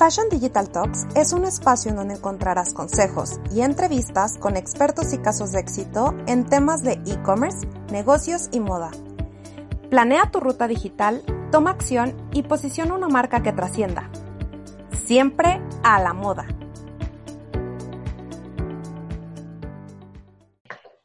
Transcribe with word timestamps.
Fashion 0.00 0.30
Digital 0.30 0.72
Talks 0.72 1.06
es 1.14 1.34
un 1.34 1.44
espacio 1.44 1.90
en 1.90 1.96
donde 1.98 2.14
encontrarás 2.14 2.72
consejos 2.72 3.38
y 3.52 3.60
entrevistas 3.60 4.38
con 4.38 4.56
expertos 4.56 5.12
y 5.12 5.18
casos 5.18 5.52
de 5.52 5.60
éxito 5.60 6.16
en 6.26 6.46
temas 6.46 6.82
de 6.82 6.92
e-commerce, 7.04 7.68
negocios 7.92 8.48
y 8.50 8.60
moda. 8.60 8.92
Planea 9.90 10.30
tu 10.30 10.40
ruta 10.40 10.68
digital, 10.68 11.22
toma 11.52 11.72
acción 11.72 12.16
y 12.32 12.44
posiciona 12.44 12.94
una 12.94 13.08
marca 13.08 13.42
que 13.42 13.52
trascienda. 13.52 14.08
Siempre 15.04 15.60
a 15.82 16.00
la 16.00 16.14
moda. 16.14 16.46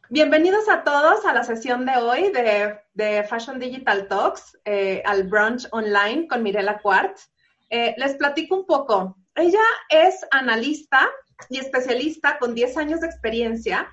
Bienvenidos 0.07 0.69
a 0.69 0.85
todos 0.85 1.25
a 1.25 1.33
la 1.33 1.43
sesión 1.43 1.85
de 1.85 1.97
hoy 1.97 2.31
de, 2.31 3.23
Fashion 3.25 3.59
Digital 3.59 4.07
Talks, 4.07 4.57
eh, 4.63 5.03
al 5.05 5.23
brunch 5.23 5.67
online 5.73 6.29
con 6.29 6.41
Mirela 6.43 6.79
Quartz. 6.81 7.34
Eh, 7.69 7.95
les 7.97 8.15
platico 8.15 8.55
un 8.55 8.65
poco. 8.65 9.17
Ella 9.35 9.61
es 9.89 10.25
analista 10.31 11.09
y 11.49 11.59
especialista 11.59 12.37
con 12.39 12.55
10 12.55 12.77
años 12.77 13.01
de 13.01 13.07
experiencia 13.07 13.89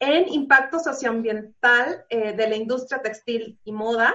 en 0.00 0.28
impacto 0.28 0.78
socioambiental 0.78 2.04
eh, 2.08 2.32
de 2.32 2.48
la 2.48 2.56
industria 2.56 3.00
textil 3.00 3.58
y 3.64 3.72
moda, 3.72 4.14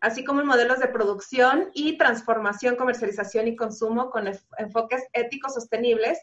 así 0.00 0.24
como 0.24 0.40
en 0.40 0.46
modelos 0.46 0.78
de 0.78 0.88
producción 0.88 1.70
y 1.74 1.96
transformación, 1.96 2.76
comercialización 2.76 3.48
y 3.48 3.56
consumo 3.56 4.10
con 4.10 4.30
enfoques 4.58 5.04
éticos 5.12 5.54
sostenibles. 5.54 6.18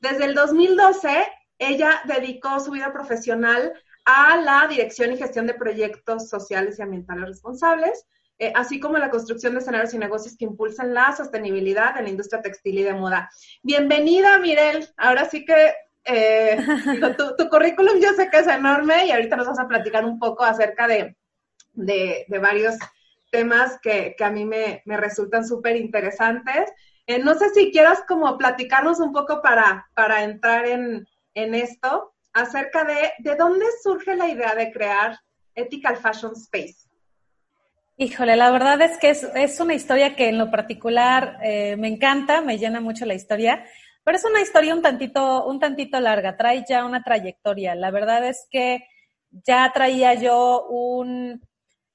Desde 0.00 0.24
el 0.24 0.34
2012, 0.34 1.24
ella 1.58 2.00
dedicó 2.06 2.60
su 2.60 2.70
vida 2.70 2.92
profesional 2.92 3.72
a 4.04 4.36
la 4.36 4.66
dirección 4.68 5.12
y 5.12 5.16
gestión 5.16 5.46
de 5.46 5.54
proyectos 5.54 6.28
sociales 6.28 6.78
y 6.78 6.82
ambientales 6.82 7.26
responsables, 7.26 8.06
eh, 8.38 8.52
así 8.56 8.80
como 8.80 8.98
la 8.98 9.10
construcción 9.10 9.54
de 9.54 9.60
escenarios 9.60 9.94
y 9.94 9.98
negocios 9.98 10.36
que 10.36 10.44
impulsan 10.44 10.92
la 10.92 11.14
sostenibilidad 11.16 11.96
en 11.96 12.04
la 12.04 12.10
industria 12.10 12.42
textil 12.42 12.78
y 12.78 12.82
de 12.82 12.92
moda. 12.92 13.30
Bienvenida, 13.62 14.38
Mirel. 14.38 14.88
Ahora 14.96 15.28
sí 15.28 15.44
que 15.44 15.72
eh, 16.04 16.56
tu, 17.38 17.48
currículum 17.48 18.00
yo 18.00 18.12
sé 18.14 18.28
que 18.30 18.38
es 18.38 18.48
enorme 18.48 19.06
y 19.06 19.12
ahorita 19.12 19.36
nos 19.36 19.46
vas 19.46 19.58
a 19.60 19.68
platicar 19.68 20.04
un 20.04 20.18
poco 20.18 20.42
acerca 20.42 20.88
de, 20.88 21.16
varios 22.40 22.74
temas 23.30 23.78
que, 23.80 24.16
a 24.18 24.30
mí 24.30 24.44
me, 24.44 24.82
resultan 24.84 25.46
súper 25.46 25.76
interesantes. 25.76 26.70
Eh, 27.06 27.20
no 27.20 27.34
sé 27.34 27.50
si 27.50 27.70
quieras 27.70 28.02
como 28.08 28.36
platicarnos 28.36 28.98
un 28.98 29.12
poco 29.12 29.42
para, 29.42 29.86
para 29.94 30.24
entrar 30.24 30.66
en, 30.66 31.06
en 31.34 31.54
esto 31.54 32.14
acerca 32.32 32.84
de 32.84 33.12
de 33.18 33.36
dónde 33.36 33.66
surge 33.82 34.16
la 34.16 34.28
idea 34.28 34.56
de 34.56 34.72
crear 34.72 35.18
Ethical 35.54 35.96
Fashion 35.98 36.32
Space. 36.32 36.88
Híjole, 37.96 38.34
la 38.34 38.50
verdad 38.50 38.82
es 38.82 38.98
que 38.98 39.10
es, 39.10 39.60
una 39.60 39.74
historia 39.74 40.16
que 40.16 40.28
en 40.28 40.36
lo 40.36 40.50
particular 40.50 41.38
eh, 41.44 41.76
me 41.76 41.86
encanta, 41.86 42.40
me 42.40 42.58
llena 42.58 42.80
mucho 42.80 43.06
la 43.06 43.14
historia, 43.14 43.64
pero 44.02 44.16
es 44.16 44.24
una 44.24 44.40
historia 44.40 44.74
un 44.74 44.82
tantito, 44.82 45.46
un 45.46 45.60
tantito 45.60 46.00
larga, 46.00 46.36
trae 46.36 46.64
ya 46.68 46.84
una 46.84 47.04
trayectoria. 47.04 47.76
La 47.76 47.92
verdad 47.92 48.26
es 48.26 48.48
que 48.50 48.84
ya 49.30 49.70
traía 49.72 50.14
yo 50.14 50.66
un, 50.66 51.40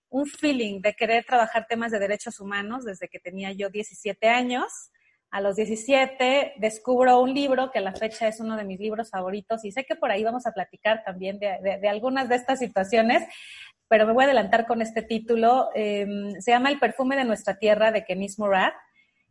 un 0.10 0.26
feeling 0.26 0.80
de 0.82 0.94
querer 0.94 1.26
trabajar 1.26 1.68
temas 1.68 1.92
de 1.92 2.00
derechos 2.00 2.40
humanos 2.40 2.86
desde 2.86 3.10
que 3.10 3.20
tenía 3.20 3.52
yo 3.52 3.70
17 3.70 4.30
años. 4.30 4.92
A 5.32 5.42
los 5.42 5.56
17 5.56 6.54
descubro 6.58 7.22
un 7.22 7.34
libro 7.34 7.72
que 7.72 7.80
a 7.80 7.82
la 7.82 7.94
fecha 7.94 8.28
es 8.28 8.40
uno 8.40 8.58
de 8.58 8.64
mis 8.64 8.80
libros 8.80 9.12
favoritos 9.12 9.64
y 9.64 9.72
sé 9.72 9.86
que 9.86 9.96
por 9.96 10.10
ahí 10.10 10.24
vamos 10.24 10.48
a 10.48 10.52
platicar 10.52 11.04
también 11.04 11.40
de 11.40 11.88
algunas 11.88 12.30
de 12.30 12.36
estas 12.36 12.60
situaciones 12.60 13.24
pero 13.90 14.06
me 14.06 14.14
voy 14.14 14.24
a 14.24 14.26
adelantar 14.28 14.68
con 14.68 14.82
este 14.82 15.02
título. 15.02 15.72
Em, 15.74 16.40
se 16.40 16.52
llama 16.52 16.70
El 16.70 16.80
perfume 16.80 17.18
de 17.18 17.26
nuestra 17.26 17.58
tierra 17.58 17.92
de 17.92 18.06
Kenis 18.06 18.40
Murad 18.40 18.72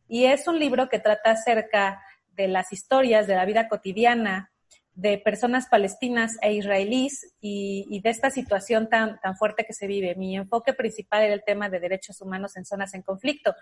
y 0.08 0.24
es 0.24 0.48
un 0.48 0.58
libro 0.58 0.88
que 0.88 0.98
trata 0.98 1.30
acerca 1.30 2.02
de 2.32 2.48
las 2.48 2.72
historias 2.72 3.26
de 3.26 3.36
la 3.36 3.44
vida 3.44 3.68
cotidiana 3.68 4.50
de 4.98 5.16
personas 5.18 5.68
palestinas 5.68 6.38
e 6.42 6.54
israelíes 6.54 7.32
y, 7.40 8.00
de 8.02 8.10
esta 8.10 8.30
situación 8.30 8.88
tan, 8.88 9.20
tan 9.20 9.36
fuerte 9.36 9.64
que 9.64 9.72
se 9.72 9.86
vive. 9.86 10.16
Mi 10.16 10.36
enfoque 10.36 10.72
principal 10.72 11.22
era 11.22 11.34
el 11.34 11.44
tema 11.44 11.68
de 11.68 11.78
derechos 11.78 12.20
humanos 12.20 12.56
en 12.56 12.64
zonas 12.64 12.94
en 12.94 13.02
conflicto. 13.02 13.54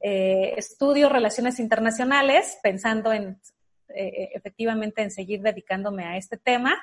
Eh, 0.00 0.54
estudio 0.56 1.08
relaciones 1.08 1.58
internacionales 1.58 2.58
pensando 2.62 3.12
en 3.12 3.40
eh, 3.88 4.30
efectivamente 4.34 5.02
en 5.02 5.10
seguir 5.10 5.42
dedicándome 5.42 6.04
a 6.04 6.16
este 6.16 6.36
tema 6.36 6.80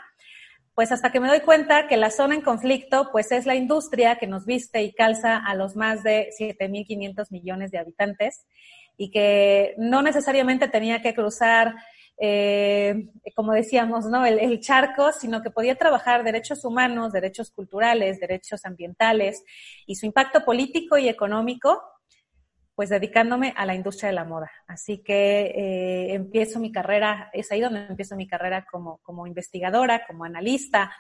pues 0.73 0.91
hasta 0.91 1.09
que 1.09 1.22
me 1.22 1.29
doy 1.29 1.39
cuenta 1.39 1.88
que 1.88 1.95
la 1.95 2.11
zona 2.11 2.35
en 2.35 2.41
conflicto, 2.41 3.07
pues 3.13 3.31
es 3.31 3.45
la 3.45 3.55
industria 3.55 4.17
que 4.17 4.28
nos 4.28 4.45
viste 4.45 4.84
y 4.84 4.91
calza 4.91 5.38
a 5.38 5.55
los 5.55 5.78
más 5.78 6.03
de 6.03 6.31
7.500 6.38 7.31
millones 7.31 7.72
de 7.72 7.78
habitantes 7.78 8.45
y 8.97 9.09
que 9.09 9.73
no 9.78 10.01
necesariamente 10.01 10.67
tenía 10.67 11.01
que 11.01 11.13
cruzar, 11.13 11.75
eh, 12.18 13.09
como 13.36 13.53
decíamos, 13.53 14.06
¿no? 14.06 14.26
El, 14.26 14.59
charco, 14.59 15.12
sino 15.12 15.42
que 15.42 15.52
podía 15.52 15.76
trabajar 15.76 16.24
derechos 16.24 16.64
humanos, 16.64 17.12
derechos 17.12 17.52
culturales, 17.52 18.20
derechos 18.20 18.66
ambientales 18.66 19.44
y 19.86 19.96
su 19.96 20.06
impacto 20.06 20.46
político 20.46 20.98
y 20.98 21.09
económico 21.09 21.81
pues 22.74 22.90
dedicándome 22.90 23.53
a 23.56 23.66
la 23.66 23.74
industria 23.74 24.09
de 24.09 24.16
la 24.16 24.26
moda. 24.26 24.52
Así 24.68 25.02
que 25.02 25.46
eh, 25.46 26.14
empiezo 26.14 26.59
mi 26.59 26.74
carrera, 26.74 27.30
es 27.31 27.50
ahí 27.52 27.62
donde 27.62 27.86
empiezo 27.86 28.18
mi 28.18 28.28
carrera 28.28 28.66
como, 28.70 28.97
como 28.97 29.28
investigadora, 29.28 30.06
como 30.06 30.26
analista, 30.26 30.94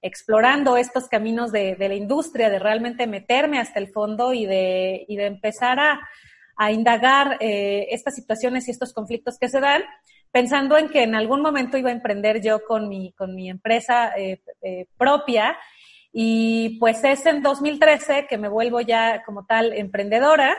explorando 0.00 0.78
estos 0.78 1.08
caminos 1.08 1.52
de, 1.52 1.76
de, 1.76 1.88
la 1.88 1.96
industria, 1.96 2.48
de 2.48 2.58
realmente 2.58 3.06
meterme 3.06 3.58
hasta 3.58 3.78
el 3.78 3.88
fondo 3.88 4.32
y 4.32 4.46
de, 4.46 5.04
y 5.06 5.16
de 5.16 5.26
empezar 5.26 5.78
a, 5.78 6.00
a 6.56 6.72
indagar 6.72 7.38
eh, 7.40 7.88
estas 7.90 8.14
situaciones 8.14 8.68
y 8.68 8.70
estos 8.70 8.92
conflictos 8.92 9.38
que 9.38 9.48
se 9.48 9.60
dan, 9.60 9.82
pensando 10.32 10.76
en 10.76 10.88
que 10.88 11.02
en 11.02 11.14
algún 11.14 11.42
momento 11.42 11.76
iba 11.78 11.90
a 11.90 11.92
emprender 11.92 12.42
yo 12.42 12.64
con 12.64 12.88
mi, 12.88 13.12
con 13.12 13.34
mi 13.34 13.48
empresa 13.48 14.12
eh, 14.16 14.42
eh 14.62 14.86
propia. 14.96 15.56
Y 16.12 16.78
pues 16.78 17.04
es 17.04 17.24
en 17.24 17.42
2013 17.42 18.26
que 18.28 18.36
me 18.36 18.48
vuelvo 18.48 18.80
ya 18.80 19.22
como 19.24 19.46
tal 19.46 19.72
emprendedora 19.72 20.58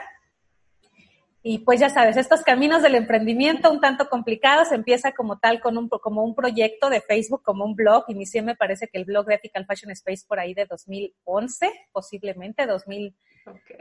y 1.46 1.58
pues 1.58 1.78
ya 1.78 1.90
sabes, 1.90 2.16
estos 2.16 2.40
caminos 2.40 2.82
del 2.82 2.94
emprendimiento 2.94 3.70
un 3.70 3.78
tanto 3.78 4.08
complicados, 4.08 4.72
empieza 4.72 5.12
como 5.12 5.38
tal 5.38 5.60
con 5.60 5.76
un, 5.76 5.90
como 5.90 6.24
un 6.24 6.34
proyecto 6.34 6.88
de 6.88 7.02
Facebook, 7.02 7.42
como 7.42 7.66
un 7.66 7.76
blog. 7.76 8.04
Inicié, 8.08 8.40
me 8.40 8.56
parece 8.56 8.88
que 8.88 8.96
el 8.96 9.04
blog 9.04 9.26
de 9.26 9.34
Ethical 9.34 9.66
Fashion 9.66 9.92
Space 9.92 10.24
por 10.26 10.40
ahí 10.40 10.54
de 10.54 10.64
2011, 10.64 11.70
posiblemente 11.92 12.66
2000, 12.66 13.14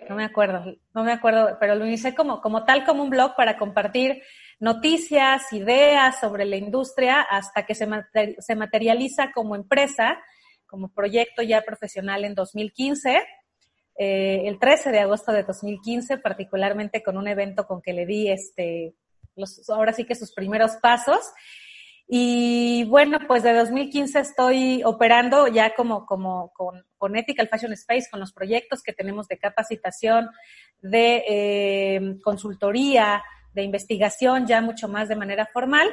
no 0.10 0.16
me 0.18 0.26
acuerdo, 0.26 0.76
no 0.94 1.06
me 1.06 1.14
acuerdo, 1.14 1.56
pero 1.58 1.76
lo 1.76 1.86
inicié 1.86 2.14
como, 2.14 2.42
como 2.42 2.66
tal, 2.66 2.84
como 2.84 3.02
un 3.02 3.10
blog 3.10 3.34
para 3.38 3.58
compartir 3.58 4.22
noticias, 4.64 5.52
ideas 5.52 6.22
sobre 6.22 6.46
la 6.46 6.56
industria 6.56 7.22
hasta 7.22 7.66
que 7.66 7.76
se, 7.76 8.56
materializa 8.56 9.32
como 9.34 9.56
empresa, 9.56 10.18
como 10.66 10.94
proyecto 10.94 11.44
ya 11.44 11.62
profesional 11.62 12.24
en 12.24 12.34
2015 12.34 13.22
eh, 13.96 14.44
el 14.46 14.58
13 14.58 14.92
de 14.92 15.00
agosto 15.00 15.32
de 15.32 15.44
2015, 15.44 16.18
particularmente 16.18 17.04
con 17.04 17.18
un 17.18 17.28
evento 17.28 17.68
con 17.68 17.82
que 17.82 17.94
le 17.94 18.06
di 18.06 18.32
este, 18.32 18.96
ahora 19.68 19.94
sí 19.94 20.06
que 20.06 20.16
sus 20.16 20.34
primeros 20.34 20.78
pasos. 20.82 21.32
Y 22.08 22.86
bueno, 22.86 23.20
pues 23.28 23.44
de 23.44 23.54
2015 23.54 24.20
estoy 24.20 24.82
operando 24.84 25.48
ya 25.48 25.76
como, 25.76 26.06
como 26.06 26.52
con, 26.54 26.84
con 26.98 27.16
Ethical 27.16 27.50
Fashion 27.50 27.74
Space, 27.74 28.08
con 28.10 28.20
los 28.20 28.34
proyectos 28.34 28.82
que 28.82 28.94
tenemos 28.94 29.28
de 29.28 29.38
capacitación, 29.38 30.30
de 30.82 31.24
eh, 31.28 32.16
consultoría, 32.24 33.24
de 33.54 33.64
investigación, 33.64 34.46
ya 34.48 34.62
mucho 34.62 34.88
más 34.88 35.08
de 35.10 35.16
manera 35.16 35.46
formal. 35.46 35.90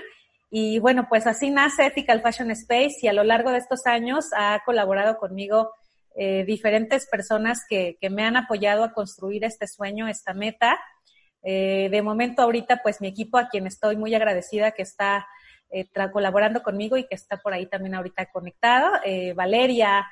Y 0.50 0.80
bueno, 0.80 1.06
pues 1.08 1.26
así 1.26 1.50
nace 1.50 1.86
Ethical 1.86 2.22
Fashion 2.22 2.50
Space 2.50 2.96
y 3.02 3.08
a 3.08 3.12
lo 3.12 3.22
largo 3.22 3.52
de 3.52 3.58
estos 3.58 3.86
años 3.86 4.26
ha 4.36 4.60
colaborado 4.64 5.16
conmigo 5.16 5.72
eh, 6.16 6.44
diferentes 6.44 7.06
personas 7.08 7.64
que, 7.68 7.96
que, 8.00 8.10
me 8.10 8.24
han 8.24 8.36
apoyado 8.36 8.82
a 8.82 8.92
construir 8.92 9.44
este 9.44 9.68
sueño, 9.68 10.08
esta 10.08 10.34
meta. 10.34 10.80
Eh, 11.42 11.88
de 11.90 12.02
momento 12.02 12.42
ahorita, 12.42 12.80
pues 12.82 13.00
mi 13.00 13.06
equipo, 13.06 13.38
a 13.38 13.48
quien 13.48 13.68
estoy 13.68 13.96
muy 13.96 14.12
agradecida 14.14 14.72
que 14.72 14.82
está 14.82 15.28
eh, 15.70 15.86
colaborando 16.12 16.64
conmigo 16.64 16.96
y 16.96 17.06
que 17.06 17.14
está 17.14 17.36
por 17.36 17.52
ahí 17.52 17.66
también 17.66 17.94
ahorita 17.94 18.26
conectado, 18.26 18.90
Valeria, 19.36 20.06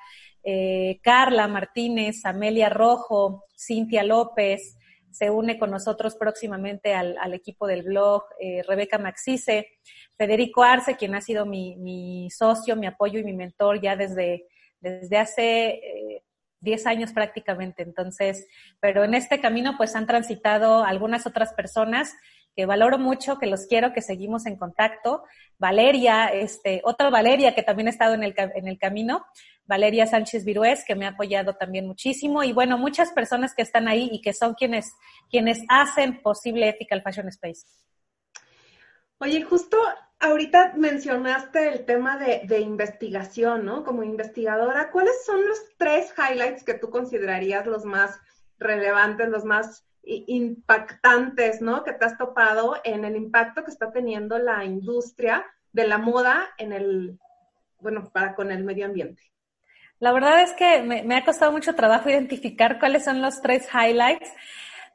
Carla 1.02 1.48
Martínez, 1.48 2.24
Amelia 2.24 2.68
Rojo, 2.68 3.44
Cintia 3.56 4.04
López, 4.04 4.78
se 5.10 5.30
une 5.30 5.58
con 5.58 5.70
nosotros 5.70 6.16
próximamente 6.16 6.94
al, 6.94 7.16
al 7.18 7.34
equipo 7.34 7.66
del 7.66 7.82
blog, 7.82 8.24
eh, 8.40 8.62
Rebeca 8.66 8.98
Maxice, 8.98 9.68
Federico 10.16 10.62
Arce, 10.62 10.96
quien 10.96 11.14
ha 11.14 11.20
sido 11.20 11.46
mi, 11.46 11.76
mi 11.76 12.30
socio, 12.30 12.76
mi 12.76 12.86
apoyo 12.86 13.18
y 13.18 13.24
mi 13.24 13.32
mentor 13.32 13.80
ya 13.80 13.96
desde 13.96 14.46
desde 14.80 15.16
hace 15.16 16.22
10 16.60 16.86
eh, 16.86 16.88
años 16.88 17.12
prácticamente. 17.12 17.82
Entonces, 17.82 18.46
pero 18.80 19.04
en 19.04 19.14
este 19.14 19.40
camino 19.40 19.74
pues 19.76 19.94
han 19.96 20.06
transitado 20.06 20.84
algunas 20.84 21.26
otras 21.26 21.52
personas 21.54 22.14
que 22.54 22.66
valoro 22.66 22.98
mucho, 22.98 23.38
que 23.38 23.46
los 23.46 23.66
quiero, 23.66 23.92
que 23.92 24.02
seguimos 24.02 24.46
en 24.46 24.56
contacto. 24.56 25.22
Valeria, 25.58 26.26
este, 26.26 26.80
otra 26.84 27.08
Valeria 27.10 27.54
que 27.54 27.62
también 27.62 27.86
ha 27.86 27.92
estado 27.92 28.14
en 28.14 28.24
el, 28.24 28.34
en 28.36 28.66
el 28.66 28.78
camino, 28.78 29.24
Valeria 29.68 30.06
Sánchez 30.06 30.44
Virués, 30.44 30.82
que 30.86 30.96
me 30.96 31.06
ha 31.06 31.10
apoyado 31.10 31.54
también 31.54 31.86
muchísimo. 31.86 32.42
Y 32.42 32.52
bueno, 32.52 32.78
muchas 32.78 33.12
personas 33.12 33.54
que 33.54 33.62
están 33.62 33.86
ahí 33.86 34.08
y 34.10 34.20
que 34.20 34.32
son 34.32 34.54
quienes, 34.54 34.90
quienes 35.30 35.60
hacen 35.68 36.22
posible 36.22 36.68
Ethical 36.68 37.02
Fashion 37.02 37.28
Space. 37.28 37.66
Oye, 39.18 39.42
justo 39.42 39.76
ahorita 40.20 40.72
mencionaste 40.76 41.68
el 41.68 41.84
tema 41.84 42.16
de, 42.16 42.42
de, 42.44 42.60
investigación, 42.60 43.64
¿no? 43.64 43.84
Como 43.84 44.02
investigadora, 44.02 44.90
¿cuáles 44.90 45.24
son 45.24 45.46
los 45.46 45.58
tres 45.76 46.12
highlights 46.16 46.64
que 46.64 46.74
tú 46.74 46.88
considerarías 46.90 47.66
los 47.66 47.84
más 47.84 48.18
relevantes, 48.58 49.28
los 49.28 49.44
más 49.44 49.84
impactantes, 50.02 51.60
¿no? 51.60 51.84
Que 51.84 51.92
te 51.92 52.04
has 52.04 52.16
topado 52.16 52.76
en 52.84 53.04
el 53.04 53.16
impacto 53.16 53.64
que 53.64 53.70
está 53.70 53.92
teniendo 53.92 54.38
la 54.38 54.64
industria 54.64 55.44
de 55.72 55.86
la 55.86 55.98
moda 55.98 56.48
en 56.56 56.72
el, 56.72 57.18
bueno, 57.80 58.10
para 58.10 58.34
con 58.34 58.50
el 58.50 58.64
medio 58.64 58.86
ambiente. 58.86 59.22
La 60.00 60.12
verdad 60.12 60.42
es 60.42 60.52
que 60.52 60.82
me, 60.82 61.16
ha 61.16 61.24
costado 61.24 61.50
mucho 61.50 61.74
trabajo 61.74 62.08
identificar 62.08 62.78
cuáles 62.78 63.04
son 63.04 63.20
los 63.20 63.40
tres 63.40 63.68
highlights, 63.74 64.30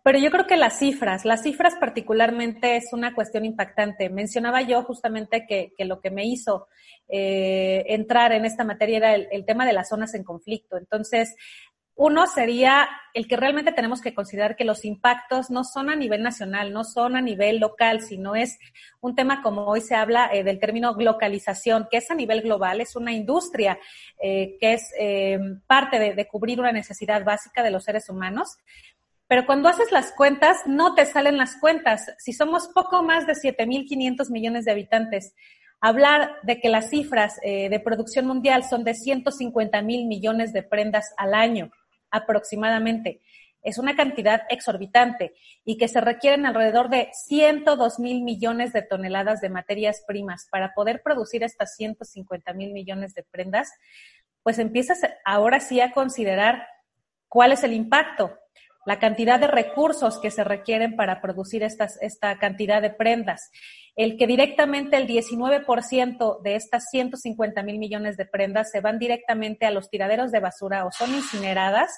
pero 0.02 0.18
yo 0.18 0.32
creo 0.32 0.48
que 0.48 0.56
las 0.56 0.80
cifras, 0.80 1.26
las 1.26 1.44
cifras 1.44 1.76
particularmente 1.80 2.78
es 2.78 2.94
una 2.94 3.14
cuestión 3.14 3.44
impactante. 3.44 4.10
Mencionaba 4.10 4.62
yo 4.62 4.84
justamente 4.84 5.46
que, 5.46 5.74
lo 5.86 6.00
que 6.00 6.10
me 6.10 6.26
hizo 6.26 6.68
eh, 7.10 7.84
entrar 7.88 8.32
en 8.32 8.46
esta 8.46 8.64
materia 8.64 8.98
era 8.98 9.16
el, 9.16 9.46
tema 9.46 9.66
de 9.66 9.74
las 9.74 9.90
zonas 9.90 10.14
en 10.14 10.24
conflicto. 10.24 10.78
Entonces, 10.78 11.36
uno 11.96 12.26
sería 12.26 12.90
el 13.14 13.28
que 13.28 13.38
realmente 13.38 13.72
tenemos 13.72 14.02
que 14.02 14.16
considerar 14.16 14.56
que 14.56 14.66
los 14.66 14.84
impactos 14.84 15.52
no 15.52 15.64
son 15.64 15.92
a 15.92 15.96
nivel 15.96 16.24
nacional, 16.24 16.74
no 16.74 16.84
son 16.84 17.16
a 17.16 17.22
nivel 17.22 17.60
local, 17.60 18.02
sino 18.02 18.36
es 18.36 18.58
un 19.00 19.16
tema 19.16 19.44
como 19.44 19.66
hoy 19.66 19.82
se 19.82 19.94
habla 19.94 20.30
eh, 20.34 20.44
del 20.44 20.60
término 20.60 20.96
globalización, 20.96 21.88
que 21.92 21.98
es 21.98 22.10
a 22.10 22.16
nivel 22.16 22.42
global, 22.42 22.82
es 22.82 22.96
una 22.96 23.12
industria 23.12 23.78
eh, 24.20 24.58
que 24.60 24.74
es 24.74 24.92
eh, 25.00 25.38
parte 25.68 26.00
de, 26.00 26.16
de 26.16 26.28
cubrir 26.28 26.60
una 26.60 26.72
necesidad 26.72 27.24
básica 27.24 27.62
de 27.62 27.70
los 27.70 27.84
seres 27.84 28.10
humanos. 28.10 28.58
Pero 29.28 29.46
cuando 29.46 29.70
haces 29.70 29.92
las 29.92 30.12
cuentas, 30.14 30.58
no 30.66 30.96
te 30.96 31.06
salen 31.06 31.38
las 31.38 31.56
cuentas. 31.58 32.12
Si 32.18 32.34
somos 32.34 32.70
poco 32.70 33.04
más 33.04 33.28
de 33.28 33.34
7.500 33.34 34.32
millones 34.32 34.66
de 34.66 34.72
habitantes, 34.72 35.34
hablar 35.80 36.38
de 36.44 36.60
que 36.60 36.70
las 36.70 36.90
cifras 36.90 37.40
de 37.42 37.82
producción 37.84 38.28
mundial 38.28 38.64
son 38.64 38.84
de 38.84 38.94
150 38.94 39.82
mil 39.82 40.08
millones 40.08 40.54
de 40.54 40.62
prendas 40.62 41.14
al 41.18 41.34
año 41.34 41.72
aproximadamente. 42.14 43.22
Es 43.64 43.78
una 43.78 43.96
cantidad 43.96 44.44
exorbitante 44.50 45.34
y 45.66 45.78
que 45.78 45.88
se 45.88 46.00
requieren 46.00 46.46
alrededor 46.46 46.90
de 46.90 47.10
102 47.14 48.00
mil 48.00 48.22
millones 48.22 48.72
de 48.72 48.84
toneladas 48.84 49.42
de 49.42 49.50
materias 49.50 50.04
primas 50.06 50.48
para 50.52 50.74
poder 50.74 51.02
producir 51.02 51.44
estas 51.44 51.76
150 51.76 52.54
mil 52.54 52.72
millones 52.72 53.16
de 53.16 53.24
prendas, 53.24 53.72
pues 54.44 54.60
empiezas 54.60 55.00
ahora 55.26 55.60
sí 55.60 55.82
a 55.82 55.92
considerar 55.92 56.68
cuál 57.30 57.54
es 57.54 57.64
el 57.64 57.74
impacto, 57.74 58.38
la 58.86 59.00
cantidad 59.00 59.40
de 59.40 59.48
recursos 59.48 60.20
que 60.20 60.32
se 60.32 60.44
requieren 60.44 60.96
para 60.96 61.22
producir 61.22 61.64
estas, 61.64 62.02
esta 62.02 62.38
cantidad 62.38 62.82
de 62.82 62.90
prendas. 62.90 63.50
El 63.96 64.18
que 64.18 64.28
directamente 64.28 64.98
el 64.98 65.08
19% 65.08 66.42
de 66.42 66.56
estas 66.56 66.86
150 66.90 67.64
mil 67.64 67.78
millones 67.78 68.18
de 68.18 68.26
prendas 68.26 68.72
se 68.72 68.82
van 68.82 69.00
directamente 69.00 69.66
a 69.66 69.72
los 69.72 69.90
tiraderos 69.90 70.32
de 70.32 70.40
basura 70.40 70.86
o 70.86 70.92
son 70.92 71.14
incineradas 71.14 71.92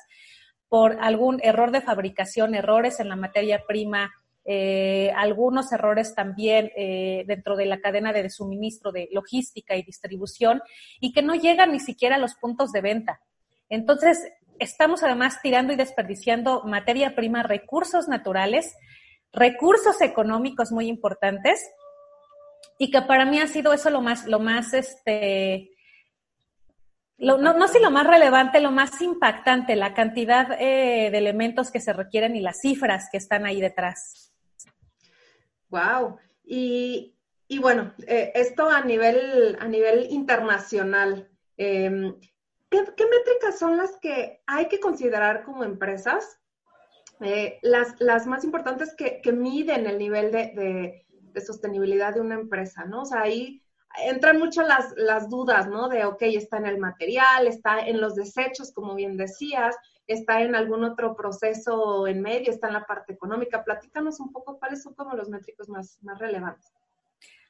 por 0.68 0.98
algún 1.02 1.40
error 1.44 1.72
de 1.72 1.82
fabricación, 1.82 2.54
errores 2.54 3.00
en 3.00 3.10
la 3.10 3.16
materia 3.16 3.64
prima, 3.68 4.12
eh, 4.48 5.12
algunos 5.16 5.72
errores 5.72 6.14
también 6.14 6.72
eh, 6.76 7.24
dentro 7.26 7.56
de 7.56 7.66
la 7.66 7.80
cadena 7.80 8.14
de 8.14 8.30
suministro 8.30 8.92
de 8.92 9.10
logística 9.12 9.76
y 9.76 9.82
distribución 9.82 10.62
y 11.00 11.14
que 11.14 11.24
no 11.24 11.34
llegan 11.34 11.72
ni 11.72 11.80
siquiera 11.80 12.18
a 12.18 12.20
los 12.20 12.36
puntos 12.36 12.72
de 12.72 12.82
venta. 12.82 13.22
Entonces, 13.70 14.20
estamos 14.60 15.04
además 15.04 15.42
tirando 15.42 15.74
y 15.74 15.76
desperdiciando 15.76 16.64
materia 16.64 17.16
prima, 17.16 17.44
recursos 17.44 18.08
naturales, 18.08 18.76
recursos 19.32 20.02
económicos 20.02 20.72
muy 20.72 20.88
importantes 20.88 21.60
y 22.78 22.92
que 22.92 23.02
para 23.02 23.26
mí 23.26 23.40
ha 23.40 23.48
sido 23.48 23.74
eso 23.74 23.90
lo 23.90 24.02
más, 24.02 24.26
lo 24.26 24.40
más, 24.40 24.74
este, 24.74 25.72
no, 27.18 27.38
no 27.38 27.68
sé 27.68 27.80
lo 27.80 27.92
más 27.92 28.08
relevante, 28.08 28.60
lo 28.60 28.72
más 28.72 29.02
impactante, 29.02 29.76
la 29.76 29.94
cantidad 29.94 30.52
eh, 30.60 31.10
de 31.12 31.18
elementos 31.18 31.72
que 31.72 31.80
se 31.80 31.94
requieren 31.94 32.36
y 32.36 32.42
las 32.42 32.60
cifras 32.62 33.10
que 33.12 33.18
están 33.18 33.46
ahí 33.46 33.62
detrás. 33.62 34.34
Wow. 35.70 36.18
Y, 36.44 37.16
y 37.48 37.60
bueno, 37.60 37.94
eh, 38.08 38.32
esto 38.36 38.70
a 38.70 38.82
nivel, 38.82 39.58
a 39.60 39.68
nivel 39.68 40.08
internacional. 40.10 41.30
Eh, 41.58 42.14
¿qué, 42.70 42.80
métricas 42.80 43.60
son 43.60 43.78
las 43.78 43.98
que 43.98 44.42
hay 44.46 44.68
que 44.68 44.80
considerar 44.80 45.44
como 45.44 45.64
empresas? 45.64 46.40
Eh, 47.22 47.60
las, 47.62 47.96
las, 48.00 48.28
más 48.28 48.44
importantes 48.44 48.94
que, 48.96 49.22
que, 49.22 49.32
miden 49.32 49.88
el 49.88 49.98
nivel 49.98 50.32
de, 50.32 51.06
de, 51.34 51.42
sostenibilidad 51.42 52.14
de 52.14 52.22
una 52.22 52.36
empresa, 52.36 52.86
¿no? 52.86 53.04
O 53.04 53.06
sea, 53.06 53.22
ahí 53.22 53.62
entran 54.04 54.38
mucho 54.38 54.64
las, 54.64 54.94
las 54.98 55.30
dudas, 55.30 55.68
¿no? 55.68 55.88
De, 55.88 56.06
ok, 56.06 56.22
está 56.24 56.58
en 56.58 56.66
el 56.66 56.78
material, 56.78 57.48
está 57.48 57.80
en 57.80 58.02
los 58.02 58.16
desechos, 58.16 58.74
como 58.74 58.96
bien 58.96 59.16
decías, 59.16 59.76
está 60.08 60.42
en 60.42 60.56
algún 60.56 60.84
otro 60.84 61.16
proceso 61.16 62.08
en 62.08 62.22
medio, 62.22 62.52
está 62.52 62.68
en 62.68 62.74
la 62.74 62.86
parte 62.86 63.14
económica. 63.14 63.64
Platícanos 63.64 64.20
un 64.20 64.32
poco 64.32 64.60
cuáles 64.60 64.84
son 64.84 64.94
como 64.94 65.16
los 65.16 65.30
métricos 65.30 65.70
más, 65.70 65.98
más 66.02 66.20
relevantes. 66.20 66.75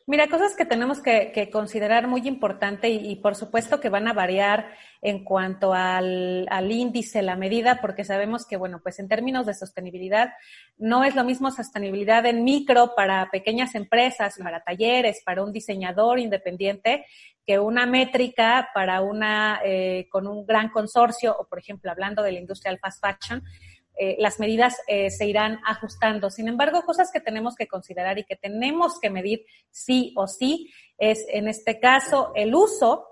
Mira, 0.07 0.28
cosas 0.28 0.56
que 0.56 0.66
tenemos 0.66 1.02
que, 1.02 1.50
considerar 1.52 2.07
muy 2.07 2.28
importante 2.28 2.90
y, 2.90 3.16
por 3.16 3.34
supuesto 3.36 3.80
que 3.80 3.90
van 3.90 4.07
a 4.07 4.13
variar 4.13 4.69
en 5.02 5.24
cuanto 5.24 5.74
al, 5.74 6.46
al, 6.52 6.72
índice, 6.72 7.24
la 7.24 7.36
medida, 7.36 7.81
porque 7.81 8.04
sabemos 8.04 8.46
que, 8.46 8.56
bueno, 8.56 8.81
pues 8.84 9.00
en 9.00 9.07
términos 9.07 9.48
de 9.48 9.56
sostenibilidad, 9.56 10.34
no 10.78 11.04
es 11.04 11.16
lo 11.16 11.24
mismo 11.24 11.50
sostenibilidad 11.50 12.24
en 12.28 12.44
micro 12.44 12.94
para 12.96 13.31
pequeñas 13.31 13.74
empresas, 13.74 14.38
para 14.38 14.63
talleres, 14.63 15.24
para 15.25 15.44
un 15.44 15.52
diseñador 15.52 16.19
independiente, 16.19 17.08
que 17.44 17.58
una 17.58 17.88
métrica 17.88 18.69
para 18.75 19.01
una, 19.01 19.60
eh, 19.66 20.08
con 20.12 20.28
un 20.28 20.46
gran 20.46 20.69
consorcio, 20.69 21.36
o 21.36 21.48
por 21.48 21.58
ejemplo, 21.58 21.90
hablando 21.90 22.22
de 22.22 22.31
la 22.31 22.40
industria 22.40 22.72
del 22.72 22.80
fast 22.80 23.04
fashion, 23.04 23.44
eh, 23.98 24.16
las 24.20 24.40
medidas 24.40 24.76
eh, 24.88 25.10
se 25.10 25.26
irán 25.26 25.60
ajustando. 25.66 26.30
Sin 26.30 26.48
embargo, 26.48 26.84
cosas 26.84 27.12
que 27.12 27.20
tenemos 27.20 27.56
que 27.56 27.68
considerar 27.68 28.18
y 28.18 28.24
que 28.24 28.36
tenemos 28.36 29.00
que 29.00 29.10
medir 29.10 29.46
sí 29.72 30.14
o 30.16 30.28
sí 30.28 30.72
es, 30.98 31.26
en 31.30 31.48
este 31.48 31.80
caso, 31.80 32.32
el 32.36 32.56
uso 32.56 33.08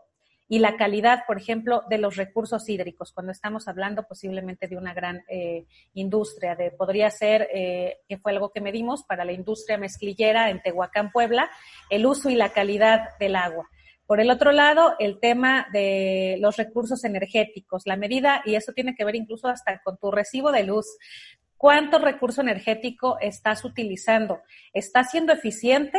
y 0.48 0.60
la 0.60 0.76
calidad, 0.76 1.24
por 1.26 1.38
ejemplo, 1.38 1.84
de 1.90 1.98
los 1.98 2.16
recursos 2.16 2.68
hídricos, 2.70 3.12
cuando 3.12 3.32
estamos 3.32 3.68
hablando 3.68 4.04
posiblemente 4.04 4.68
de 4.68 4.78
una 4.78 4.94
gran 4.94 5.24
eh, 5.28 5.66
industria, 5.94 6.56
de 6.56 6.70
podría 6.70 7.10
ser, 7.10 7.48
que 7.50 8.18
fue 8.22 8.34
algo 8.34 8.52
que 8.52 8.62
medimos 8.62 9.04
para 9.04 9.26
la 9.26 9.32
industria 9.32 9.78
mezclillera 9.78 10.50
en 10.50 10.62
Tehuacán, 10.62 11.12
Puebla, 11.12 11.50
el 11.90 12.06
uso 12.06 12.30
y 12.30 12.36
la 12.36 12.52
calidad 12.52 13.18
del 13.20 13.36
agua. 13.36 13.68
Por 14.06 14.20
el 14.20 14.30
otro 14.30 14.52
lado, 14.52 14.96
el 15.00 15.20
tema 15.20 15.68
de 15.72 16.38
los 16.40 16.58
recursos 16.58 17.04
energéticos, 17.06 17.84
la 17.86 17.96
medida, 17.96 18.42
y 18.46 18.56
eso 18.56 18.74
tiene 18.74 18.96
que 18.96 19.06
ver 19.06 19.16
incluso 19.16 19.48
hasta 19.48 19.82
con 19.82 19.98
tu 19.98 20.12
recibo 20.12 20.52
de 20.52 20.64
luz. 20.64 20.86
¿Cuánto 21.56 22.00
recurso 22.00 22.42
energético 22.42 23.18
estás 23.22 23.64
utilizando? 23.64 24.42
¿Está 24.74 25.04
siendo 25.06 25.32
eficiente? 25.32 25.98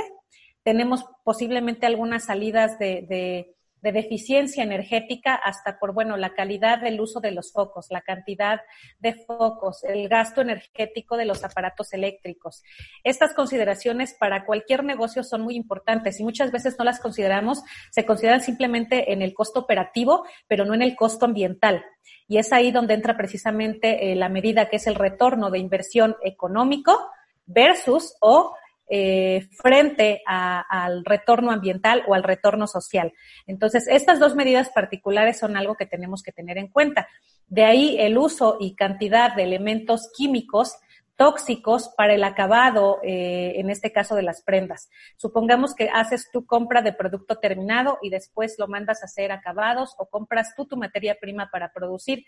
Tenemos 0.62 1.04
posiblemente 1.24 1.86
algunas 1.86 2.26
salidas 2.26 2.78
de, 2.78 3.06
de 3.08 3.54
deficiencia 3.92 4.62
energética 4.62 5.34
hasta 5.34 5.78
por, 5.78 5.92
bueno, 5.92 6.16
la 6.16 6.34
calidad 6.34 6.80
del 6.80 7.00
uso 7.00 7.20
de 7.20 7.30
los 7.30 7.52
focos, 7.52 7.86
la 7.90 8.00
cantidad 8.00 8.60
de 8.98 9.14
focos, 9.14 9.84
el 9.84 10.08
gasto 10.08 10.40
energético 10.40 11.16
de 11.16 11.24
los 11.24 11.44
aparatos 11.44 11.92
eléctricos. 11.92 12.62
Estas 13.02 13.34
consideraciones 13.34 14.14
para 14.14 14.44
cualquier 14.44 14.84
negocio 14.84 15.22
son 15.22 15.42
muy 15.42 15.56
importantes 15.56 16.20
y 16.20 16.24
muchas 16.24 16.52
veces 16.52 16.76
no 16.78 16.84
las 16.84 17.00
consideramos, 17.00 17.62
se 17.90 18.04
consideran 18.04 18.40
simplemente 18.40 19.12
en 19.12 19.22
el 19.22 19.34
costo 19.34 19.60
operativo, 19.60 20.26
pero 20.46 20.64
no 20.64 20.74
en 20.74 20.82
el 20.82 20.96
costo 20.96 21.26
ambiental. 21.26 21.84
Y 22.26 22.38
es 22.38 22.52
ahí 22.52 22.70
donde 22.70 22.94
entra 22.94 23.16
precisamente 23.16 24.12
eh, 24.12 24.16
la 24.16 24.28
medida 24.28 24.68
que 24.68 24.76
es 24.76 24.86
el 24.86 24.94
retorno 24.94 25.50
de 25.50 25.58
inversión 25.58 26.16
económico 26.22 27.10
versus 27.46 28.14
o 28.20 28.54
eh, 28.86 29.48
frente 29.62 30.22
al 30.26 31.04
retorno 31.04 31.50
ambiental 31.50 32.02
o 32.06 32.14
al 32.14 32.22
retorno 32.22 32.66
social. 32.66 33.12
Entonces, 33.46 33.86
estas 33.88 34.20
dos 34.20 34.34
medidas 34.34 34.70
particulares 34.70 35.38
son 35.38 35.56
algo 35.56 35.74
que 35.74 35.86
tenemos 35.86 36.22
que 36.22 36.32
tener 36.32 36.58
en 36.58 36.68
cuenta. 36.68 37.08
De 37.46 37.64
ahí 37.64 37.96
el 37.98 38.18
uso 38.18 38.58
y 38.60 38.74
cantidad 38.74 39.34
de 39.34 39.44
elementos 39.44 40.10
químicos 40.14 40.76
tóxicos 41.16 41.90
para 41.96 42.14
el 42.14 42.24
acabado, 42.24 42.98
eh, 43.02 43.54
en 43.56 43.70
este 43.70 43.92
caso 43.92 44.16
de 44.16 44.22
las 44.22 44.42
prendas. 44.42 44.90
Supongamos 45.16 45.74
que 45.74 45.88
haces 45.88 46.28
tu 46.32 46.44
compra 46.44 46.82
de 46.82 46.92
producto 46.92 47.36
terminado 47.36 47.98
y 48.02 48.10
después 48.10 48.56
lo 48.58 48.66
mandas 48.66 49.02
a 49.02 49.06
hacer 49.06 49.32
acabados 49.32 49.94
o 49.98 50.06
compras 50.06 50.54
tú 50.56 50.66
tu 50.66 50.76
materia 50.76 51.16
prima 51.20 51.48
para 51.50 51.72
producir. 51.72 52.24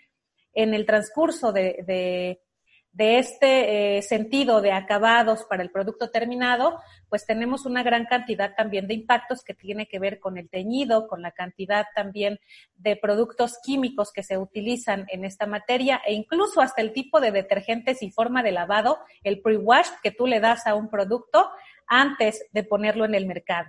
En 0.55 0.73
el 0.73 0.87
transcurso 0.87 1.53
de 1.53 1.85
de 1.87 2.41
este 2.99 3.99
eh, 3.99 4.03
sentido 4.03 4.63
de 4.63 4.73
acabados 4.73 5.45
para 5.45 5.63
el 5.63 5.71
producto 5.71 6.11
terminado, 6.11 6.81
pues 7.09 7.27
tenemos 7.27 7.67
una 7.67 7.83
gran 7.83 8.07
cantidad 8.07 8.55
también 8.57 8.87
de 8.87 8.95
impactos 8.95 9.43
que 9.45 9.55
tiene 9.55 9.87
que 9.87 9.99
ver 9.99 10.19
con 10.19 10.39
el 10.39 10.49
teñido, 10.49 11.07
con 11.07 11.21
la 11.21 11.33
cantidad 11.33 11.87
también 11.95 12.41
de 12.77 12.97
productos 12.97 13.59
químicos 13.63 14.13
que 14.13 14.23
se 14.23 14.39
utilizan 14.39 15.07
en 15.09 15.25
esta 15.25 15.47
materia 15.47 16.01
e 16.07 16.15
incluso 16.15 16.61
hasta 16.61 16.81
el 16.81 16.93
tipo 16.93 17.21
de 17.21 17.33
detergentes 17.33 18.03
y 18.03 18.11
forma 18.11 18.43
de 18.43 18.53
lavado, 18.53 18.99
el 19.23 19.41
pre-wash 19.43 19.89
que 20.03 20.11
tú 20.11 20.27
le 20.27 20.41
das 20.41 20.67
a 20.67 20.75
un 20.75 20.89
producto 20.89 21.51
antes 21.87 22.47
de 22.53 22.63
ponerlo 22.65 23.05
en 23.05 23.15
el 23.15 23.27
mercado, 23.27 23.69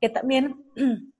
que 0.00 0.10
también 0.10 0.64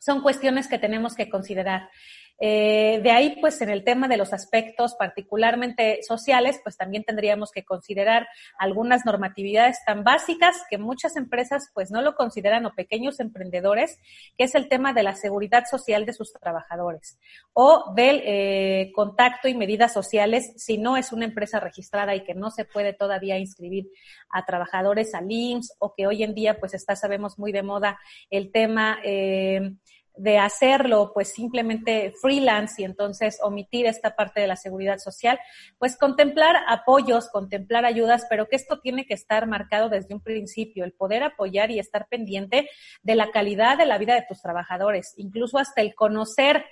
son 0.00 0.22
cuestiones 0.22 0.68
que 0.68 0.78
tenemos 0.78 1.14
que 1.14 1.30
considerar. 1.30 1.88
Eh, 2.38 3.00
de 3.02 3.10
ahí, 3.10 3.36
pues 3.40 3.60
en 3.62 3.70
el 3.70 3.82
tema 3.82 4.08
de 4.08 4.16
los 4.16 4.32
aspectos 4.32 4.94
particularmente 4.94 6.00
sociales, 6.02 6.60
pues 6.62 6.76
también 6.76 7.04
tendríamos 7.04 7.50
que 7.50 7.64
considerar 7.64 8.28
algunas 8.58 9.06
normatividades 9.06 9.78
tan 9.86 10.04
básicas 10.04 10.56
que 10.68 10.78
muchas 10.78 11.16
empresas 11.16 11.70
pues 11.72 11.90
no 11.90 12.02
lo 12.02 12.14
consideran 12.14 12.66
o 12.66 12.74
pequeños 12.74 13.20
emprendedores, 13.20 13.98
que 14.36 14.44
es 14.44 14.54
el 14.54 14.68
tema 14.68 14.92
de 14.92 15.02
la 15.02 15.14
seguridad 15.14 15.64
social 15.70 16.04
de 16.04 16.12
sus 16.12 16.32
trabajadores 16.32 17.18
o 17.52 17.92
del 17.94 18.22
eh, 18.24 18.92
contacto 18.94 19.48
y 19.48 19.54
medidas 19.54 19.92
sociales 19.92 20.52
si 20.56 20.78
no 20.78 20.96
es 20.96 21.12
una 21.12 21.24
empresa 21.24 21.60
registrada 21.60 22.14
y 22.14 22.24
que 22.24 22.34
no 22.34 22.50
se 22.50 22.64
puede 22.64 22.92
todavía 22.92 23.38
inscribir 23.38 23.88
a 24.30 24.44
trabajadores 24.44 25.14
al 25.14 25.30
IMSS 25.30 25.74
o 25.78 25.94
que 25.94 26.06
hoy 26.06 26.22
en 26.22 26.34
día 26.34 26.58
pues 26.58 26.74
está, 26.74 26.96
sabemos, 26.96 27.38
muy 27.38 27.52
de 27.52 27.62
moda 27.62 27.98
el 28.30 28.52
tema 28.52 28.98
eh, 29.04 29.72
de 30.16 30.38
hacerlo 30.38 31.12
pues 31.12 31.32
simplemente 31.32 32.12
freelance 32.20 32.80
y 32.80 32.84
entonces 32.84 33.38
omitir 33.42 33.86
esta 33.86 34.16
parte 34.16 34.40
de 34.40 34.46
la 34.46 34.56
seguridad 34.56 34.98
social, 34.98 35.38
pues 35.78 35.96
contemplar 35.96 36.56
apoyos, 36.68 37.28
contemplar 37.28 37.84
ayudas, 37.84 38.26
pero 38.28 38.48
que 38.48 38.56
esto 38.56 38.80
tiene 38.80 39.06
que 39.06 39.14
estar 39.14 39.46
marcado 39.46 39.88
desde 39.88 40.14
un 40.14 40.20
principio, 40.20 40.84
el 40.84 40.92
poder 40.92 41.22
apoyar 41.22 41.70
y 41.70 41.78
estar 41.78 42.08
pendiente 42.08 42.68
de 43.02 43.14
la 43.14 43.30
calidad 43.30 43.78
de 43.78 43.86
la 43.86 43.98
vida 43.98 44.14
de 44.14 44.26
tus 44.28 44.40
trabajadores, 44.40 45.14
incluso 45.16 45.58
hasta 45.58 45.80
el 45.80 45.94
conocer 45.94 46.64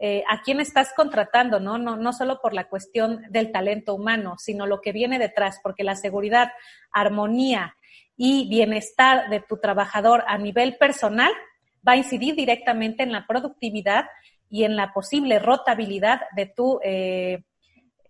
eh, 0.00 0.22
a 0.28 0.42
quién 0.42 0.60
estás 0.60 0.92
contratando, 0.94 1.58
¿no? 1.58 1.76
¿no? 1.76 1.96
No 1.96 2.12
solo 2.12 2.40
por 2.40 2.54
la 2.54 2.68
cuestión 2.68 3.24
del 3.30 3.50
talento 3.50 3.94
humano, 3.94 4.36
sino 4.38 4.64
lo 4.64 4.80
que 4.80 4.92
viene 4.92 5.18
detrás, 5.18 5.58
porque 5.60 5.82
la 5.82 5.96
seguridad, 5.96 6.52
armonía 6.92 7.74
y 8.16 8.48
bienestar 8.48 9.28
de 9.28 9.40
tu 9.40 9.56
trabajador 9.58 10.22
a 10.28 10.38
nivel 10.38 10.76
personal 10.76 11.32
va 11.88 11.92
a 11.92 11.96
incidir 11.96 12.34
directamente 12.34 13.02
en 13.02 13.12
la 13.12 13.26
productividad 13.26 14.04
y 14.50 14.64
en 14.64 14.76
la 14.76 14.92
posible 14.92 15.38
rotabilidad 15.38 16.20
de 16.36 16.46
tu, 16.46 16.80
eh, 16.82 17.44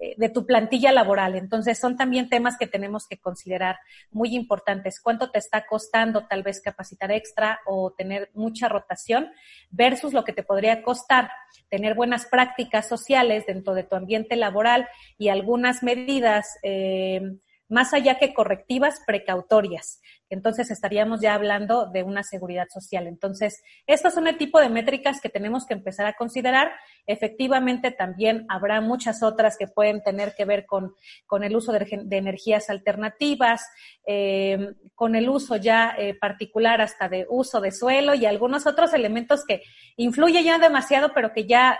eh, 0.01 0.15
de 0.17 0.29
tu 0.29 0.47
plantilla 0.47 0.93
laboral. 0.93 1.35
Entonces, 1.37 1.79
son 1.79 1.97
también 1.97 2.29
temas 2.29 2.57
que 2.57 2.67
tenemos 2.67 3.07
que 3.09 3.19
considerar 3.19 3.79
muy 4.11 4.35
importantes. 4.35 5.01
¿Cuánto 5.01 5.31
te 5.31 5.39
está 5.39 5.67
costando 5.67 6.27
tal 6.27 6.43
vez 6.43 6.61
capacitar 6.61 7.11
extra 7.11 7.61
o 7.67 7.93
tener 7.93 8.31
mucha 8.35 8.69
rotación 8.69 9.31
versus 9.71 10.13
lo 10.13 10.25
que 10.25 10.33
te 10.33 10.43
podría 10.43 10.83
costar 10.83 11.31
tener 11.69 11.95
buenas 11.95 12.27
prácticas 12.27 12.89
sociales 12.89 13.47
dentro 13.47 13.75
de 13.75 13.85
tu 13.85 13.97
ambiente 13.97 14.37
laboral 14.37 14.89
y 15.19 15.29
algunas 15.29 15.83
medidas 15.83 16.59
eh, 16.63 17.21
más 17.69 17.93
allá 17.93 18.19
que 18.19 18.35
correctivas, 18.35 19.01
precautorias. 19.07 20.01
Entonces 20.31 20.71
estaríamos 20.71 21.21
ya 21.21 21.35
hablando 21.35 21.87
de 21.87 22.03
una 22.03 22.23
seguridad 22.23 22.67
social. 22.69 23.07
Entonces, 23.07 23.63
estos 23.87 24.15
son 24.15 24.27
el 24.27 24.37
tipo 24.37 24.61
de 24.61 24.69
métricas 24.69 25.21
que 25.21 25.29
tenemos 25.29 25.67
que 25.67 25.75
empezar 25.75 26.07
a 26.07 26.15
considerar. 26.15 26.73
Efectivamente, 27.07 27.91
también 27.91 28.45
habrá 28.49 28.81
muchas 28.81 29.23
otras 29.23 29.57
que 29.57 29.67
pueden 29.67 30.03
tener 30.03 30.35
que 30.35 30.45
ver 30.45 30.67
con, 30.67 30.95
con 31.27 31.45
el 31.45 31.57
uso 31.57 31.73
de, 31.73 31.87
energías 32.11 32.69
alternativas, 32.69 33.67
eh, 34.07 34.75
con 34.95 35.15
el 35.15 35.29
uso 35.29 35.57
ya 35.57 35.95
eh, 35.99 36.15
particular 36.15 36.81
hasta 36.81 37.09
de 37.09 37.27
uso 37.29 37.61
de 37.61 37.71
suelo 37.71 38.15
y 38.15 38.27
algunos 38.27 38.67
otros 38.67 38.93
elementos 38.93 39.45
que 39.47 39.63
influyen 39.97 40.45
ya 40.45 40.59
demasiado, 40.59 41.13
pero 41.15 41.33
que 41.33 41.47
ya 41.47 41.79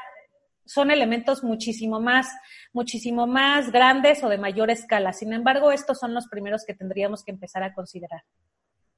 son 0.69 0.91
elementos 0.91 1.43
muchísimo 1.43 2.01
más, 2.01 2.29
muchísimo 2.73 3.27
más 3.27 3.73
grandes 3.73 4.23
o 4.23 4.29
de 4.29 4.39
mayor 4.39 4.71
escala. 4.71 5.13
Sin 5.13 5.33
embargo, 5.33 5.73
estos 5.73 5.99
son 5.99 6.15
los 6.15 6.29
primeros 6.29 6.65
que 6.67 6.75
tendríamos 6.75 7.25
que 7.25 7.33
empezar 7.33 7.63
a 7.63 7.73
considerar. 7.73 8.23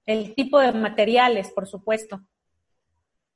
El 0.04 0.34
tipo 0.34 0.58
de 0.58 0.72
materiales, 0.72 1.50
por 1.52 1.66
supuesto. 1.66 2.20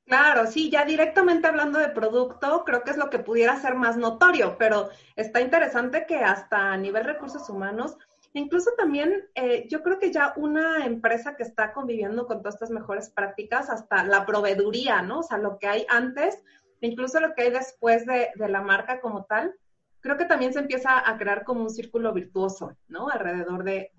Claro, 0.05 0.45
sí, 0.45 0.69
ya 0.69 0.85
directamente 0.85 1.47
hablando 1.47 1.79
de 1.79 1.89
producto, 1.89 2.63
creo 2.63 2.83
que 2.83 2.91
es 2.91 2.97
lo 2.97 3.09
que 3.09 3.17
pudiera 3.17 3.59
ser 3.59 3.73
más 3.73 3.97
notorio, 3.97 4.55
pero 4.57 4.89
está 5.15 5.41
interesante 5.41 6.05
que 6.05 6.17
hasta 6.17 6.73
a 6.73 6.77
nivel 6.77 7.05
recursos 7.05 7.49
humanos, 7.49 7.97
incluso 8.33 8.71
también 8.77 9.27
eh, 9.33 9.65
yo 9.67 9.81
creo 9.81 9.97
que 9.97 10.11
ya 10.11 10.33
una 10.35 10.85
empresa 10.85 11.35
que 11.35 11.41
está 11.41 11.73
conviviendo 11.73 12.27
con 12.27 12.39
todas 12.39 12.53
estas 12.53 12.69
mejores 12.69 13.09
prácticas, 13.09 13.71
hasta 13.71 14.03
la 14.03 14.27
proveeduría, 14.27 15.01
¿no? 15.01 15.19
O 15.19 15.23
sea, 15.23 15.39
lo 15.39 15.57
que 15.57 15.67
hay 15.67 15.87
antes, 15.89 16.39
incluso 16.81 17.19
lo 17.19 17.33
que 17.33 17.43
hay 17.43 17.51
después 17.51 18.05
de, 18.05 18.29
la 18.35 18.61
marca 18.61 18.99
como 18.99 19.25
tal, 19.25 19.53
creo 20.01 20.17
que 20.17 20.25
también 20.25 20.53
se 20.53 20.59
empieza 20.59 21.09
a 21.09 21.17
crear 21.17 21.43
como 21.43 21.61
un 21.61 21.69
círculo 21.69 22.13
virtuoso, 22.13 22.77
¿no? 22.87 23.09
Alrededor 23.09 23.63
de, 23.63 23.91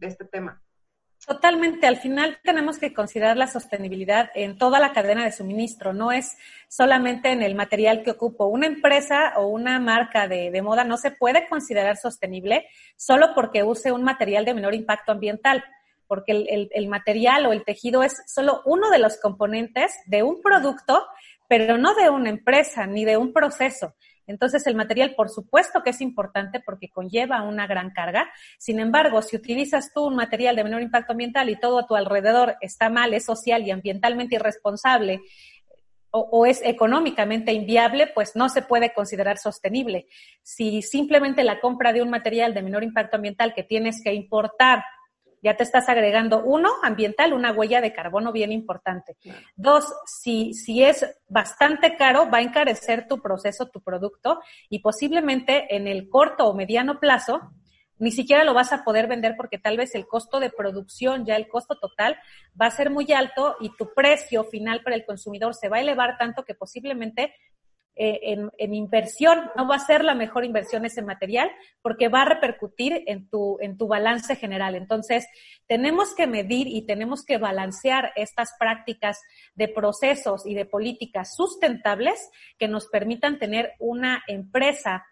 este 0.00 0.24
tema. 0.24 0.60
Totalmente. 1.24 1.86
Al 1.86 1.98
final 1.98 2.40
tenemos 2.42 2.78
que 2.78 2.92
considerar 2.92 3.36
la 3.36 3.46
sostenibilidad 3.46 4.30
en 4.34 4.58
toda 4.58 4.80
la 4.80 4.92
cadena 4.92 5.24
de 5.24 5.30
suministro. 5.30 5.92
No 5.92 6.10
es 6.10 6.36
solamente 6.68 7.30
en 7.30 7.42
el 7.42 7.54
material 7.54 8.02
que 8.02 8.10
ocupo. 8.10 8.46
Una 8.46 8.66
empresa 8.66 9.34
o 9.36 9.46
una 9.46 9.78
marca 9.78 10.26
de, 10.26 10.60
moda 10.62 10.82
no 10.82 10.96
se 10.96 11.12
puede 11.12 11.48
considerar 11.48 11.96
sostenible 11.96 12.66
solo 12.96 13.34
porque 13.36 13.62
use 13.62 13.92
un 13.92 14.02
material 14.02 14.44
de 14.44 14.54
menor 14.54 14.74
impacto 14.74 15.12
ambiental, 15.12 15.62
porque 16.08 16.68
el 16.72 16.88
material 16.88 17.46
o 17.46 17.52
el 17.52 17.64
tejido 17.64 18.02
es 18.02 18.20
solo 18.26 18.62
uno 18.64 18.90
de 18.90 18.98
los 18.98 19.20
componentes 19.20 19.92
de 20.06 20.24
un 20.24 20.42
producto 20.42 21.06
pero 21.48 21.78
no 21.78 21.94
de 21.94 22.10
una 22.10 22.30
empresa 22.30 22.86
ni 22.86 23.04
de 23.04 23.16
un 23.16 23.32
proceso. 23.32 23.94
Entonces, 24.26 24.66
el 24.66 24.76
material, 24.76 25.14
por 25.16 25.28
supuesto 25.28 25.82
que 25.82 25.90
es 25.90 26.00
importante 26.00 26.60
porque 26.60 26.88
conlleva 26.88 27.42
una 27.42 27.66
gran 27.66 27.90
carga. 27.90 28.30
Sin 28.58 28.78
embargo, 28.78 29.20
si 29.20 29.36
utilizas 29.36 29.92
tú 29.92 30.06
un 30.06 30.16
material 30.16 30.56
de 30.56 30.64
menor 30.64 30.80
impacto 30.80 31.12
ambiental 31.12 31.50
y 31.50 31.58
todo 31.58 31.80
a 31.80 31.86
tu 31.86 31.96
alrededor 31.96 32.56
está 32.60 32.88
mal, 32.88 33.14
es 33.14 33.24
social 33.24 33.66
y 33.66 33.70
ambientalmente 33.70 34.36
irresponsable 34.36 35.20
o, 36.14 36.44
es 36.44 36.60
económicamente 36.62 37.52
inviable, 37.52 38.06
pues 38.06 38.36
no 38.36 38.50
se 38.50 38.60
puede 38.60 38.92
considerar 38.92 39.38
sostenible. 39.38 40.06
Si 40.42 40.82
simplemente 40.82 41.42
la 41.42 41.58
compra 41.58 41.92
de 41.92 42.02
un 42.02 42.10
material 42.10 42.52
de 42.52 42.62
menor 42.62 42.84
impacto 42.84 43.16
ambiental 43.16 43.54
que 43.54 43.62
tienes 43.62 44.02
que 44.04 44.12
importar 44.12 44.84
ya 45.42 45.56
te 45.56 45.64
estás 45.64 45.88
agregando, 45.88 46.42
uno, 46.44 46.70
ambiental, 46.82 47.32
una 47.32 47.52
huella 47.52 47.80
de 47.80 47.92
carbono 47.92 48.32
bien 48.32 48.52
importante. 48.52 49.16
Dos, 49.56 49.92
si, 50.06 50.54
si 50.54 50.84
es 50.84 51.04
bastante 51.28 51.96
caro, 51.96 52.30
va 52.30 52.38
a 52.38 52.42
encarecer 52.42 53.08
tu 53.08 53.20
proceso, 53.20 53.66
tu 53.66 53.82
producto 53.82 54.40
y 54.68 54.78
posiblemente 54.78 55.74
en 55.74 55.88
el 55.88 56.08
corto 56.08 56.46
o 56.46 56.54
mediano 56.54 57.00
plazo 57.00 57.52
ni 58.02 58.10
siquiera 58.10 58.42
lo 58.42 58.52
vas 58.52 58.72
a 58.72 58.82
poder 58.82 59.06
vender 59.06 59.36
porque 59.36 59.58
tal 59.58 59.76
vez 59.76 59.94
el 59.94 60.08
costo 60.08 60.40
de 60.40 60.50
producción, 60.50 61.24
ya 61.24 61.36
el 61.36 61.46
costo 61.46 61.78
total, 61.78 62.16
va 62.60 62.66
a 62.66 62.70
ser 62.72 62.90
muy 62.90 63.12
alto 63.12 63.54
y 63.60 63.70
tu 63.76 63.94
precio 63.94 64.42
final 64.42 64.82
para 64.82 64.96
el 64.96 65.06
consumidor 65.06 65.54
se 65.54 65.68
va 65.68 65.76
a 65.76 65.82
elevar 65.82 66.18
tanto 66.18 66.44
que 66.44 66.56
posiblemente 66.56 67.32
eh, 67.94 68.38
en, 68.56 68.74
inversión, 68.74 69.50
no 69.54 69.68
va 69.68 69.76
a 69.76 69.86
ser 69.86 70.02
la 70.02 70.14
mejor 70.14 70.46
inversión 70.46 70.86
ese 70.86 71.02
material 71.02 71.50
porque 71.82 72.08
va 72.08 72.22
a 72.22 72.24
repercutir 72.26 73.04
en 73.06 73.28
tu, 73.28 73.58
en 73.60 73.76
tu 73.76 73.86
balance 73.86 74.34
general. 74.34 74.74
Entonces, 74.76 75.26
tenemos 75.66 76.14
que 76.14 76.26
medir 76.26 76.68
y 76.68 76.86
tenemos 76.86 77.22
que 77.22 77.36
balancear 77.36 78.12
estas 78.16 78.50
prácticas 78.58 79.20
de 79.54 79.68
procesos 79.68 80.46
y 80.46 80.54
de 80.54 80.64
políticas 80.64 81.34
sustentables 81.36 82.30
que 82.58 82.66
nos 82.66 82.88
permitan 82.88 83.38
tener 83.38 83.72
una 83.78 84.22
empresa 84.26 85.04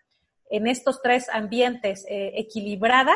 en 0.48 0.66
estos 0.66 1.02
tres 1.02 1.28
ambientes 1.28 2.06
eh, 2.08 2.32
equilibrada, 2.36 3.14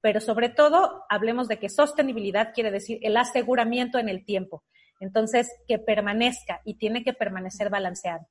pero 0.00 0.20
sobre 0.20 0.48
todo 0.48 1.04
hablemos 1.10 1.46
de 1.46 1.58
que 1.58 1.68
sostenibilidad 1.68 2.54
quiere 2.54 2.70
decir 2.70 3.00
el 3.02 3.18
aseguramiento 3.18 3.98
en 3.98 4.08
el 4.08 4.24
tiempo. 4.24 4.64
Entonces, 4.98 5.50
que 5.68 5.78
permanezca 5.78 6.62
y 6.64 6.78
tiene 6.78 7.04
que 7.04 7.12
permanecer 7.12 7.68
balanceado. 7.68 8.26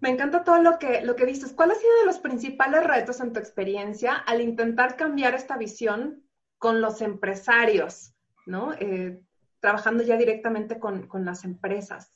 Me 0.00 0.08
encanta 0.08 0.44
todo 0.44 0.62
lo 0.62 0.78
que, 0.78 1.02
lo 1.02 1.14
que 1.14 1.26
dices. 1.26 1.52
¿Cuál 1.52 1.72
ha 1.72 1.74
sido 1.74 1.94
de 2.00 2.06
los 2.06 2.18
principales 2.18 2.82
retos 2.84 3.20
en 3.20 3.32
tu 3.32 3.38
experiencia 3.38 4.14
al 4.14 4.40
intentar 4.40 4.96
cambiar 4.96 5.34
esta 5.34 5.56
visión 5.58 6.22
con 6.58 6.80
los 6.80 7.02
empresarios, 7.02 8.14
¿no? 8.46 8.72
Eh, 8.74 9.20
trabajando 9.60 10.02
ya 10.02 10.16
directamente 10.16 10.78
con, 10.78 11.08
las 11.24 11.44
empresas. 11.44 12.12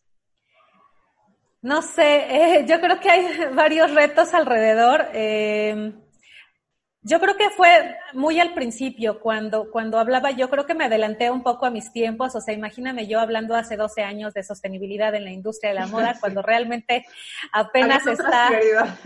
No 1.61 1.83
sé, 1.83 2.59
eh, 2.59 2.67
yo 2.67 2.81
creo 2.81 3.01
que 3.01 3.11
hay 3.11 3.27
varios 3.55 3.93
retos 3.93 4.33
alrededor. 4.33 5.07
Eh, 5.13 5.93
Yo 7.07 7.21
creo 7.21 7.37
que 7.37 7.51
fue 7.51 7.99
muy 8.15 8.41
al 8.41 8.55
principio, 8.55 9.21
cuando, 9.21 9.71
cuando 9.71 9.99
hablaba, 9.99 10.31
yo 10.31 10.49
creo 10.49 10.65
que 10.65 10.73
me 10.73 10.85
adelanté 10.85 11.31
un 11.31 11.43
poco 11.43 11.67
a 11.67 11.71
mis 11.71 11.93
tiempos, 11.93 12.35
o 12.35 12.41
sea, 12.41 12.55
imagíname 12.55 13.07
yo 13.07 13.21
hablando 13.21 13.55
hace 13.55 13.77
12 13.77 14.03
años 14.03 14.33
de 14.33 14.43
sostenibilidad 14.43 15.15
en 15.15 15.25
la 15.25 15.31
industria 15.31 15.75
de 15.75 15.81
la 15.81 15.87
moda, 15.87 16.17
cuando 16.21 16.41
realmente 16.41 17.05
apenas 17.53 18.07
está... 18.07 18.49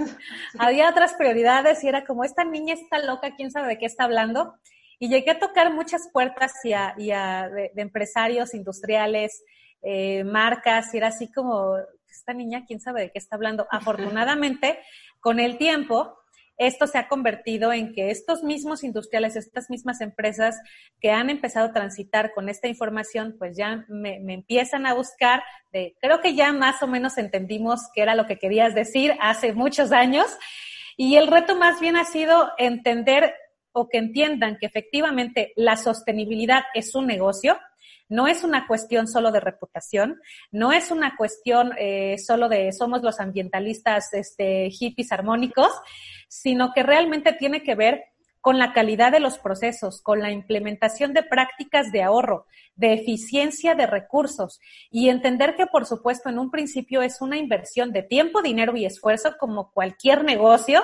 Había 0.61 0.89
otras 0.89 1.15
prioridades 1.15 1.83
y 1.83 1.89
era 1.89 2.05
como, 2.05 2.23
esta 2.23 2.45
niña 2.45 2.75
está 2.75 3.01
loca, 3.01 3.35
quién 3.35 3.51
sabe 3.51 3.67
de 3.67 3.79
qué 3.79 3.87
está 3.87 4.05
hablando. 4.05 4.55
Y 5.01 5.09
llegué 5.09 5.33
a 5.33 5.41
tocar 5.41 5.73
muchas 5.73 6.09
puertas 6.13 6.53
y 6.63 6.75
a, 6.75 6.95
y 6.97 7.11
a 7.11 7.49
de, 7.49 7.73
empresarios 7.75 8.55
industriales, 8.55 9.43
eh, 9.83 10.23
marcas, 10.23 10.95
y 10.95 10.99
era 10.99 11.09
así 11.09 11.33
como, 11.33 11.75
esta 12.09 12.33
niña, 12.33 12.65
quién 12.65 12.81
sabe 12.81 13.01
de 13.01 13.11
qué 13.11 13.19
está 13.19 13.35
hablando. 13.35 13.67
Afortunadamente, 13.73 14.79
con 15.19 15.41
el 15.41 15.59
tiempo, 15.59 16.17
esto 16.59 16.89
se 16.89 16.99
ha 16.99 17.09
convertido 17.09 17.73
en 17.73 17.93
que 17.95 18.11
estos 18.11 18.43
mismos 18.43 18.83
industriales, 18.83 19.37
estas 19.37 19.71
mismas 19.71 20.01
empresas 20.01 20.61
que 21.01 21.13
han 21.13 21.31
empezado 21.31 21.69
a 21.69 21.73
transitar 21.73 22.33
con 22.35 22.49
esta 22.49 22.67
información, 22.67 23.37
pues 23.39 23.57
ya 23.57 23.85
me, 23.89 24.17
empiezan 24.33 24.85
a 24.85 24.95
buscar 24.95 25.43
de, 25.73 25.97
creo 26.01 26.21
que 26.21 26.35
ya 26.35 26.53
más 26.53 26.83
o 26.83 26.89
menos 26.89 27.17
entendimos 27.17 27.83
qué 27.95 28.03
era 28.03 28.17
lo 28.17 28.27
que 28.27 28.39
querías 28.39 28.75
decir 28.75 29.15
hace 29.21 29.53
muchos 29.53 29.93
años. 29.93 30.27
Y 30.97 31.15
el 31.15 31.29
reto 31.29 31.55
más 31.55 31.81
bien 31.81 31.97
ha 31.97 32.05
sido 32.05 32.51
entender 32.59 33.33
o 33.71 33.89
que 33.89 33.99
entiendan 33.99 34.59
que 34.59 34.67
efectivamente 34.67 35.53
la 35.55 35.77
sostenibilidad 35.77 36.65
es 36.75 36.95
un 36.97 37.07
negocio, 37.07 37.57
no 38.09 38.27
es 38.27 38.45
una 38.45 38.67
cuestión 38.67 39.07
solo 39.07 39.31
de 39.33 39.41
reputación, 39.41 40.21
no 40.51 40.73
es 40.73 40.91
una 40.91 41.17
cuestión 41.17 41.73
eh, 41.79 42.17
solo 42.19 42.49
de 42.49 42.73
somos 42.73 43.03
los 43.03 43.21
ambientalistas 43.21 44.13
este, 44.15 44.71
hippies 44.71 45.13
armónicos, 45.13 45.71
sino 46.29 46.73
que 46.73 46.83
realmente 46.83 47.33
tiene 47.33 47.63
que 47.63 47.75
ver 47.75 48.05
con 48.41 48.59
la 48.59 48.73
calidad 48.73 49.13
de 49.13 49.21
los 49.21 49.39
procesos, 49.39 50.01
con 50.01 50.21
la 50.21 50.31
implementación 50.31 51.13
de 51.13 51.23
prácticas 51.23 51.93
de 51.93 52.03
ahorro, 52.03 52.47
de 52.77 52.95
eficiencia 52.95 53.75
de 53.75 53.87
recursos. 53.87 54.61
Y 54.91 55.09
entender 55.09 55.57
que, 55.57 55.67
por 55.67 55.87
supuesto, 55.87 56.29
en 56.29 56.39
un 56.39 56.51
principio 56.51 57.03
es 57.03 57.21
una 57.21 57.37
inversión 57.37 57.93
de 57.93 58.05
tiempo, 58.05 58.41
dinero 58.41 58.77
y 58.77 58.87
esfuerzo 58.87 59.37
como 59.39 59.73
cualquier 59.73 60.25
negocio, 60.25 60.83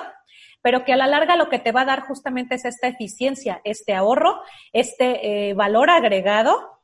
pero 0.61 0.83
que 0.83 0.93
a 0.93 0.97
la 0.97 1.07
larga 1.07 1.37
lo 1.37 1.49
que 1.49 1.59
te 1.59 1.71
va 1.71 1.81
a 1.81 1.85
dar 1.85 2.01
justamente 2.01 2.55
es 2.55 2.65
esta 2.65 2.87
eficiencia, 2.87 3.61
este 3.63 3.93
ahorro, 3.93 4.41
este 4.73 5.49
eh, 5.49 5.53
valor 5.53 5.89
agregado 5.89 6.74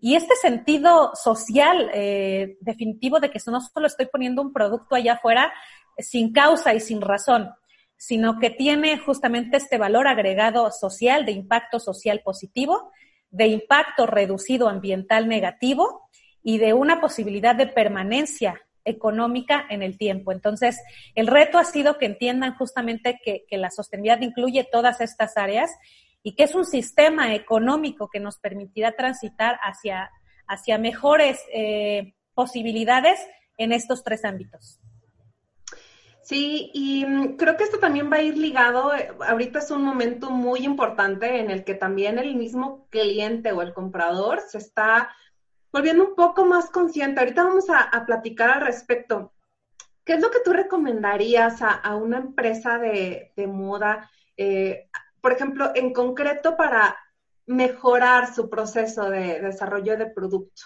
y 0.00 0.14
este 0.14 0.34
sentido 0.36 1.12
social 1.14 1.90
eh, 1.92 2.56
definitivo 2.60 3.20
de 3.20 3.30
que 3.30 3.40
no 3.46 3.60
solo 3.60 3.86
estoy 3.86 4.06
poniendo 4.06 4.42
un 4.42 4.52
producto 4.52 4.94
allá 4.94 5.14
afuera 5.14 5.52
sin 5.98 6.32
causa 6.32 6.74
y 6.74 6.80
sin 6.80 7.00
razón, 7.00 7.50
sino 7.96 8.38
que 8.38 8.50
tiene 8.50 8.98
justamente 8.98 9.56
este 9.56 9.76
valor 9.76 10.06
agregado 10.06 10.70
social, 10.70 11.26
de 11.26 11.32
impacto 11.32 11.80
social 11.80 12.22
positivo, 12.24 12.92
de 13.30 13.48
impacto 13.48 14.06
reducido 14.06 14.68
ambiental 14.68 15.28
negativo 15.28 16.08
y 16.42 16.58
de 16.58 16.72
una 16.72 17.00
posibilidad 17.00 17.56
de 17.56 17.66
permanencia 17.66 18.62
económica 18.84 19.66
en 19.68 19.82
el 19.82 19.98
tiempo. 19.98 20.32
Entonces, 20.32 20.80
el 21.14 21.26
reto 21.26 21.58
ha 21.58 21.64
sido 21.64 21.98
que 21.98 22.06
entiendan 22.06 22.54
justamente 22.54 23.20
que, 23.22 23.44
la 23.50 23.70
sostenibilidad 23.70 24.20
incluye 24.22 24.66
todas 24.70 25.00
estas 25.00 25.36
áreas 25.36 25.70
y 26.22 26.34
que 26.34 26.44
es 26.44 26.54
un 26.54 26.64
sistema 26.64 27.34
económico 27.34 28.08
que 28.08 28.20
nos 28.20 28.38
permitirá 28.38 28.92
transitar 28.92 29.58
hacia, 29.62 30.10
hacia 30.46 30.78
mejores 30.78 31.40
eh, 31.52 32.14
posibilidades 32.34 33.18
en 33.56 33.72
estos 33.72 34.04
tres 34.04 34.24
ámbitos. 34.24 34.80
Sí, 36.28 36.70
y 36.74 37.06
mm, 37.06 37.36
creo 37.36 37.56
que 37.56 37.64
esto 37.64 37.78
también 37.78 38.12
va 38.12 38.16
a 38.16 38.22
ir 38.22 38.36
ligado, 38.36 38.94
eh, 38.94 39.10
ahorita 39.26 39.60
es 39.60 39.70
un 39.70 39.82
momento 39.82 40.30
muy 40.30 40.60
importante 40.60 41.40
en 41.40 41.50
el 41.50 41.64
que 41.64 41.74
también 41.74 42.18
el 42.18 42.34
mismo 42.34 42.86
cliente 42.90 43.52
o 43.52 43.62
el 43.62 43.72
comprador 43.72 44.40
se 44.46 44.58
está 44.58 45.10
volviendo 45.72 46.04
un 46.04 46.14
poco 46.14 46.44
más 46.44 46.68
consciente. 46.68 47.20
Ahorita 47.20 47.44
vamos 47.44 47.64
a, 47.70 48.04
platicar 48.04 48.50
al 48.50 48.60
respecto. 48.60 49.32
¿Qué 50.04 50.14
es 50.14 50.20
lo 50.20 50.30
que 50.30 50.40
tú 50.44 50.52
recomendarías 50.52 51.62
a, 51.62 51.94
una 51.96 52.18
empresa 52.18 52.78
de, 52.78 53.32
moda, 53.46 54.10
eh, 54.36 54.88
por 55.20 55.32
ejemplo, 55.32 55.72
en 55.74 55.92
concreto 55.92 56.56
para 56.56 56.96
mejorar 57.46 58.34
su 58.34 58.48
proceso 58.50 59.08
de, 59.10 59.40
desarrollo 59.40 59.96
de 59.96 60.06
producto 60.06 60.62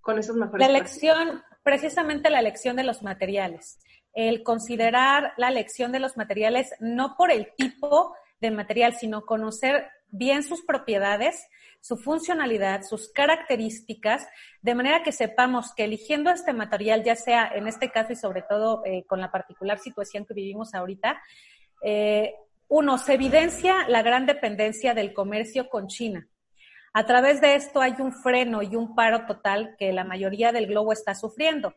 con 0.00 0.18
esos 0.18 0.36
mejores? 0.36 0.66
La 0.66 0.76
elección, 0.76 1.42
precisamente 1.62 2.30
la 2.30 2.40
elección 2.40 2.76
de 2.76 2.84
los 2.84 3.02
materiales 3.02 3.78
el 4.12 4.42
considerar 4.42 5.32
la 5.36 5.48
elección 5.48 5.92
de 5.92 6.00
los 6.00 6.16
materiales 6.16 6.74
no 6.80 7.16
por 7.16 7.30
el 7.30 7.52
tipo 7.56 8.14
de 8.40 8.50
material, 8.50 8.94
sino 8.94 9.24
conocer 9.24 9.88
bien 10.08 10.42
sus 10.42 10.64
propiedades, 10.64 11.46
su 11.80 11.96
funcionalidad, 11.96 12.82
sus 12.82 13.10
características, 13.10 14.26
de 14.60 14.74
manera 14.74 15.02
que 15.02 15.12
sepamos 15.12 15.74
que 15.74 15.84
eligiendo 15.84 16.30
este 16.30 16.52
material, 16.52 17.02
ya 17.02 17.16
sea 17.16 17.50
en 17.54 17.66
este 17.66 17.90
caso 17.90 18.12
y 18.12 18.16
sobre 18.16 18.42
todo 18.42 18.82
eh, 18.84 19.04
con 19.06 19.20
la 19.20 19.32
particular 19.32 19.78
situación 19.78 20.26
que 20.26 20.34
vivimos 20.34 20.74
ahorita, 20.74 21.20
eh, 21.82 22.34
uno, 22.74 22.96
se 22.96 23.12
evidencia 23.12 23.86
la 23.88 24.00
gran 24.00 24.24
dependencia 24.24 24.94
del 24.94 25.12
comercio 25.12 25.68
con 25.68 25.88
China. 25.88 26.26
A 26.94 27.04
través 27.04 27.42
de 27.42 27.54
esto 27.54 27.82
hay 27.82 27.96
un 27.98 28.14
freno 28.14 28.62
y 28.62 28.76
un 28.76 28.94
paro 28.94 29.26
total 29.26 29.76
que 29.78 29.92
la 29.92 30.04
mayoría 30.04 30.52
del 30.52 30.68
globo 30.68 30.94
está 30.94 31.14
sufriendo. 31.14 31.74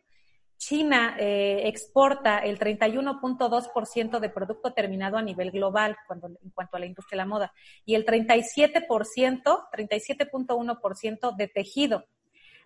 China 0.55 1.17
eh, 1.19 1.63
exporta 1.65 2.39
el 2.39 2.57
31.2% 2.57 4.19
de 4.21 4.29
producto 4.29 4.71
terminado 4.71 5.17
a 5.17 5.21
nivel 5.21 5.51
global 5.51 5.97
cuando, 6.07 6.27
en 6.27 6.49
cuanto 6.51 6.77
a 6.77 6.79
la 6.79 6.85
industria 6.85 7.17
de 7.17 7.23
la 7.23 7.29
moda 7.29 7.51
y 7.83 7.95
el 7.95 8.05
37%, 8.05 8.87
37.1% 8.87 11.35
de 11.35 11.47
tejido. 11.49 12.05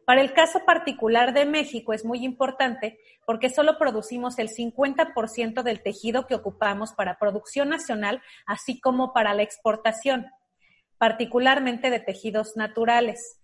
Para 0.10 0.22
el 0.22 0.34
caso 0.34 0.66
particular 0.66 1.36
de 1.36 1.46
México 1.46 1.94
es 1.94 2.04
muy 2.04 2.26
importante 2.26 2.98
porque 3.28 3.52
solo 3.52 3.78
producimos 3.78 4.40
el 4.40 4.50
50% 4.50 5.62
del 5.62 5.84
tejido 5.84 6.26
que 6.26 6.34
ocupamos 6.34 6.94
para 6.94 7.20
producción 7.20 7.70
nacional, 7.70 8.20
así 8.48 8.80
como 8.80 9.14
para 9.14 9.36
la 9.36 9.44
exportación, 9.44 10.26
particularmente 10.98 11.92
de 11.92 12.00
tejidos 12.00 12.58
naturales. 12.58 13.40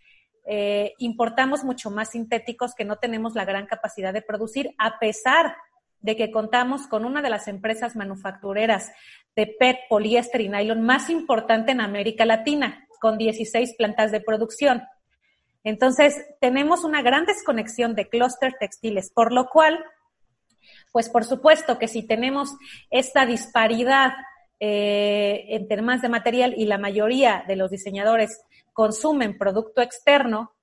Eh, 0.48 0.94
importamos 0.98 1.64
mucho 1.64 1.92
más 1.92 2.10
sintéticos 2.10 2.74
que 2.74 2.84
no 2.84 2.96
tenemos 2.96 3.36
la 3.36 3.46
gran 3.46 3.68
capacidad 3.68 4.12
de 4.12 4.24
producir, 4.24 4.74
a 4.80 4.98
pesar 4.98 5.56
de 6.00 6.16
que 6.16 6.32
contamos 6.32 6.88
con 6.88 7.06
una 7.06 7.22
de 7.22 7.30
las 7.30 7.48
empresas 7.48 7.96
manufactureras 7.96 8.92
de 9.36 9.56
PET, 9.60 9.78
poliéster 9.88 10.42
y 10.42 10.50
nylon 10.50 10.82
más 10.82 11.12
importante 11.12 11.74
en 11.74 11.82
América 11.82 12.26
Latina, 12.26 12.88
con 13.00 13.20
16 13.20 13.76
plantas 13.78 14.12
de 14.12 14.22
producción. 14.22 14.82
Entonces, 15.66 16.24
tenemos 16.40 16.84
una 16.84 17.02
gran 17.02 17.26
desconexión 17.26 17.96
de 17.96 18.08
clúster 18.08 18.54
textiles, 18.60 19.12
por 19.12 19.34
lo 19.34 19.50
cual, 19.50 19.84
pues 20.92 21.10
por 21.10 21.26
supuesto 21.26 21.80
que 21.80 21.88
si 21.88 22.04
tenemos 22.04 22.56
esta 22.92 23.26
disparidad 23.26 24.14
eh, 24.60 25.44
en 25.50 25.68
temas 25.68 26.04
de 26.04 26.10
material 26.10 26.54
y 26.56 26.66
la 26.66 26.78
mayoría 26.78 27.44
de 27.48 27.56
los 27.56 27.72
diseñadores 27.72 28.44
consumen 28.74 29.40
producto 29.40 29.82
externo 29.82 30.54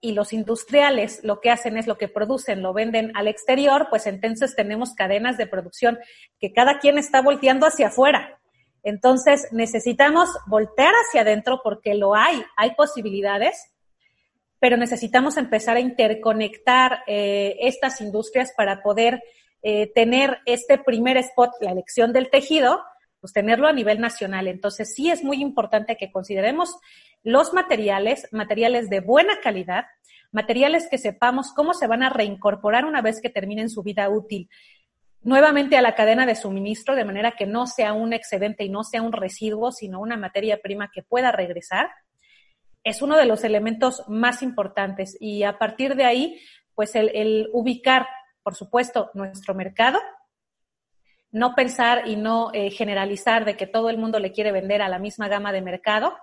y 0.00 0.12
los 0.12 0.32
industriales 0.32 1.18
lo 1.24 1.40
que 1.40 1.50
hacen 1.50 1.76
es 1.76 1.88
lo 1.88 1.98
que 1.98 2.06
producen, 2.06 2.62
lo 2.62 2.72
venden 2.72 3.10
al 3.16 3.26
exterior, 3.26 3.88
pues 3.90 4.06
entonces 4.06 4.54
tenemos 4.54 4.94
cadenas 4.94 5.36
de 5.36 5.48
producción 5.48 5.98
que 6.38 6.52
cada 6.52 6.78
quien 6.78 6.96
está 6.96 7.22
volteando 7.22 7.66
hacia 7.66 7.88
afuera. 7.88 8.38
Entonces 8.84 9.48
necesitamos 9.50 10.30
voltear 10.46 10.94
hacia 10.94 11.22
adentro 11.22 11.60
porque 11.64 11.96
lo 11.96 12.14
hay, 12.14 12.44
hay 12.56 12.76
posibilidades, 12.76 13.72
pero 14.60 14.76
necesitamos 14.76 15.36
empezar 15.36 15.76
a 15.76 15.80
interconectar 15.80 17.02
eh, 17.06 17.56
estas 17.60 18.00
industrias 18.00 18.52
para 18.56 18.82
poder 18.82 19.22
eh, 19.62 19.90
tener 19.94 20.38
este 20.46 20.78
primer 20.78 21.16
spot, 21.16 21.50
la 21.60 21.72
elección 21.72 22.12
del 22.12 22.30
tejido, 22.30 22.80
pues 23.20 23.32
tenerlo 23.32 23.68
a 23.68 23.72
nivel 23.72 24.00
nacional. 24.00 24.48
Entonces 24.48 24.94
sí 24.94 25.10
es 25.10 25.24
muy 25.24 25.40
importante 25.40 25.96
que 25.96 26.12
consideremos 26.12 26.76
los 27.22 27.52
materiales, 27.52 28.28
materiales 28.32 28.88
de 28.90 29.00
buena 29.00 29.40
calidad, 29.40 29.86
materiales 30.30 30.88
que 30.90 30.98
sepamos 30.98 31.52
cómo 31.52 31.74
se 31.74 31.86
van 31.86 32.02
a 32.02 32.10
reincorporar 32.10 32.84
una 32.84 33.02
vez 33.02 33.20
que 33.20 33.30
terminen 33.30 33.70
su 33.70 33.82
vida 33.82 34.08
útil 34.08 34.48
nuevamente 35.22 35.76
a 35.76 35.82
la 35.82 35.94
cadena 35.94 36.26
de 36.26 36.34
suministro, 36.34 36.94
de 36.94 37.04
manera 37.04 37.32
que 37.32 37.46
no 37.46 37.66
sea 37.66 37.92
un 37.92 38.12
excedente 38.12 38.64
y 38.64 38.68
no 38.68 38.84
sea 38.84 39.02
un 39.02 39.12
residuo, 39.12 39.72
sino 39.72 40.00
una 40.00 40.16
materia 40.16 40.60
prima 40.62 40.90
que 40.92 41.02
pueda 41.02 41.32
regresar, 41.32 41.90
es 42.84 43.02
uno 43.02 43.16
de 43.16 43.26
los 43.26 43.44
elementos 43.44 44.04
más 44.08 44.42
importantes. 44.42 45.16
Y 45.20 45.42
a 45.42 45.58
partir 45.58 45.94
de 45.94 46.04
ahí, 46.04 46.40
pues 46.74 46.94
el, 46.94 47.48
ubicar, 47.52 48.06
por 48.42 48.54
supuesto, 48.54 49.10
nuestro 49.14 49.54
mercado, 49.54 49.98
no 51.30 51.54
pensar 51.54 52.08
y 52.08 52.16
no 52.16 52.50
eh, 52.54 52.70
generalizar 52.70 53.44
de 53.44 53.56
que 53.56 53.66
todo 53.66 53.90
el 53.90 53.98
mundo 53.98 54.18
le 54.18 54.32
quiere 54.32 54.52
vender 54.52 54.80
a 54.80 54.88
la 54.88 54.98
misma 54.98 55.28
gama 55.28 55.52
de 55.52 55.60
mercado, 55.60 56.16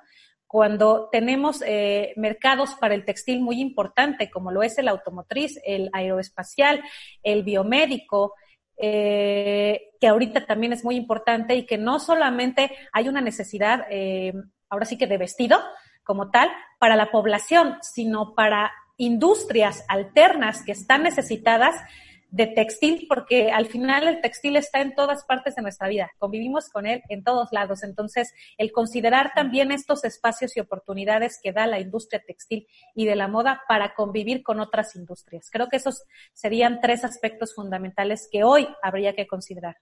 cuando 0.47 1.09
tenemos 1.11 1.61
eh, 1.65 2.13
mercados 2.15 2.75
para 2.75 2.95
el 2.95 3.03
textil 3.03 3.41
muy 3.41 3.59
importante, 3.59 4.29
como 4.29 4.51
lo 4.51 4.63
es 4.63 4.77
el 4.77 4.87
automotriz, 4.87 5.59
el 5.65 5.89
aeroespacial, 5.91 6.81
el 7.23 7.43
biomédico, 7.43 8.33
eh, 8.77 9.89
que 9.99 10.07
ahorita 10.07 10.45
también 10.45 10.73
es 10.73 10.83
muy 10.83 10.95
importante 10.95 11.55
y 11.55 11.65
que 11.65 11.77
no 11.77 11.99
solamente 11.99 12.71
hay 12.93 13.07
una 13.07 13.21
necesidad, 13.21 13.85
eh, 13.89 14.33
ahora 14.69 14.85
sí 14.85 14.97
que 14.97 15.07
de 15.07 15.17
vestido 15.17 15.59
como 16.05 16.31
tal, 16.31 16.49
para 16.79 16.95
la 16.95 17.11
población, 17.11 17.77
sino 17.81 18.33
para 18.35 18.71
industrias 18.97 19.83
alternas 19.89 20.63
que 20.63 20.71
están 20.71 21.03
necesitadas 21.03 21.75
de 22.35 22.47
textil, 22.47 23.05
porque 23.07 23.51
al 23.51 23.67
final 23.67 24.07
el 24.07 24.19
textil 24.19 24.57
está 24.57 24.81
en 24.81 24.93
todas 24.93 25.23
partes 25.23 25.55
de 25.55 25.61
nuestra 25.61 25.87
vida, 25.87 26.11
convivimos 26.17 26.69
con 26.69 26.85
él 26.85 27.01
en 27.07 27.23
todos 27.23 27.49
lados. 27.51 27.81
Entonces, 27.83 28.33
el 28.57 28.73
considerar 28.73 29.31
también 29.33 29.71
estos 29.71 30.03
espacios 30.03 30.55
y 30.57 30.59
oportunidades 30.59 31.39
que 31.41 31.53
da 31.53 31.65
la 31.65 31.79
industria 31.79 32.21
textil 32.25 32.67
y 32.93 33.05
de 33.05 33.15
la 33.15 33.29
moda 33.29 33.61
para 33.69 33.93
convivir 33.95 34.43
con 34.43 34.59
otras 34.59 34.97
industrias. 34.97 35.49
Creo 35.49 35.69
que 35.69 35.77
esos 35.77 36.03
serían 36.33 36.81
tres 36.81 37.05
aspectos 37.05 37.55
fundamentales 37.55 38.27
que 38.29 38.43
hoy 38.43 38.67
habría 38.83 39.15
que 39.15 39.27
considerar. 39.27 39.77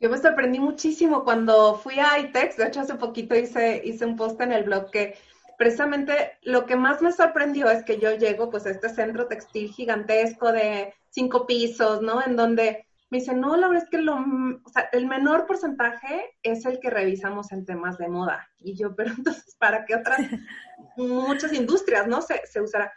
Yo 0.00 0.08
me 0.08 0.16
sorprendí 0.16 0.58
muchísimo 0.58 1.24
cuando 1.24 1.74
fui 1.74 1.98
a 1.98 2.18
ITEX, 2.18 2.56
de 2.56 2.66
hecho 2.66 2.80
hace 2.80 2.94
poquito 2.94 3.36
hice, 3.36 3.82
hice 3.84 4.06
un 4.06 4.16
post 4.16 4.40
en 4.40 4.50
el 4.50 4.64
blog 4.64 4.90
que 4.90 5.18
precisamente 5.58 6.38
lo 6.40 6.64
que 6.64 6.74
más 6.74 7.02
me 7.02 7.12
sorprendió 7.12 7.68
es 7.70 7.84
que 7.84 7.98
yo 7.98 8.16
llego 8.16 8.48
pues 8.48 8.64
a 8.64 8.70
este 8.70 8.88
centro 8.88 9.26
textil 9.26 9.70
gigantesco 9.70 10.52
de 10.52 10.94
cinco 11.10 11.46
pisos, 11.46 12.00
¿no? 12.00 12.24
En 12.24 12.34
donde 12.34 12.86
me 13.10 13.18
dicen, 13.18 13.42
no, 13.42 13.54
la 13.56 13.68
verdad 13.68 13.84
es 13.84 13.90
que 13.90 13.98
lo, 13.98 14.14
o 14.14 14.68
sea, 14.70 14.88
el 14.92 15.06
menor 15.06 15.46
porcentaje 15.46 16.30
es 16.42 16.64
el 16.64 16.80
que 16.80 16.88
revisamos 16.88 17.52
en 17.52 17.66
temas 17.66 17.98
de 17.98 18.08
moda. 18.08 18.48
Y 18.58 18.74
yo, 18.76 18.94
pero 18.96 19.10
entonces, 19.10 19.54
¿para 19.56 19.84
qué 19.84 19.96
otras 19.96 20.20
muchas 20.96 21.52
industrias, 21.52 22.06
¿no? 22.06 22.22
Se, 22.22 22.40
se 22.46 22.62
usará 22.62 22.90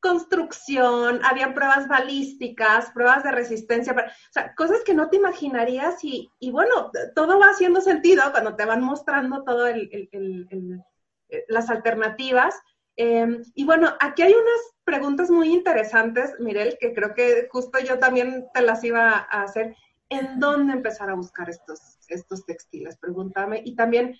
construcción, 0.00 1.20
había 1.24 1.54
pruebas 1.54 1.88
balísticas, 1.88 2.90
pruebas 2.92 3.24
de 3.24 3.32
resistencia, 3.32 3.92
o 3.92 4.32
sea, 4.32 4.54
cosas 4.54 4.82
que 4.84 4.94
no 4.94 5.08
te 5.08 5.16
imaginarías 5.16 6.02
y, 6.02 6.30
bueno, 6.50 6.90
todo 7.14 7.38
va 7.38 7.50
haciendo 7.50 7.80
sentido 7.80 8.22
cuando 8.32 8.56
te 8.56 8.64
van 8.64 8.82
mostrando 8.82 9.42
todo 9.44 9.66
eh, 9.68 11.44
las 11.48 11.70
alternativas. 11.70 12.54
Em, 12.96 13.42
y 13.54 13.64
bueno, 13.64 13.94
aquí 14.00 14.22
hay 14.22 14.32
unas 14.32 14.74
preguntas 14.84 15.30
muy 15.30 15.52
interesantes, 15.52 16.34
Mirel, 16.38 16.78
que 16.80 16.94
creo 16.94 17.14
que 17.14 17.48
justo 17.50 17.78
yo 17.80 17.98
también 17.98 18.46
te 18.54 18.62
las 18.62 18.82
iba 18.84 19.26
a 19.30 19.42
hacer. 19.42 19.76
¿En 20.08 20.38
dónde 20.38 20.72
empezar 20.72 21.10
a 21.10 21.14
buscar 21.14 21.50
estos, 21.50 21.98
estos 22.08 22.46
textiles? 22.46 22.96
Pregúntame. 22.96 23.60
Y 23.64 23.74
también, 23.74 24.16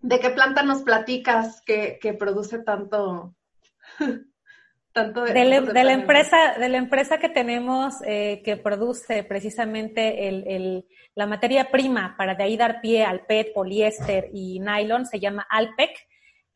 ¿de 0.00 0.20
qué 0.20 0.30
planta 0.30 0.62
nos 0.62 0.82
platicas 0.82 1.62
que 1.62 2.16
produce 2.18 2.58
tanto, 2.58 3.34
tanto 4.98 5.22
de, 5.22 5.32
de, 5.32 5.84
la, 5.84 5.92
empresa 5.92 6.54
de 6.58 6.68
la 6.68 6.78
empresa 6.78 7.18
que 7.18 7.28
tenemos 7.28 7.94
eh, 8.04 8.42
que 8.44 8.56
produce 8.56 9.22
precisamente 9.22 10.28
el, 10.28 10.44
el, 10.46 10.86
la 11.14 11.26
materia 11.26 11.70
prima 11.70 12.14
para 12.16 12.34
de 12.34 12.44
ahí 12.44 12.56
dar 12.56 12.80
pie 12.80 13.04
al 13.04 13.26
PET, 13.26 13.52
poliéster 13.54 14.30
y 14.32 14.60
nylon 14.60 15.06
se 15.06 15.20
llama 15.20 15.46
Alpec 15.48 15.90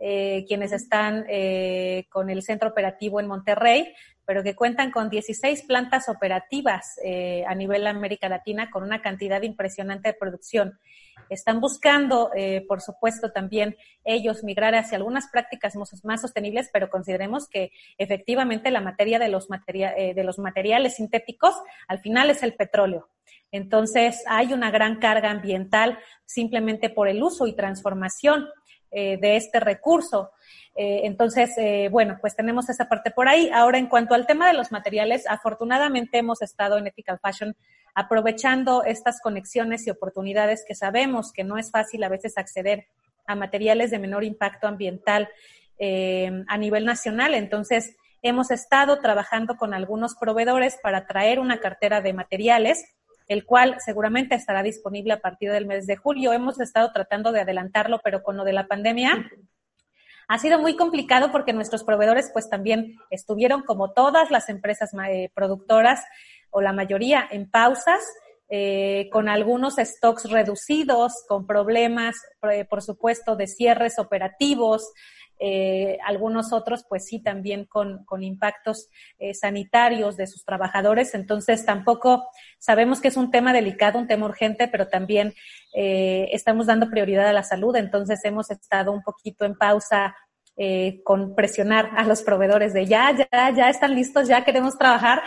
eh, 0.05 0.45
quienes 0.49 0.73
están 0.73 1.25
eh, 1.29 2.07
con 2.11 2.29
el 2.29 2.43
centro 2.43 2.71
operativo 2.71 3.21
en 3.21 3.29
Monterrey, 3.29 3.95
pero 4.27 4.43
que 4.43 4.55
cuentan 4.55 4.91
con 4.91 5.11
16 5.11 5.63
plantas 5.63 6.09
operativas 6.09 6.99
eh, 7.05 7.45
a 7.47 7.55
nivel 7.55 7.87
América 7.87 8.29
Latina 8.29 8.71
con 8.71 8.83
una 8.83 9.03
cantidad 9.03 9.43
impresionante 9.43 10.09
de 10.09 10.15
producción. 10.15 10.79
Están 11.29 11.61
buscando, 11.61 12.31
por 12.69 12.81
supuesto, 12.81 13.33
también 13.33 13.77
ellos 14.05 14.43
migrar 14.45 14.75
hacia 14.75 14.97
algunas 14.97 15.31
prácticas 15.31 15.75
más 16.05 16.21
sostenibles, 16.21 16.69
pero 16.73 16.91
consideremos 16.91 17.49
que 17.49 17.71
efectivamente 17.97 18.71
la 18.71 18.81
materia 18.81 19.19
de 19.19 19.29
los, 19.29 19.47
de 19.49 20.23
los 20.25 20.39
materiales 20.39 20.97
sintéticos 20.97 21.55
al 21.87 22.01
final 22.01 22.31
es 22.31 22.43
el 22.43 22.55
petróleo. 22.55 23.09
Entonces, 23.53 24.25
hay 24.27 24.55
una 24.55 24.71
gran 24.71 24.99
carga 24.99 25.31
ambiental 25.31 25.99
simplemente 26.25 26.89
por 26.89 27.07
el 27.07 27.23
uso 27.23 27.47
y 27.47 27.55
transformación 27.55 28.49
eh, 28.91 29.19
de 29.19 29.37
este 29.37 29.61
recurso. 29.61 30.33
Eh, 30.75 31.03
entonces, 31.05 31.51
eh, 31.59 31.89
bueno, 31.91 32.19
pues 32.21 32.35
tenemos 32.35 32.69
esa 32.71 32.89
parte 32.89 33.11
por 33.11 33.29
ahí. 33.29 33.51
Ahora, 33.53 33.79
en 33.79 33.87
cuanto 33.87 34.15
al 34.15 34.27
tema 34.27 34.47
de 34.47 34.55
los 34.55 34.73
materiales, 34.73 35.27
afortunadamente 35.29 36.19
hemos 36.19 36.41
estado 36.43 36.79
en 36.79 36.87
Ethical 36.87 37.19
Fashion 37.21 37.55
aprovechando 37.95 38.85
estas 38.85 39.21
conexiones 39.21 39.87
y 39.87 39.91
oportunidades 39.91 40.65
que 40.67 40.75
sabemos 40.75 41.33
que 41.33 41.45
no 41.45 41.59
es 41.59 41.71
fácil 41.71 42.03
a 42.05 42.09
veces 42.09 42.39
acceder 42.39 42.87
a 43.27 43.35
materiales 43.35 43.91
de 43.91 43.99
menor 43.99 44.25
impacto 44.25 44.67
ambiental 44.67 45.29
a 46.47 46.59
nivel 46.59 46.85
nacional. 46.85 47.35
Entonces, 47.35 47.97
hemos 48.23 48.53
estado 48.53 49.01
trabajando 49.01 49.57
con 49.57 49.75
algunos 49.75 50.15
proveedores 50.15 50.79
para 50.81 51.07
traer 51.09 51.41
una 51.41 51.59
cartera 51.59 52.01
de 52.01 52.13
materiales 52.13 52.85
el 53.29 53.45
cual 53.45 53.77
seguramente 53.85 54.35
estará 54.35 54.63
disponible 54.63 55.15
a 55.15 55.21
partir 55.21 55.51
del 55.51 55.67
mes 55.67 55.87
de 55.87 55.97
julio. 55.97 56.33
Hemos 56.33 56.61
estado 56.61 56.93
tratando 56.93 57.33
de 57.33 57.41
adelantarlo, 57.41 58.01
pero 58.03 58.23
con 58.23 58.37
lo 58.37 58.45
de 58.45 58.53
la 58.53 58.67
pandemia 58.67 59.31
ha 60.33 60.39
sido 60.39 60.59
muy 60.59 60.77
complicado 60.77 61.31
porque 61.31 61.53
nuestros 61.53 61.85
proveedores 61.85 62.31
pues 62.33 62.49
también 62.49 62.97
estuvieron 63.11 63.65
como 63.65 63.93
todas 63.93 64.31
las 64.31 64.49
empresas 64.49 64.89
eh, 65.07 65.31
productoras 65.35 66.01
o 66.51 66.63
la 66.63 66.73
mayoría 66.73 67.29
en 67.31 67.51
pausas. 67.51 68.01
Eh, 68.55 69.09
con 69.11 69.31
algunos 69.31 69.77
stocks 69.77 70.31
reducidos, 70.31 71.25
con 71.27 71.47
problemas, 71.47 72.17
eh, 72.51 72.67
por 72.67 72.83
supuesto, 72.83 73.35
de 73.35 73.47
cierres 73.47 73.99
operativos, 73.99 74.93
eh, 75.45 75.99
algunos 76.05 76.53
otros 76.53 76.85
pues 76.89 77.05
sí 77.07 77.19
también 77.21 77.65
con, 77.65 78.05
con 78.05 78.23
impactos 78.23 78.89
eh, 79.19 79.35
sanitarios 79.35 80.17
de 80.17 80.29
sus 80.29 80.45
trabajadores. 80.45 81.17
Entonces 81.17 81.67
tampoco 81.67 82.29
sabemos 82.59 83.01
que 83.01 83.09
es 83.09 83.17
un 83.17 83.33
tema 83.33 83.53
delicado, 83.53 83.99
un 83.99 84.07
tema 84.07 84.27
urgente, 84.27 84.69
pero 84.69 84.87
también 84.87 85.35
eh, 85.75 86.29
estamos 86.31 86.67
dando 86.67 86.89
prioridad 86.89 87.27
a 87.27 87.33
la 87.33 87.43
salud. 87.43 87.75
Entonces 87.75 88.25
hemos 88.25 88.53
estado 88.53 88.93
un 88.93 89.03
poquito 89.03 89.45
en 89.45 89.57
pausa 89.57 90.15
eh, 90.57 91.01
con 91.05 91.35
presionar 91.35 91.91
a 91.97 92.05
los 92.05 92.23
proveedores 92.23 92.73
de 92.73 92.87
ya, 92.87 93.11
ya, 93.17 93.51
ya 93.51 93.71
están 93.71 93.95
listos, 93.95 94.29
ya 94.29 94.45
queremos 94.45 94.79
trabajar. 94.79 95.23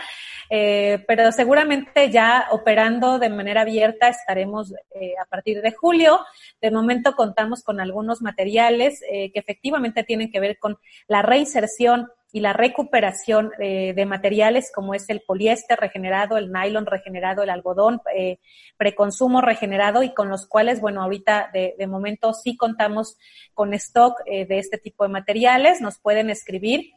Eh, 0.48 1.04
pero 1.08 1.32
seguramente 1.32 2.10
ya 2.10 2.46
operando 2.52 3.18
de 3.18 3.28
manera 3.30 3.62
abierta 3.62 4.08
estaremos 4.08 4.72
eh, 4.94 5.14
a 5.20 5.24
partir 5.26 5.60
de 5.60 5.72
julio. 5.72 6.20
De 6.60 6.70
momento 6.70 7.14
contamos 7.14 7.62
con 7.62 7.80
algunos 7.80 8.22
materiales 8.22 9.02
eh, 9.10 9.32
que 9.32 9.40
efectivamente 9.40 10.04
tienen 10.04 10.30
que 10.30 10.40
ver 10.40 10.58
con 10.58 10.78
la 11.08 11.22
reinserción 11.22 12.08
y 12.36 12.40
la 12.40 12.52
recuperación 12.52 13.50
eh, 13.58 13.94
de 13.94 14.04
materiales 14.04 14.70
como 14.70 14.92
es 14.92 15.08
el 15.08 15.22
poliéster 15.22 15.80
regenerado, 15.80 16.36
el 16.36 16.52
nylon 16.52 16.84
regenerado, 16.84 17.42
el 17.42 17.48
algodón 17.48 18.02
eh, 18.14 18.40
preconsumo 18.76 19.40
regenerado 19.40 20.02
y 20.02 20.12
con 20.12 20.28
los 20.28 20.46
cuales, 20.46 20.82
bueno, 20.82 21.02
ahorita 21.02 21.48
de, 21.54 21.74
de 21.78 21.86
momento 21.86 22.34
sí 22.34 22.54
contamos 22.54 23.16
con 23.54 23.72
stock 23.72 24.20
eh, 24.26 24.44
de 24.44 24.58
este 24.58 24.76
tipo 24.76 25.04
de 25.04 25.08
materiales. 25.08 25.80
Nos 25.80 25.98
pueden 25.98 26.28
escribir 26.28 26.90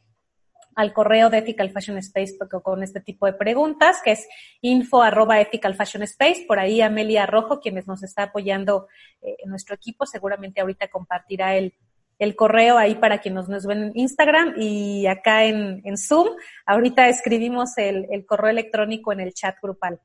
al 0.76 0.92
correo 0.92 1.30
de 1.30 1.38
Ethical 1.38 1.72
Fashion 1.72 1.98
Space 2.00 2.38
con 2.62 2.84
este 2.84 3.00
tipo 3.00 3.26
de 3.26 3.32
preguntas, 3.32 4.02
que 4.04 4.12
es 4.12 4.28
info 4.60 5.02
arroba 5.02 5.40
ethical 5.40 5.74
fashion 5.74 6.04
space. 6.04 6.44
Por 6.50 6.60
ahí 6.60 6.82
Amelia 6.82 7.26
Rojo, 7.26 7.62
quienes 7.62 7.88
nos 7.88 8.04
está 8.04 8.24
apoyando 8.24 8.88
eh, 9.22 9.38
en 9.40 9.52
nuestro 9.52 9.76
equipo, 9.76 10.06
seguramente 10.06 10.60
ahorita 10.60 10.90
compartirá 10.90 11.56
el, 11.56 11.76
el 12.20 12.36
correo 12.36 12.78
ahí 12.78 12.96
para 12.96 13.20
quienes 13.20 13.48
nos 13.48 13.66
ven 13.66 13.86
en 13.86 13.92
Instagram 13.96 14.54
y 14.58 15.08
acá 15.08 15.46
en, 15.46 15.82
en 15.86 15.98
Zoom. 15.98 16.28
Ahorita 16.66 17.08
escribimos 17.08 17.78
el, 17.78 18.08
el 18.12 18.26
correo 18.26 18.52
electrónico 18.52 19.12
en 19.12 19.22
el 19.22 19.34
chat 19.34 19.56
grupal. 19.62 20.00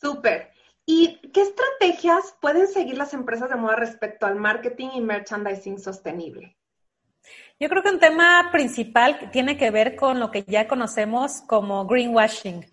Súper. 0.00 0.50
¿Y 0.84 1.20
qué 1.32 1.42
estrategias 1.42 2.36
pueden 2.40 2.68
seguir 2.68 2.96
las 2.98 3.14
empresas 3.14 3.48
de 3.50 3.56
moda 3.56 3.76
respecto 3.76 4.26
al 4.26 4.36
marketing 4.36 4.88
y 4.94 5.00
merchandising 5.00 5.78
sostenible? 5.78 6.56
Yo 7.58 7.68
creo 7.68 7.82
que 7.82 7.90
un 7.90 7.98
tema 7.98 8.50
principal 8.52 9.30
tiene 9.32 9.56
que 9.56 9.70
ver 9.70 9.96
con 9.96 10.20
lo 10.20 10.30
que 10.30 10.44
ya 10.46 10.68
conocemos 10.68 11.42
como 11.46 11.86
greenwashing 11.86 12.66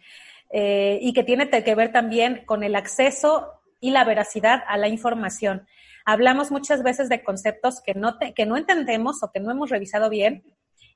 eh, 0.51 0.99
y 1.01 1.13
que 1.13 1.23
tiene 1.23 1.49
que 1.49 1.75
ver 1.75 1.91
también 1.91 2.43
con 2.45 2.63
el 2.63 2.75
acceso 2.75 3.61
y 3.79 3.91
la 3.91 4.03
veracidad 4.03 4.63
a 4.67 4.77
la 4.77 4.87
información. 4.87 5.65
Hablamos 6.05 6.51
muchas 6.51 6.83
veces 6.83 7.09
de 7.09 7.23
conceptos 7.23 7.81
que 7.81 7.93
no, 7.93 8.17
que 8.35 8.45
no 8.45 8.57
entendemos 8.57 9.23
o 9.23 9.31
que 9.31 9.39
no 9.39 9.51
hemos 9.51 9.69
revisado 9.69 10.09
bien 10.09 10.43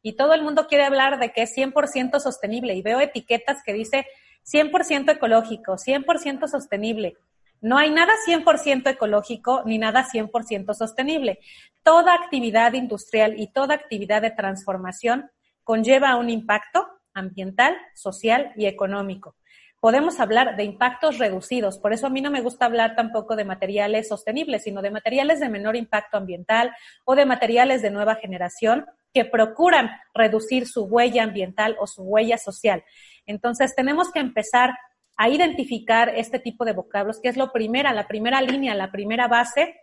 y 0.01 0.13
todo 0.13 0.33
el 0.33 0.43
mundo 0.43 0.67
quiere 0.67 0.85
hablar 0.85 1.19
de 1.19 1.31
que 1.31 1.43
es 1.43 1.55
100% 1.55 2.19
sostenible 2.19 2.73
y 2.75 2.81
veo 2.81 2.99
etiquetas 2.99 3.63
que 3.63 3.73
dice 3.73 4.05
100% 4.45 5.11
ecológico, 5.11 5.73
100% 5.73 6.47
sostenible. 6.47 7.17
No 7.59 7.77
hay 7.77 7.89
nada 7.89 8.13
100% 8.25 8.89
ecológico 8.89 9.63
ni 9.65 9.77
nada 9.77 10.05
100% 10.05 10.73
sostenible. 10.73 11.39
Toda 11.83 12.13
actividad 12.13 12.73
industrial 12.73 13.39
y 13.39 13.47
toda 13.47 13.75
actividad 13.75 14.21
de 14.21 14.31
transformación 14.31 15.31
conlleva 15.63 16.15
un 16.15 16.29
impacto 16.29 16.87
ambiental, 17.13 17.75
social 17.95 18.53
y 18.55 18.67
económico. 18.67 19.35
Podemos 19.79 20.19
hablar 20.19 20.55
de 20.55 20.63
impactos 20.63 21.19
reducidos, 21.19 21.77
por 21.77 21.93
eso 21.93 22.07
a 22.07 22.09
mí 22.09 22.21
no 22.21 22.31
me 22.31 22.41
gusta 22.41 22.65
hablar 22.65 22.95
tampoco 22.95 23.35
de 23.35 23.45
materiales 23.45 24.07
sostenibles, 24.07 24.63
sino 24.63 24.81
de 24.81 24.89
materiales 24.89 25.39
de 25.39 25.49
menor 25.49 25.75
impacto 25.75 26.17
ambiental 26.17 26.71
o 27.05 27.15
de 27.15 27.25
materiales 27.25 27.81
de 27.83 27.91
nueva 27.91 28.15
generación 28.15 28.85
que 29.13 29.23
procuran 29.25 29.91
reducir 30.13 30.67
su 30.67 30.85
huella 30.85 31.23
ambiental 31.23 31.75
o 31.79 31.85
su 31.85 32.03
huella 32.03 32.37
social. 32.37 32.83
Entonces, 33.25 33.75
tenemos 33.75 34.11
que 34.11 34.19
empezar 34.19 34.71
a 35.17 35.29
identificar 35.29 36.09
este 36.09 36.39
tipo 36.39 36.65
de 36.65 36.73
vocablos, 36.73 37.19
que 37.21 37.29
es 37.29 37.37
lo 37.37 37.51
primera, 37.51 37.93
la 37.93 38.07
primera 38.07 38.41
línea, 38.41 38.75
la 38.75 38.91
primera 38.91 39.27
base 39.27 39.75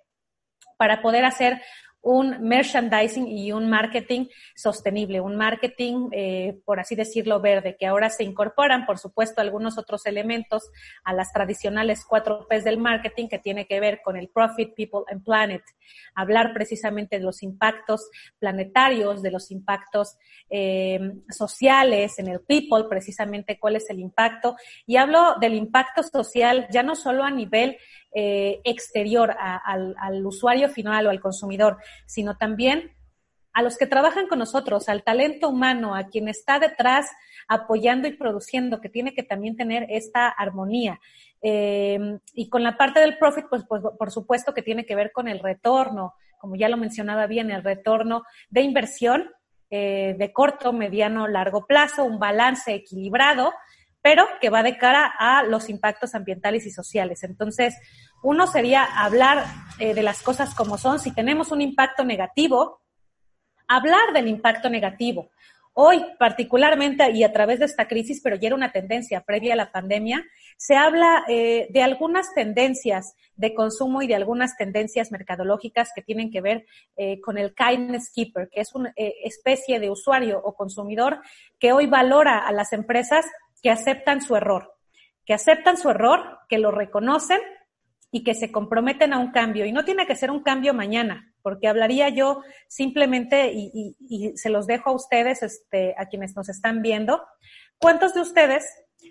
para 0.77 1.03
poder 1.03 1.25
hacer 1.25 1.61
un 2.05 2.43
merchandising 2.43 3.27
y 3.27 3.51
un 3.51 3.69
marketing 3.71 4.27
sostenible, 4.55 5.23
un 5.23 5.37
marketing, 5.37 6.11
eh, 6.13 6.61
por 6.67 6.79
así 6.79 6.95
decirlo, 6.95 7.41
verde, 7.41 7.77
que 7.79 7.87
ahora 7.87 8.11
se 8.11 8.25
incorporan, 8.25 8.85
por 8.85 8.99
supuesto, 8.99 9.41
algunos 9.41 9.79
otros 9.79 10.05
elementos 10.05 10.71
a 11.03 11.15
las 11.15 11.33
tradicionales 11.33 12.05
cuatro 12.07 12.47
P's 12.47 12.63
del 12.63 12.79
marketing 12.79 13.29
que 13.29 13.39
tiene 13.39 13.67
que 13.67 13.81
ver 13.81 14.01
con 14.05 14.19
el 14.19 14.29
profit, 14.29 14.75
people 14.75 15.01
and 15.11 15.25
planet. 15.25 15.63
Hablar 16.15 16.53
precisamente 16.53 17.19
de 17.19 17.25
los 17.25 17.43
impactos 17.43 18.11
planetarios, 18.39 19.23
de 19.23 19.31
los 19.31 19.51
impactos 19.51 20.19
eh, 20.51 21.01
sociales 21.31 22.19
en 22.19 22.29
el 22.29 22.41
people, 22.41 22.85
precisamente 22.89 23.59
cuál 23.59 23.77
es 23.77 23.89
el 23.89 23.99
impacto. 23.99 24.57
Y 24.87 24.97
hablo 24.97 25.37
del 25.41 25.55
impacto 25.55 26.03
social 26.03 26.69
ya 26.71 26.83
no 26.83 26.97
solo 26.97 27.25
a 27.25 27.31
nivel 27.31 27.79
eh, 28.17 28.61
exterior 28.63 29.35
al, 29.39 30.25
usuario 30.25 30.69
final 30.69 31.07
o 31.07 31.11
al 31.11 31.21
consumidor, 31.21 31.79
sino 32.07 32.37
también 32.37 32.93
a 33.53 33.61
los 33.61 33.77
que 33.77 33.87
trabajan 33.87 34.29
con 34.29 34.39
nosotros, 34.39 34.89
al 34.89 35.03
talento 35.03 35.49
humano, 35.49 35.97
a 35.97 36.07
quien 36.07 36.29
está 36.29 36.61
detrás 36.61 37.11
apoyando 37.49 38.07
y 38.07 38.17
produciendo, 38.17 38.81
que 38.81 38.89
tiene 38.89 39.15
que 39.15 39.25
también 39.25 39.57
tener 39.57 39.87
esta 39.91 40.29
armonía. 40.29 41.01
Eh, 41.43 41.99
y 42.33 42.49
con 42.49 42.63
la 42.63 42.77
parte 42.77 43.01
del 43.01 43.19
profit, 43.19 43.47
pues, 43.51 43.65
pues, 43.69 43.83
por 43.99 44.11
supuesto 44.11 44.55
que 44.55 44.63
tiene 44.63 44.87
que 44.87 44.95
ver 44.95 45.13
con 45.13 45.29
el 45.29 45.41
retorno, 45.41 46.15
como 46.39 46.57
ya 46.57 46.69
lo 46.69 46.77
mencionaba 46.77 47.27
bien, 47.27 47.51
el 47.51 47.65
retorno 47.65 48.23
de 48.49 48.63
inversión 48.63 49.31
eh, 49.71 50.15
de 50.17 50.33
corto, 50.33 50.73
mediano, 50.73 51.27
largo 51.27 51.67
plazo, 51.67 52.05
un 52.05 52.21
balance 52.21 52.73
equilibrado 52.73 53.53
pero 54.05 54.27
que 54.39 54.51
va 54.51 54.63
de 54.63 54.77
cara 54.77 55.11
a 55.19 55.45
los 55.45 55.71
impactos 55.71 56.15
ambientales 56.15 56.67
y 56.67 56.71
sociales. 56.71 57.25
Entonces, 57.25 57.75
uno 58.23 58.47
sería 58.47 58.85
hablar 58.85 59.47
eh, 59.79 59.95
de 59.95 60.03
las 60.03 60.21
cosas 60.21 60.55
como 60.55 60.77
son. 60.77 61.01
Si 61.01 61.11
tenemos 61.15 61.51
un 61.53 61.63
impacto 61.63 62.05
negativo, 62.05 62.83
hablar 63.67 64.13
del 64.13 64.29
impacto 64.29 64.69
negativo. 64.69 65.31
Hoy, 65.73 66.05
particularmente, 66.19 67.13
y 67.13 67.25
a 67.25 67.33
través 67.33 67.61
de 67.61 67.65
esta 67.65 67.89
crisis, 67.89 68.21
pero 68.23 68.37
ya 68.37 68.49
era 68.49 68.57
una 68.57 68.73
tendencia 68.73 69.23
previa 69.23 69.55
a 69.55 69.57
la 69.57 69.73
pandemia, 69.73 70.23
se 70.59 70.77
habla 70.77 71.25
eh, 71.27 71.69
de 71.71 71.83
algunas 71.83 72.35
tendencias 72.35 73.15
de 73.37 73.55
consumo 73.55 74.03
y 74.03 74.07
de 74.07 74.17
algunas 74.17 74.55
tendencias 74.59 75.13
mercadológicas 75.13 75.89
que 75.95 76.03
tienen 76.03 76.31
que 76.31 76.43
ver 76.43 76.67
eh, 76.97 77.23
con 77.23 77.39
el 77.39 77.55
kindness 77.55 78.13
keeper, 78.15 78.51
que 78.53 78.61
es 78.61 78.75
una 78.75 78.93
especie 78.97 79.81
de 79.81 79.89
usuario 79.89 80.43
o 80.45 80.55
consumidor 80.55 81.23
que 81.59 81.73
hoy 81.73 81.87
valora 81.87 82.39
a 82.39 82.53
las 82.53 82.75
empresas 82.75 83.25
que 83.65 83.71
aceptan 83.71 84.21
su 84.21 84.37
error, 84.37 84.75
que 85.25 85.33
aceptan 85.33 85.79
su 85.79 85.89
error, 85.89 86.41
que 86.51 86.59
lo 86.59 86.71
reconocen 86.71 87.41
y 88.11 88.23
que 88.23 88.35
se 88.35 88.53
comprometen 88.53 89.15
a 89.15 89.19
un 89.19 89.33
cambio. 89.33 89.65
Y 89.65 89.73
no 89.73 89.87
tiene 89.87 90.07
que 90.07 90.17
ser 90.17 90.31
un 90.31 90.43
cambio 90.43 90.75
mañana, 90.75 91.33
porque 91.41 91.67
hablaría 91.67 92.11
yo 92.11 92.43
simplemente, 92.69 93.53
y, 93.55 93.97
se 94.37 94.51
los 94.51 94.67
dejo 94.67 94.91
a 94.91 94.95
ustedes, 94.95 95.43
este, 95.43 95.95
a 95.97 96.09
quienes 96.11 96.37
nos 96.37 96.51
están 96.51 96.83
viendo, 96.83 97.23
¿cuántos 97.79 98.13
de 98.13 98.21
ustedes 98.21 98.67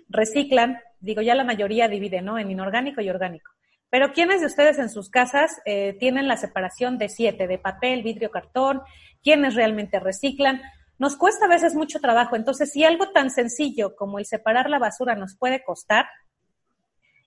reciclan? 0.08 0.78
Digo, 1.00 1.20
ya 1.20 1.34
la 1.34 1.42
mayoría 1.42 1.88
divide, 1.88 2.22
¿no? 2.22 2.38
En 2.38 2.48
inorgánico 2.48 3.00
y 3.00 3.10
orgánico. 3.10 3.50
Pero 3.90 4.12
¿quiénes 4.12 4.40
de 4.40 4.46
ustedes 4.46 4.78
en 4.78 4.88
sus 4.88 5.10
casas 5.10 5.60
eh, 5.64 5.96
tienen 5.98 6.28
la 6.28 6.36
separación 6.36 6.96
de 6.96 7.08
siete, 7.08 7.48
de 7.48 7.58
papel, 7.58 8.04
vidrio, 8.04 8.30
cartón? 8.30 8.82
¿Quiénes 9.20 9.56
realmente 9.56 9.98
reciclan? 9.98 10.62
Nos 10.98 11.16
cuesta 11.16 11.46
a 11.46 11.48
veces 11.48 11.74
mucho 11.74 12.00
trabajo. 12.00 12.36
Entonces, 12.36 12.70
si 12.70 12.84
algo 12.84 13.10
tan 13.10 13.30
sencillo 13.30 13.96
como 13.96 14.18
el 14.18 14.26
separar 14.26 14.70
la 14.70 14.78
basura 14.78 15.14
nos 15.14 15.36
puede 15.36 15.62
costar, 15.62 16.06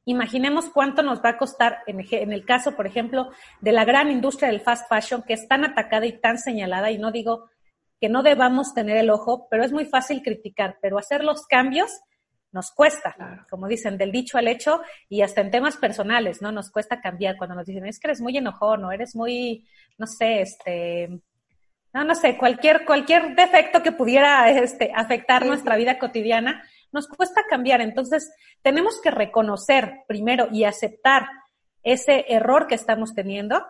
imaginemos 0.06 0.70
cuánto 0.70 1.04
nos 1.04 1.22
va 1.22 1.32
a 1.32 1.38
costar 1.38 1.80
en, 1.86 2.32
el 2.32 2.46
caso, 2.46 2.76
por 2.76 2.88
ejemplo, 2.88 3.30
de 3.60 3.74
la 3.74 3.84
gran 3.84 4.10
industria 4.10 4.50
del 4.50 4.62
fast 4.62 4.88
fashion, 4.88 5.22
que 5.22 5.34
es 5.34 5.48
tan 5.48 5.66
atacada 5.66 6.06
y 6.06 6.20
tan 6.20 6.38
señalada, 6.38 6.92
y 6.92 6.98
no 6.98 7.12
digo 7.12 7.50
que 8.00 8.08
no 8.08 8.24
debamos 8.24 8.74
tener 8.74 8.96
el 8.98 9.10
ojo, 9.10 9.48
pero 9.50 9.66
es 9.66 9.74
muy 9.74 9.86
fácil 9.86 10.22
criticar, 10.22 10.78
pero 10.82 10.98
hacer 10.98 11.24
los 11.24 11.46
cambios 11.46 11.92
nos 12.54 12.72
cuesta, 12.72 13.46
como 13.50 13.68
dicen, 13.68 13.98
del 13.98 14.14
dicho 14.14 14.38
al 14.38 14.48
hecho 14.48 14.82
y 15.10 15.22
hasta 15.22 15.42
en 15.42 15.52
temas 15.52 15.76
personales, 15.76 16.42
¿no? 16.42 16.54
Nos 16.54 16.72
cuesta 16.72 17.02
cambiar 17.02 17.36
cuando 17.38 17.56
nos 17.56 17.66
dicen, 17.66 17.86
es 17.86 18.00
que 18.00 18.08
eres 18.08 18.22
muy 18.22 18.38
enojón 18.38 18.86
o 18.86 18.92
eres 18.94 19.14
muy, 19.14 19.68
no 19.98 20.08
sé, 20.08 20.42
este, 20.42 21.20
no, 21.94 22.04
no 22.04 22.16
sé, 22.16 22.38
cualquier, 22.38 22.86
cualquier 22.86 23.36
defecto 23.36 23.82
que 23.82 23.92
pudiera 23.92 24.50
este, 24.52 24.92
afectar 24.96 25.46
nuestra 25.46 25.76
vida 25.78 25.98
cotidiana, 25.98 26.64
nos 26.92 27.08
cuesta 27.08 27.42
cambiar. 27.50 27.82
Entonces, 27.82 28.32
tenemos 28.62 29.00
que 29.02 29.12
reconocer 29.12 30.04
primero 30.08 30.48
y 30.52 30.64
aceptar 30.64 31.28
ese 31.84 32.26
error 32.28 32.68
que 32.68 32.76
estamos 32.76 33.14
teniendo, 33.14 33.66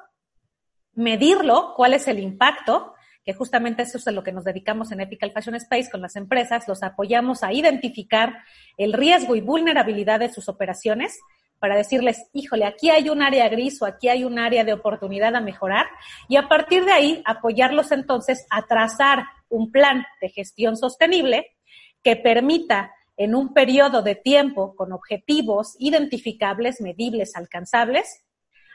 medirlo, 0.93 1.73
cuál 1.75 1.93
es 1.93 2.08
el 2.08 2.19
impacto, 2.19 2.95
que 3.23 3.34
justamente 3.34 3.84
eso 3.84 3.97
es 3.97 4.08
a 4.08 4.12
lo 4.12 4.23
que 4.23 4.32
nos 4.32 4.45
dedicamos 4.45 4.91
en 4.91 5.01
Ethical 5.01 5.34
Fashion 5.34 5.56
Space 5.56 5.89
con 5.91 6.01
las 6.01 6.15
empresas, 6.15 6.67
los 6.67 6.82
apoyamos 6.82 7.43
a 7.43 7.51
identificar 7.51 8.38
el 8.77 8.93
riesgo 8.93 9.36
y 9.36 9.41
vulnerabilidad 9.41 10.19
de 10.19 10.32
sus 10.32 10.47
operaciones 10.47 11.19
para 11.59 11.75
decirles, 11.75 12.29
híjole, 12.33 12.65
aquí 12.65 12.89
hay 12.89 13.09
un 13.09 13.21
área 13.21 13.49
gris 13.49 13.81
o 13.81 13.85
aquí 13.85 14.09
hay 14.09 14.23
un 14.23 14.39
área 14.39 14.63
de 14.63 14.73
oportunidad 14.73 15.35
a 15.35 15.41
mejorar 15.41 15.87
y 16.27 16.35
a 16.35 16.47
partir 16.47 16.85
de 16.85 16.91
ahí 16.91 17.21
apoyarlos 17.25 17.91
entonces 17.91 18.45
a 18.49 18.63
trazar 18.63 19.23
un 19.49 19.71
plan 19.71 20.05
de 20.21 20.29
gestión 20.29 20.77
sostenible 20.77 21.55
que 22.03 22.15
permita 22.15 22.91
en 23.17 23.33
un 23.33 23.53
periodo 23.53 24.03
de 24.03 24.15
tiempo 24.15 24.75
con 24.75 24.93
objetivos 24.93 25.75
identificables, 25.79 26.81
medibles, 26.81 27.35
alcanzables, 27.35 28.23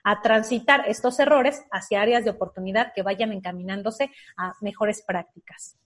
a 0.05 0.21
transitar 0.21 0.85
estos 0.89 1.21
errores 1.21 1.63
hacia 1.71 2.03
áreas 2.03 2.25
de 2.25 2.31
oportunidad 2.31 2.93
que 2.93 3.03
vayan 3.03 3.33
encaminándose 3.33 4.11
a 4.37 4.55
mejores 4.61 5.03
prácticas. 5.07 5.79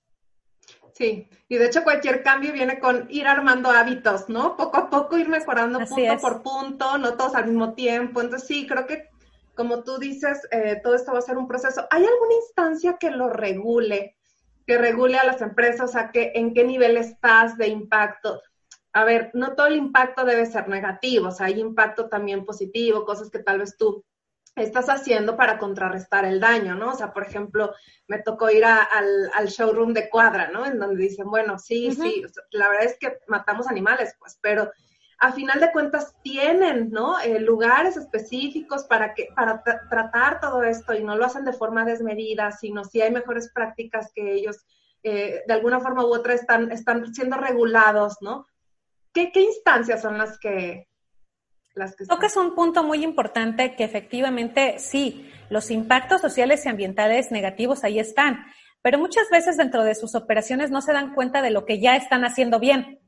Sí, 0.97 1.29
y 1.47 1.59
de 1.59 1.67
hecho 1.67 1.85
cualquier 1.85 2.23
cambio 2.23 2.55
viene 2.55 2.81
con 2.81 3.07
ir 3.11 3.27
armando 3.27 3.71
hábitos, 3.71 4.31
¿no? 4.31 4.57
Poco 4.57 4.79
a 4.79 4.89
poco 4.89 5.19
ir 5.19 5.29
mejorando 5.29 5.79
punto 5.81 6.17
por 6.23 6.43
punto, 6.43 6.97
no 6.97 7.19
todos 7.19 7.35
al 7.35 7.49
mismo 7.49 7.75
tiempo. 7.75 8.23
Entonces 8.23 8.49
sí, 8.49 8.67
creo 8.67 8.87
que 8.87 9.11
como 9.55 9.83
tú 9.83 9.99
dices, 9.99 10.49
eh, 10.51 10.81
todo 10.83 10.95
esto 10.95 11.13
va 11.13 11.19
a 11.19 11.23
ser 11.23 11.37
un 11.37 11.47
proceso. 11.47 11.87
¿Hay 11.91 12.03
alguna 12.03 12.35
instancia 12.35 12.97
que 12.99 13.11
lo 13.11 13.29
regule, 13.29 14.17
que 14.67 14.79
regule 14.79 15.19
a 15.19 15.27
las 15.27 15.43
empresas? 15.43 15.91
O 15.91 15.93
sea, 15.93 16.11
que, 16.11 16.33
¿en 16.35 16.55
qué 16.55 16.65
nivel 16.65 16.97
estás 16.97 17.59
de 17.59 17.69
impacto? 17.69 18.41
A 18.95 19.05
ver, 19.05 19.31
no 19.35 19.55
todo 19.55 19.67
el 19.67 19.77
impacto 19.77 20.25
debe 20.25 20.47
ser 20.47 20.67
negativo, 20.67 21.29
o 21.29 21.31
sea, 21.31 21.47
hay 21.47 21.61
impacto 21.61 22.09
también 22.09 22.47
positivo, 22.47 23.05
cosas 23.05 23.29
que 23.29 23.41
tal 23.41 23.59
vez 23.59 23.77
tú 23.77 24.03
estás 24.57 24.89
haciendo 24.89 25.37
para 25.37 25.59
contrarrestar 25.59 26.25
el 26.25 26.41
daño, 26.41 26.75
¿no? 26.75 26.91
O 26.91 26.95
sea, 26.95 27.13
por 27.13 27.25
ejemplo, 27.25 27.75
me 28.09 28.19
tocó 28.21 28.51
ir 28.51 28.65
al, 28.65 29.47
showroom 29.47 29.93
de 29.93 30.09
cuadra, 30.09 30.49
¿no? 30.49 30.65
En 30.65 30.79
donde 30.79 31.03
dicen, 31.03 31.29
bueno, 31.29 31.59
sí, 31.59 31.93
sí, 31.93 32.25
la 32.51 32.69
verdad 32.69 32.87
es 32.87 32.99
que 32.99 33.19
matamos 33.29 33.69
animales, 33.69 34.17
pues, 34.19 34.39
pero 34.41 34.71
a 35.19 35.33
final 35.33 35.61
de 35.61 35.73
cuentas 35.73 36.17
tienen, 36.23 36.91
¿no? 36.91 37.21
Eh, 37.21 37.39
lugares 37.39 37.97
específicos 37.97 38.85
para 38.85 39.15
que 39.15 39.29
para 39.35 39.63
tratar 39.63 40.41
todo 40.41 40.63
esto 40.63 40.95
y 40.95 41.05
no 41.05 41.17
lo 41.17 41.27
hacen 41.27 41.45
de 41.45 41.53
forma 41.53 41.85
desmedida, 41.85 42.51
sino 42.53 42.85
si 42.85 43.03
hay 43.03 43.11
mejores 43.11 43.51
prácticas 43.53 44.11
que 44.15 44.33
ellos 44.33 44.65
eh, 45.03 45.43
de 45.47 45.55
alguna 45.55 45.81
forma 45.81 46.05
u 46.05 46.15
otra 46.15 46.35
están, 46.35 46.73
están 46.73 47.15
siendo 47.15 47.37
regulados, 47.37 48.17
¿no? 48.23 48.47
¿Qué, 49.13 49.33
qué 49.33 49.43
instancias 49.43 50.03
son 50.03 50.19
las 50.19 50.39
que, 50.39 50.89
Tocas 52.09 52.37
un 52.37 52.55
punto 52.55 52.83
muy 52.83 53.05
importante 53.05 53.75
que 53.75 53.85
efectivamente 53.85 54.79
sí, 54.79 55.31
los 55.51 55.71
impactos 55.71 56.23
sociales 56.23 56.65
y 56.65 56.71
ambientales 56.71 57.31
negativos 57.31 57.85
ahí 57.85 57.99
están, 57.99 58.47
pero 58.81 58.99
muchas 58.99 59.29
veces 59.31 59.59
dentro 59.59 59.85
de 59.85 59.95
sus 59.95 60.15
operaciones 60.15 60.71
no 60.71 60.81
se 60.81 60.93
dan 60.93 61.15
cuenta 61.15 61.43
de 61.43 61.51
lo 61.51 61.67
que 61.67 61.79
ya 61.79 61.97
están 61.97 62.25
haciendo 62.25 62.59
bien. 62.59 63.01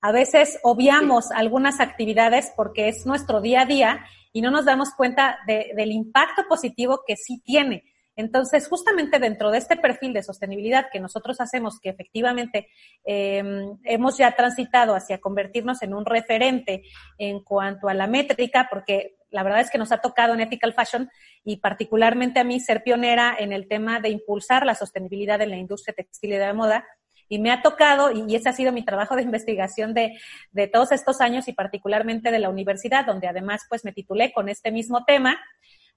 A 0.00 0.12
veces 0.12 0.58
obviamos 0.62 1.30
algunas 1.32 1.80
actividades 1.80 2.52
porque 2.56 2.88
es 2.88 3.04
nuestro 3.04 3.40
día 3.40 3.62
a 3.62 3.66
día 3.66 4.06
y 4.32 4.40
no 4.40 4.50
nos 4.50 4.64
damos 4.64 4.94
cuenta 4.96 5.38
del 5.46 5.92
impacto 5.92 6.44
positivo 6.48 7.02
que 7.06 7.16
sí 7.16 7.42
tiene. 7.44 7.84
Entonces, 8.18 8.66
justamente 8.66 9.20
dentro 9.20 9.52
de 9.52 9.58
este 9.58 9.76
perfil 9.76 10.12
de 10.12 10.24
sostenibilidad 10.24 10.88
que 10.92 10.98
nosotros 10.98 11.40
hacemos, 11.40 11.78
que 11.78 11.90
efectivamente 11.90 12.68
em, 13.04 13.78
hemos 13.84 14.18
ya 14.18 14.34
transitado 14.34 14.96
hacia 14.96 15.20
convertirnos 15.20 15.82
en 15.82 15.94
un 15.94 16.04
referente 16.04 16.82
en 17.16 17.44
cuanto 17.44 17.88
a 17.88 17.94
la 17.94 18.08
métrica, 18.08 18.66
porque 18.68 19.14
la 19.30 19.44
verdad 19.44 19.60
es 19.60 19.70
que 19.70 19.78
nos 19.78 19.92
ha 19.92 19.98
tocado 19.98 20.34
en 20.34 20.40
Ethical 20.40 20.74
Fashion 20.74 21.08
y 21.44 21.58
particularmente 21.58 22.40
a 22.40 22.44
mí 22.44 22.58
ser 22.58 22.82
pionera 22.82 23.36
en 23.38 23.52
el 23.52 23.68
tema 23.68 24.00
de 24.00 24.08
impulsar 24.08 24.66
la 24.66 24.74
sostenibilidad 24.74 25.40
en 25.40 25.50
la 25.50 25.56
industria 25.56 25.94
textil 25.94 26.30
y 26.30 26.38
de 26.38 26.40
la 26.40 26.54
moda. 26.54 26.84
Y 27.28 27.38
me 27.38 27.52
ha 27.52 27.62
tocado, 27.62 28.10
y 28.10 28.34
ese 28.34 28.48
ha 28.48 28.52
sido 28.52 28.72
mi 28.72 28.84
trabajo 28.84 29.14
de 29.14 29.22
investigación 29.30 29.94
de, 29.94 30.18
de 30.50 30.66
todos 30.66 30.90
estos 30.90 31.20
años 31.20 31.46
y 31.46 31.52
particularmente 31.52 32.32
de 32.32 32.40
la 32.40 32.50
universidad, 32.50 33.06
donde 33.06 33.28
además 33.28 33.62
pues 33.68 33.84
me 33.84 33.92
titulé 33.92 34.32
con 34.32 34.48
este 34.48 34.72
mismo 34.72 35.04
tema. 35.04 35.38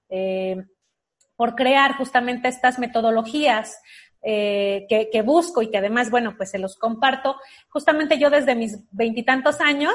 Eh, 0.08 0.62
por 1.42 1.56
crear 1.56 1.96
justamente 1.96 2.46
estas 2.46 2.78
metodologías 2.78 3.82
eh, 4.22 4.86
que, 4.88 5.22
busco 5.22 5.60
y 5.60 5.72
que 5.72 5.78
además, 5.78 6.08
bueno, 6.08 6.36
pues 6.36 6.52
se 6.52 6.60
los 6.60 6.76
comparto. 6.76 7.34
Justamente 7.68 8.16
yo 8.16 8.30
desde 8.30 8.54
mis 8.54 8.78
veintitantos 8.92 9.60
años 9.60 9.92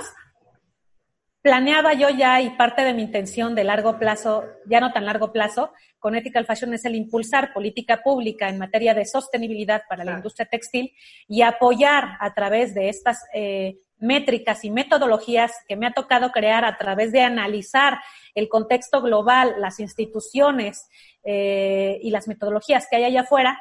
planeaba 1.42 1.94
yo 1.94 2.10
ya 2.10 2.42
y 2.42 2.50
parte 2.58 2.82
de 2.82 2.94
mi 2.94 3.04
intención 3.04 3.56
de 3.56 3.64
largo 3.64 3.98
plazo, 3.98 4.44
ya 4.66 4.82
no 4.82 4.92
tan 4.92 5.06
largo 5.06 5.32
plazo, 5.32 5.72
con 6.00 6.16
Ethical 6.16 6.46
Fashion 6.46 6.74
es 6.74 6.84
el 6.84 6.96
impulsar 6.96 7.54
política 7.54 8.02
pública 8.04 8.50
en 8.50 8.58
materia 8.58 8.94
de 8.94 9.06
sostenibilidad 9.06 9.84
para 9.88 10.04
la 10.04 10.18
industria 10.18 10.50
textil 10.52 10.92
y 11.30 11.44
apoyar 11.44 12.18
a 12.20 12.34
través 12.34 12.76
de 12.76 12.90
estas 12.90 13.24
eh, 13.34 13.78
métricas 14.00 14.64
y 14.64 14.72
metodologías 14.72 15.52
que 15.68 15.76
me 15.76 15.88
ha 15.88 15.94
tocado 15.94 16.32
crear 16.32 16.66
a 16.66 16.78
través 16.78 17.12
de 17.12 17.22
analizar 17.22 18.00
el 18.36 18.50
contexto 18.50 19.02
global, 19.02 19.56
las 19.60 19.80
instituciones 19.80 20.88
eh, 21.24 22.00
y 22.02 22.12
las 22.12 22.28
metodologías 22.28 22.88
que 22.90 22.98
hay 22.98 23.06
allá 23.06 23.22
afuera, 23.22 23.60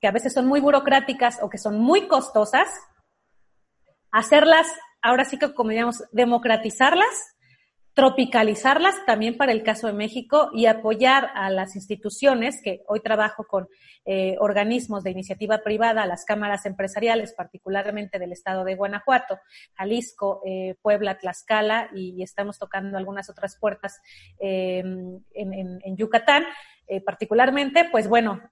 que 0.00 0.08
a 0.08 0.12
veces 0.12 0.32
son 0.32 0.46
muy 0.46 0.60
burocráticas 0.60 1.38
o 1.42 1.50
que 1.50 1.58
son 1.58 1.78
muy 1.78 2.06
costosas, 2.06 2.68
hacerlas, 4.12 4.66
ahora 5.02 5.24
sí 5.24 5.38
que 5.38 5.52
como 5.54 5.70
digamos, 5.70 6.04
democratizarlas 6.12 7.35
tropicalizarlas 7.96 8.94
también 9.06 9.38
para 9.38 9.52
el 9.52 9.62
caso 9.62 9.86
de 9.86 9.94
México 9.94 10.50
y 10.52 10.66
apoyar 10.66 11.30
a 11.34 11.48
las 11.48 11.76
instituciones, 11.76 12.60
que 12.62 12.82
hoy 12.88 13.00
trabajo 13.00 13.46
con 13.48 13.68
eh, 14.04 14.36
organismos 14.38 15.02
de 15.02 15.12
iniciativa 15.12 15.62
privada, 15.64 16.04
las 16.04 16.26
cámaras 16.26 16.66
empresariales, 16.66 17.32
particularmente 17.32 18.18
del 18.18 18.32
estado 18.32 18.64
de 18.64 18.74
Guanajuato, 18.74 19.38
Jalisco, 19.72 20.42
eh, 20.44 20.74
Puebla, 20.82 21.16
Tlaxcala, 21.16 21.88
y, 21.94 22.22
estamos 22.22 22.58
tocando 22.58 22.98
algunas 22.98 23.30
otras 23.30 23.56
puertas 23.58 23.98
em, 24.38 25.18
en, 25.32 25.96
Yucatán. 25.96 26.44
Eh, 26.88 27.00
particularmente, 27.00 27.88
pues 27.90 28.08
bueno, 28.08 28.42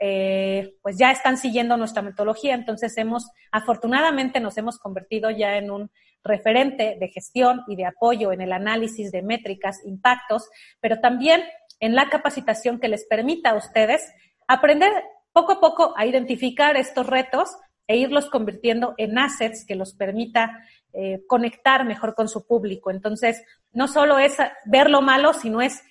pues 0.82 0.98
ya 0.98 1.12
están 1.12 1.36
siguiendo 1.36 1.76
nuestra 1.76 2.02
metodología, 2.02 2.54
entonces 2.54 2.96
hemos, 2.96 3.30
afortunadamente 3.52 4.40
nos 4.40 4.58
hemos 4.58 4.78
convertido 4.80 5.30
ya 5.30 5.56
en 5.56 5.70
un 5.70 5.90
referente 6.24 6.96
de 6.98 7.08
gestión 7.08 7.62
y 7.68 7.76
de 7.76 7.86
apoyo 7.86 8.32
en 8.32 8.40
el 8.40 8.52
análisis 8.52 9.12
de 9.12 9.22
métricas, 9.22 9.84
impactos, 9.84 10.48
pero 10.80 11.00
también 11.00 11.42
en 11.80 11.94
la 11.94 12.08
capacitación 12.08 12.80
que 12.80 12.88
les 12.88 13.06
permita 13.06 13.50
a 13.50 13.56
ustedes 13.56 14.02
aprender 14.48 14.90
poco 15.32 15.52
a 15.52 15.60
poco 15.60 15.94
a 15.96 16.06
identificar 16.06 16.76
estos 16.76 17.06
retos 17.06 17.50
e 17.86 17.96
irlos 17.96 18.30
convirtiendo 18.30 18.94
en 18.96 19.18
assets 19.18 19.66
que 19.66 19.74
los 19.74 19.94
permita 19.94 20.64
eh, 20.92 21.22
conectar 21.26 21.84
mejor 21.84 22.14
con 22.14 22.28
su 22.28 22.46
público. 22.46 22.90
Entonces, 22.90 23.44
no 23.72 23.88
solo 23.88 24.18
es 24.18 24.36
ver 24.64 24.88
lo 24.88 25.02
malo, 25.02 25.34
sino 25.34 25.60
es 25.60 25.82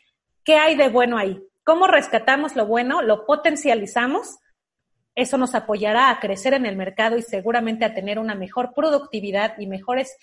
qué 0.43 0.55
hay 0.55 0.75
de 0.75 0.89
bueno 0.89 1.17
ahí. 1.17 1.39
¿Cómo 1.63 1.87
rescatamos 1.87 2.55
lo 2.55 2.65
bueno? 2.65 3.01
Lo 3.01 3.25
potencializamos 3.25 4.39
eso 5.15 5.37
nos 5.37 5.55
apoyará 5.55 6.09
a 6.09 6.19
crecer 6.19 6.53
en 6.53 6.65
el 6.65 6.75
mercado 6.75 7.17
y 7.17 7.21
seguramente 7.21 7.85
a 7.85 7.93
tener 7.93 8.19
una 8.19 8.35
mejor 8.35 8.73
productividad 8.73 9.57
y 9.59 9.67
mejores 9.67 10.17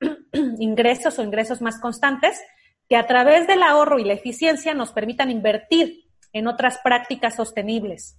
ingresos 0.58 1.18
o 1.18 1.22
ingresos 1.22 1.60
más 1.60 1.80
constantes 1.80 2.40
que 2.88 2.96
a 2.96 3.06
través 3.06 3.46
del 3.46 3.62
ahorro 3.62 3.98
y 3.98 4.04
la 4.04 4.14
eficiencia 4.14 4.74
nos 4.74 4.92
permitan 4.92 5.30
invertir 5.30 6.04
en 6.32 6.48
otras 6.48 6.78
prácticas 6.82 7.36
sostenibles. 7.36 8.18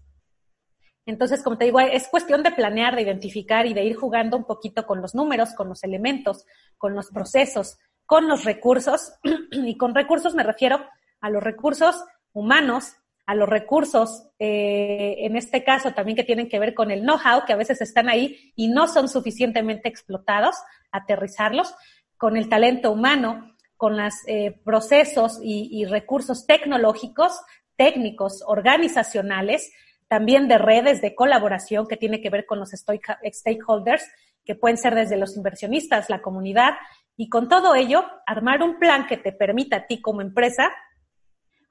Entonces, 1.06 1.44
como 1.44 1.58
te 1.58 1.66
digo, 1.66 1.80
es 1.80 2.08
cuestión 2.08 2.42
de 2.42 2.52
planear, 2.52 2.96
de 2.96 3.04
identificar 3.04 3.68
y 3.68 3.74
de 3.74 3.84
ir 3.84 3.96
jugando 3.96 4.38
un 4.38 4.46
poquito 4.46 4.88
con 4.88 5.02
los 5.02 5.14
números, 5.14 5.54
con 5.54 5.70
los 5.70 5.84
elementos, 5.84 6.46
con 6.78 6.96
los 6.96 7.12
procesos, 7.12 7.78
con 8.06 8.28
los 8.28 8.44
recursos. 8.44 9.14
y 9.52 9.78
con 9.78 9.94
recursos 9.94 10.34
me 10.34 10.44
refiero 10.44 10.84
a 11.22 11.30
los 11.30 11.44
recursos 11.44 12.04
humanos, 12.34 12.96
a 13.26 13.34
los 13.34 13.50
recursos, 13.50 14.28
eh, 14.38 15.16
en 15.20 15.36
este 15.36 15.64
caso 15.64 15.94
también 15.94 16.16
que 16.16 16.24
tienen 16.24 16.48
que 16.48 16.60
ver 16.60 16.74
con 16.74 16.92
el 16.92 17.02
know-how, 17.02 17.46
que 17.46 17.54
a 17.54 17.58
veces 17.58 17.82
están 17.82 18.08
ahí 18.08 18.54
y 18.56 18.68
no 18.68 18.88
son 18.88 19.10
suficientemente 19.10 19.90
explotados, 19.90 20.56
aterrizarlos, 20.92 21.74
con 22.18 22.38
el 22.38 22.50
talento 22.50 22.92
humano, 22.92 23.56
con 23.78 23.98
los 23.98 24.14
eh, 24.28 24.60
procesos 24.64 25.40
y, 25.44 25.86
recursos 25.86 26.46
tecnológicos, 26.46 27.42
técnicos, 27.76 28.44
organizacionales, 28.48 29.72
también 30.08 30.48
de 30.48 30.58
redes 30.58 31.02
de 31.02 31.14
colaboración 31.14 31.88
que 31.88 31.98
tiene 31.98 32.22
que 32.22 32.30
ver 32.30 32.46
con 32.46 32.60
los 32.60 32.72
stakeholders, 32.72 34.06
que 34.46 34.56
pueden 34.56 34.78
ser 34.78 34.96
desde 34.96 35.18
los 35.18 35.36
inversionistas, 35.36 36.10
la 36.10 36.22
comunidad, 36.22 36.76
y 37.18 37.28
con 37.30 37.50
todo 37.50 37.76
ello, 37.76 38.06
armar 38.26 38.62
un 38.62 38.78
plan 38.78 39.08
que 39.08 39.18
te 39.18 39.32
permita 39.32 39.78
a 39.78 39.88
ti 39.88 40.02
como 40.02 40.22
empresa 40.22 40.72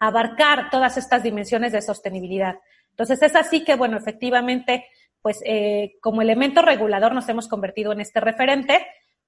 abarcar 0.07 0.71
todas 0.71 0.97
estas 0.97 1.23
dimensiones 1.23 1.73
de 1.73 1.83
sostenibilidad. 1.83 2.57
Entonces 2.91 3.23
es 3.23 3.35
así 3.35 3.65
que, 3.65 3.75
bueno, 3.75 3.97
efectivamente, 3.97 4.87
pues 5.23 5.41
eh, 5.45 5.97
como 6.01 6.23
elemento 6.23 6.63
regulador 6.63 7.15
nos 7.15 7.29
hemos 7.29 7.49
convertido 7.49 7.93
en 7.93 8.01
este 8.01 8.21
referente. 8.21 8.87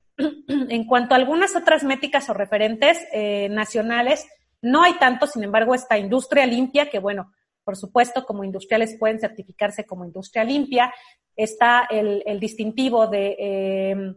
en 0.19 0.87
cuanto 0.87 1.15
a 1.15 1.19
algunas 1.19 1.57
otras 1.57 1.85
métricas 1.85 2.29
o 2.29 2.35
referentes 2.35 2.99
eh, 3.13 3.49
nacionales, 3.51 4.27
no 4.63 4.83
hay 4.83 4.95
tanto, 4.95 5.27
sin 5.27 5.45
embargo, 5.45 5.75
esta 5.75 5.99
industria 5.99 6.47
limpia, 6.47 6.91
que 6.91 6.99
bueno, 6.99 7.33
por 7.65 7.77
supuesto, 7.77 8.25
como 8.25 8.45
industriales 8.45 8.97
pueden 8.99 9.19
certificarse 9.19 9.85
como 9.85 10.05
industria 10.05 10.45
limpia. 10.45 10.93
Está 11.35 11.87
el, 11.91 12.39
distintivo 12.39 13.07
de 13.09 13.37
eh, 13.39 14.15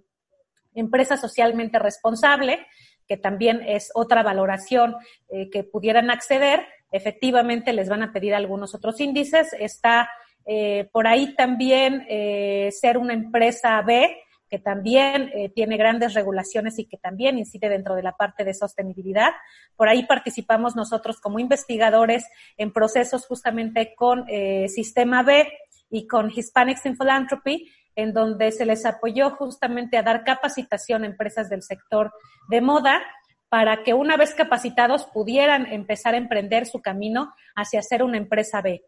empresa 0.74 1.18
socialmente 1.18 1.80
responsable, 1.80 2.66
que 3.10 3.18
también 3.18 3.64
es 3.68 3.92
otra 3.96 4.22
valoración 4.22 4.96
eh, 5.30 5.50
que 5.50 5.64
pudieran 5.64 6.12
acceder. 6.12 6.68
Efectivamente, 6.92 7.74
les 7.74 7.90
van 7.90 8.04
a 8.04 8.14
pedir 8.14 8.36
algunos 8.36 8.76
otros 8.76 9.02
índices. 9.02 9.52
Está 9.60 10.08
eh, 10.46 10.88
por 10.92 11.08
ahí 11.08 11.34
también 11.36 12.06
eh, 12.08 12.70
ser 12.72 13.00
una 13.00 13.14
empresa 13.14 13.82
B, 13.82 14.16
que 14.48 14.60
también 14.60 15.32
tiene 15.54 15.78
grandes 15.78 16.16
regulaciones 16.16 16.80
y 16.80 16.86
que 16.86 16.98
también 16.98 17.38
incide 17.38 17.70
dentro 17.70 17.94
de 17.94 18.02
la 18.02 18.14
parte 18.14 18.44
de 18.44 18.56
sostenibilidad. 18.56 19.30
Por 19.76 19.90
ahí 19.90 20.08
participamos 20.08 20.76
nosotros 20.76 21.20
como 21.22 21.38
investigadores 21.38 22.26
en 22.58 22.74
procesos 22.74 23.28
justamente 23.28 23.94
con 23.96 24.26
Sistema 24.68 25.22
B 25.22 25.48
y 25.92 26.08
con 26.08 26.32
Hispanics 26.36 26.88
in 26.88 26.98
Philanthropy, 26.98 27.72
en 28.02 28.14
donde 28.14 28.52
se 28.52 28.66
les 28.66 28.86
apoyó 28.86 29.32
justamente 29.32 29.98
a 29.98 30.04
dar 30.04 30.24
capacitación 30.24 31.04
a 31.04 31.08
empresas 31.08 31.50
del 31.50 31.64
sector 31.64 32.12
de 32.50 32.62
moda 32.62 33.02
para 33.50 33.84
que 33.84 33.94
una 33.94 34.16
vez 34.16 34.36
capacitados 34.36 35.06
pudieran 35.06 35.66
empezar 35.66 36.14
a 36.14 36.18
emprender 36.18 36.66
su 36.66 36.82
camino 36.82 37.34
hacia 37.56 37.82
ser 37.82 38.04
una 38.04 38.18
empresa 38.18 38.62
B. 38.62 38.84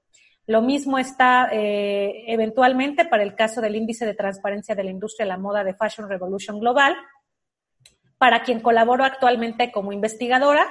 Lo 0.47 0.61
mismo 0.61 0.97
está 0.97 1.49
eh, 1.51 2.23
eventualmente 2.27 3.05
para 3.05 3.23
el 3.23 3.35
caso 3.35 3.61
del 3.61 3.75
índice 3.75 4.05
de 4.05 4.13
transparencia 4.13 4.75
de 4.75 4.83
la 4.83 4.91
industria 4.91 5.25
de 5.25 5.29
la 5.29 5.37
moda 5.37 5.63
de 5.63 5.73
Fashion 5.73 6.09
Revolution 6.09 6.59
Global, 6.59 6.95
para 8.17 8.43
quien 8.43 8.59
colaboro 8.59 9.03
actualmente 9.03 9.71
como 9.71 9.91
investigadora, 9.91 10.65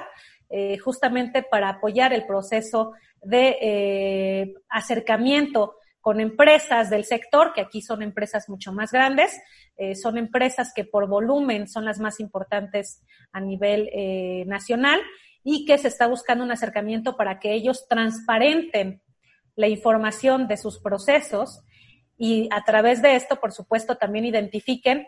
eh, 0.49 0.77
justamente 0.77 1.43
para 1.43 1.69
apoyar 1.69 2.13
el 2.13 2.25
proceso 2.25 2.93
de 3.21 3.57
eh, 3.61 4.53
acercamiento 4.69 5.75
con 6.01 6.19
empresas 6.19 6.89
del 6.89 7.05
sector, 7.05 7.53
que 7.53 7.61
aquí 7.61 7.81
son 7.81 8.01
empresas 8.01 8.49
mucho 8.49 8.73
más 8.73 8.91
grandes, 8.91 9.39
eh, 9.77 9.95
son 9.95 10.17
empresas 10.17 10.73
que 10.75 10.83
por 10.83 11.07
volumen 11.07 11.67
son 11.67 11.85
las 11.85 11.99
más 11.99 12.19
importantes 12.19 13.03
a 13.31 13.39
nivel 13.39 13.89
eh, 13.93 14.43
nacional 14.47 14.99
y 15.43 15.65
que 15.65 15.77
se 15.77 15.87
está 15.87 16.07
buscando 16.07 16.43
un 16.43 16.51
acercamiento 16.51 17.15
para 17.15 17.39
que 17.39 17.53
ellos 17.53 17.87
transparenten 17.87 19.01
la 19.55 19.67
información 19.67 20.47
de 20.47 20.57
sus 20.57 20.79
procesos 20.79 21.61
y 22.17 22.49
a 22.51 22.63
través 22.63 23.01
de 23.01 23.15
esto, 23.15 23.39
por 23.39 23.51
supuesto, 23.51 23.95
también 23.95 24.25
identifiquen 24.25 25.07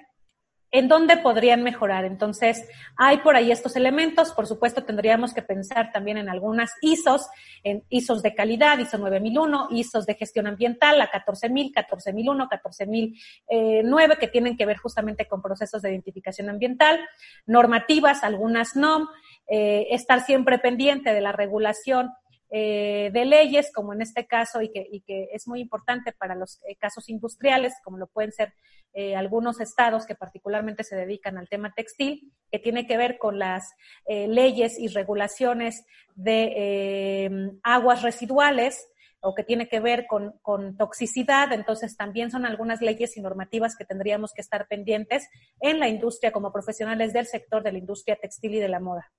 en 0.73 0.87
dónde 0.87 1.17
podrían 1.17 1.61
mejorar. 1.61 2.03
Entonces, 2.03 2.67
hay 2.97 3.17
por 3.19 3.35
ahí 3.35 3.51
estos 3.51 3.75
elementos. 3.75 4.31
Por 4.33 4.47
supuesto, 4.47 4.83
tendríamos 4.83 5.31
que 5.31 5.43
pensar 5.43 5.91
también 5.91 6.17
en 6.17 6.29
algunas 6.29 6.71
ISOs, 6.81 7.27
en 7.63 7.83
ISOs 7.89 8.23
de 8.23 8.33
calidad, 8.33 8.79
ISO 8.79 8.97
9001, 8.97 9.67
ISOs 9.69 10.07
de 10.07 10.15
gestión 10.15 10.47
ambiental, 10.47 10.97
la 10.97 11.11
14000, 11.11 11.71
14001, 11.73 12.49
14009, 12.49 14.17
que 14.17 14.27
tienen 14.27 14.57
que 14.57 14.65
ver 14.65 14.77
justamente 14.77 15.27
con 15.27 15.43
procesos 15.43 15.83
de 15.83 15.91
identificación 15.91 16.49
ambiental, 16.49 16.99
normativas, 17.45 18.23
algunas 18.23 18.75
no, 18.75 19.09
eh, 19.47 19.87
estar 19.91 20.21
siempre 20.21 20.57
pendiente 20.57 21.13
de 21.13 21.21
la 21.21 21.33
regulación 21.33 22.09
eh, 22.55 23.09
de 23.11 23.25
leyes, 23.25 23.71
como 23.73 23.93
en 23.93 24.03
este 24.03 24.27
caso, 24.27 24.61
y 24.61 24.71
que, 24.71 24.87
y 24.91 25.01
que 25.01 25.27
es 25.33 25.47
muy 25.47 25.59
importante 25.59 26.11
para 26.11 26.35
los 26.35 26.59
eh, 26.67 26.75
casos 26.75 27.09
industriales, 27.09 27.73
como 27.83 27.97
lo 27.97 28.05
pueden 28.05 28.31
ser 28.31 28.53
eh, 28.93 29.15
algunos 29.15 29.59
estados 29.59 30.05
que 30.05 30.13
particularmente 30.13 30.83
se 30.83 30.95
dedican 30.95 31.39
al 31.39 31.49
tema 31.49 31.73
textil, 31.73 32.31
que 32.51 32.59
tiene 32.59 32.85
que 32.85 32.95
ver 32.95 33.17
con 33.17 33.39
las 33.39 33.71
leyes 34.07 34.77
y 34.77 34.87
regulaciones 34.89 35.83
de 36.13 37.57
aguas 37.63 38.03
residuales 38.03 38.87
o 39.19 39.33
que 39.33 39.43
tiene 39.43 39.67
que 39.67 39.79
ver 39.79 40.05
con, 40.05 40.77
toxicidad. 40.77 41.53
Entonces, 41.53 41.97
también 41.97 42.29
son 42.29 42.45
algunas 42.45 42.81
leyes 42.81 43.17
y 43.17 43.21
normativas 43.21 43.75
que 43.75 43.85
tendríamos 43.85 44.31
que 44.31 44.41
estar 44.41 44.67
pendientes 44.67 45.27
en 45.59 45.79
la 45.79 45.87
industria 45.87 46.31
como 46.31 46.51
profesionales 46.51 47.13
del 47.13 47.25
sector 47.25 47.63
de 47.63 47.71
la 47.71 47.79
industria 47.79 48.15
textil 48.21 48.53
y 48.53 48.59
de 48.59 48.69
la 48.69 48.79
moda. 48.79 49.11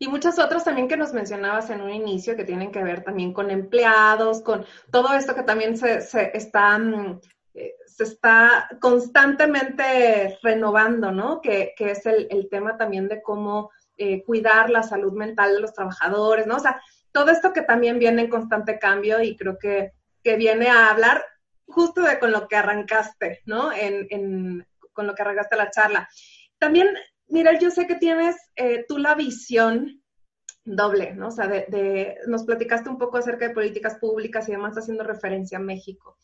Y 0.00 0.08
muchas 0.08 0.40
otras 0.40 0.64
también 0.64 0.88
que 0.88 0.96
nos 0.96 1.12
mencionabas 1.12 1.70
en 1.70 1.82
un 1.82 1.90
inicio 1.90 2.34
que 2.34 2.44
tienen 2.44 2.72
que 2.72 2.82
ver 2.82 3.04
también 3.04 3.32
con 3.32 3.50
empleados, 3.50 4.40
con 4.40 4.64
todo 4.90 5.12
esto 5.14 5.34
que 5.34 5.42
también 5.44 5.76
se, 5.76 6.00
se 6.00 6.36
está 6.36 6.76
mm, 6.78 7.20
eh, 7.54 7.74
se 7.86 8.04
está 8.04 8.68
constantemente 8.80 10.38
renovando, 10.42 11.10
¿no? 11.10 11.40
Que, 11.40 11.74
es 11.78 12.06
el, 12.06 12.48
tema 12.48 12.76
también 12.76 13.08
de 13.08 13.20
cómo 13.22 13.70
eh, 13.96 14.22
cuidar 14.24 14.70
la 14.70 14.82
salud 14.82 15.12
mental 15.12 15.54
de 15.54 15.60
los 15.60 15.74
trabajadores, 15.74 16.46
¿no? 16.46 16.56
O 16.56 16.60
sea, 16.60 16.80
todo 17.12 17.30
esto 17.30 17.52
que 17.52 17.62
también 17.62 17.98
viene 17.98 18.22
en 18.22 18.30
constante 18.30 18.78
cambio 18.78 19.20
y 19.20 19.36
creo 19.36 19.58
que, 19.58 19.92
viene 20.22 20.68
a 20.68 20.90
hablar 20.90 21.24
justo 21.66 22.02
de 22.02 22.18
con 22.18 22.30
lo 22.30 22.46
que 22.46 22.54
arrancaste, 22.54 23.40
¿no? 23.46 23.72
En, 23.72 24.66
con 24.92 25.06
lo 25.06 25.14
que 25.14 25.22
arrancaste 25.22 25.56
la 25.56 25.70
charla. 25.70 26.08
También, 26.58 26.88
mira, 27.30 27.58
yo 27.58 27.70
sé 27.70 27.86
que 27.86 27.96
tienes 27.96 28.36
eh, 28.56 28.84
tú 28.88 28.98
la 28.98 29.14
visión 29.14 30.02
doble, 30.64 31.14
¿no? 31.14 31.28
O 31.28 31.30
sea, 31.30 31.48
de, 31.48 32.18
nos 32.26 32.44
platicaste 32.44 32.90
un 32.90 32.98
poco 32.98 33.16
acerca 33.16 33.48
de 33.48 33.54
políticas 33.54 33.96
públicas 33.96 34.48
y 34.48 34.52
demás 34.52 34.76
haciendo 34.76 35.04
referencia 35.04 35.58
a 35.58 35.62
México. 35.62 36.16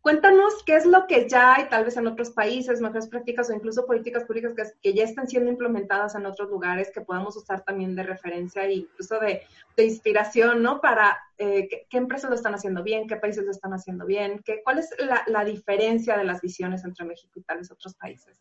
Cuéntanos 0.00 0.62
qué 0.64 0.76
es 0.76 0.86
lo 0.86 1.08
que 1.08 1.28
ya 1.28 1.56
hay 1.56 1.68
tal 1.68 1.84
vez 1.84 1.96
en 1.96 2.06
otros 2.06 2.30
países, 2.30 2.80
mejores 2.80 3.08
prácticas 3.08 3.50
o 3.50 3.52
incluso 3.52 3.86
políticas 3.86 4.22
públicas 4.22 4.54
que, 4.80 4.94
ya 4.94 5.02
están 5.02 5.26
siendo 5.26 5.50
implementadas 5.50 6.14
en 6.14 6.26
otros 6.26 6.48
lugares 6.48 6.92
que 6.94 7.00
podamos 7.00 7.36
usar 7.36 7.64
también 7.64 7.96
de 7.96 8.04
referencia 8.04 8.64
e 8.64 8.74
incluso 8.74 9.18
de, 9.18 9.42
inspiración, 9.76 10.62
¿no? 10.62 10.80
Para 10.80 11.18
eh, 11.38 11.68
qué, 11.90 11.98
empresas 11.98 12.30
lo 12.30 12.36
están 12.36 12.54
haciendo 12.54 12.84
bien, 12.84 13.08
qué 13.08 13.16
países 13.16 13.44
lo 13.44 13.50
están 13.50 13.72
haciendo 13.72 14.06
bien, 14.06 14.42
qué, 14.44 14.60
cuál 14.62 14.78
es 14.78 14.90
la, 15.26 15.44
diferencia 15.44 16.16
de 16.16 16.24
las 16.24 16.40
visiones 16.40 16.84
entre 16.84 17.04
México 17.04 17.40
y 17.40 17.42
tal 17.42 17.58
vez 17.58 17.72
otros 17.72 17.96
países 17.96 18.38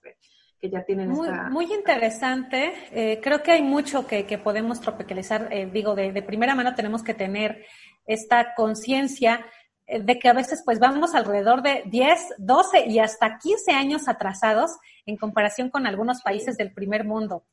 que 0.60 0.70
ya 0.70 0.84
tienen 0.84 1.10
muy, 1.10 1.28
esta... 1.28 1.50
Muy 1.50 1.74
interesante. 1.74 2.74
Eh, 2.92 3.20
creo 3.22 3.44
que 3.44 3.52
hay 3.52 3.62
mucho 3.62 4.08
que, 4.08 4.24
podemos 4.38 4.82
tropicalizar. 4.82 5.50
Eh, 5.52 5.70
digo, 5.72 5.96
de, 5.96 6.12
de 6.12 6.22
primera 6.22 6.56
mano 6.56 6.76
tenemos 6.76 7.04
que 7.04 7.14
tener 7.14 7.66
esta 8.06 8.54
conciencia 8.56 9.46
eh, 9.88 10.02
de 10.02 10.18
que 10.18 10.30
a 10.30 10.34
veces 10.34 10.64
pues 10.66 10.80
vamos 10.80 11.14
alrededor 11.14 11.62
de 11.62 11.84
10, 11.86 12.36
12 12.38 12.88
y 12.88 13.00
hasta 13.00 13.38
15 13.38 13.72
años 13.72 14.08
atrasados 14.08 14.72
en 15.06 15.18
comparación 15.18 15.70
con 15.70 15.86
algunos 15.86 16.22
países 16.22 16.58
del 16.58 16.74
primer 16.74 17.06
mundo. 17.06 17.46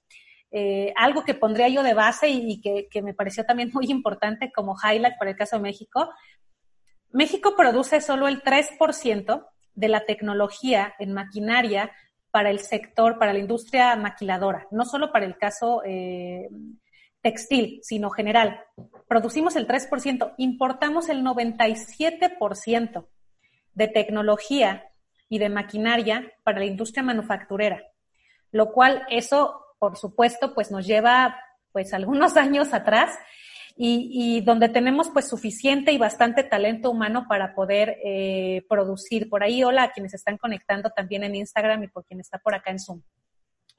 Eh, 0.50 0.92
algo 0.96 1.24
que 1.24 1.34
pondría 1.34 1.68
yo 1.68 1.82
de 1.82 1.94
base 1.94 2.28
y, 2.28 2.60
que, 2.60 2.88
que, 2.90 3.00
me 3.00 3.14
pareció 3.14 3.44
también 3.44 3.70
muy 3.72 3.86
importante 3.90 4.52
como 4.52 4.76
highlight 4.76 5.16
para 5.18 5.30
el 5.30 5.36
caso 5.36 5.56
de 5.56 5.62
México. 5.62 6.10
México 7.10 7.54
produce 7.56 8.00
solo 8.00 8.28
el 8.28 8.42
3% 8.42 9.46
de 9.74 9.88
la 9.88 10.04
tecnología 10.04 10.94
en 10.98 11.12
maquinaria 11.12 11.90
para 12.32 12.50
el 12.50 12.58
sector, 12.58 13.18
para 13.18 13.32
la 13.32 13.38
industria 13.38 13.94
maquiladora, 13.94 14.66
no 14.70 14.84
solo 14.84 15.12
para 15.12 15.26
el 15.26 15.36
caso 15.36 15.82
eh, 15.84 16.48
textil, 17.20 17.78
sino 17.82 18.10
general. 18.10 18.64
Producimos 19.06 19.54
el 19.54 19.68
3%, 19.68 20.34
importamos 20.38 21.10
el 21.10 21.22
97% 21.22 23.06
de 23.74 23.88
tecnología 23.88 24.90
y 25.28 25.38
de 25.38 25.50
maquinaria 25.50 26.32
para 26.42 26.58
la 26.58 26.64
industria 26.64 27.02
manufacturera, 27.02 27.82
lo 28.50 28.72
cual 28.72 29.02
eso, 29.10 29.64
por 29.78 29.98
supuesto, 29.98 30.54
pues 30.54 30.70
nos 30.70 30.86
lleva 30.86 31.36
pues 31.70 31.92
algunos 31.92 32.36
años 32.38 32.72
atrás 32.72 33.10
y, 33.76 34.40
donde 34.42 34.68
tenemos 34.68 35.10
pues 35.10 35.28
suficiente 35.28 35.92
y 35.92 35.98
bastante 35.98 36.44
talento 36.44 36.90
humano 36.90 37.26
para 37.28 37.54
poder 37.54 37.98
eh, 38.04 38.64
producir. 38.68 39.28
Por 39.28 39.42
ahí, 39.42 39.64
hola 39.64 39.84
a 39.84 39.92
quienes 39.92 40.14
están 40.14 40.38
conectando 40.38 40.90
también 40.90 41.24
en 41.24 41.34
Instagram 41.34 41.84
y 41.84 41.88
por 41.88 42.04
quien 42.04 42.20
está 42.20 42.38
por 42.38 42.54
acá 42.54 42.70
en 42.70 42.78
Zoom 42.78 43.02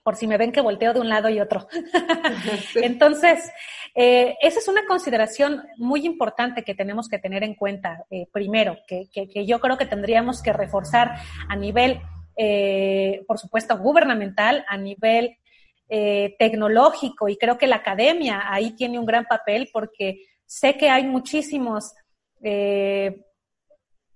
por 0.04 0.18
si 0.18 0.28
me 0.28 0.38
ven 0.38 0.52
que 0.52 0.62
volteo 0.62 0.94
de 0.94 1.00
un 1.00 1.10
lado 1.10 1.30
y 1.30 1.40
otro. 1.40 1.68
Entonces, 2.76 3.52
eh, 3.96 4.36
esa 4.42 4.60
es 4.60 4.68
una 4.68 4.86
consideración 4.86 5.64
muy 5.78 6.06
importante 6.06 6.64
que 6.64 6.76
tenemos 6.76 7.08
que 7.08 7.20
tener 7.20 7.44
en 7.44 7.56
cuenta, 7.56 8.06
eh, 8.12 8.28
primero, 8.32 8.78
que, 8.86 9.08
yo 9.46 9.60
creo 9.60 9.78
que 9.78 9.86
tendríamos 9.86 10.42
que 10.42 10.52
reforzar 10.52 11.16
a 11.48 11.56
nivel, 11.56 12.02
eh, 12.36 13.24
por 13.28 13.40
supuesto, 13.40 13.78
gubernamental, 13.78 14.66
a 14.68 14.78
nivel 14.78 15.38
tecnológico, 15.88 17.30
y 17.30 17.38
creo 17.38 17.58
que 17.58 17.68
la 17.68 17.76
academia 17.76 18.44
ahí 18.52 18.72
tiene 18.72 18.98
un 18.98 19.06
gran 19.06 19.26
papel 19.26 19.70
porque 19.72 20.26
sé 20.46 20.76
que 20.76 20.90
hay 20.90 21.04
muchísimos 21.06 21.94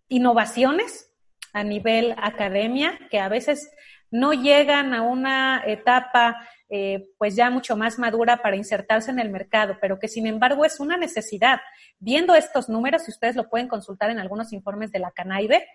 innovaciones 0.08 1.14
a 1.54 1.64
nivel 1.64 2.16
academia 2.18 2.98
que 3.10 3.20
a 3.20 3.30
veces 3.30 3.72
no 4.10 4.34
llegan 4.34 4.94
a 4.94 5.02
una 5.02 5.64
etapa 5.66 6.48
eh, 6.70 7.10
pues 7.18 7.36
ya 7.36 7.50
mucho 7.50 7.78
más 7.78 7.98
madura 7.98 8.38
para 8.38 8.58
insertarse 8.58 9.12
en 9.12 9.20
el 9.20 9.30
mercado, 9.30 9.78
pero 9.80 10.00
que 10.00 10.08
sin 10.08 10.28
embargo 10.28 10.66
es 10.66 10.80
una 10.80 10.98
necesidad. 10.98 11.60
Viendo 11.98 12.36
estos 12.36 12.68
números, 12.68 13.04
si 13.04 13.12
ustedes 13.12 13.36
lo 13.36 13.50
pueden 13.50 13.68
consultar 13.68 14.10
en 14.10 14.20
algunos 14.20 14.52
informes 14.52 14.92
de 14.92 15.00
la 15.00 15.12
Canaibe, 15.12 15.66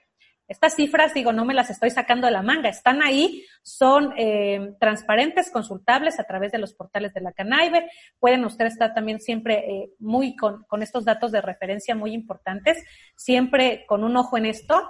estas 0.49 0.75
cifras, 0.75 1.15
digo, 1.15 1.33
no 1.33 1.45
me 1.45 1.55
las 1.55 1.71
estoy 1.71 1.91
sacando 1.91 2.27
de 2.27 2.33
la 2.33 2.43
manga, 2.43 2.69
están 2.69 3.03
ahí, 3.03 3.45
son 3.63 4.13
eh, 4.17 4.75
transparentes, 4.79 5.51
consultables 5.51 6.21
a 6.21 6.25
través 6.25 6.53
de 6.53 6.59
los 6.59 6.75
portales 6.75 7.15
de 7.15 7.21
la 7.21 7.33
Canaibe. 7.33 7.89
Pueden 8.19 8.45
ustedes 8.45 8.75
estar 8.75 8.93
también 8.93 9.21
siempre 9.21 9.59
eh, 9.59 9.91
muy 9.99 10.37
con, 10.37 10.65
con 10.65 10.83
estos 10.83 11.05
datos 11.05 11.33
de 11.33 11.41
referencia 11.41 11.95
muy 11.95 12.13
importantes, 12.13 12.85
siempre 13.17 13.85
con 13.87 14.05
un 14.05 14.17
ojo 14.17 14.37
en 14.37 14.47
esto 14.47 14.83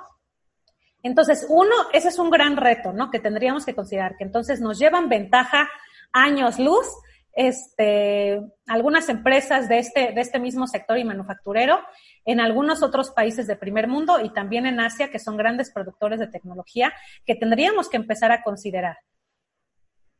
entonces, 1.02 1.46
uno, 1.48 1.74
ese 1.92 2.08
es 2.08 2.18
un 2.18 2.30
gran 2.30 2.56
reto, 2.56 2.92
¿no? 2.92 3.10
Que 3.10 3.18
tendríamos 3.18 3.66
que 3.66 3.74
considerar, 3.74 4.16
que 4.16 4.24
entonces 4.24 4.60
nos 4.60 4.78
llevan 4.78 5.08
ventaja 5.08 5.68
años 6.12 6.58
luz, 6.58 6.86
este, 7.32 8.40
algunas 8.66 9.08
empresas 9.08 9.68
de 9.68 9.78
este, 9.78 10.12
de 10.12 10.20
este 10.20 10.38
mismo 10.38 10.66
sector 10.66 10.98
y 10.98 11.04
manufacturero, 11.04 11.80
en 12.24 12.40
algunos 12.40 12.82
otros 12.82 13.10
países 13.10 13.46
de 13.46 13.56
primer 13.56 13.88
mundo 13.88 14.20
y 14.20 14.32
también 14.32 14.66
en 14.66 14.80
Asia, 14.80 15.10
que 15.10 15.18
son 15.18 15.36
grandes 15.36 15.70
productores 15.70 16.20
de 16.20 16.28
tecnología, 16.28 16.92
que 17.26 17.34
tendríamos 17.34 17.88
que 17.88 17.96
empezar 17.96 18.32
a 18.32 18.42
considerar. 18.42 18.98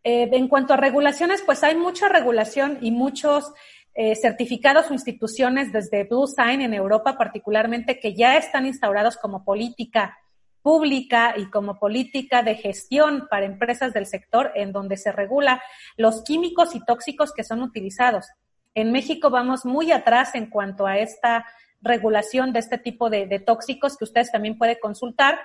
Eh, 0.04 0.28
en 0.32 0.48
cuanto 0.48 0.74
a 0.74 0.76
regulaciones, 0.76 1.42
pues 1.42 1.62
hay 1.62 1.76
mucha 1.76 2.08
regulación 2.08 2.78
y 2.80 2.90
muchos 2.90 3.52
eh, 3.94 4.16
certificados 4.16 4.90
o 4.90 4.94
instituciones 4.94 5.70
desde 5.70 6.04
Blue 6.04 6.26
Sign 6.26 6.62
en 6.62 6.72
Europa 6.72 7.18
particularmente 7.18 8.00
que 8.00 8.14
ya 8.14 8.38
están 8.38 8.64
instaurados 8.64 9.18
como 9.18 9.44
política 9.44 10.16
pública 10.62 11.34
y 11.36 11.50
como 11.50 11.78
política 11.78 12.42
de 12.42 12.54
gestión 12.54 13.26
para 13.28 13.46
empresas 13.46 13.92
del 13.92 14.06
sector 14.06 14.52
en 14.54 14.72
donde 14.72 14.96
se 14.96 15.12
regula 15.12 15.62
los 15.96 16.22
químicos 16.24 16.74
y 16.74 16.84
tóxicos 16.84 17.32
que 17.32 17.44
son 17.44 17.62
utilizados. 17.62 18.26
En 18.74 18.92
México 18.92 19.28
vamos 19.30 19.64
muy 19.64 19.92
atrás 19.92 20.34
en 20.34 20.46
cuanto 20.48 20.86
a 20.86 20.98
esta 20.98 21.44
regulación 21.82 22.52
de 22.52 22.60
este 22.60 22.78
tipo 22.78 23.10
de, 23.10 23.26
tóxicos 23.40 23.96
que 23.96 24.04
ustedes 24.04 24.30
también 24.30 24.56
pueden 24.56 24.78
consultar. 24.80 25.38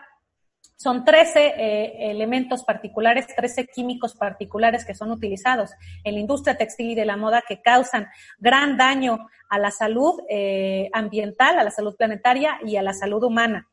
Son 0.76 1.04
13 1.04 1.54
eh, 1.58 2.12
elementos 2.12 2.64
particulares, 2.64 3.26
13 3.36 3.68
químicos 3.68 4.16
particulares 4.16 4.86
que 4.86 4.94
son 4.94 5.12
utilizados 5.12 5.72
en 6.04 6.14
la 6.14 6.20
industria 6.20 6.56
textil 6.56 6.92
y 6.92 6.96
de 6.96 7.06
la 7.06 7.18
moda 7.18 7.44
que 7.48 7.62
causan 7.62 8.08
gran 8.38 8.78
daño 8.78 9.28
a 9.50 9.58
la 9.58 9.72
salud 9.72 10.14
eh, 10.30 10.90
ambiental, 10.94 11.58
a 11.58 11.64
la 11.64 11.72
salud 11.72 11.96
planetaria 11.98 12.60
y 12.64 12.76
a 12.78 12.84
la 12.84 12.94
salud 12.94 13.24
humana. 13.24 13.68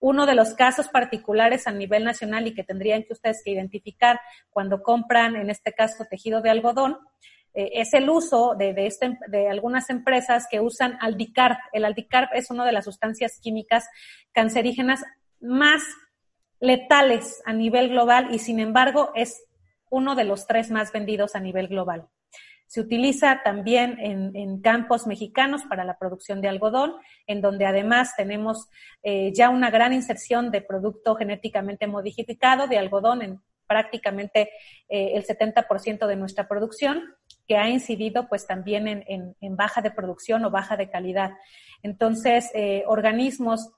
Uno 0.00 0.26
de 0.26 0.34
los 0.34 0.54
casos 0.54 0.88
particulares 0.88 1.66
a 1.66 1.72
nivel 1.72 2.04
nacional 2.04 2.46
y 2.46 2.54
que 2.54 2.64
tendrían 2.64 3.02
que 3.02 3.12
ustedes 3.12 3.42
que 3.44 3.50
identificar 3.50 4.20
cuando 4.50 4.82
compran, 4.82 5.36
en 5.36 5.50
este 5.50 5.72
caso, 5.72 6.04
tejido 6.08 6.40
de 6.40 6.50
algodón, 6.50 6.98
eh, 7.54 7.70
es 7.74 7.94
el 7.94 8.08
uso 8.08 8.54
de, 8.56 8.74
de, 8.74 8.86
este, 8.86 9.18
de, 9.28 9.48
algunas 9.48 9.90
empresas 9.90 10.46
que 10.50 10.60
usan 10.60 10.98
aldicarb. 11.00 11.56
El 11.72 11.84
aldicarb 11.84 12.28
es 12.34 12.50
una 12.50 12.64
de 12.64 12.72
las 12.72 12.84
sustancias 12.84 13.38
químicas 13.40 13.88
cancerígenas 14.32 15.02
más 15.40 15.82
letales 16.60 17.42
a 17.44 17.52
nivel 17.52 17.88
global 17.88 18.28
y 18.32 18.38
sin 18.38 18.60
embargo 18.60 19.12
es 19.14 19.44
uno 19.90 20.14
de 20.14 20.24
los 20.24 20.46
tres 20.46 20.70
más 20.70 20.92
vendidos 20.92 21.34
a 21.34 21.40
nivel 21.40 21.68
global. 21.68 22.08
Se 22.68 22.82
utiliza 22.82 23.40
también 23.42 23.96
en, 23.98 24.60
campos 24.60 25.06
mexicanos 25.06 25.62
para 25.64 25.84
la 25.84 25.98
producción 25.98 26.42
de 26.42 26.48
algodón, 26.48 26.96
en 27.26 27.40
donde 27.40 27.64
además 27.64 28.14
tenemos 28.14 28.68
eh, 29.02 29.32
ya 29.34 29.48
una 29.48 29.70
gran 29.70 29.94
inserción 29.94 30.50
de 30.50 30.60
producto 30.60 31.14
genéticamente 31.16 31.86
modificado 31.86 32.66
de 32.66 32.76
algodón 32.76 33.22
en 33.22 33.40
prácticamente 33.66 34.50
eh, 34.86 35.12
el 35.14 35.24
70% 35.24 36.06
de 36.06 36.16
nuestra 36.16 36.46
producción, 36.46 37.04
que 37.46 37.56
ha 37.56 37.70
incidido 37.70 38.28
pues 38.28 38.46
también 38.46 38.86
en, 38.86 39.56
baja 39.56 39.80
de 39.80 39.90
producción 39.90 40.44
o 40.44 40.50
baja 40.50 40.76
de 40.76 40.90
calidad. 40.90 41.30
Entonces, 41.82 42.50
eh, 42.52 42.84
organismos 42.86 43.72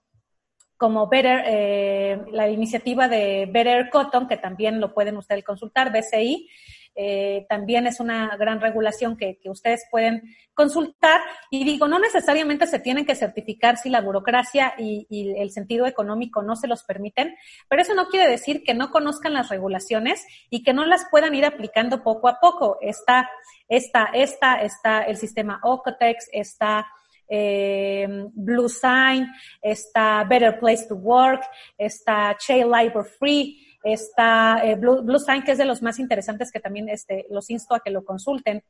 como 0.77 1.09
Better, 1.09 2.27
la 2.33 2.49
iniciativa 2.49 3.07
de 3.07 3.47
Better 3.53 3.91
Cotton, 3.91 4.27
que 4.27 4.39
también 4.39 4.81
lo 4.81 4.95
pueden 4.95 5.17
ustedes 5.19 5.45
consultar, 5.45 5.93
BCI, 5.93 6.49
eh, 6.95 7.47
también 7.49 7.87
es 7.87 8.01
una 8.01 8.37
gran 8.37 8.61
regulación 8.61 9.17
que, 9.17 9.39
ustedes 9.45 9.87
pueden 9.91 10.23
consultar. 10.55 11.21
Y 11.51 11.65
digo, 11.65 11.89
no 11.89 11.99
necesariamente 11.99 12.67
se 12.67 12.79
tienen 12.79 13.07
que 13.07 13.15
certificar 13.15 13.77
si 13.77 13.91
la 13.91 14.01
burocracia 14.01 14.75
y, 14.79 15.07
el 15.11 15.51
sentido 15.51 15.87
económico 15.87 16.43
no 16.43 16.57
se 16.57 16.69
los 16.69 16.83
permiten, 16.85 17.35
pero 17.69 17.83
eso 17.83 17.95
no 17.95 18.09
quiere 18.09 18.31
decir 18.31 18.63
que 18.63 18.75
no 18.75 18.91
conozcan 18.91 19.35
las 19.35 19.49
regulaciones 19.49 20.25
y 20.51 20.63
que 20.63 20.73
no 20.73 20.85
las 20.85 21.07
puedan 21.11 21.35
ir 21.35 21.45
aplicando 21.45 22.03
poco 22.03 22.29
a 22.29 22.39
poco. 22.41 22.79
Está, 22.81 23.31
está, 23.69 24.11
está, 24.13 24.63
está 24.63 25.03
el 25.03 25.17
sistema 25.17 25.61
OCOTEX, 25.63 26.29
está 26.33 26.87
eh, 27.33 28.07
Blue 28.35 28.69
Sign, 28.69 29.27
está 29.63 30.25
Better 30.25 30.59
Place 30.59 30.87
to 30.89 30.97
Work, 30.97 31.43
está 31.79 32.37
Child 32.37 32.69
Labor 32.69 33.07
Free, 33.07 33.70
está 33.83 34.61
eh, 34.65 34.77
Blue, 34.77 35.19
Sign, 35.19 35.43
que 35.43 35.53
es 35.53 35.59
de 35.59 35.65
los 35.65 35.83
más 35.83 35.99
interesantes 35.99 36.53
que 36.53 36.61
también 36.61 36.89
este, 36.89 37.27
los 37.31 37.51
insto 37.51 37.75
a 37.75 37.81
que 37.81 37.91
lo 37.91 38.05
consulten, 38.05 38.63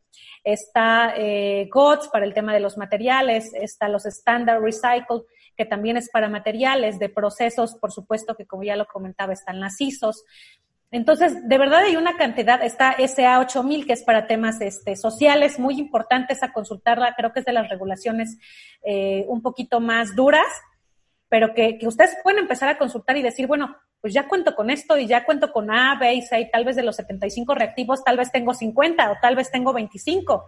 está 0.44 1.14
eh, 1.16 1.68
GOTS 1.72 2.08
para 2.08 2.24
el 2.24 2.34
tema 2.34 2.52
de 2.54 2.61
los 2.61 2.76
materiales, 2.78 3.52
está 3.54 3.88
los 3.88 4.06
Standard 4.06 4.62
Recycle, 4.62 5.22
que 5.56 5.64
también 5.66 5.96
es 5.96 6.11
para 6.11 6.28
materiales, 6.28 6.98
de 6.98 7.08
procesos, 7.08 7.74
por 7.74 7.92
supuesto 7.92 8.34
que 8.34 8.46
como 8.46 8.62
ya 8.62 8.76
lo 8.76 8.86
comentaba, 8.86 9.32
están 9.32 9.61
las 9.61 9.80
ISOs. 9.80 10.24
Entonces, 10.92 11.48
de 11.48 11.58
verdad 11.58 11.84
hay 11.84 11.96
una 11.96 12.16
cantidad, 12.16 12.62
está 12.64 12.96
SA 13.06 13.38
8000, 13.40 13.86
que 13.86 13.92
es 13.92 14.02
para 14.02 14.26
temas 14.26 14.61
este, 14.61 14.96
sociales, 14.96 15.58
muy 15.58 15.78
importantes 15.78 16.42
a 16.42 16.52
consultarla, 16.52 17.14
creo 17.16 17.32
que 17.32 17.40
es 17.40 17.46
de 17.46 17.52
las 17.52 17.68
regulaciones 17.68 18.38
eh, 18.82 19.24
un 19.28 19.40
poquito 19.40 19.78
más 19.78 20.16
duras, 20.16 20.48
pero 21.28 21.54
que, 21.54 21.78
ustedes 21.82 22.16
pueden 22.24 22.40
empezar 22.40 22.68
a 22.68 22.76
consultar 22.76 23.16
y 23.16 23.22
decir, 23.22 23.46
bueno, 23.46 23.76
pues 24.01 24.14
ya 24.14 24.26
cuento 24.26 24.55
con 24.55 24.70
esto 24.70 24.96
y 24.96 25.07
ya 25.07 25.24
cuento 25.24 25.53
con 25.53 25.70
A, 25.70 25.96
B 25.98 26.14
y 26.14 26.22
C, 26.22 26.48
tal 26.53 26.64
vez 26.64 26.76
de 26.76 26.82
los 26.82 26.96
75 26.96 27.55
reactivos, 27.55 28.03
tal 28.03 28.16
vez 28.16 28.32
tengo 28.32 28.55
50 28.55 29.11
o 29.11 29.16
tal 29.20 29.36
vez 29.36 29.51
tengo 29.51 29.72
25. 29.72 30.46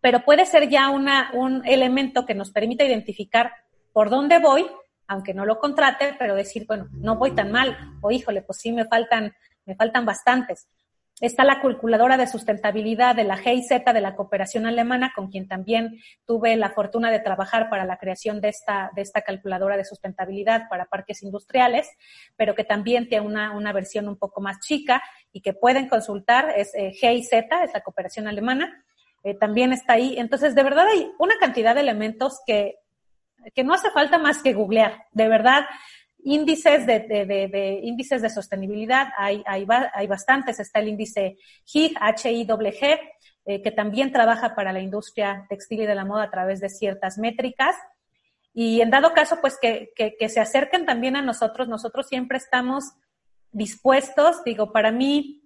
Pero 0.00 0.24
puede 0.24 0.46
ser 0.46 0.68
ya 0.68 0.88
una, 0.88 1.30
un 1.34 1.62
elemento 1.66 2.24
que 2.24 2.34
nos 2.34 2.50
permita 2.50 2.84
identificar 2.84 3.52
por 3.92 4.08
dónde 4.08 4.38
voy, 4.38 4.66
aunque 5.06 5.34
no 5.34 5.44
lo 5.44 5.58
contrate, 5.58 6.14
pero 6.18 6.34
decir, 6.34 6.64
bueno, 6.66 6.88
no 6.92 7.16
voy 7.16 7.32
tan 7.32 7.50
mal, 7.50 7.76
o 8.00 8.10
híjole, 8.10 8.42
pues 8.42 8.58
sí 8.60 8.72
me 8.72 8.86
faltan, 8.86 9.34
me 9.66 9.74
faltan 9.74 10.06
bastantes. 10.06 10.68
Está 11.20 11.44
la 11.44 11.60
calculadora 11.60 12.16
de 12.16 12.26
sustentabilidad 12.26 13.14
de 13.14 13.24
la 13.24 13.36
GIZ 13.36 13.84
de 13.84 14.00
la 14.00 14.16
cooperación 14.16 14.64
alemana, 14.64 15.12
con 15.14 15.30
quien 15.30 15.46
también 15.46 16.00
tuve 16.24 16.56
la 16.56 16.70
fortuna 16.70 17.10
de 17.10 17.20
trabajar 17.20 17.68
para 17.68 17.84
la 17.84 17.98
creación 17.98 18.40
de 18.40 18.48
esta, 18.48 18.90
de 18.96 19.02
esta 19.02 19.20
calculadora 19.20 19.76
de 19.76 19.84
sustentabilidad 19.84 20.68
para 20.70 20.86
parques 20.86 21.22
industriales, 21.22 21.90
pero 22.36 22.54
que 22.54 22.64
también 22.64 23.06
tiene 23.08 23.26
una, 23.26 23.50
una 23.50 23.72
versión 23.72 24.08
un 24.08 24.16
poco 24.16 24.40
más 24.40 24.60
chica 24.60 25.02
y 25.30 25.42
que 25.42 25.52
pueden 25.52 25.88
consultar, 25.88 26.54
es 26.56 26.74
eh, 26.74 26.92
GIZ, 26.92 27.32
es 27.32 27.72
la 27.74 27.82
cooperación 27.82 28.26
alemana, 28.26 28.82
eh, 29.22 29.34
también 29.34 29.72
está 29.74 29.94
ahí. 29.94 30.14
Entonces, 30.18 30.54
de 30.54 30.62
verdad 30.62 30.86
hay 30.88 31.10
una 31.18 31.36
cantidad 31.38 31.74
de 31.74 31.82
elementos 31.82 32.40
que, 32.46 32.76
que 33.54 33.62
no 33.62 33.74
hace 33.74 33.90
falta 33.90 34.18
más 34.18 34.42
que 34.42 34.54
googlear, 34.54 35.04
de 35.12 35.28
verdad 35.28 35.66
índices 36.24 36.86
de, 36.86 37.80
índices 37.82 38.22
de 38.22 38.30
sostenibilidad, 38.30 39.08
hay, 39.16 39.42
hay, 39.46 39.66
hay, 39.92 40.06
bastantes. 40.06 40.60
Está 40.60 40.80
el 40.80 40.88
índice 40.88 41.36
HIG, 41.64 41.96
H-I-G, 42.00 43.00
eh, 43.46 43.62
que 43.62 43.70
también 43.70 44.12
trabaja 44.12 44.54
para 44.54 44.72
la 44.72 44.80
industria 44.80 45.46
textil 45.48 45.80
y 45.80 45.86
de 45.86 45.94
la 45.94 46.04
moda 46.04 46.24
a 46.24 46.30
través 46.30 46.60
de 46.60 46.68
ciertas 46.68 47.18
métricas. 47.18 47.76
Y 48.52 48.80
en 48.80 48.90
dado 48.90 49.12
caso, 49.12 49.38
pues 49.40 49.58
que, 49.60 49.90
que, 49.94 50.16
que 50.18 50.28
se 50.28 50.40
acerquen 50.40 50.86
también 50.86 51.16
a 51.16 51.22
nosotros. 51.22 51.68
Nosotros 51.68 52.06
siempre 52.08 52.38
estamos 52.38 52.92
dispuestos. 53.52 54.42
Digo, 54.44 54.72
para 54.72 54.92
mí, 54.92 55.42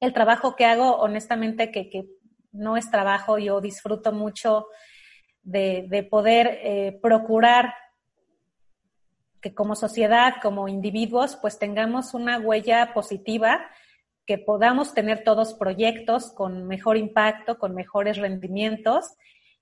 el 0.00 0.12
trabajo 0.12 0.54
que 0.56 0.64
hago, 0.64 0.96
honestamente, 0.96 1.70
que, 1.70 1.88
que 1.90 2.04
no 2.52 2.76
es 2.76 2.90
trabajo, 2.90 3.38
yo 3.38 3.60
disfruto 3.60 4.12
mucho 4.12 4.66
de, 5.42 5.86
de 5.88 6.02
poder 6.02 6.58
eh, 6.62 6.98
procurar 7.02 7.74
que 9.40 9.54
como 9.54 9.74
sociedad, 9.74 10.34
como 10.42 10.68
individuos, 10.68 11.36
pues 11.36 11.58
tengamos 11.58 12.14
una 12.14 12.38
huella 12.38 12.92
positiva, 12.92 13.60
que 14.26 14.38
podamos 14.38 14.92
tener 14.92 15.24
todos 15.24 15.54
proyectos 15.54 16.32
con 16.32 16.66
mejor 16.66 16.96
impacto, 16.98 17.58
con 17.58 17.74
mejores 17.74 18.18
rendimientos 18.18 19.16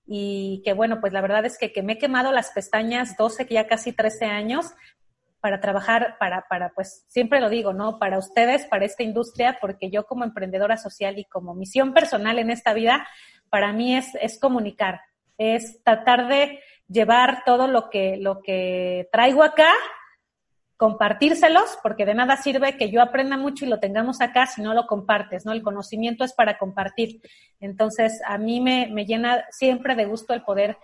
y 0.07 0.63
que 0.65 0.73
bueno, 0.73 1.01
pues 1.01 1.13
la 1.13 1.21
verdad 1.21 1.45
es 1.45 1.59
que, 1.59 1.83
me 1.83 1.95
he 1.95 1.99
quemado 1.99 2.33
las 2.33 2.51
pestañas 2.51 3.17
12, 3.17 3.47
ya 3.51 3.67
casi 3.67 3.93
13 3.93 4.27
años 4.27 4.75
para 5.41 5.61
trabajar, 5.61 6.17
para, 6.19 6.47
para, 6.49 6.71
pues 6.71 7.05
siempre 7.09 7.41
lo 7.41 7.49
digo, 7.49 7.73
¿no? 7.73 7.99
Para 7.99 8.19
ustedes, 8.19 8.67
para 8.67 8.85
esta 8.85 9.05
industria, 9.05 9.59
porque 9.61 9.91
yo 9.91 10.05
como 10.07 10.25
emprendedora 10.25 10.77
social 10.77 11.19
y 11.19 11.25
como 11.27 11.55
misión 11.55 11.93
personal 11.93 12.39
en 12.39 12.51
esta 12.51 12.75
vida, 12.75 13.07
para 13.51 13.73
mí 13.73 13.97
es, 13.97 14.17
es 14.21 14.41
comunicar, 14.41 15.01
es 15.39 15.83
tratar 15.85 16.29
de 16.29 16.61
llevar 16.89 17.43
todo 17.45 17.67
lo 17.67 17.91
que, 17.91 18.17
lo 18.17 18.41
que 18.43 19.09
traigo 19.13 19.43
acá, 19.43 19.73
compartírselos, 20.77 21.79
porque 21.83 22.05
de 22.05 22.15
nada 22.15 22.37
sirve 22.37 22.77
que 22.77 22.91
yo 22.91 23.01
aprenda 23.01 23.37
mucho 23.37 23.65
y 23.65 23.69
lo 23.69 23.81
tengamos 23.81 24.21
acá 24.21 24.47
si 24.47 24.61
no 24.61 24.75
lo 24.75 24.87
compartes, 24.87 25.47
¿no? 25.47 25.53
El 25.53 25.63
conocimiento 25.63 26.23
es 26.23 26.35
para 26.35 26.59
compartir. 26.59 27.21
Entonces, 27.61 28.21
a 28.27 28.37
mí 28.37 28.61
me, 28.61 28.89
me 28.93 29.07
llena 29.07 29.45
siempre 29.51 29.95
de 29.95 30.05
gusto 30.05 30.35
el 30.35 30.43
poder 30.43 30.77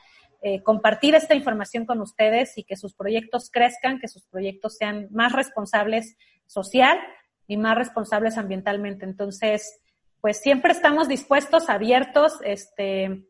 eh, 0.44 0.60
compartir 0.64 1.14
esta 1.14 1.36
información 1.36 1.86
con 1.86 2.00
ustedes 2.00 2.58
y 2.58 2.64
que 2.64 2.76
sus 2.76 2.94
proyectos 2.94 3.48
crezcan, 3.48 4.00
que 4.00 4.08
sus 4.08 4.24
proyectos 4.24 4.76
sean 4.76 5.06
más 5.12 5.30
responsables 5.30 6.16
social 6.46 6.98
y 7.46 7.56
más 7.56 7.76
responsables 7.76 8.36
ambientalmente. 8.36 9.04
Entonces, 9.04 9.80
pues 10.20 10.40
siempre 10.40 10.72
estamos 10.72 11.06
dispuestos, 11.06 11.68
abiertos, 11.68 12.40
este, 12.44 13.24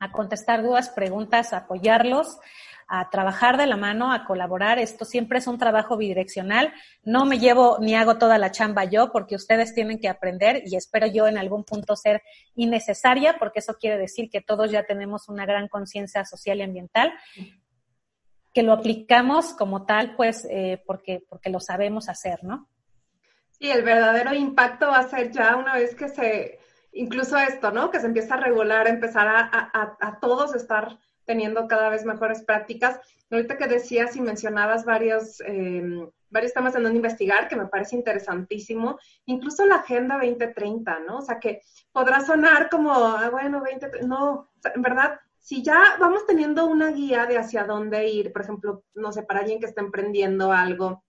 a 0.00 0.10
contestar 0.10 0.62
dudas, 0.62 0.88
preguntas, 0.88 1.52
a 1.52 1.58
apoyarlos, 1.58 2.38
a 2.88 3.08
trabajar 3.10 3.56
de 3.56 3.66
la 3.66 3.76
mano, 3.76 4.12
a 4.12 4.24
colaborar. 4.24 4.80
Esto 4.80 5.04
siempre 5.04 5.38
es 5.38 5.46
un 5.46 5.58
trabajo 5.58 5.96
bidireccional. 5.96 6.72
No 7.04 7.24
me 7.24 7.38
llevo 7.38 7.78
ni 7.80 7.94
hago 7.94 8.18
toda 8.18 8.38
la 8.38 8.50
chamba 8.50 8.84
yo 8.84 9.12
porque 9.12 9.36
ustedes 9.36 9.74
tienen 9.74 10.00
que 10.00 10.08
aprender 10.08 10.62
y 10.66 10.74
espero 10.74 11.06
yo 11.06 11.28
en 11.28 11.38
algún 11.38 11.62
punto 11.64 11.94
ser 11.94 12.22
innecesaria 12.56 13.36
porque 13.38 13.60
eso 13.60 13.74
quiere 13.74 13.98
decir 13.98 14.28
que 14.30 14.40
todos 14.40 14.72
ya 14.72 14.84
tenemos 14.84 15.28
una 15.28 15.46
gran 15.46 15.68
conciencia 15.68 16.24
social 16.24 16.58
y 16.58 16.62
ambiental 16.62 17.12
que 18.52 18.62
lo 18.62 18.72
aplicamos 18.72 19.52
como 19.52 19.84
tal, 19.86 20.16
pues 20.16 20.46
eh, 20.50 20.82
porque, 20.86 21.22
porque 21.28 21.50
lo 21.50 21.60
sabemos 21.60 22.08
hacer, 22.08 22.42
¿no? 22.42 22.68
Sí, 23.50 23.70
el 23.70 23.82
verdadero 23.82 24.34
impacto 24.34 24.88
va 24.88 24.98
a 24.98 25.08
ser 25.08 25.30
ya 25.30 25.56
una 25.56 25.74
vez 25.74 25.94
que 25.94 26.08
se, 26.08 26.59
incluso 26.92 27.36
esto, 27.36 27.70
¿no? 27.70 27.90
Que 27.90 28.00
se 28.00 28.06
empieza 28.06 28.34
a 28.34 28.40
regular, 28.40 28.88
empezar 28.88 29.26
a, 29.28 30.18
todos 30.20 30.54
estar 30.54 30.98
teniendo 31.24 31.68
cada 31.68 31.88
vez 31.88 32.04
mejores 32.04 32.42
prácticas. 32.42 32.98
Ahorita 33.30 33.56
que 33.56 33.68
decías 33.68 34.16
y 34.16 34.20
mencionabas 34.20 34.84
varios, 34.84 35.40
em, 35.42 36.08
varios 36.30 36.52
temas 36.52 36.74
en 36.74 36.82
donde 36.82 36.96
investigar, 36.96 37.48
que 37.48 37.56
me 37.56 37.66
parece 37.66 37.96
interesantísimo, 37.96 38.98
incluso 39.26 39.64
la 39.66 39.76
Agenda 39.76 40.16
2030, 40.16 41.00
¿no? 41.00 41.18
O 41.18 41.22
sea, 41.22 41.38
que 41.38 41.62
podrá 41.92 42.20
sonar 42.20 42.68
como, 42.68 42.92
ah, 42.92 43.28
bueno, 43.30 43.60
2030, 43.60 44.06
no, 44.06 44.50
en 44.74 44.82
verdad, 44.82 45.20
si 45.38 45.62
ya 45.62 45.96
vamos 45.98 46.26
teniendo 46.26 46.66
una 46.66 46.90
guía 46.90 47.26
de 47.26 47.38
hacia 47.38 47.64
dónde 47.64 48.08
ir, 48.08 48.32
por 48.32 48.42
ejemplo, 48.42 48.84
no 48.94 49.12
sé, 49.12 49.22
para 49.22 49.40
alguien 49.40 49.60
que 49.60 49.66
está 49.66 49.80
emprendiendo 49.80 50.52
algo, 50.52 51.04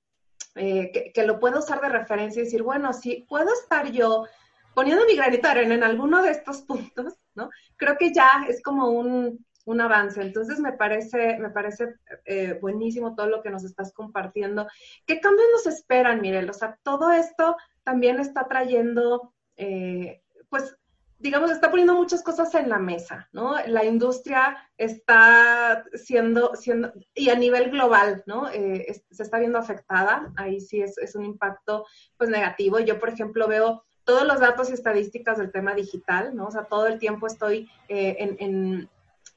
eh, 0.56 0.92
que, 0.94 1.12
que, 1.14 1.26
lo 1.26 1.40
pueda 1.40 1.60
usar 1.60 1.82
de 1.82 1.90
referencia 1.90 2.42
y 2.42 2.46
decir, 2.46 2.64
bueno, 2.64 2.94
si 2.94 3.26
puedo 3.28 3.54
estar 3.54 3.92
yo 3.92 4.26
poniendo 4.74 5.05
mi 5.05 5.15
granito 5.15 5.47
de 5.47 5.51
arena 5.51 5.76
en 5.76 5.84
alguno 5.84 6.22
de 6.22 6.32
estos 6.32 6.61
puntos, 6.61 7.15
¿no? 7.36 7.49
Creo 7.78 7.97
que 7.97 8.13
ya 8.13 8.30
es 8.47 8.61
como 8.61 8.89
un, 8.89 9.45
un 9.65 9.82
avance. 9.82 10.22
Entonces 10.22 10.59
me 10.59 10.74
parece, 10.74 11.38
me 11.39 11.49
parece 11.49 11.95
eh, 12.26 12.57
buenísimo 12.61 13.15
todo 13.15 13.28
lo 13.28 13.41
que 13.41 13.49
nos 13.49 13.63
estás 13.63 13.93
compartiendo. 13.93 14.67
¿Qué 15.05 15.19
cambios 15.19 15.47
nos 15.53 15.67
esperan, 15.67 16.22
Mirel? 16.22 16.49
O 16.49 16.53
sea, 16.53 16.78
todo 16.84 17.11
esto 17.11 17.57
también 17.84 18.19
está 18.19 18.47
trayendo, 18.47 19.34
eh, 19.57 20.22
pues, 20.49 20.78
digamos, 21.19 21.51
está 21.51 21.69
poniendo 21.69 21.93
muchas 21.93 22.24
cosas 22.24 22.53
en 22.55 22.69
la 22.69 22.80
mesa, 22.80 23.30
¿no? 23.32 23.55
La 23.67 23.86
industria 23.86 24.57
está 24.78 25.86
siendo, 25.93 26.55
siendo 26.55 26.91
y 27.13 27.30
a 27.30 27.36
nivel 27.36 27.69
global, 27.69 28.24
¿no? 28.26 28.49
Eh, 28.49 29.03
se 29.11 29.24
está 29.24 29.38
viendo 29.38 29.59
afectada. 29.59 30.32
Ahí 30.36 30.59
sí 30.59 30.82
es, 30.82 30.97
es 30.97 31.15
un 31.15 31.26
impacto, 31.26 31.86
pues, 32.17 32.30
negativo. 32.30 32.80
Yo, 32.80 32.99
por 32.99 33.09
ejemplo, 33.09 33.47
veo 33.47 33.84
todos 34.12 34.28
los 34.28 34.41
datos 34.41 34.70
y 34.70 34.74
estadísticas 34.74 35.38
del 35.38 35.53
tema 35.53 35.74
digital, 35.74 36.36
¿no? 36.36 36.47
O 36.47 36.51
sea, 36.51 36.66
todo 36.66 36.86
el 36.88 36.99
tiempo 36.99 37.28
estoy 37.28 37.70
eh, 37.88 38.18
en, 38.20 38.89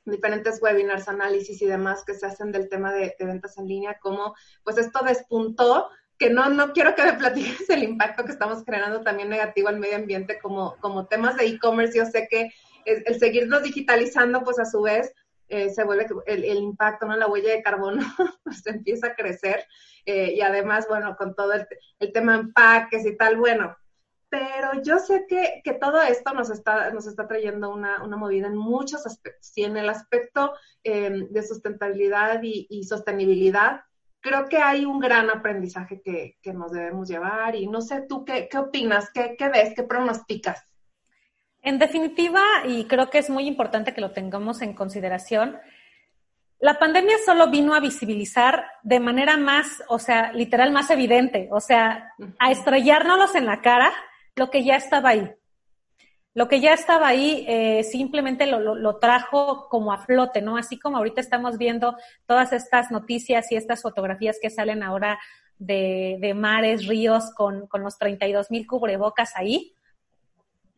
diferentes 0.05 0.61
webinars, 0.61 1.07
análisis 1.07 1.63
y 1.63 1.67
demás 1.67 2.03
que 2.05 2.15
se 2.15 2.27
hacen 2.27 2.51
del 2.51 2.69
tema 2.69 2.93
de, 2.93 3.15
ventas 3.21 3.57
en 3.57 3.69
línea, 3.69 4.01
como 4.01 4.35
pues 4.65 4.77
esto 4.77 5.05
despuntó, 5.05 5.91
que 6.19 6.29
no, 6.29 6.49
no 6.49 6.73
quiero 6.73 6.97
que 6.97 7.05
me 7.05 7.13
platiques 7.13 7.71
el 7.71 7.85
impacto 7.85 8.25
que 8.25 8.33
estamos 8.33 8.65
generando 8.65 9.03
también 9.03 9.29
negativo 9.29 9.69
al 9.69 9.79
medio 9.79 9.95
ambiente 9.95 10.41
como, 10.41 10.75
como 10.81 11.07
temas 11.07 11.37
de 11.37 11.47
e-commerce. 11.47 11.97
Yo 11.97 12.07
sé 12.07 12.27
que 12.29 12.51
el, 12.85 13.17
seguirnos 13.21 13.63
digitalizando, 13.63 14.43
pues 14.43 14.59
a 14.59 14.65
su 14.65 14.83
vez, 14.83 15.15
eh, 15.51 15.71
se 15.71 15.85
vuelve 15.85 16.09
el, 16.27 16.57
impacto, 16.57 17.07
¿no? 17.07 17.15
La 17.17 17.29
huella 17.29 17.53
de 17.53 17.63
carbono 17.63 18.03
pues 18.43 18.67
empieza 18.67 19.07
a 19.07 19.15
crecer 19.15 19.65
eh, 20.05 20.33
y 20.35 20.41
además, 20.41 20.87
bueno, 20.89 21.15
con 21.17 21.37
todo 21.37 21.53
el, 21.53 21.65
el 22.01 22.13
tema 22.13 22.35
empaques 22.35 23.07
y 23.07 23.17
tal, 23.17 23.37
bueno, 23.37 23.77
pero 24.35 24.83
yo 24.83 24.99
sé 24.99 25.27
que, 25.29 25.61
que, 25.63 25.75
todo 25.75 26.03
esto 26.03 26.35
nos 26.35 26.51
está, 26.51 26.91
nos 26.91 27.07
está 27.07 27.29
trayendo 27.29 27.71
una, 27.71 28.03
una, 28.03 28.17
movida 28.17 28.49
en 28.49 28.57
muchos 28.57 29.07
aspectos. 29.07 29.53
Y 29.55 29.63
en 29.63 29.77
el 29.77 29.89
aspecto 29.89 30.55
em, 30.83 31.29
de 31.29 31.43
sustentabilidad 31.45 32.41
y, 32.43 32.83
sostenibilidad, 32.83 33.83
creo 34.19 34.49
que 34.49 34.57
hay 34.57 34.87
un 34.87 34.99
gran 34.99 35.31
aprendizaje 35.31 36.03
que, 36.03 36.37
que, 36.43 36.53
nos 36.53 36.73
debemos 36.73 37.09
llevar. 37.09 37.55
Y 37.55 37.69
no 37.69 37.81
sé 37.81 38.07
tú 38.09 38.25
qué, 38.25 38.49
qué 38.51 38.59
opinas, 38.59 39.09
qué, 39.15 39.37
qué 39.39 39.49
ves, 39.51 39.73
qué 39.77 39.85
pronosticas. 39.85 40.67
En 41.63 41.79
definitiva, 41.79 42.43
y 42.67 42.87
creo 42.87 43.11
que 43.11 43.19
es 43.19 43.31
muy 43.31 43.47
importante 43.47 43.95
que 43.95 44.01
lo 44.01 44.11
tengamos 44.11 44.63
en 44.63 44.75
consideración, 44.75 45.61
la 46.59 46.81
pandemia 46.81 47.19
solo 47.25 47.51
vino 47.51 47.73
a 47.73 47.79
visibilizar 47.79 48.65
de 48.83 48.99
manera 48.99 49.37
más, 49.37 49.85
o 49.87 50.01
sea, 50.01 50.33
literal 50.33 50.73
más 50.73 50.91
evidente, 50.91 51.49
o 51.53 51.61
sea, 51.61 52.15
a 52.41 52.51
estrellárnoslos 52.51 53.37
en 53.37 53.47
la 53.47 53.61
cara 53.61 53.93
lo 54.37 54.51
que 54.51 54.65
ya 54.65 54.77
estaba 54.77 55.11
ahí. 55.11 55.31
Lo 56.35 56.49
que 56.49 56.61
ya 56.61 56.73
estaba 56.73 57.07
ahí 57.07 57.45
eh, 57.49 57.85
simplemente 57.85 58.47
lo, 58.47 58.75
lo, 58.75 58.99
trajo 58.99 59.69
como 59.69 59.93
a 59.93 59.99
flote, 59.99 60.43
¿no? 60.43 60.57
Así 60.57 60.79
como 60.79 60.97
ahorita 60.97 61.21
estamos 61.21 61.59
viendo 61.59 61.97
todas 62.27 62.53
estas 62.53 62.91
noticias 62.91 63.53
y 63.53 63.57
estas 63.57 63.83
fotografías 63.83 64.39
que 64.43 64.51
salen 64.51 64.83
ahora 64.83 65.21
de, 65.59 66.17
de 66.21 66.35
mares, 66.35 66.89
ríos 66.89 67.33
con, 67.37 67.69
con 67.69 67.83
los 67.83 67.99
32 67.99 68.51
mil 68.51 68.67
cubrebocas 68.67 69.37
ahí, 69.37 69.75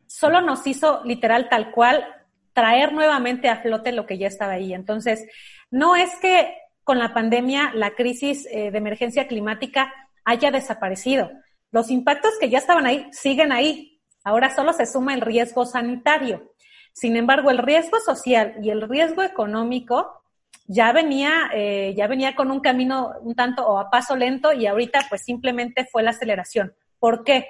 solo 0.05 0.41
nos 0.41 0.65
hizo 0.67 1.03
literal 1.05 1.49
tal 1.49 1.71
cual 1.71 2.05
traer 2.53 2.93
nuevamente 2.93 3.49
a 3.49 3.57
flote 3.57 3.91
lo 3.91 4.05
que 4.05 4.19
ya 4.19 4.27
estaba 4.27 4.53
ahí. 4.53 4.73
Entonces, 4.73 5.25
no 5.71 5.95
es 5.95 6.15
que 6.21 6.55
con 6.83 6.99
la 6.99 7.13
pandemia 7.13 7.71
la 7.73 7.95
crisis 7.95 8.47
eh, 8.51 8.71
de 8.71 8.77
emergencia 8.77 9.27
climática 9.27 9.93
haya 10.23 10.51
desaparecido. 10.51 11.29
Los 11.71 11.89
impactos 11.89 12.33
que 12.39 12.49
ya 12.49 12.57
estaban 12.57 12.85
ahí 12.85 13.07
siguen 13.11 13.51
ahí. 13.51 13.99
Ahora 14.23 14.53
solo 14.55 14.73
se 14.73 14.85
suma 14.85 15.13
el 15.13 15.21
riesgo 15.21 15.65
sanitario. 15.65 16.53
Sin 16.93 17.15
embargo, 17.15 17.51
el 17.51 17.59
riesgo 17.59 17.99
social 17.99 18.55
y 18.61 18.69
el 18.69 18.81
riesgo 18.81 19.23
económico 19.23 20.23
ya 20.65 20.91
venía, 20.91 21.49
eh, 21.53 21.93
ya 21.95 22.07
venía 22.07 22.35
con 22.35 22.51
un 22.51 22.59
camino 22.59 23.13
un 23.21 23.35
tanto 23.35 23.65
o 23.65 23.77
a 23.79 23.89
paso 23.89 24.15
lento 24.15 24.51
y 24.51 24.65
ahorita 24.65 25.05
pues 25.09 25.23
simplemente 25.23 25.85
fue 25.91 26.03
la 26.03 26.09
aceleración. 26.11 26.73
¿Por 26.99 27.23
qué? 27.23 27.47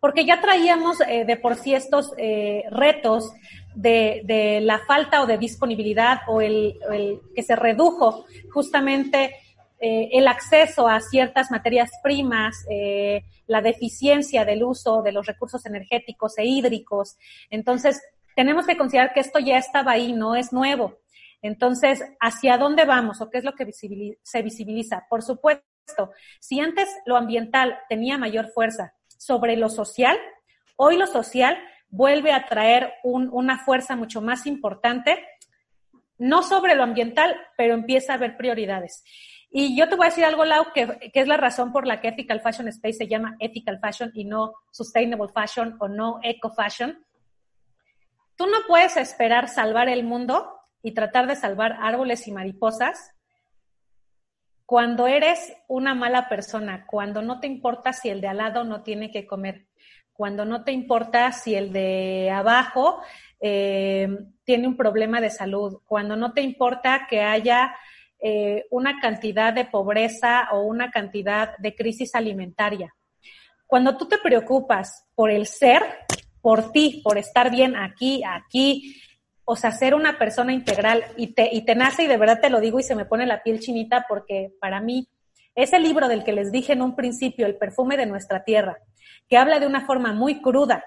Porque 0.00 0.24
ya 0.24 0.40
traíamos 0.40 1.00
eh, 1.02 1.24
de 1.24 1.36
por 1.36 1.56
sí 1.56 1.74
estos 1.74 2.12
eh, 2.16 2.64
retos 2.70 3.32
de, 3.74 4.60
la 4.62 4.78
falta 4.80 5.22
o 5.22 5.26
de 5.26 5.38
disponibilidad 5.38 6.20
o 6.26 6.40
el 6.40 6.78
que 7.34 7.42
se 7.42 7.54
redujo 7.54 8.24
justamente 8.52 9.36
el 9.80 10.28
acceso 10.28 10.86
a 10.86 11.00
ciertas 11.00 11.50
materias 11.50 11.90
primas, 12.02 12.66
la 13.46 13.62
deficiencia 13.62 14.44
del 14.44 14.62
uso 14.62 15.02
de 15.02 15.12
los 15.12 15.26
recursos 15.26 15.64
energéticos 15.66 16.36
e 16.38 16.44
hídricos. 16.44 17.16
Entonces, 17.48 18.00
tenemos 18.36 18.66
que 18.66 18.76
considerar 18.76 19.12
que 19.12 19.20
esto 19.20 19.38
ya 19.38 19.58
estaba 19.58 19.92
ahí, 19.92 20.12
no 20.12 20.36
es 20.36 20.52
nuevo. 20.52 20.98
Entonces, 21.42 22.04
¿hacia 22.20 22.58
dónde 22.58 22.84
vamos 22.84 23.20
o 23.20 23.30
qué 23.30 23.38
es 23.38 23.44
lo 23.44 23.54
que 23.54 23.70
se 23.72 24.42
visibiliza? 24.42 25.06
Por 25.08 25.22
supuesto, 25.22 26.12
si 26.38 26.60
antes 26.60 26.88
lo 27.06 27.16
ambiental 27.16 27.78
tenía 27.88 28.18
mayor 28.18 28.50
fuerza 28.52 28.94
sobre 29.08 29.56
lo 29.56 29.68
social, 29.68 30.18
hoy 30.76 30.96
lo 30.96 31.06
social 31.06 31.58
vuelve 31.88 32.32
a 32.32 32.44
traer 32.46 32.92
una 33.02 33.58
fuerza 33.64 33.96
mucho 33.96 34.20
más 34.20 34.46
importante, 34.46 35.18
no 36.18 36.42
sobre 36.42 36.74
lo 36.74 36.82
ambiental, 36.82 37.34
pero 37.56 37.74
empieza 37.74 38.12
a 38.12 38.16
haber 38.16 38.36
prioridades. 38.36 39.02
Y 39.50 39.76
yo 39.76 39.88
te 39.88 39.96
voy 39.96 40.06
a 40.06 40.10
decir 40.10 40.24
algo, 40.24 40.44
Lau, 40.44 40.72
que, 40.72 41.10
que, 41.12 41.20
es 41.20 41.26
la 41.26 41.36
razón 41.36 41.72
por 41.72 41.86
la 41.86 42.00
que 42.00 42.08
Ethical 42.08 42.40
Fashion 42.40 42.68
Space 42.68 42.98
se 42.98 43.08
llama 43.08 43.36
Ethical 43.40 43.80
Fashion 43.80 44.12
y 44.14 44.24
no 44.24 44.54
Sustainable 44.70 45.28
Fashion 45.28 45.76
o 45.80 45.88
no 45.88 46.20
Eco 46.22 46.50
Fashion. 46.50 47.04
Tú 48.36 48.46
no 48.46 48.58
puedes 48.68 48.96
esperar 48.96 49.48
salvar 49.48 49.88
el 49.88 50.04
mundo 50.04 50.60
y 50.82 50.92
tratar 50.92 51.26
de 51.26 51.36
salvar 51.36 51.76
árboles 51.80 52.26
y 52.28 52.32
mariposas 52.32 53.12
cuando 54.70 55.08
eres 55.08 55.52
una 55.66 55.96
mala 55.96 56.28
persona, 56.28 56.86
cuando 56.86 57.22
no 57.22 57.40
te 57.40 57.48
importa 57.48 57.92
si 57.92 58.08
el 58.08 58.20
de 58.20 58.28
al 58.28 58.36
lado 58.36 58.62
no 58.62 58.84
tiene 58.84 59.10
que 59.10 59.26
comer, 59.26 59.66
cuando 60.12 60.44
no 60.44 60.62
te 60.62 60.70
importa 60.70 61.32
si 61.32 61.56
el 61.56 61.72
de 61.72 62.30
abajo 62.30 63.02
eh, 63.40 64.08
tiene 64.44 64.68
un 64.68 64.76
problema 64.76 65.20
de 65.20 65.30
salud, 65.30 65.80
cuando 65.86 66.14
no 66.14 66.34
te 66.34 66.42
importa 66.42 67.08
que 67.10 67.20
haya 67.20 67.74
eh, 68.22 68.66
una 68.70 69.00
cantidad 69.00 69.52
de 69.52 69.64
pobreza 69.64 70.48
o 70.52 70.62
una 70.62 70.90
cantidad 70.90 71.56
de 71.58 71.74
crisis 71.74 72.14
alimentaria. 72.14 72.94
Cuando 73.66 73.96
tú 73.96 74.06
te 74.06 74.18
preocupas 74.18 75.06
por 75.14 75.30
el 75.30 75.46
ser, 75.46 75.82
por 76.40 76.72
ti, 76.72 77.00
por 77.04 77.18
estar 77.18 77.50
bien 77.50 77.76
aquí, 77.76 78.22
aquí, 78.24 79.00
o 79.44 79.56
sea, 79.56 79.70
ser 79.72 79.94
una 79.94 80.18
persona 80.18 80.52
integral 80.52 81.04
y 81.16 81.28
te, 81.34 81.48
y 81.52 81.64
te 81.64 81.74
nace, 81.74 82.04
y 82.04 82.06
de 82.06 82.16
verdad 82.16 82.40
te 82.40 82.50
lo 82.50 82.60
digo 82.60 82.78
y 82.78 82.82
se 82.82 82.94
me 82.94 83.04
pone 83.04 83.26
la 83.26 83.42
piel 83.42 83.60
chinita 83.60 84.06
porque 84.08 84.52
para 84.60 84.80
mí 84.80 85.08
ese 85.54 85.78
libro 85.78 86.08
del 86.08 86.24
que 86.24 86.32
les 86.32 86.52
dije 86.52 86.72
en 86.72 86.82
un 86.82 86.94
principio, 86.94 87.46
El 87.46 87.56
perfume 87.56 87.96
de 87.96 88.06
nuestra 88.06 88.44
tierra, 88.44 88.78
que 89.28 89.36
habla 89.36 89.60
de 89.60 89.66
una 89.66 89.86
forma 89.86 90.12
muy 90.12 90.40
cruda 90.40 90.84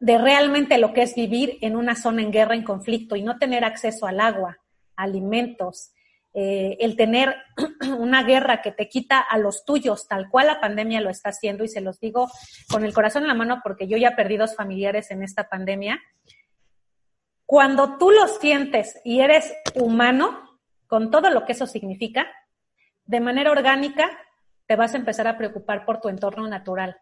de 0.00 0.18
realmente 0.18 0.78
lo 0.78 0.92
que 0.92 1.02
es 1.02 1.14
vivir 1.14 1.58
en 1.60 1.76
una 1.76 1.94
zona 1.94 2.22
en 2.22 2.32
guerra, 2.32 2.56
en 2.56 2.64
conflicto 2.64 3.14
y 3.14 3.22
no 3.22 3.38
tener 3.38 3.64
acceso 3.64 4.06
al 4.06 4.18
agua, 4.18 4.58
alimentos, 4.96 5.92
eh, 6.34 6.78
el 6.80 6.96
tener 6.96 7.36
una 7.98 8.22
guerra 8.22 8.62
que 8.62 8.72
te 8.72 8.88
quita 8.88 9.20
a 9.20 9.36
los 9.38 9.64
tuyos, 9.64 10.08
tal 10.08 10.30
cual 10.30 10.46
la 10.46 10.60
pandemia 10.60 11.00
lo 11.00 11.10
está 11.10 11.30
haciendo, 11.30 11.64
y 11.64 11.68
se 11.68 11.80
los 11.80 12.00
digo 12.00 12.30
con 12.70 12.84
el 12.84 12.94
corazón 12.94 13.22
en 13.22 13.28
la 13.28 13.34
mano 13.34 13.60
porque 13.62 13.86
yo 13.86 13.96
ya 13.96 14.16
perdí 14.16 14.36
dos 14.36 14.56
familiares 14.56 15.10
en 15.10 15.22
esta 15.22 15.48
pandemia, 15.48 16.00
cuando 17.44 17.98
tú 17.98 18.10
lo 18.10 18.28
sientes 18.28 18.98
y 19.04 19.20
eres 19.20 19.52
humano, 19.74 20.58
con 20.86 21.10
todo 21.10 21.28
lo 21.28 21.44
que 21.44 21.52
eso 21.52 21.66
significa, 21.66 22.26
de 23.04 23.20
manera 23.20 23.50
orgánica 23.50 24.10
te 24.66 24.76
vas 24.76 24.94
a 24.94 24.96
empezar 24.96 25.26
a 25.26 25.36
preocupar 25.36 25.84
por 25.84 26.00
tu 26.00 26.08
entorno 26.08 26.46
natural. 26.48 26.96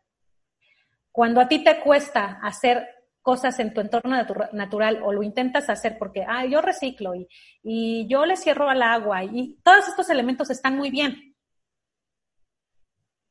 Cuando 1.12 1.40
a 1.40 1.46
ti 1.46 1.62
te 1.62 1.80
cuesta 1.80 2.40
hacer 2.42 2.88
cosas 3.30 3.60
en 3.60 3.72
tu 3.72 3.80
entorno 3.80 4.16
natural 4.50 5.02
o 5.04 5.12
lo 5.12 5.22
intentas 5.22 5.70
hacer 5.70 5.98
porque, 5.98 6.24
ah, 6.26 6.46
yo 6.46 6.60
reciclo 6.60 7.14
y, 7.14 7.28
y 7.62 8.08
yo 8.08 8.26
le 8.26 8.36
cierro 8.36 8.68
al 8.68 8.82
agua 8.82 9.22
y 9.22 9.60
todos 9.62 9.86
estos 9.86 10.10
elementos 10.10 10.50
están 10.50 10.76
muy 10.76 10.90
bien. 10.90 11.36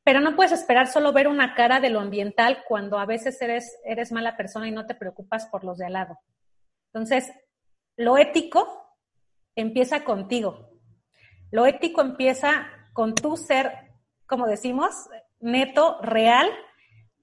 Pero 0.02 0.20
no 0.20 0.34
puedes 0.36 0.52
esperar 0.52 0.86
solo 0.86 1.12
ver 1.12 1.28
una 1.28 1.54
cara 1.54 1.80
de 1.80 1.90
lo 1.90 2.00
ambiental 2.00 2.64
cuando 2.66 2.98
a 2.98 3.04
veces 3.04 3.42
eres, 3.42 3.76
eres 3.84 4.10
mala 4.10 4.38
persona 4.38 4.66
y 4.68 4.70
no 4.70 4.86
te 4.86 4.94
preocupas 4.94 5.48
por 5.48 5.64
los 5.64 5.76
de 5.76 5.84
al 5.84 5.92
lado. 5.92 6.18
Entonces, 6.94 7.30
lo 7.98 8.16
ético 8.16 8.96
empieza 9.54 10.02
contigo. 10.02 10.70
Lo 11.50 11.66
ético 11.66 12.00
empieza 12.00 12.68
con 12.94 13.14
tu 13.14 13.36
ser, 13.36 13.70
como 14.24 14.46
decimos, 14.46 15.10
neto, 15.40 15.98
real, 16.00 16.48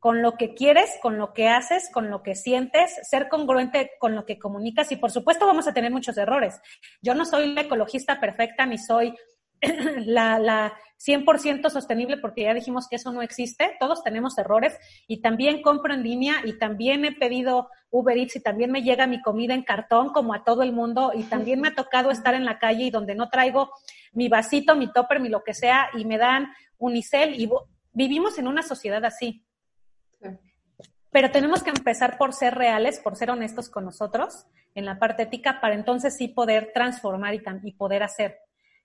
con 0.07 0.21
lo 0.21 0.37
que 0.37 0.53
quieres, 0.53 0.89
con 1.01 1.17
lo 1.17 1.33
que 1.33 1.49
haces, 1.49 1.89
con 1.91 2.09
lo 2.09 2.23
que 2.23 2.33
sientes, 2.33 2.95
ser 3.03 3.27
congruente 3.27 3.91
con 3.99 4.15
lo 4.15 4.25
que 4.25 4.39
comunicas. 4.39 4.89
Y 4.93 4.95
por 4.95 5.11
supuesto 5.11 5.45
vamos 5.45 5.67
a 5.67 5.73
tener 5.73 5.91
muchos 5.91 6.17
errores. 6.17 6.61
Yo 7.01 7.13
no 7.13 7.25
soy 7.25 7.53
la 7.53 7.63
ecologista 7.63 8.17
perfecta 8.17 8.65
ni 8.65 8.77
soy 8.77 9.13
la, 10.05 10.39
la 10.39 10.73
100% 11.05 11.69
sostenible 11.69 12.15
porque 12.15 12.43
ya 12.43 12.53
dijimos 12.53 12.87
que 12.87 12.95
eso 12.95 13.11
no 13.11 13.21
existe, 13.21 13.75
todos 13.81 14.01
tenemos 14.01 14.37
errores. 14.37 14.77
Y 15.09 15.19
también 15.19 15.61
compro 15.61 15.93
en 15.93 16.03
línea 16.03 16.35
y 16.45 16.57
también 16.57 17.03
he 17.03 17.11
pedido 17.11 17.69
Uber 17.89 18.17
Eats 18.17 18.37
y 18.37 18.41
también 18.41 18.71
me 18.71 18.83
llega 18.83 19.07
mi 19.07 19.21
comida 19.21 19.55
en 19.55 19.63
cartón 19.63 20.13
como 20.13 20.33
a 20.33 20.45
todo 20.45 20.63
el 20.63 20.71
mundo. 20.71 21.11
Y 21.15 21.23
también 21.23 21.59
me 21.59 21.67
ha 21.67 21.75
tocado 21.75 22.11
estar 22.11 22.33
en 22.33 22.45
la 22.45 22.59
calle 22.59 22.85
y 22.85 22.91
donde 22.91 23.13
no 23.13 23.27
traigo 23.27 23.71
mi 24.13 24.29
vasito, 24.29 24.73
mi 24.77 24.89
topper, 24.89 25.19
mi 25.19 25.27
lo 25.27 25.43
que 25.43 25.53
sea 25.53 25.89
y 25.97 26.05
me 26.05 26.17
dan 26.17 26.47
unicel. 26.77 27.37
Y 27.37 27.49
vivimos 27.91 28.37
en 28.37 28.47
una 28.47 28.63
sociedad 28.63 29.03
así. 29.03 29.43
Pero 31.11 31.31
tenemos 31.31 31.63
que 31.63 31.69
empezar 31.69 32.17
por 32.17 32.33
ser 32.33 32.55
reales, 32.55 32.99
por 32.99 33.15
ser 33.15 33.31
honestos 33.31 33.69
con 33.69 33.85
nosotros 33.85 34.45
en 34.75 34.85
la 34.85 34.99
parte 34.99 35.23
ética 35.23 35.59
para 35.59 35.73
entonces 35.73 36.15
sí 36.15 36.27
poder 36.27 36.71
transformar 36.73 37.33
y, 37.33 37.41
y 37.63 37.71
poder 37.71 38.03
hacer. 38.03 38.39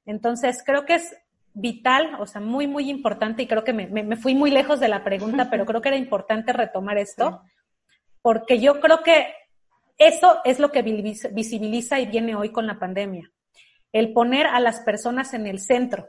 Entonces, 0.06 0.62
creo 0.64 0.86
que 0.86 0.94
es 0.94 1.14
vital, 1.54 2.16
o 2.18 2.26
sea, 2.26 2.40
muy, 2.40 2.66
muy 2.66 2.88
importante, 2.88 3.42
y 3.42 3.46
creo 3.46 3.62
que 3.62 3.72
me, 3.72 3.86
me, 3.86 4.16
fui 4.16 4.34
muy 4.34 4.50
lejos 4.50 4.80
de 4.80 4.88
la 4.88 5.04
pregunta, 5.04 5.50
pero 5.50 5.66
creo 5.66 5.82
que 5.82 5.88
era 5.88 5.98
importante 5.98 6.52
retomar 6.52 6.96
esto, 6.96 7.42
porque 8.22 8.58
yo 8.58 8.80
creo 8.80 9.02
que 9.02 9.34
eso 9.98 10.40
es 10.44 10.58
lo 10.58 10.72
que 10.72 10.82
visibiliza 10.82 12.00
y 12.00 12.06
viene 12.06 12.34
hoy 12.34 12.50
con 12.50 12.66
la 12.66 12.78
pandemia. 12.78 13.30
El 13.92 14.12
poner 14.14 14.46
a 14.46 14.60
las 14.60 14.80
personas 14.80 15.34
en 15.34 15.46
el 15.46 15.60
centro 15.60 16.08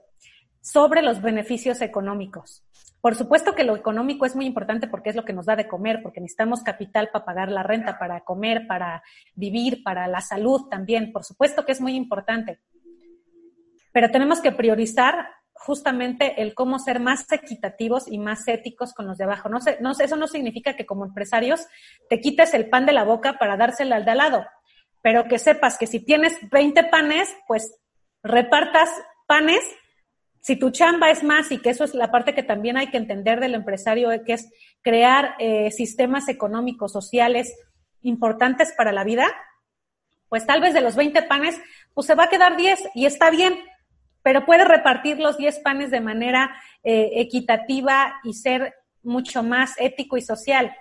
sobre 0.61 1.01
los 1.01 1.21
beneficios 1.21 1.81
económicos. 1.81 2.63
Por 3.03 3.15
supuesto 3.15 3.53
que 3.53 3.65
lo 3.65 3.75
económico 3.75 4.25
es 4.25 4.35
muy 4.35 4.45
importante 4.45 4.87
porque 4.87 5.09
es 5.09 5.15
lo 5.15 5.25
que 5.25 5.33
nos 5.33 5.45
da 5.45 5.55
de 5.55 5.67
comer, 5.67 5.99
porque 6.01 6.21
necesitamos 6.21 6.63
capital 6.63 7.09
para 7.11 7.25
pagar 7.25 7.51
la 7.51 7.61
renta, 7.61 7.99
para 7.99 8.21
comer, 8.21 8.65
para 8.65 9.03
vivir, 9.35 9.83
para 9.83 10.07
la 10.07 10.21
salud 10.21 10.69
también. 10.71 11.11
Por 11.11 11.25
supuesto 11.25 11.65
que 11.65 11.73
es 11.73 11.81
muy 11.81 11.95
importante 11.95 12.61
pero 13.93 14.09
tenemos 14.11 14.41
que 14.41 14.51
priorizar 14.51 15.29
justamente 15.53 16.41
el 16.41 16.53
cómo 16.55 16.79
ser 16.79 16.99
más 16.99 17.31
equitativos 17.31 18.11
y 18.11 18.17
más 18.17 18.45
éticos 18.47 18.93
con 18.93 19.07
los 19.07 19.17
de 19.17 19.23
abajo. 19.23 19.47
No 19.47 19.61
sé, 19.61 19.77
no 19.79 19.91
eso 19.91 20.15
no 20.17 20.27
significa 20.27 20.75
que 20.75 20.85
como 20.85 21.05
empresarios 21.05 21.65
te 22.09 22.19
quites 22.19 22.53
el 22.53 22.69
pan 22.69 22.85
de 22.85 22.91
la 22.91 23.05
boca 23.05 23.37
para 23.37 23.55
dárselo 23.55 23.95
al 23.95 24.03
de 24.03 24.11
al 24.11 24.17
lado, 24.17 24.45
pero 25.01 25.25
que 25.25 25.39
sepas 25.39 25.77
que 25.77 25.87
si 25.87 26.03
tienes 26.03 26.33
20 26.51 26.85
panes, 26.85 27.33
pues 27.47 27.79
repartas 28.23 28.89
panes 29.27 29.61
si 30.43 30.57
tu 30.57 30.71
chamba 30.71 31.09
es 31.09 31.23
más, 31.23 31.53
y 31.53 31.59
que 31.59 31.69
eso 31.69 31.85
es 31.85 31.93
la 31.93 32.11
parte 32.11 32.35
que 32.35 32.43
también 32.43 32.75
hay 32.75 32.87
que 32.87 32.97
entender 32.97 33.39
del 33.39 33.55
empresario, 33.55 34.09
que 34.25 34.33
es 34.33 34.51
crear 34.81 35.35
eh, 35.39 35.71
sistemas 35.71 36.27
económicos, 36.27 36.91
sociales 36.91 37.55
importantes 38.01 38.73
para 38.75 38.91
la 38.91 39.05
vida, 39.05 39.25
pues 40.27 40.45
tal 40.45 40.59
vez 40.59 40.73
de 40.73 40.81
los 40.81 40.97
20 40.97 41.23
panes, 41.23 41.57
pues 41.93 42.07
se 42.07 42.15
va 42.15 42.25
a 42.25 42.29
quedar 42.29 42.57
10 42.57 42.89
y 42.93 43.05
está 43.05 43.29
bien, 43.29 43.57
pero 44.21 44.45
puede 44.45 44.65
repartir 44.65 45.17
los 45.17 45.37
10 45.37 45.59
panes 45.59 45.91
de 45.91 46.01
manera 46.01 46.53
eh, 46.83 47.11
equitativa 47.21 48.15
y 48.25 48.33
ser 48.33 48.73
mucho 49.01 49.43
más 49.43 49.75
ético 49.79 50.17
y 50.17 50.21
social. 50.21 50.75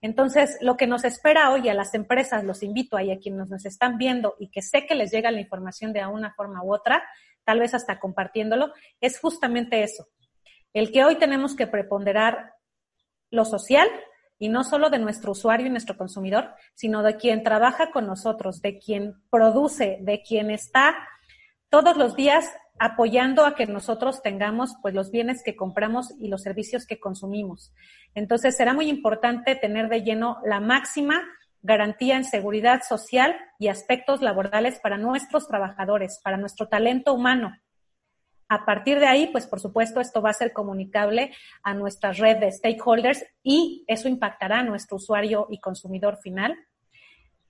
Entonces, 0.00 0.58
lo 0.60 0.76
que 0.76 0.88
nos 0.88 1.04
espera 1.04 1.52
hoy 1.52 1.68
a 1.68 1.74
las 1.74 1.94
empresas, 1.94 2.42
los 2.42 2.64
invito 2.64 2.96
ahí 2.96 3.12
a 3.12 3.20
quienes 3.20 3.48
nos 3.48 3.64
están 3.64 3.96
viendo 3.96 4.34
y 4.40 4.48
que 4.48 4.60
sé 4.60 4.86
que 4.86 4.96
les 4.96 5.12
llega 5.12 5.30
la 5.30 5.40
información 5.40 5.92
de 5.92 6.04
una 6.04 6.34
forma 6.34 6.64
u 6.64 6.74
otra, 6.74 7.04
tal 7.44 7.60
vez 7.60 7.74
hasta 7.74 8.00
compartiéndolo, 8.00 8.72
es 9.00 9.18
justamente 9.18 9.82
eso. 9.82 10.06
El 10.72 10.90
que 10.90 11.04
hoy 11.04 11.16
tenemos 11.16 11.54
que 11.54 11.66
preponderar 11.66 12.54
lo 13.30 13.44
social 13.44 13.88
y 14.38 14.48
no 14.48 14.64
solo 14.64 14.90
de 14.90 14.98
nuestro 14.98 15.32
usuario 15.32 15.66
y 15.66 15.70
nuestro 15.70 15.96
consumidor, 15.96 16.54
sino 16.74 17.02
de 17.02 17.16
quien 17.16 17.42
trabaja 17.42 17.90
con 17.90 18.06
nosotros, 18.06 18.60
de 18.60 18.78
quien 18.78 19.14
produce, 19.30 19.98
de 20.00 20.22
quien 20.22 20.50
está 20.50 20.96
todos 21.68 21.96
los 21.96 22.16
días 22.16 22.52
apoyando 22.78 23.46
a 23.46 23.54
que 23.54 23.66
nosotros 23.66 24.22
tengamos 24.22 24.74
pues 24.82 24.94
los 24.94 25.10
bienes 25.10 25.42
que 25.44 25.54
compramos 25.54 26.12
y 26.18 26.28
los 26.28 26.42
servicios 26.42 26.86
que 26.86 26.98
consumimos. 26.98 27.72
Entonces 28.14 28.56
será 28.56 28.74
muy 28.74 28.88
importante 28.88 29.54
tener 29.54 29.88
de 29.88 30.02
lleno 30.02 30.38
la 30.44 30.60
máxima 30.60 31.22
garantía 31.64 32.16
en 32.16 32.24
seguridad 32.24 32.82
social 32.86 33.34
y 33.58 33.68
aspectos 33.68 34.20
laborales 34.20 34.78
para 34.80 34.98
nuestros 34.98 35.48
trabajadores, 35.48 36.20
para 36.22 36.36
nuestro 36.36 36.68
talento 36.68 37.14
humano. 37.14 37.56
A 38.50 38.66
partir 38.66 39.00
de 39.00 39.06
ahí, 39.06 39.28
pues 39.28 39.46
por 39.46 39.60
supuesto, 39.60 40.00
esto 40.00 40.20
va 40.20 40.28
a 40.28 40.34
ser 40.34 40.52
comunicable 40.52 41.34
a 41.62 41.72
nuestra 41.72 42.12
red 42.12 42.36
de 42.36 42.52
stakeholders 42.52 43.24
y 43.42 43.82
eso 43.88 44.08
impactará 44.08 44.58
a 44.58 44.62
nuestro 44.62 44.98
usuario 44.98 45.46
y 45.50 45.58
consumidor 45.58 46.18
final. 46.18 46.54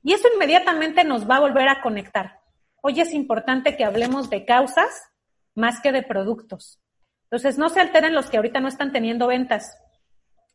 Y 0.05 0.13
eso 0.13 0.29
inmediatamente 0.33 1.03
nos 1.03 1.29
va 1.29 1.37
a 1.37 1.41
volver 1.41 1.69
a 1.69 1.83
conectar. 1.83 2.39
Hoy 2.83 3.01
es 3.01 3.13
importante 3.13 3.77
que 3.77 3.85
hablemos 3.85 4.31
de 4.31 4.45
causas 4.45 5.11
más 5.57 5.81
que 5.81 5.91
de 5.91 6.03
productos. 6.03 6.81
Entonces, 7.25 7.59
no 7.59 7.69
se 7.69 7.81
alteren 7.81 8.15
los 8.15 8.31
que 8.31 8.37
ahorita 8.37 8.61
no 8.61 8.69
están 8.69 8.93
teniendo 8.93 9.27
ventas. 9.27 9.77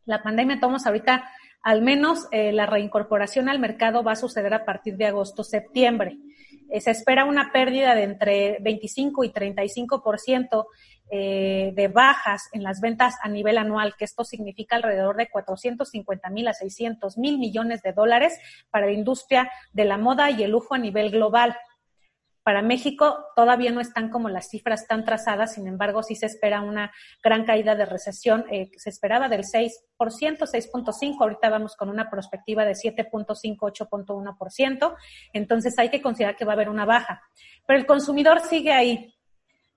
La 0.05 0.23
pandemia, 0.23 0.61
tomamos 0.61 0.85
ahorita 0.85 1.29
al 1.61 1.81
menos 1.81 2.27
eh, 2.31 2.51
la 2.51 2.65
reincorporación 2.65 3.49
al 3.49 3.59
mercado 3.59 4.03
va 4.03 4.13
a 4.13 4.17
suceder 4.17 4.53
a 4.53 4.65
partir 4.65 4.97
de 4.97 5.05
agosto-septiembre. 5.05 6.17
Eh, 6.69 6.81
se 6.81 6.91
espera 6.91 7.25
una 7.25 7.51
pérdida 7.51 7.95
de 7.95 8.03
entre 8.03 8.57
25 8.61 9.23
y 9.23 9.31
35% 9.31 10.65
eh, 11.11 11.71
de 11.75 11.87
bajas 11.87 12.49
en 12.53 12.61
las 12.61 12.79
ventas 12.79 13.15
a 13.23 13.29
nivel 13.29 13.57
anual, 13.57 13.95
que 13.97 14.05
esto 14.05 14.23
significa 14.23 14.75
alrededor 14.75 15.17
de 15.17 15.27
450 15.27 16.29
mil 16.29 16.47
a 16.47 16.53
600 16.53 17.17
mil 17.17 17.39
millones 17.39 17.81
de 17.81 17.93
dólares 17.93 18.37
para 18.69 18.85
la 18.85 18.91
industria 18.91 19.51
de 19.73 19.85
la 19.85 19.97
moda 19.97 20.29
y 20.29 20.43
el 20.43 20.51
lujo 20.51 20.75
a 20.75 20.77
nivel 20.77 21.09
global. 21.09 21.57
Para 22.49 22.63
México 22.63 23.27
todavía 23.35 23.69
no 23.69 23.79
están 23.79 24.09
como 24.09 24.27
las 24.27 24.49
cifras 24.49 24.87
tan 24.87 25.05
trazadas, 25.05 25.53
sin 25.53 25.67
embargo, 25.67 26.01
sí 26.01 26.15
se 26.15 26.25
espera 26.25 26.61
una 26.61 26.91
gran 27.23 27.45
caída 27.45 27.75
de 27.75 27.85
recesión. 27.85 28.43
Eh, 28.49 28.71
se 28.75 28.89
esperaba 28.89 29.29
del 29.29 29.43
6%, 29.43 29.69
6.5%, 29.99 31.17
ahorita 31.21 31.47
vamos 31.51 31.75
con 31.75 31.89
una 31.89 32.09
perspectiva 32.09 32.65
de 32.65 32.71
7.5, 32.71 33.55
8.1%. 33.59 34.95
Entonces 35.31 35.77
hay 35.77 35.89
que 35.89 36.01
considerar 36.01 36.35
que 36.35 36.43
va 36.43 36.53
a 36.53 36.55
haber 36.55 36.69
una 36.69 36.85
baja. 36.85 37.21
Pero 37.67 37.77
el 37.77 37.85
consumidor 37.85 38.39
sigue 38.39 38.73
ahí. 38.73 39.13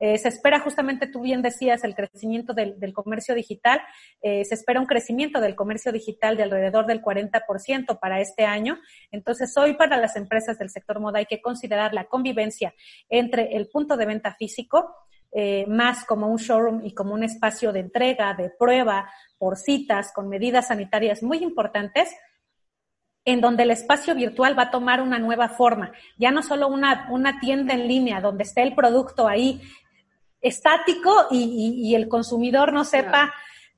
Eh, 0.05 0.19
se 0.19 0.27
espera 0.27 0.59
justamente, 0.59 1.07
tú 1.07 1.21
bien 1.21 1.43
decías, 1.43 1.85
el 1.85 1.95
crecimiento 1.95 2.55
del, 2.55 2.93
comercio 2.93 3.37
digital. 3.37 3.81
Eh, 4.21 4.45
se 4.45 4.57
espera 4.57 4.81
un 4.81 4.87
crecimiento 4.87 5.41
del 5.41 5.55
comercio 5.55 5.93
digital 5.93 6.37
de 6.37 6.43
alrededor 6.43 6.87
del 6.87 7.01
40% 7.01 8.01
para 8.01 8.21
este 8.21 8.45
año. 8.45 8.81
Entonces, 9.13 9.57
hoy 9.57 9.75
para 9.75 9.99
las 9.99 10.17
empresas 10.17 10.59
del 10.59 10.71
sector 10.71 10.99
moda 10.99 11.21
hay 11.21 11.27
que 11.27 11.41
considerar 11.41 11.95
la 11.95 12.07
convivencia 12.07 12.75
entre 13.09 13.57
el 13.57 13.69
punto 13.69 13.97
de 13.97 14.07
venta 14.07 14.35
físico, 14.35 14.93
eh, 15.31 15.67
más 15.69 16.05
como 16.05 16.27
un 16.27 16.39
showroom 16.39 16.85
y 16.85 16.95
como 16.95 17.15
un 17.15 17.23
espacio 17.23 17.73
de 17.73 17.79
entrega, 17.79 18.35
de 18.35 18.51
prueba, 18.51 19.09
por 19.39 19.57
citas, 19.57 20.11
con 20.13 20.29
medidas 20.29 20.67
sanitarias 20.67 21.23
muy 21.23 21.45
importantes, 21.45 22.13
en 23.25 23.41
donde 23.41 23.63
el 23.63 23.71
espacio 23.71 24.17
virtual 24.17 24.59
va 24.59 24.65
a 24.65 24.71
tomar 24.73 25.01
una 25.01 25.21
nueva 25.21 25.49
forma. 25.49 25.93
Ya 26.19 26.33
no 26.33 26.43
solo 26.43 26.67
una, 26.67 27.07
una 27.11 27.39
tienda 27.39 27.75
en 27.75 27.87
línea 27.87 28.21
donde 28.21 28.43
esté 28.43 28.63
el 28.63 28.75
producto 28.75 29.29
ahí 29.29 29.61
estático 30.43 31.29
y, 31.31 31.95
el 31.95 32.09
consumidor 32.09 32.73
no 32.73 32.85
sepa 32.85 33.33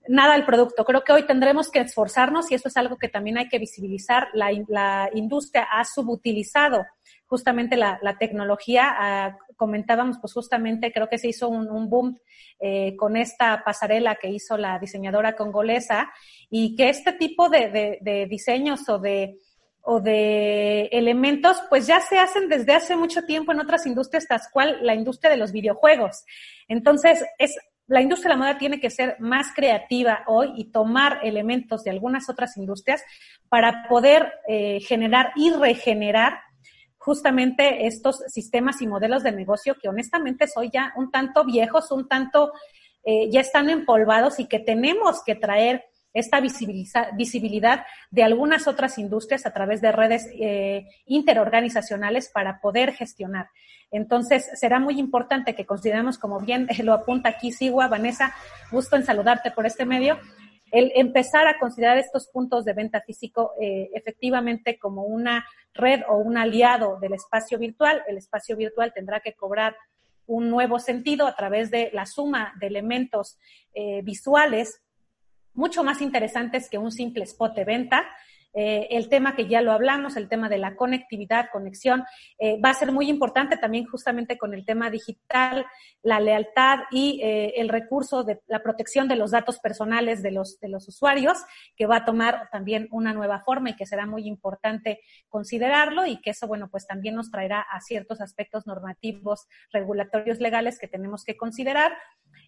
nada 0.09 0.35
del 0.35 0.45
producto. 0.45 0.85
Creo 0.85 1.05
que 1.05 1.13
hoy 1.13 1.27
tendremos 1.27 1.71
que 1.71 1.81
esforzarnos 1.81 2.51
y 2.51 2.55
eso 2.55 2.69
es 2.69 2.77
algo 2.77 2.97
que 2.97 3.09
también 3.09 3.39
hay 3.39 3.49
que 3.49 3.59
visibilizar. 3.59 4.29
La, 4.33 5.11
industria 5.15 5.69
ha 5.71 5.85
subutilizado 5.85 6.85
justamente 7.27 7.77
la, 7.77 8.17
tecnología. 8.19 8.95
Ah, 8.99 9.37
comentábamos, 9.57 10.19
pues 10.21 10.33
justamente 10.33 10.93
creo 10.93 11.09
que 11.09 11.19
se 11.19 11.29
hizo 11.29 11.49
un, 11.49 11.89
boom 11.89 12.19
eh, 12.59 12.97
con 12.97 13.17
esta 13.17 13.63
pasarela 13.65 14.17
que 14.17 14.31
hizo 14.31 14.57
la 14.57 14.79
diseñadora 14.79 15.37
congolesa 15.37 16.11
y 16.51 16.75
que 16.77 16.89
este 16.89 17.13
tipo 17.13 17.49
de 17.49 18.27
diseños 18.29 18.89
o 18.89 18.99
de 18.99 19.37
o 19.87 20.01
de 20.01 20.87
elementos, 20.87 21.63
pues 21.69 21.87
ya 21.87 22.01
se 22.01 22.19
hacen 22.19 22.49
desde 22.49 22.73
hace 22.73 22.97
mucho 22.97 23.23
tiempo 23.25 23.53
en 23.53 23.61
otras 23.61 23.87
industrias, 23.87 24.27
tal 24.27 24.41
cual 24.51 24.79
la 24.81 24.95
industria 24.95 25.31
de 25.31 25.37
los 25.37 25.53
videojuegos. 25.53 26.25
Entonces, 26.69 27.23
es, 27.39 27.55
la 27.87 28.01
industria 28.01 28.31
de 28.31 28.39
la 28.39 28.45
moda 28.45 28.59
tiene 28.59 28.81
que 28.81 28.89
ser 28.89 29.17
más 29.21 29.49
creativa 29.55 30.25
hoy 30.27 30.53
y 30.57 30.71
tomar 30.71 31.21
elementos 31.23 31.85
de 31.85 31.91
algunas 31.91 32.31
otras 32.31 32.57
industrias 32.57 33.03
para 33.51 33.87
poder 33.87 34.33
eh, 34.49 34.81
generar 34.81 35.33
y 35.37 35.51
regenerar 35.53 36.39
justamente 36.97 37.87
estos 37.87 38.23
sistemas 38.29 38.81
y 38.81 38.87
modelos 38.87 39.23
de 39.23 39.33
negocio 39.33 39.77
que 39.81 39.91
honestamente 39.91 40.49
son 40.49 40.71
ya 40.71 40.95
un 40.97 41.11
tanto 41.11 41.45
viejos, 41.45 41.91
un 41.91 42.09
tanto 42.09 42.53
eh, 43.05 43.29
ya 43.31 43.41
están 43.41 43.69
empolvados 43.69 44.41
y 44.41 44.47
que 44.47 44.61
tenemos 44.61 45.23
que 45.23 45.35
traer 45.35 45.85
esta 46.15 46.41
visibilidad 46.41 47.85
de 48.11 48.23
algunas 48.23 48.69
otras 48.69 48.99
industrias 48.99 49.45
a 49.47 49.53
través 49.53 49.81
de 49.81 49.93
redes 49.93 50.29
eh, 50.33 50.87
interorganizacionales 51.07 52.31
para 52.33 52.61
poder 52.61 52.93
gestionar. 52.93 53.49
Entonces, 53.91 54.49
será 54.55 54.79
muy 54.79 54.99
importante 54.99 55.55
que 55.55 55.67
consideremos, 55.67 56.19
como 56.19 56.41
bien 56.41 56.69
lo 56.85 56.93
apunta 56.93 57.29
aquí 57.29 57.53
Sigua, 57.53 57.89
Vanessa, 57.89 58.35
gusto 58.71 58.97
en 58.97 59.05
saludarte 59.05 59.51
por 59.51 59.67
este 59.67 59.85
medio, 59.85 60.19
el 60.71 60.93
empezar 60.95 61.47
a 61.47 61.59
considerar 61.59 61.99
estos 61.99 62.29
puntos 62.29 62.65
de 62.65 62.73
venta 62.73 63.01
físico 63.01 63.53
eh, 63.61 63.91
efectivamente 63.95 64.79
como 64.79 65.05
una 65.05 65.47
red 65.73 66.01
o 66.09 66.17
un 66.17 66.37
aliado 66.37 66.99
del 67.01 67.15
espacio 67.15 67.59
virtual. 67.59 68.03
El 68.09 68.17
espacio 68.17 68.57
virtual 68.57 68.93
tendrá 68.93 69.21
que 69.21 69.35
cobrar 69.35 69.77
un 70.27 70.51
nuevo 70.51 70.79
sentido 70.79 71.27
a 71.27 71.37
través 71.37 71.71
de 71.71 71.91
la 71.93 72.07
suma 72.07 72.55
de 72.59 72.67
elementos 72.67 73.39
eh, 73.75 74.01
visuales 74.03 74.84
mucho 75.55 75.85
más 75.85 76.01
interesantes 76.03 76.69
que 76.69 76.79
un 76.79 76.93
simple 76.93 77.25
spot 77.25 77.55
de 77.55 77.65
venta. 77.65 78.05
Eh, 78.57 78.87
el 78.97 79.09
tema 79.09 79.35
que 79.35 79.49
ya 79.49 79.61
lo 79.63 79.73
hablamos, 79.73 80.17
el 80.17 80.29
tema 80.29 80.49
de 80.49 80.59
la 80.59 80.77
conectividad, 80.77 81.49
conexión, 81.53 82.05
eh, 82.39 82.61
va 82.61 82.71
a 82.71 82.75
ser 82.75 82.93
muy 82.93 83.11
importante 83.11 83.57
también 83.57 83.85
justamente 83.85 84.39
con 84.39 84.55
el 84.55 84.65
tema 84.65 84.91
digital, 84.91 85.67
la 86.03 86.21
lealtad 86.21 86.79
y 86.93 87.21
eh, 87.21 87.55
el 87.57 87.69
recurso 87.69 88.23
de 88.23 88.43
la 88.47 88.63
protección 88.63 89.09
de 89.09 89.17
los 89.17 89.33
datos 89.33 89.59
personales 89.59 90.23
de 90.23 90.31
los, 90.31 90.61
de 90.61 90.69
los 90.69 90.87
usuarios, 90.87 91.39
que 91.77 91.87
va 91.87 91.97
a 91.97 92.05
tomar 92.05 92.49
también 92.53 92.87
una 92.93 93.13
nueva 93.13 93.41
forma 93.41 93.71
y 93.71 93.77
que 93.77 93.87
será 93.87 94.07
muy 94.07 94.29
importante 94.29 95.01
considerarlo 95.29 96.07
y 96.07 96.21
que 96.21 96.31
eso, 96.31 96.47
bueno, 96.47 96.69
pues 96.71 96.87
también 96.87 97.17
nos 97.17 97.33
traerá 97.33 97.61
a 97.61 97.81
ciertos 97.81 98.21
aspectos 98.21 98.69
normativos, 98.69 99.49
regulatorios 99.73 100.39
legales 100.39 100.79
que 100.79 100.87
tenemos 100.87 101.25
que 101.25 101.37
considerar. 101.37 101.93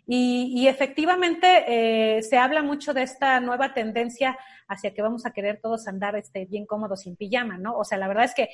Y, 0.08 0.68
efectivamente 0.68 1.64
eh, 1.66 2.22
se 2.22 2.38
habla 2.38 2.62
mucho 2.62 2.94
de 2.94 3.02
esta 3.02 3.40
nueva 3.40 3.74
tendencia 3.74 4.38
hacia 4.68 4.94
que 4.94 5.02
vamos 5.02 5.26
a 5.26 5.32
querer 5.32 5.60
todos 5.60 5.88
andar 5.88 6.14
este, 6.16 6.44
bien 6.44 6.64
cómodos 6.64 7.00
sin 7.00 7.16
pijama, 7.16 7.58
¿no? 7.58 7.76
O 7.76 7.84
sea, 7.84 7.98
la 7.98 8.06
verdad 8.06 8.24
es 8.24 8.34
que 8.34 8.50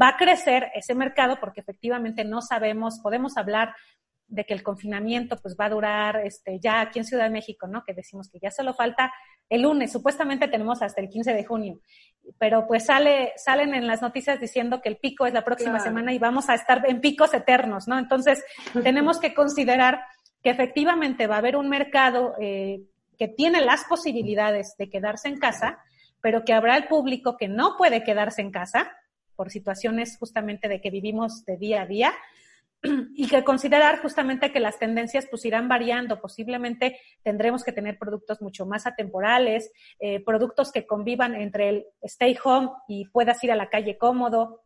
va 0.00 0.10
a 0.10 0.16
crecer 0.16 0.70
ese 0.74 0.94
mercado 0.94 1.38
porque 1.40 1.60
efectivamente 1.60 2.24
no 2.24 2.40
sabemos, 2.40 3.00
podemos 3.00 3.36
hablar 3.36 3.74
de 4.28 4.44
que 4.44 4.54
el 4.54 4.62
confinamiento 4.62 5.36
pues 5.36 5.56
va 5.60 5.66
a 5.66 5.70
durar 5.70 6.16
este, 6.24 6.58
ya 6.58 6.80
aquí 6.80 6.98
en 6.98 7.04
Ciudad 7.04 7.24
de 7.24 7.30
México, 7.30 7.66
¿no? 7.66 7.84
Que 7.84 7.92
decimos 7.92 8.30
que 8.30 8.38
ya 8.40 8.50
solo 8.50 8.72
falta 8.72 9.12
el 9.50 9.62
lunes, 9.62 9.92
supuestamente 9.92 10.48
tenemos 10.48 10.80
hasta 10.80 11.02
el 11.02 11.10
15 11.10 11.34
de 11.34 11.44
junio, 11.44 11.80
pero 12.38 12.66
pues 12.66 12.86
sale, 12.86 13.32
salen 13.36 13.74
en 13.74 13.86
las 13.86 14.00
noticias 14.00 14.40
diciendo 14.40 14.80
que 14.80 14.88
el 14.88 14.96
pico 14.96 15.26
es 15.26 15.34
la 15.34 15.44
próxima 15.44 15.80
semana 15.80 16.14
y 16.14 16.18
vamos 16.18 16.48
a 16.48 16.54
estar 16.54 16.82
en 16.88 17.02
picos 17.02 17.34
eternos, 17.34 17.88
¿no? 17.88 17.98
Entonces, 17.98 18.42
tenemos 18.82 19.20
que 19.20 19.34
considerar 19.34 20.00
que 20.42 20.50
efectivamente 20.50 21.26
va 21.26 21.36
a 21.36 21.38
haber 21.38 21.56
un 21.56 21.68
mercado 21.68 22.34
eh, 22.40 22.82
que 23.18 23.28
tiene 23.28 23.60
las 23.60 23.84
posibilidades 23.84 24.74
de 24.78 24.90
quedarse 24.90 25.28
en 25.28 25.38
casa, 25.38 25.78
pero 26.20 26.44
que 26.44 26.52
habrá 26.52 26.76
el 26.76 26.88
público 26.88 27.36
que 27.36 27.48
no 27.48 27.76
puede 27.76 28.02
quedarse 28.02 28.42
en 28.42 28.50
casa 28.50 28.90
por 29.36 29.50
situaciones 29.50 30.16
justamente 30.18 30.68
de 30.68 30.80
que 30.80 30.90
vivimos 30.90 31.44
de 31.44 31.56
día 31.56 31.82
a 31.82 31.86
día 31.86 32.12
y 33.14 33.28
que 33.28 33.44
considerar 33.44 34.00
justamente 34.00 34.52
que 34.52 34.60
las 34.60 34.78
tendencias 34.78 35.26
pues 35.30 35.44
irán 35.44 35.68
variando, 35.68 36.20
posiblemente 36.20 36.98
tendremos 37.22 37.64
que 37.64 37.72
tener 37.72 37.98
productos 37.98 38.42
mucho 38.42 38.66
más 38.66 38.86
atemporales, 38.86 39.70
eh, 40.00 40.20
productos 40.24 40.72
que 40.72 40.86
convivan 40.86 41.34
entre 41.34 41.68
el 41.68 41.86
stay 42.02 42.36
home 42.42 42.70
y 42.88 43.06
puedas 43.06 43.42
ir 43.44 43.52
a 43.52 43.56
la 43.56 43.68
calle 43.68 43.98
cómodo. 43.98 44.62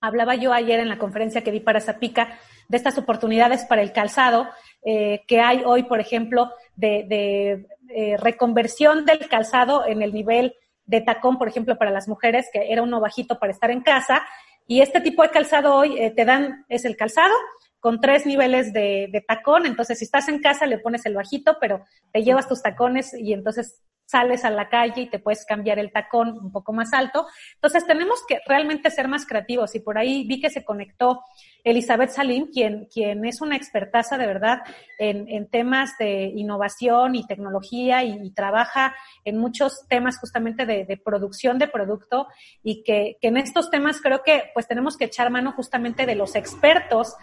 Hablaba 0.00 0.34
yo 0.34 0.52
ayer 0.52 0.80
en 0.80 0.88
la 0.88 0.98
conferencia 0.98 1.42
que 1.42 1.52
di 1.52 1.60
para 1.60 1.80
Zapica 1.80 2.38
de 2.68 2.76
estas 2.76 2.98
oportunidades 2.98 3.64
para 3.64 3.82
el 3.82 3.92
calzado 3.92 4.48
eh, 4.84 5.22
que 5.26 5.40
hay 5.40 5.62
hoy, 5.64 5.84
por 5.84 6.00
ejemplo, 6.00 6.52
de, 6.76 7.66
eh, 7.88 8.16
reconversión 8.18 9.04
del 9.04 9.28
calzado 9.28 9.86
en 9.86 10.02
el 10.02 10.12
nivel 10.12 10.54
de 10.86 11.00
tacón, 11.00 11.38
por 11.38 11.48
ejemplo, 11.48 11.78
para 11.78 11.90
las 11.90 12.08
mujeres, 12.08 12.48
que 12.52 12.72
era 12.72 12.82
uno 12.82 13.00
bajito 13.00 13.38
para 13.38 13.52
estar 13.52 13.70
en 13.70 13.80
casa, 13.80 14.22
y 14.66 14.80
este 14.80 15.00
tipo 15.00 15.22
de 15.22 15.30
calzado 15.30 15.74
hoy 15.74 15.98
eh, 15.98 16.10
te 16.10 16.24
dan, 16.24 16.64
es 16.68 16.84
el 16.84 16.96
calzado 16.96 17.34
con 17.80 18.00
tres 18.00 18.24
niveles 18.24 18.72
de, 18.72 19.08
de, 19.12 19.20
tacón. 19.20 19.66
Entonces, 19.66 19.98
si 19.98 20.06
estás 20.06 20.28
en 20.28 20.40
casa, 20.40 20.66
le 20.66 20.78
pones 20.78 21.04
el 21.04 21.14
bajito, 21.14 21.58
pero 21.60 21.84
te 22.12 22.22
llevas 22.22 22.48
tus 22.48 22.62
tacones 22.62 23.12
y 23.14 23.34
entonces 23.34 23.82
sales 24.06 24.44
a 24.44 24.50
la 24.50 24.68
calle 24.68 25.02
y 25.02 25.10
te 25.10 25.18
puedes 25.18 25.44
cambiar 25.44 25.78
el 25.78 25.92
tacón 25.92 26.38
un 26.38 26.52
poco 26.52 26.72
más 26.72 26.92
alto. 26.92 27.26
Entonces, 27.54 27.86
tenemos 27.86 28.20
que 28.28 28.40
realmente 28.46 28.90
ser 28.90 29.08
más 29.08 29.26
creativos. 29.26 29.74
Y 29.74 29.80
por 29.80 29.98
ahí 29.98 30.26
vi 30.26 30.40
que 30.40 30.50
se 30.50 30.64
conectó 30.64 31.22
Elizabeth 31.64 32.10
Salim, 32.10 32.50
quien, 32.52 32.86
quien 32.92 33.24
es 33.24 33.40
una 33.40 33.56
expertaza 33.56 34.18
de 34.18 34.26
verdad 34.26 34.58
en, 34.98 35.28
en 35.28 35.48
temas 35.48 35.96
de 35.98 36.24
innovación 36.34 37.14
y 37.14 37.26
tecnología 37.26 38.04
y, 38.04 38.30
trabaja 38.34 38.94
en 39.24 39.38
muchos 39.38 39.86
temas 39.88 40.18
justamente 40.18 40.66
de, 40.66 40.84
de 40.84 40.96
producción 40.96 41.58
de 41.58 41.68
producto 41.68 42.26
y 42.62 42.82
que, 42.82 43.16
que 43.20 43.28
en 43.28 43.36
estos 43.36 43.70
temas 43.70 44.00
creo 44.00 44.22
que 44.22 44.50
pues 44.54 44.66
tenemos 44.66 44.96
que 44.96 45.04
echar 45.04 45.30
mano 45.30 45.52
justamente 45.52 46.04
de 46.04 46.16
los 46.16 46.34
expertos 46.34 47.14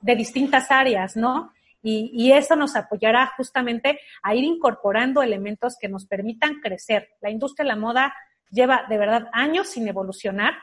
de 0.00 0.16
distintas 0.16 0.70
áreas, 0.70 1.16
¿no? 1.16 1.52
Y, 1.86 2.32
eso 2.32 2.56
nos 2.56 2.76
apoyará 2.76 3.32
justamente 3.36 4.00
a 4.22 4.34
ir 4.34 4.42
incorporando 4.42 5.22
elementos 5.22 5.76
que 5.78 5.88
nos 5.88 6.06
permitan 6.06 6.60
crecer. 6.60 7.10
La 7.20 7.28
industria 7.28 7.64
de 7.64 7.68
la 7.68 7.76
moda 7.76 8.14
lleva 8.50 8.86
de 8.88 8.96
verdad 8.96 9.28
años 9.34 9.68
sin 9.68 9.86
evolucionar 9.86 10.54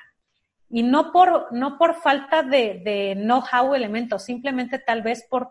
y 0.68 0.82
no 0.82 1.12
por, 1.12 1.54
no 1.54 1.78
por 1.78 1.94
falta 2.02 2.42
de, 2.42 2.82
de 2.84 3.14
know-how 3.16 3.76
elementos, 3.76 4.24
simplemente 4.26 4.80
tal 4.80 5.04
vez 5.04 5.24
por, 5.30 5.50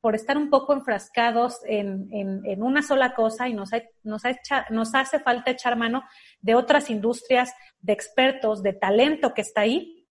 por 0.00 0.14
estar 0.14 0.36
un 0.36 0.50
poco 0.50 0.72
enfrascados 0.72 1.60
en, 1.64 2.08
en, 2.12 2.62
una 2.62 2.82
sola 2.82 3.14
cosa 3.14 3.48
y 3.48 3.54
nos, 3.54 3.70
nos, 4.04 4.24
echa, 4.24 4.66
nos 4.70 4.94
hace 4.94 5.18
falta 5.18 5.50
echar 5.50 5.76
mano 5.76 6.04
de 6.40 6.54
otras 6.54 6.90
industrias, 6.90 7.52
de 7.80 7.92
expertos, 7.92 8.62
de 8.62 8.72
talento 8.72 9.34
que 9.34 9.42
está 9.42 9.62
ahí, 9.62 10.06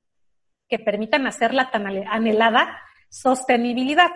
que 0.68 0.80
permitan 0.80 1.28
hacer 1.28 1.54
la 1.54 1.72
tan 1.72 1.88
anhelada 1.88 2.78
sostenibilidad. 3.10 4.10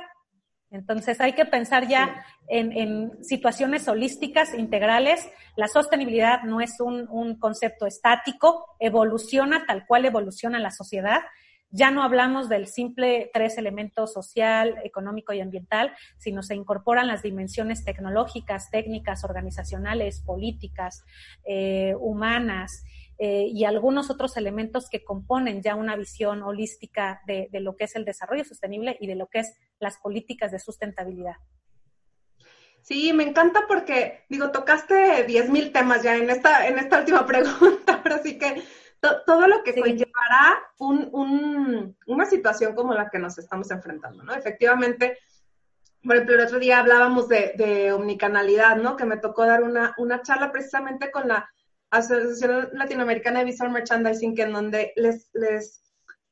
Entonces 0.75 1.21
hay 1.21 1.33
que 1.33 1.45
pensar 1.45 1.87
ya 1.87 2.25
en, 2.47 2.71
en, 2.73 3.23
situaciones 3.23 3.87
holísticas, 3.87 4.53
integrales. 4.53 5.27
La 5.55 5.67
sostenibilidad 5.67 6.43
no 6.43 6.61
es 6.61 6.79
un, 6.79 7.07
un, 7.09 7.39
concepto 7.39 7.85
estático, 7.85 8.75
evoluciona 8.79 9.65
tal 9.65 9.85
cual 9.87 10.05
evoluciona 10.05 10.59
la 10.59 10.71
sociedad. 10.71 11.21
Ya 11.71 11.91
no 11.91 12.03
hablamos 12.03 12.47
del 12.47 12.67
simple 12.67 13.29
tres 13.33 13.57
elementos 13.57 14.13
social, 14.13 14.75
económico 14.83 15.33
y 15.33 15.41
ambiental, 15.41 15.93
sino 16.17 16.43
se 16.43 16.55
incorporan 16.55 17.07
las 17.07 17.23
dimensiones 17.23 17.83
tecnológicas, 17.83 18.69
técnicas, 18.69 19.23
organizacionales, 19.23 20.21
políticas, 20.21 21.03
eh, 21.45 21.95
humanas, 21.99 22.83
eh, 23.17 23.47
y 23.47 23.63
algunos 23.63 24.09
otros 24.09 24.35
elementos 24.35 24.89
que 24.89 25.03
componen 25.03 25.61
ya 25.61 25.75
una 25.75 25.95
visión 25.95 26.43
holística 26.43 27.21
de, 27.25 27.47
de, 27.51 27.59
lo 27.61 27.77
que 27.77 27.85
es 27.85 27.95
el 27.95 28.03
desarrollo 28.03 28.43
sostenible 28.43 28.97
y 28.99 29.07
de 29.07 29.15
lo 29.15 29.27
que 29.27 29.39
es 29.39 29.55
las 29.79 29.97
políticas 29.97 30.51
de 30.51 30.59
sustentabilidad. 30.59 31.35
Sí, 32.85 33.13
me 33.13 33.23
encanta 33.23 33.65
porque, 33.67 34.25
digo, 34.29 34.51
tocaste 34.51 35.25
10.000 35.25 35.71
temas 35.71 36.03
ya 36.03 36.17
en 36.17 36.29
esta, 36.29 36.67
en 36.67 36.77
esta 36.77 36.99
última 36.99 37.25
pregunta, 37.27 38.01
pero 38.03 38.21
sí 38.21 38.37
que 38.37 38.61
to, 38.99 39.23
todo 39.25 39.47
lo 39.47 39.63
que 39.63 39.73
sí. 39.73 39.81
conllevará 39.81 40.59
un, 40.77 41.09
un, 41.11 41.97
una 42.05 42.25
situación 42.25 42.75
como 42.75 42.93
la 42.93 43.09
que 43.09 43.17
nos 43.17 43.39
estamos 43.39 43.71
enfrentando, 43.71 44.23
¿no? 44.23 44.35
Efectivamente, 44.35 45.17
por 46.03 46.15
ejemplo, 46.15 46.35
el 46.35 46.45
otro 46.45 46.59
día 46.59 46.79
hablábamos 46.79 47.27
de, 47.27 47.53
de 47.57 47.91
omnicanalidad, 47.91 48.75
¿no? 48.75 48.95
Que 48.95 49.05
me 49.05 49.17
tocó 49.17 49.45
dar 49.45 49.63
una, 49.63 49.95
una 49.97 50.21
charla 50.21 50.51
precisamente 50.51 51.09
con 51.09 51.27
la 51.27 51.49
Asociación 51.97 52.69
Latinoamericana 52.73 53.39
de 53.39 53.45
Visual 53.45 53.71
Merchandising, 53.71 54.35
que 54.35 54.43
en 54.43 54.53
donde 54.53 54.93
les, 54.95 55.29
les, 55.33 55.83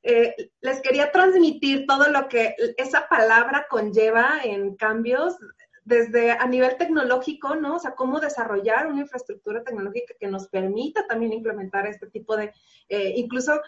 eh, 0.03 0.51
les 0.61 0.81
quería 0.81 1.11
transmitir 1.11 1.85
todo 1.87 2.09
lo 2.09 2.27
que 2.27 2.55
esa 2.77 3.07
palabra 3.07 3.67
conlleva 3.69 4.39
en 4.43 4.75
cambios 4.75 5.37
desde 5.85 6.31
a 6.31 6.45
nivel 6.47 6.77
tecnológico, 6.77 7.55
¿no? 7.55 7.75
O 7.75 7.79
sea, 7.79 7.91
cómo 7.91 8.19
desarrollar 8.19 8.87
una 8.87 9.01
infraestructura 9.01 9.63
tecnológica 9.63 10.13
que 10.19 10.27
nos 10.27 10.47
permita 10.47 11.05
también 11.07 11.33
implementar 11.33 11.87
este 11.87 12.07
tipo 12.07 12.35
de, 12.35 12.53
eh, 12.89 13.13
incluso 13.15 13.61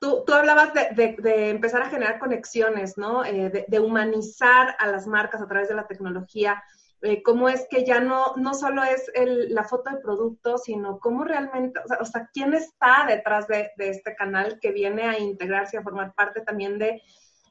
Tú, 0.00 0.24
tú, 0.26 0.32
hablabas 0.32 0.74
de, 0.74 0.88
de, 0.96 1.16
de, 1.22 1.50
empezar 1.50 1.80
a 1.82 1.90
generar 1.90 2.18
conexiones, 2.18 2.98
¿no? 2.98 3.24
Eh, 3.24 3.50
de, 3.50 3.64
de, 3.68 3.78
humanizar 3.78 4.74
a 4.80 4.88
las 4.88 5.06
marcas 5.06 5.40
a 5.40 5.46
través 5.46 5.68
de 5.68 5.76
la 5.76 5.86
tecnología 5.86 6.60
eh, 7.02 7.22
cómo 7.22 7.48
es 7.48 7.66
que 7.70 7.84
ya 7.84 8.00
no, 8.00 8.34
no 8.36 8.52
solo 8.52 8.82
es 8.82 9.10
el, 9.14 9.54
la 9.54 9.64
foto 9.64 9.90
del 9.90 10.00
producto, 10.00 10.58
sino 10.58 10.98
cómo 10.98 11.24
realmente, 11.24 11.80
o 11.80 11.88
sea, 11.88 11.98
o 12.00 12.04
sea 12.04 12.30
quién 12.32 12.52
está 12.52 13.06
detrás 13.08 13.46
de, 13.48 13.70
de, 13.76 13.88
este 13.88 14.14
canal 14.14 14.58
que 14.60 14.70
viene 14.70 15.04
a 15.04 15.18
integrarse, 15.18 15.78
a 15.78 15.82
formar 15.82 16.14
parte 16.14 16.42
también 16.42 16.78
de 16.78 17.00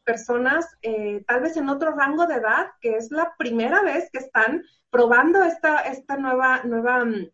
personas, 0.04 0.68
eh, 0.82 1.24
tal 1.28 1.42
vez 1.42 1.58
en 1.58 1.70
otro 1.70 1.92
rango 1.92 2.28
de 2.28 2.36
edad, 2.36 2.72
que 2.82 2.96
es 2.96 3.12
la 3.12 3.36
primera 3.38 3.82
vez 3.82 4.10
que 4.12 4.20
están 4.20 4.64
probando 4.92 5.44
esta, 5.44 5.80
esta 5.82 6.18
nueva, 6.18 6.62
nueva 6.64 7.04
um, 7.04 7.28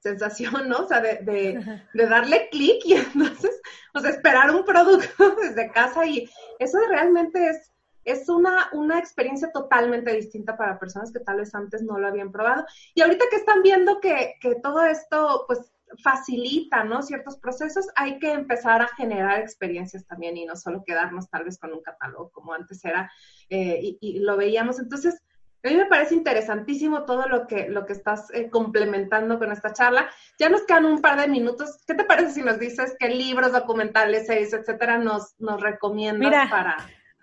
sensación, 0.00 0.68
¿no? 0.68 0.84
O 0.84 0.88
sea, 0.88 1.00
de, 1.00 1.18
de, 1.22 1.82
de 1.92 2.06
darle 2.06 2.48
clic 2.50 2.82
y 2.84 2.94
entonces, 3.14 3.60
o 3.94 4.00
sea, 4.00 4.10
esperar 4.10 4.50
un 4.50 4.64
producto 4.64 5.36
desde 5.40 5.70
casa 5.70 6.06
y 6.06 6.28
eso 6.58 6.78
realmente 6.88 7.48
es 7.48 7.72
es 8.06 8.28
una, 8.28 8.68
una 8.72 8.98
experiencia 8.98 9.50
totalmente 9.52 10.12
distinta 10.12 10.56
para 10.56 10.78
personas 10.78 11.12
que 11.12 11.20
tal 11.20 11.38
vez 11.38 11.54
antes 11.54 11.82
no 11.82 11.98
lo 11.98 12.06
habían 12.06 12.32
probado. 12.32 12.64
Y 12.94 13.02
ahorita 13.02 13.26
que 13.30 13.36
están 13.36 13.62
viendo 13.62 14.00
que, 14.00 14.36
que 14.40 14.54
todo 14.54 14.84
esto, 14.84 15.44
pues, 15.46 15.72
facilita, 16.02 16.84
¿no? 16.84 17.02
Ciertos 17.02 17.36
procesos, 17.38 17.86
hay 17.94 18.18
que 18.18 18.32
empezar 18.32 18.82
a 18.82 18.88
generar 18.88 19.40
experiencias 19.40 20.06
también 20.06 20.36
y 20.36 20.44
no 20.44 20.56
solo 20.56 20.84
quedarnos 20.84 21.28
tal 21.30 21.44
vez 21.44 21.58
con 21.58 21.72
un 21.72 21.80
catálogo 21.80 22.30
como 22.30 22.52
antes 22.52 22.84
era 22.84 23.10
eh, 23.50 23.78
y, 23.82 23.98
y, 24.00 24.18
lo 24.20 24.36
veíamos. 24.36 24.78
Entonces, 24.78 25.22
a 25.64 25.68
mí 25.68 25.76
me 25.76 25.86
parece 25.86 26.14
interesantísimo 26.14 27.04
todo 27.04 27.26
lo 27.28 27.46
que, 27.46 27.68
lo 27.68 27.86
que 27.86 27.92
estás 27.92 28.30
eh, 28.32 28.50
complementando 28.50 29.38
con 29.38 29.50
esta 29.50 29.72
charla. 29.72 30.08
Ya 30.38 30.48
nos 30.48 30.62
quedan 30.62 30.84
un 30.84 31.00
par 31.00 31.20
de 31.20 31.28
minutos. 31.28 31.82
¿Qué 31.86 31.94
te 31.94 32.04
parece 32.04 32.34
si 32.34 32.42
nos 32.42 32.58
dices 32.58 32.94
qué 32.98 33.08
libros, 33.08 33.52
documentales, 33.52 34.26
series, 34.26 34.52
etcétera, 34.52 34.98
nos, 34.98 35.34
nos 35.40 35.60
recomiendas 35.60 36.20
Mira, 36.20 36.48
para 36.48 36.76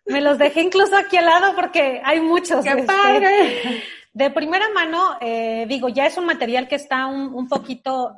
me 0.05 0.21
los 0.21 0.37
dejé 0.37 0.61
incluso 0.61 0.95
aquí 0.95 1.17
al 1.17 1.25
lado 1.25 1.55
porque 1.55 2.01
hay 2.03 2.19
muchos. 2.19 2.63
¡Qué 2.63 2.71
este, 2.71 2.83
padre! 2.83 3.83
De 4.13 4.29
primera 4.29 4.69
mano, 4.69 5.17
eh, 5.21 5.65
digo, 5.67 5.89
ya 5.89 6.05
es 6.05 6.17
un 6.17 6.25
material 6.25 6.67
que 6.67 6.75
está 6.75 7.07
un, 7.07 7.33
un 7.33 7.47
poquito, 7.47 8.13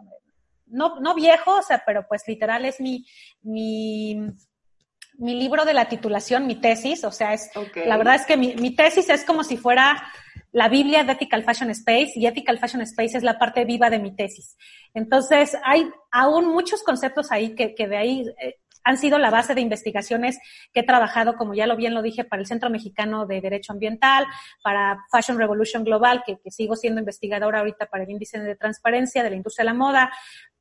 no, 0.68 1.00
no 1.00 1.16
viejo, 1.16 1.56
o 1.56 1.62
sea, 1.62 1.84
pero 1.86 2.06
pues 2.08 2.24
literal 2.28 2.66
es 2.66 2.82
mi, 2.82 3.06
mi, 3.44 4.20
mi 5.18 5.36
libro 5.36 5.64
de 5.64 5.74
la 5.74 5.88
titulación, 5.88 6.48
mi 6.48 6.56
tesis, 6.56 7.06
o 7.06 7.12
sea, 7.12 7.34
es, 7.34 7.50
okay. 7.56 7.88
la 7.88 7.96
verdad 7.96 8.16
es 8.16 8.26
que 8.26 8.36
mi, 8.36 8.56
mi 8.56 8.76
tesis 8.76 9.08
es 9.10 9.24
como 9.24 9.46
si 9.46 9.56
fuera 9.56 10.04
la 10.52 10.70
Biblia 10.70 11.04
de 11.04 11.14
Ethical 11.14 11.44
Fashion 11.44 11.70
Space 11.72 12.14
y 12.16 12.28
Ethical 12.28 12.60
Fashion 12.60 12.82
Space 12.82 13.18
es 13.18 13.24
la 13.24 13.38
parte 13.38 13.66
viva 13.66 13.90
de 13.90 14.00
mi 14.00 14.16
tesis. 14.16 14.58
Entonces, 14.94 15.58
hay 15.64 15.86
aún 16.12 16.48
muchos 16.48 16.82
conceptos 16.82 17.32
ahí 17.32 17.56
que, 17.56 17.76
que 17.76 17.88
de 17.88 17.98
ahí 17.98 18.26
eh, 18.42 18.56
han 18.86 18.98
sido 18.98 19.18
la 19.18 19.32
base 19.32 19.56
de 19.56 19.62
investigaciones 19.62 20.40
que 20.72 20.82
he 20.82 20.84
trabajado, 20.84 21.36
como 21.36 21.56
ya 21.56 21.68
lo 21.68 21.76
bien 21.76 21.94
lo 21.94 22.02
dije, 22.02 22.24
para 22.24 22.40
el 22.40 22.48
Centro 22.48 22.70
Mexicano 22.70 23.26
de 23.26 23.42
Derecho 23.42 23.74
Ambiental, 23.74 24.26
para 24.64 25.04
Fashion 25.12 25.38
Revolution 25.38 25.84
Global, 25.84 26.24
que, 26.26 26.38
que 26.40 26.52
sigo 26.52 26.76
siendo 26.76 27.00
investigadora 27.00 27.60
ahorita 27.60 27.88
para 27.88 28.04
el 28.04 28.12
índice 28.12 28.40
de 28.40 28.56
transparencia 28.56 29.24
de 29.24 29.32
la 29.32 29.36
industria 29.36 29.64
de 29.64 29.72
la 29.72 29.74
moda, 29.74 30.12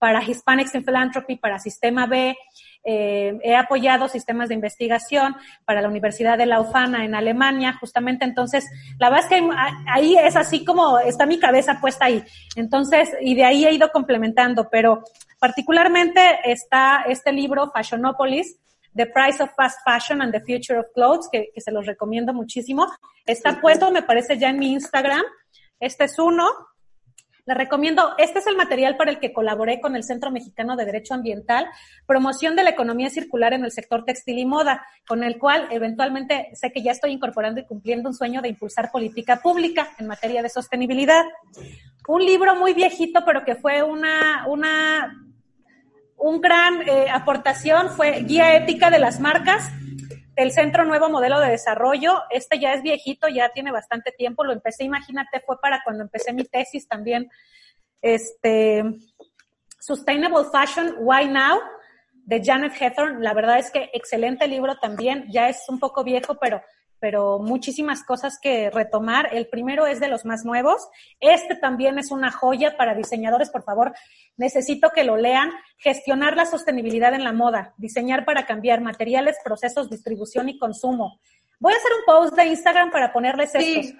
para 0.05 0.23
Hispanics 0.23 0.75
in 0.75 0.85
Philanthropy, 0.85 1.37
para 1.37 1.59
Sistema 1.59 2.07
B, 2.07 2.37
eh, 2.85 3.39
he 3.43 3.57
apoyado 3.57 4.07
sistemas 4.07 4.51
de 4.51 4.55
investigación 4.55 5.35
para 5.65 5.81
la 5.81 5.89
Universidad 5.89 6.37
de 6.37 6.45
Laufana 6.45 7.07
en 7.07 7.15
Alemania, 7.15 7.79
justamente. 7.81 8.27
Entonces, 8.27 8.67
la 8.99 9.09
verdad 9.09 9.25
es 9.25 9.31
que 9.31 9.49
ahí 9.87 10.15
es 10.19 10.37
así 10.37 10.63
como 10.63 10.99
está 10.99 11.25
mi 11.25 11.39
cabeza 11.41 11.79
puesta 11.81 12.05
ahí. 12.05 12.23
Entonces, 12.55 13.17
y 13.23 13.35
de 13.35 13.47
ahí 13.47 13.65
he 13.65 13.73
ido 13.73 13.89
complementando, 13.93 14.69
pero 14.71 15.05
particularmente 15.39 16.21
está 16.45 17.05
este 17.09 17.33
libro, 17.33 17.71
Fashionopolis, 17.71 18.59
The 18.95 19.07
Price 19.07 19.43
of 19.43 19.53
Fast 19.57 19.79
Fashion 19.87 20.21
and 20.21 20.33
the 20.33 20.41
Future 20.41 20.81
of 20.81 20.87
Clothes, 20.93 21.31
que, 21.33 21.49
que 21.55 21.63
se 21.63 21.73
los 21.73 21.87
recomiendo 21.87 22.35
muchísimo. 22.35 22.87
Está 23.25 23.59
puesto, 23.59 23.91
me 23.91 24.03
parece, 24.03 24.37
ya 24.37 24.51
en 24.51 24.59
mi 24.59 24.71
Instagram. 24.71 25.23
Este 25.81 26.05
es 26.05 26.19
uno. 26.19 26.45
La 27.47 27.53
recomiendo. 27.53 28.15
Este 28.17 28.39
es 28.39 28.47
el 28.47 28.57
material 28.57 28.97
para 28.97 29.11
el 29.11 29.19
que 29.19 29.35
colaboré 29.35 29.79
con 29.79 29.97
el 29.97 30.03
Centro 30.03 30.31
Mexicano 30.31 30.77
de 30.77 30.87
Derecho 30.87 31.13
Ambiental, 31.13 31.67
promoción 32.07 32.57
de 32.57 32.65
la 32.65 32.71
economía 32.71 33.11
circular 33.11 33.53
en 33.53 33.65
el 33.65 33.71
sector 33.71 34.07
textil 34.07 34.39
y 34.39 34.47
moda, 34.47 34.87
con 35.07 35.23
el 35.23 35.39
cual 35.39 35.69
eventualmente 35.71 36.49
sé 36.55 36.73
que 36.73 36.83
ya 36.83 36.93
estoy 36.93 37.11
incorporando 37.11 37.61
y 37.61 37.67
cumpliendo 37.67 38.09
un 38.09 38.15
sueño 38.15 38.41
de 38.41 38.49
impulsar 38.49 38.91
política 38.91 39.41
pública 39.43 39.91
en 39.99 40.07
materia 40.07 40.43
de 40.43 40.49
sostenibilidad. 40.49 41.23
Un 42.09 42.25
libro 42.25 42.57
muy 42.57 42.73
viejito, 42.73 43.25
pero 43.27 43.45
que 43.45 43.57
fue 43.57 43.83
una, 43.83 44.47
una, 44.49 45.15
un 46.17 46.41
gran 46.41 46.81
eh, 46.89 47.11
aportación, 47.13 47.91
fue 47.91 48.23
Guía 48.23 48.57
Ética 48.57 48.89
de 48.89 48.99
las 48.99 49.21
Marcas, 49.21 49.71
el 50.37 50.53
Centro 50.53 50.85
Nuevo 50.85 51.09
Modelo 51.09 51.41
de 51.41 51.51
Desarrollo. 51.51 52.23
Este 52.31 52.59
ya 52.59 52.75
es 52.75 52.83
viejito, 52.83 53.29
ya 53.29 53.51
tiene 53.51 53.73
bastante 53.73 54.13
tiempo. 54.13 54.45
Lo 54.45 54.53
empecé, 54.53 54.85
imagínate, 54.85 55.41
fue 55.41 55.61
para 55.61 55.83
cuando 55.85 56.03
empecé 56.03 56.33
mi 56.33 56.45
tesis 56.45 56.89
también. 56.89 57.31
Este, 58.03 58.85
Sustainable 59.81 60.45
Fashion, 60.53 60.97
Why 60.99 61.29
Now? 61.29 61.61
de 62.25 62.43
Janet 62.43 62.73
Hethorn. 62.81 63.23
La 63.23 63.35
verdad 63.35 63.59
es 63.59 63.71
que 63.71 63.91
excelente 63.93 64.49
libro 64.49 64.77
también. 64.77 65.27
Ya 65.31 65.49
es 65.49 65.65
un 65.69 65.79
poco 65.79 66.05
viejo, 66.05 66.37
pero 66.41 66.63
pero 67.05 67.39
muchísimas 67.39 68.03
cosas 68.03 68.39
que 68.41 68.71
retomar. 68.71 69.29
El 69.35 69.47
primero 69.47 69.87
es 69.87 70.01
de 70.01 70.09
los 70.09 70.25
más 70.25 70.47
nuevos. 70.47 70.89
Este 71.21 71.55
también 71.55 71.99
es 71.99 72.11
una 72.11 72.33
joya 72.33 72.79
para 72.79 72.95
diseñadores, 72.95 73.51
por 73.51 73.63
favor. 73.63 73.93
Necesito 74.39 74.89
que 74.89 75.05
lo 75.05 75.19
lean. 75.19 75.51
Gestionar 75.77 76.35
la 76.35 76.47
sostenibilidad 76.47 77.13
en 77.13 77.23
la 77.23 77.35
moda. 77.35 77.75
Diseñar 77.77 78.25
para 78.25 78.47
cambiar 78.47 78.81
materiales, 78.81 79.37
procesos, 79.45 79.91
distribución 79.91 80.49
y 80.49 80.59
consumo. 80.59 81.21
Voy 81.61 81.75
a 81.75 81.77
hacer 81.77 81.91
un 81.93 82.05
post 82.07 82.37
de 82.37 82.47
Instagram 82.47 82.91
para 82.91 83.13
ponerles 83.13 83.55
estos. 83.55 83.93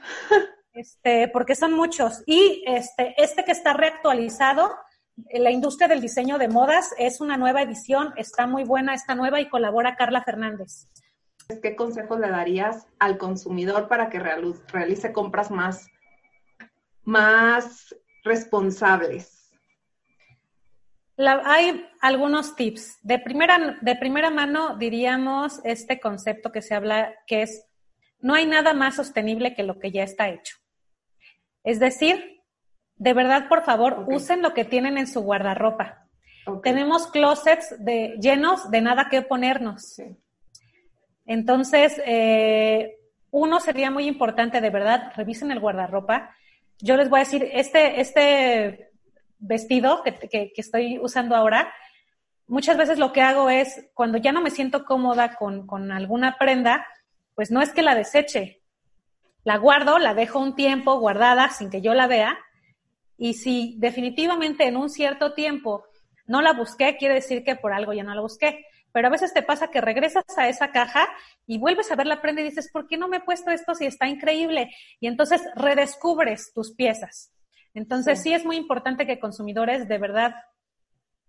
Este, 0.73 1.29
porque 1.29 1.55
son 1.57 1.75
muchos. 1.75 2.23
Y 2.25 2.65
este, 2.67 3.15
este 3.23 3.45
que 3.45 3.53
está 3.53 3.75
reactualizado, 3.75 4.75
la 5.31 5.51
industria 5.51 5.89
del 5.89 6.01
diseño 6.01 6.39
de 6.39 6.49
modas, 6.49 6.95
es 6.97 7.21
una 7.21 7.37
nueva 7.37 7.61
edición, 7.61 8.15
está 8.17 8.47
muy 8.47 8.65
buena, 8.65 8.95
está 8.95 9.15
nueva 9.15 9.43
y 9.43 9.49
colabora 9.51 9.95
Carla 9.95 10.25
Fernández. 10.25 10.89
¿Qué 11.63 11.77
consejos 11.77 12.19
le 12.21 12.31
darías 12.31 12.87
al 12.99 13.19
consumidor 13.19 13.89
para 13.89 14.09
que 14.11 14.19
realice 14.19 15.13
compras 15.13 15.51
más, 15.51 15.89
más 17.05 17.95
responsables? 18.23 19.35
hay 21.17 21.87
algunos 22.01 22.57
tips. 22.57 22.99
De 23.03 23.19
primera, 23.19 23.79
de 23.81 23.97
primera 23.97 24.31
mano 24.31 24.77
diríamos 24.77 25.61
este 25.65 26.01
concepto 26.01 26.51
que 26.51 26.63
se 26.63 26.75
habla, 26.75 27.15
que 27.27 27.43
es, 27.43 27.67
no 28.19 28.35
hay 28.35 28.47
nada 28.47 28.75
más 28.75 28.97
sostenible 28.97 29.55
que 29.55 29.63
lo 29.63 29.79
que 29.79 29.93
ya 29.93 30.03
está 30.03 30.29
hecho. 30.29 30.57
Es 31.63 31.79
decir, 31.79 32.43
de 32.97 33.13
verdad, 33.13 33.49
por 33.49 33.63
favor, 33.63 34.05
usen 34.09 34.43
lo 34.43 34.55
que 34.55 34.65
tienen 34.65 34.99
en 34.99 35.07
su 35.07 35.21
guardarropa. 35.21 36.09
Tenemos 36.63 37.07
closets 37.07 37.75
de, 37.83 38.17
llenos 38.21 38.71
de 38.71 38.81
nada 38.83 39.09
que 39.09 39.23
ponernos. 39.23 39.97
Entonces, 41.27 42.01
eh, 42.07 42.99
uno 43.31 43.61
sería 43.61 43.91
muy 43.91 44.07
importante, 44.07 44.61
de 44.61 44.71
verdad, 44.71 45.13
revisen 45.17 45.51
el 45.51 45.61
guardarropa. 45.61 46.35
Yo 46.79 46.97
les 46.97 47.09
voy 47.09 47.19
a 47.19 47.25
decir, 47.25 47.49
este, 47.53 48.01
este 48.01 48.91
vestido 49.39 50.03
que, 50.03 50.15
que, 50.29 50.53
estoy 50.57 50.99
usando 50.99 51.35
ahora, 51.35 51.73
muchas 52.47 52.77
veces 52.77 52.99
lo 52.99 53.13
que 53.13 53.23
hago 53.23 53.51
es, 53.51 53.89
cuando 53.95 54.19
ya 54.19 54.33
no 54.33 54.41
me 54.41 54.51
siento 54.51 54.85
cómoda 54.85 55.35
con, 55.37 55.67
con 55.67 55.91
alguna 55.93 56.37
prenda, 56.39 56.87
pues 57.35 57.51
no 57.51 57.63
es 57.63 57.73
que 57.73 57.83
la 57.83 57.95
deseche, 57.95 58.63
la 59.43 59.57
guardo, 59.57 59.99
la 59.99 60.15
dejo 60.15 60.39
un 60.39 60.55
tiempo 60.55 60.99
guardada 60.99 61.49
sin 61.51 61.71
que 61.71 61.81
yo 61.81 61.95
la 61.95 62.07
vea, 62.07 62.39
y 63.17 63.35
si 63.35 63.77
definitivamente 63.79 64.67
en 64.67 64.77
un 64.77 64.91
cierto 64.91 65.35
tiempo 65.35 65.85
no 66.27 66.43
la 66.43 66.53
busqué, 66.53 66.97
quiere 66.97 67.15
decir 67.15 67.45
que 67.45 67.57
por 67.57 67.73
algo 67.73 67.93
ya 67.93 68.03
no 68.03 68.15
la 68.15 68.21
busqué 68.21 68.65
pero 68.95 69.09
a 69.09 69.11
veces 69.11 69.35
te 69.35 69.43
pasa 69.43 69.73
que 69.73 69.81
regresas 69.81 70.25
a 70.37 70.49
esa 70.49 70.71
caja 70.71 71.09
y 71.49 71.59
vuelves 71.59 71.91
a 71.91 71.97
ver 71.97 72.07
la 72.07 72.23
prenda 72.23 72.43
y 72.43 72.45
dices, 72.45 72.71
¿por 72.71 72.87
qué 72.87 72.97
no 72.97 73.09
me 73.09 73.17
he 73.17 73.21
puesto 73.21 73.51
esto 73.51 73.75
si 73.75 73.87
está 73.87 74.07
increíble? 74.07 74.71
Y 75.01 75.09
entonces 75.09 75.43
redescubres 75.57 76.53
tus 76.55 76.77
piezas. 76.77 77.33
Entonces 77.75 78.23
sí, 78.23 78.33
es 78.33 78.45
muy 78.45 78.55
importante 78.57 79.05
que 79.05 79.19
consumidores 79.19 79.89
de 79.89 79.99
verdad 79.99 80.37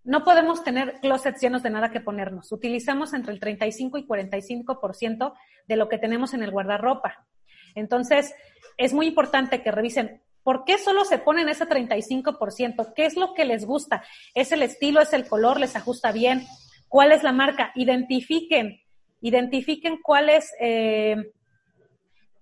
no 0.04 0.22
podemos 0.22 0.62
tener 0.62 1.00
closets 1.00 1.40
llenos 1.40 1.64
de 1.64 1.70
nada 1.70 1.90
que 1.90 2.00
ponernos. 2.00 2.52
Utilizamos 2.52 3.12
entre 3.14 3.32
el 3.32 3.40
35 3.40 3.98
y 3.98 4.06
45% 4.06 5.34
de 5.66 5.76
lo 5.76 5.88
que 5.88 5.98
tenemos 5.98 6.34
en 6.34 6.44
el 6.44 6.52
guardarropa. 6.52 7.26
Entonces, 7.74 8.32
es 8.76 8.92
muy 8.92 9.08
importante 9.08 9.60
que 9.64 9.72
revisen 9.72 10.22
¿Por 10.44 10.62
qué 10.64 10.78
solo 10.78 11.04
se 11.04 11.18
ponen 11.18 11.48
ese 11.48 11.66
35%? 11.66 12.92
¿Qué 12.94 13.04
es 13.04 13.16
lo 13.16 13.34
que 13.34 13.44
les 13.44 13.64
gusta? 13.66 14.04
¿Es 14.32 14.52
el 14.52 14.62
estilo? 14.62 15.00
¿Es 15.00 15.12
el 15.12 15.26
color? 15.26 15.58
¿Les 15.58 15.74
ajusta 15.74 16.12
bien? 16.12 16.46
¿Cuál 16.88 17.12
es 17.12 17.22
la 17.22 17.32
marca? 17.32 17.72
Identifiquen, 17.74 18.80
identifiquen 19.20 19.98
cuáles, 20.02 20.52
eh, 20.60 21.16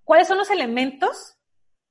cuáles 0.03 0.27
son 0.27 0.37
los 0.37 0.51
elementos 0.51 1.35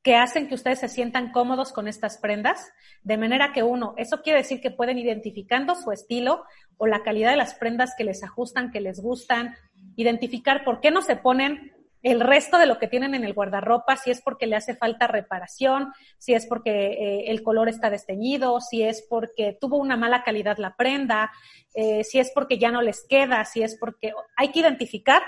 que 0.04 0.16
hacen 0.16 0.48
que 0.48 0.54
ustedes 0.54 0.80
se 0.80 0.88
sientan 0.88 1.32
cómodos 1.32 1.72
con 1.72 1.88
estas 1.88 2.18
prendas, 2.18 2.70
de 3.02 3.16
manera 3.16 3.52
que 3.54 3.62
uno, 3.62 3.94
eso 3.96 4.20
quiere 4.20 4.40
decir 4.40 4.60
que 4.60 4.70
pueden 4.70 4.98
identificando 4.98 5.74
su 5.74 5.92
estilo 5.92 6.44
o 6.76 6.86
la 6.86 7.02
calidad 7.02 7.30
de 7.30 7.38
las 7.38 7.54
prendas 7.54 7.94
que 7.96 8.04
les 8.04 8.22
ajustan, 8.22 8.70
que 8.70 8.82
les 8.82 9.00
gustan, 9.00 9.56
identificar 9.96 10.62
por 10.62 10.80
qué 10.80 10.90
no 10.90 11.00
se 11.00 11.16
ponen 11.16 11.72
el 12.04 12.20
resto 12.20 12.58
de 12.58 12.66
lo 12.66 12.78
que 12.78 12.86
tienen 12.86 13.14
en 13.14 13.24
el 13.24 13.32
guardarropa, 13.32 13.96
si 13.96 14.10
es 14.10 14.20
porque 14.20 14.46
le 14.46 14.56
hace 14.56 14.76
falta 14.76 15.06
reparación, 15.06 15.90
si 16.18 16.34
es 16.34 16.46
porque 16.46 16.70
eh, 16.70 17.24
el 17.28 17.42
color 17.42 17.70
está 17.70 17.88
desteñido, 17.88 18.60
si 18.60 18.82
es 18.82 19.04
porque 19.08 19.56
tuvo 19.58 19.78
una 19.78 19.96
mala 19.96 20.22
calidad 20.22 20.58
la 20.58 20.76
prenda, 20.76 21.32
eh, 21.72 22.04
si 22.04 22.18
es 22.18 22.30
porque 22.34 22.58
ya 22.58 22.70
no 22.70 22.82
les 22.82 23.06
queda, 23.08 23.46
si 23.46 23.62
es 23.62 23.78
porque 23.80 24.12
hay 24.36 24.52
que 24.52 24.60
identificar 24.60 25.22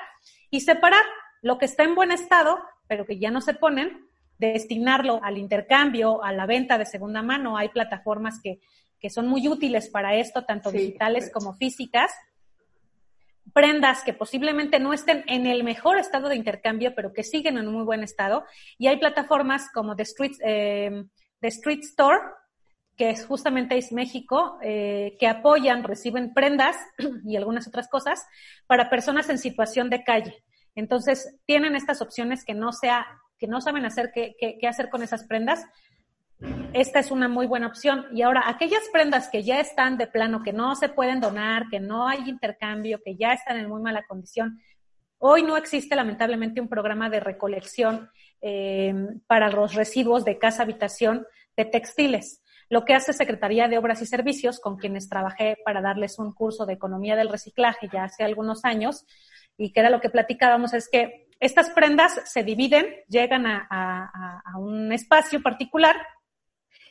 y 0.51 0.61
separar 0.61 1.03
lo 1.41 1.57
que 1.57 1.64
está 1.64 1.83
en 1.83 1.95
buen 1.95 2.12
estado, 2.12 2.59
pero 2.87 3.07
que 3.07 3.18
ya 3.18 3.31
no 3.31 3.41
se 3.41 3.55
ponen, 3.55 4.11
destinarlo 4.37 5.18
al 5.24 5.39
intercambio, 5.39 6.22
a 6.22 6.31
la 6.35 6.45
venta 6.45 6.77
de 6.77 6.85
segunda 6.85 7.22
mano. 7.22 7.57
Hay 7.57 7.70
plataformas 7.70 8.39
que, 8.43 8.61
que 9.01 9.09
son 9.09 9.29
muy 9.29 9.49
útiles 9.49 9.89
para 9.89 10.14
esto, 10.14 10.45
tanto 10.45 10.70
digitales 10.70 11.31
como 11.33 11.55
físicas 11.55 12.12
prendas 13.57 14.04
que 14.04 14.12
posiblemente 14.12 14.78
no 14.78 14.92
estén 14.92 15.24
en 15.28 15.46
el 15.46 15.64
mejor 15.64 15.96
estado 15.96 16.28
de 16.28 16.36
intercambio, 16.36 16.94
pero 16.94 17.14
que 17.14 17.24
siguen 17.24 17.57
en 17.57 17.66
un 17.66 17.72
muy 17.72 17.84
buen 17.84 18.02
estado. 18.02 18.44
Y 18.76 18.86
hay 18.86 18.98
plataformas 18.98 19.70
como 19.72 19.96
The 19.96 20.02
Street, 20.02 20.36
eh, 20.44 21.04
Street 21.40 21.80
Store, 21.80 22.18
que 22.98 23.09
es 23.09 23.24
justamente 23.24 23.78
es 23.78 23.92
México, 23.92 24.59
eh, 24.62 25.16
que 25.18 25.26
apoyan, 25.26 25.84
reciben 25.84 26.34
prendas 26.34 26.76
y 27.24 27.36
algunas 27.36 27.66
otras 27.66 27.88
cosas 27.88 28.26
para 28.66 28.90
personas 28.90 29.30
en 29.30 29.38
situación 29.38 29.88
de 29.88 30.04
calle. 30.04 30.44
Entonces, 30.74 31.34
tienen 31.46 31.76
estas 31.76 32.02
opciones 32.02 32.44
que 32.44 32.52
no 32.52 32.72
sea, 32.72 33.07
que 33.38 33.46
no 33.46 33.62
saben 33.62 33.86
hacer 33.86 34.11
qué, 34.14 34.36
qué 34.38 34.68
hacer 34.68 34.90
con 34.90 35.02
esas 35.02 35.24
prendas, 35.24 35.64
esta 36.72 36.99
es 36.99 37.11
una 37.11 37.28
muy 37.28 37.47
buena 37.47 37.68
opción. 37.68 38.07
Y 38.12 38.22
ahora, 38.22 38.45
aquellas 38.47 38.82
prendas 38.93 39.28
que 39.28 39.43
ya 39.43 39.61
están 39.61 39.97
de 39.97 40.07
plano, 40.07 40.43
que 40.43 40.53
no 40.53 40.74
se 40.76 40.89
pueden 40.89 41.20
donar, 41.20 41.68
que 41.70 41.80
no 41.80 42.07
hay 42.07 42.28
intercambio, 42.28 43.01
que 43.03 43.16
ya 43.16 43.32
están 43.32 43.57
en 43.59 43.68
muy 43.68 43.80
mala 43.80 44.05
condición, 44.07 44.61
hoy 45.18 45.43
no 45.43 45.57
existe 45.57 45.97
lamentablemente 45.97 46.61
un 46.61 46.68
programa 46.68 47.09
de 47.09 47.20
recolección 47.20 48.11
eh, 48.43 48.95
para 49.26 49.51
los 49.51 49.74
residuos 49.74 50.24
de 50.24 50.39
casa 50.39 50.62
habitación 50.62 51.26
de 51.57 51.64
textiles. 51.64 52.43
Lo 52.68 52.84
que 52.84 52.95
hace 52.95 53.12
Secretaría 53.12 53.68
de 53.68 53.78
Obras 53.78 54.03
y 54.03 54.07
Servicios, 54.07 54.61
con 54.61 54.76
quienes 54.76 55.09
trabajé 55.09 55.57
para 55.64 55.80
darles 55.80 56.18
un 56.18 56.34
curso 56.34 56.66
de 56.66 56.74
economía 56.74 57.16
del 57.16 57.28
reciclaje 57.28 57.89
ya 57.91 58.05
hace 58.05 58.24
algunos 58.24 58.64
años, 58.64 59.07
y 59.57 59.72
que 59.72 59.80
era 59.80 59.89
lo 59.89 60.01
que 60.01 60.11
platicábamos, 60.11 60.74
es 60.74 60.89
que 60.91 61.28
estas 61.41 61.70
prendas 61.70 62.20
se 62.24 62.43
dividen, 62.43 62.87
llegan 63.09 63.47
a 63.47 64.53
un 64.59 64.93
espacio 64.93 65.43
particular 65.43 65.97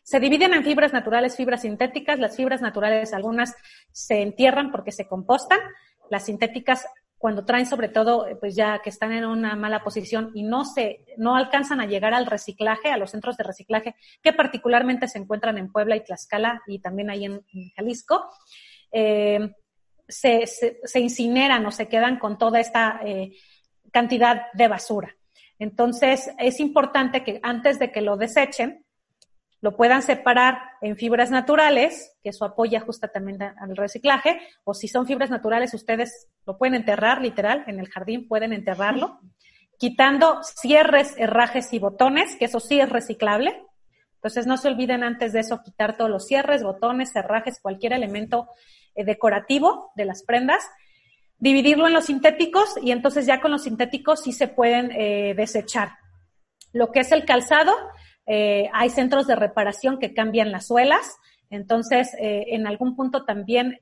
se 0.05 0.19
dividen 0.19 0.53
en 0.53 0.63
fibras 0.63 0.93
naturales, 0.93 1.35
fibras 1.35 1.63
sintéticas. 1.63 2.19
Las 2.19 2.35
fibras 2.35 2.61
naturales, 2.61 3.11
algunas 3.11 3.55
se 3.91 4.21
entierran 4.21 4.71
porque 4.71 4.91
se 4.91 5.07
compostan. 5.07 5.57
Las 6.11 6.25
sintéticas, 6.25 6.85
cuando 7.17 7.43
traen 7.43 7.65
sobre 7.65 7.89
todo, 7.89 8.27
pues 8.39 8.55
ya 8.55 8.83
que 8.83 8.91
están 8.91 9.13
en 9.13 9.25
una 9.25 9.55
mala 9.55 9.83
posición 9.83 10.29
y 10.35 10.43
no 10.43 10.63
se, 10.63 11.03
no 11.17 11.35
alcanzan 11.35 11.81
a 11.81 11.87
llegar 11.87 12.13
al 12.13 12.27
reciclaje, 12.27 12.91
a 12.91 12.97
los 12.97 13.09
centros 13.09 13.35
de 13.35 13.45
reciclaje, 13.45 13.95
que 14.21 14.31
particularmente 14.31 15.07
se 15.07 15.17
encuentran 15.17 15.57
en 15.57 15.71
Puebla 15.71 15.95
y 15.95 16.03
Tlaxcala 16.03 16.61
y 16.67 16.77
también 16.77 17.09
ahí 17.09 17.25
en, 17.25 17.43
Jalisco, 17.75 18.29
eh, 18.91 19.55
se, 20.07 20.45
se, 20.45 20.99
incineran 20.99 21.65
o 21.65 21.71
se 21.71 21.87
quedan 21.87 22.19
con 22.19 22.37
toda 22.37 22.59
esta 22.59 22.99
eh, 23.03 23.31
cantidad 23.91 24.51
de 24.53 24.67
basura. 24.67 25.15
Entonces, 25.57 26.29
es 26.37 26.59
importante 26.59 27.23
que 27.23 27.39
antes 27.41 27.79
de 27.79 27.91
que 27.91 28.01
lo 28.01 28.17
desechen, 28.17 28.84
lo 29.61 29.75
puedan 29.75 30.01
separar 30.01 30.59
en 30.81 30.95
fibras 30.95 31.31
naturales, 31.31 32.15
que 32.21 32.29
eso 32.29 32.45
apoya 32.45 32.81
justamente 32.81 33.51
al 33.59 33.75
reciclaje, 33.75 34.39
o 34.63 34.73
si 34.73 34.87
son 34.87 35.07
fibras 35.07 35.29
naturales, 35.29 35.73
ustedes 35.73 36.27
lo 36.45 36.57
pueden 36.57 36.75
enterrar, 36.75 37.21
literal, 37.21 37.63
en 37.67 37.79
el 37.79 37.89
jardín 37.89 38.27
pueden 38.27 38.53
enterrarlo, 38.53 39.19
quitando 39.77 40.41
cierres, 40.43 41.15
herrajes 41.17 41.73
y 41.73 41.79
botones, 41.79 42.35
que 42.37 42.45
eso 42.45 42.59
sí 42.59 42.79
es 42.79 42.89
reciclable. 42.89 43.63
Entonces 44.15 44.47
no 44.47 44.57
se 44.57 44.69
olviden 44.69 45.03
antes 45.03 45.33
de 45.33 45.41
eso 45.41 45.61
quitar 45.63 45.97
todos 45.97 46.09
los 46.09 46.25
cierres, 46.25 46.63
botones, 46.63 47.11
cerrajes, 47.11 47.59
cualquier 47.61 47.93
elemento 47.93 48.49
eh, 48.95 49.03
decorativo 49.03 49.91
de 49.95 50.05
las 50.05 50.23
prendas, 50.23 50.63
dividirlo 51.37 51.87
en 51.87 51.93
los 51.93 52.05
sintéticos 52.05 52.75
y 52.81 52.91
entonces 52.91 53.25
ya 53.25 53.41
con 53.41 53.51
los 53.51 53.63
sintéticos 53.63 54.23
sí 54.23 54.31
se 54.31 54.47
pueden 54.47 54.91
eh, 54.91 55.33
desechar. 55.35 55.91
Lo 56.71 56.91
que 56.91 57.01
es 57.01 57.11
el 57.11 57.25
calzado, 57.25 57.73
eh, 58.25 58.69
hay 58.73 58.89
centros 58.89 59.27
de 59.27 59.35
reparación 59.35 59.99
que 59.99 60.13
cambian 60.13 60.51
las 60.51 60.67
suelas, 60.67 61.17
entonces 61.49 62.09
en 62.19 62.65
algún 62.65 62.95
punto 62.95 63.23
también 63.23 63.79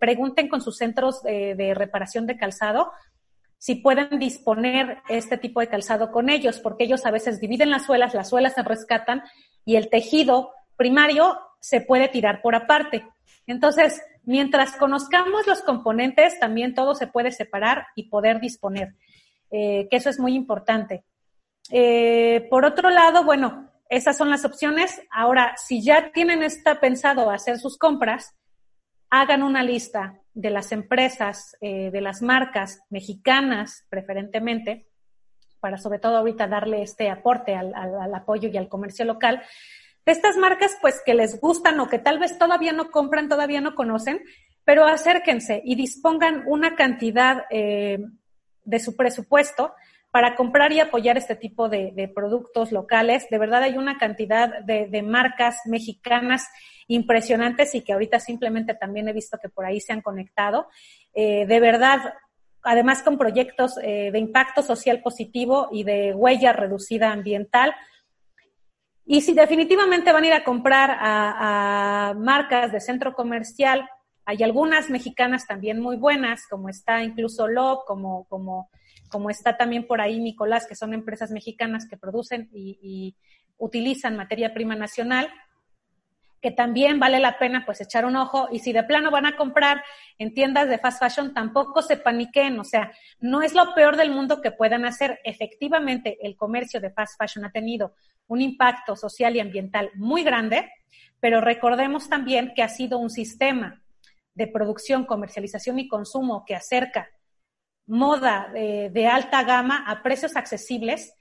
pregunten 0.00 0.48
con 0.48 0.62
sus 0.62 0.78
centros 0.78 1.22
de 1.22 1.74
reparación 1.74 2.26
de 2.26 2.38
calzado 2.38 2.90
si 3.62 3.76
pueden 3.76 4.18
disponer 4.18 5.02
este 5.08 5.36
tipo 5.36 5.60
de 5.60 5.68
calzado 5.68 6.10
con 6.10 6.30
ellos, 6.30 6.58
porque 6.58 6.82
ellos 6.82 7.06
a 7.06 7.12
veces 7.12 7.38
dividen 7.38 7.70
las 7.70 7.86
suelas, 7.86 8.12
las 8.12 8.28
suelas 8.28 8.54
se 8.54 8.62
rescatan 8.64 9.22
y 9.64 9.76
el 9.76 9.88
tejido 9.88 10.50
primario 10.76 11.38
se 11.60 11.80
puede 11.80 12.08
tirar 12.08 12.42
por 12.42 12.56
aparte. 12.56 13.06
Entonces, 13.46 14.02
mientras 14.24 14.74
conozcamos 14.76 15.46
los 15.46 15.62
componentes, 15.62 16.40
también 16.40 16.74
todo 16.74 16.96
se 16.96 17.06
puede 17.06 17.30
separar 17.30 17.86
y 17.94 18.08
poder 18.08 18.40
disponer, 18.40 18.96
eh, 19.52 19.86
que 19.88 19.96
eso 19.96 20.10
es 20.10 20.18
muy 20.18 20.34
importante. 20.34 21.04
Eh, 21.70 22.48
por 22.50 22.64
otro 22.64 22.90
lado, 22.90 23.22
bueno, 23.22 23.70
esas 23.92 24.16
son 24.16 24.30
las 24.30 24.46
opciones. 24.46 25.02
Ahora, 25.10 25.54
si 25.58 25.84
ya 25.84 26.12
tienen 26.12 26.42
esta 26.42 26.80
pensado 26.80 27.30
hacer 27.30 27.58
sus 27.58 27.76
compras, 27.76 28.34
hagan 29.10 29.42
una 29.42 29.62
lista 29.62 30.18
de 30.32 30.48
las 30.48 30.72
empresas, 30.72 31.58
eh, 31.60 31.90
de 31.90 32.00
las 32.00 32.22
marcas 32.22 32.80
mexicanas 32.88 33.84
preferentemente, 33.90 34.86
para 35.60 35.76
sobre 35.76 35.98
todo 35.98 36.16
ahorita 36.16 36.48
darle 36.48 36.80
este 36.80 37.10
aporte 37.10 37.54
al, 37.54 37.74
apoyo 38.14 38.48
y 38.48 38.56
al 38.56 38.70
comercio 38.70 39.04
local, 39.04 39.42
de 40.06 40.12
estas 40.12 40.38
marcas 40.38 40.74
pues 40.80 41.02
que 41.04 41.12
les 41.12 41.38
gustan 41.38 41.78
o 41.78 41.88
que 41.88 41.98
tal 41.98 42.18
vez 42.18 42.38
todavía 42.38 42.72
no 42.72 42.90
compran, 42.90 43.28
todavía 43.28 43.60
no 43.60 43.74
conocen, 43.74 44.22
pero 44.64 44.86
acérquense 44.86 45.60
y 45.66 45.74
dispongan 45.74 46.44
una 46.46 46.76
cantidad 46.76 47.44
eh, 47.50 47.98
de 48.64 48.80
su 48.80 48.96
presupuesto 48.96 49.74
para 50.12 50.36
comprar 50.36 50.72
y 50.72 50.80
apoyar 50.80 51.16
este 51.16 51.34
tipo 51.34 51.70
de, 51.70 52.12
productos 52.14 52.70
locales. 52.70 53.26
De 53.30 53.38
verdad 53.38 53.62
hay 53.62 53.78
una 53.78 53.96
cantidad 53.96 54.60
de, 54.62 55.02
marcas 55.02 55.56
mexicanas 55.64 56.46
impresionantes 56.86 57.74
y 57.74 57.80
que 57.80 57.94
ahorita 57.94 58.20
simplemente 58.20 58.74
también 58.74 59.08
he 59.08 59.14
visto 59.14 59.38
que 59.40 59.48
por 59.48 59.64
ahí 59.64 59.80
se 59.80 59.94
han 59.94 60.02
conectado. 60.02 60.68
Eh, 61.14 61.46
de 61.46 61.60
verdad, 61.60 62.12
además 62.62 63.02
con 63.02 63.16
proyectos 63.16 63.78
eh, 63.82 64.10
de 64.12 64.18
impacto 64.18 64.62
social 64.62 65.00
positivo 65.00 65.70
y 65.72 65.84
de 65.84 66.12
huella 66.12 66.52
reducida 66.52 67.10
ambiental. 67.10 67.74
Y 69.06 69.22
si 69.22 69.32
definitivamente 69.32 70.12
van 70.12 70.24
a 70.24 70.26
ir 70.26 70.32
a 70.34 70.44
comprar 70.44 70.94
a, 71.00 72.14
marcas 72.18 72.70
de 72.70 72.80
centro 72.80 73.14
comercial, 73.14 73.88
hay 74.26 74.42
algunas 74.42 74.90
mexicanas 74.90 75.46
también 75.46 75.80
muy 75.80 75.96
buenas, 75.96 76.46
como 76.48 76.68
está 76.68 77.02
incluso 77.02 77.48
Love, 77.48 77.80
como, 77.86 78.24
como, 78.28 78.68
como 79.12 79.30
está 79.30 79.56
también 79.56 79.86
por 79.86 80.00
ahí 80.00 80.18
Nicolás, 80.18 80.66
que 80.66 80.74
son 80.74 80.94
empresas 80.94 81.30
mexicanas 81.30 81.86
que 81.86 81.98
producen 81.98 82.48
y 82.52 83.14
utilizan 83.58 84.16
materia 84.16 84.54
prima 84.54 84.74
nacional 84.74 85.30
que 86.42 86.50
también 86.50 86.98
vale 86.98 87.20
la 87.20 87.38
pena 87.38 87.62
pues 87.64 87.80
echar 87.80 88.04
un 88.04 88.16
ojo 88.16 88.48
y 88.50 88.58
si 88.58 88.72
de 88.72 88.82
plano 88.82 89.12
van 89.12 89.26
a 89.26 89.36
comprar 89.36 89.82
en 90.18 90.34
tiendas 90.34 90.68
de 90.68 90.78
fast 90.78 90.98
fashion 90.98 91.32
tampoco 91.32 91.82
se 91.82 91.96
paniquen, 91.96 92.58
o 92.58 92.64
sea, 92.64 92.92
no 93.20 93.42
es 93.42 93.54
lo 93.54 93.72
peor 93.74 93.96
del 93.96 94.10
mundo 94.10 94.42
que 94.42 94.50
puedan 94.50 94.84
hacer. 94.84 95.20
Efectivamente, 95.22 96.18
el 96.20 96.36
comercio 96.36 96.80
de 96.80 96.90
fast 96.90 97.16
fashion 97.16 97.44
ha 97.44 97.52
tenido 97.52 97.94
un 98.26 98.42
impacto 98.42 98.96
social 98.96 99.36
y 99.36 99.40
ambiental 99.40 99.90
muy 99.94 100.24
grande, 100.24 100.68
pero 101.20 101.40
recordemos 101.40 102.08
también 102.08 102.52
que 102.56 102.64
ha 102.64 102.68
sido 102.68 102.98
un 102.98 103.10
sistema 103.10 103.80
de 104.34 104.48
producción, 104.48 105.04
comercialización 105.04 105.78
y 105.78 105.86
consumo 105.86 106.44
que 106.44 106.56
acerca 106.56 107.08
moda 107.86 108.48
de, 108.52 109.06
alta 109.06 109.42
gama 109.42 109.84
a 109.86 110.02
precios 110.02 110.36
accesibles 110.36 111.14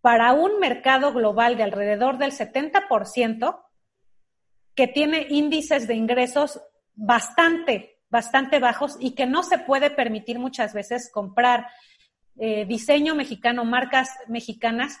para 0.00 0.32
un 0.32 0.58
mercado 0.58 1.12
global 1.12 1.56
de 1.56 1.62
alrededor 1.62 2.18
del 2.18 2.32
70%, 2.32 3.62
que 4.74 4.88
tiene 4.88 5.26
índices 5.30 5.86
de 5.86 5.94
ingresos 5.94 6.60
bastante, 6.94 8.00
bastante 8.08 8.58
bajos 8.58 8.96
y 8.98 9.14
que 9.14 9.26
no 9.26 9.42
se 9.42 9.58
puede 9.58 9.90
permitir 9.90 10.38
muchas 10.38 10.74
veces 10.74 11.10
comprar 11.12 11.66
eh, 12.38 12.64
diseño 12.64 13.14
mexicano, 13.14 13.64
marcas 13.64 14.10
mexicanas 14.26 14.98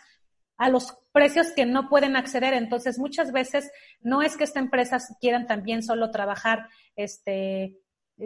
a 0.56 0.68
los 0.68 0.96
precios 1.12 1.50
que 1.50 1.66
no 1.66 1.88
pueden 1.88 2.14
acceder. 2.14 2.54
Entonces, 2.54 2.98
muchas 2.98 3.32
veces 3.32 3.70
no 4.00 4.22
es 4.22 4.36
que 4.36 4.44
estas 4.44 4.62
empresas 4.62 5.16
quieran 5.20 5.46
también 5.46 5.82
solo 5.82 6.10
trabajar 6.10 6.68
este, 6.94 7.78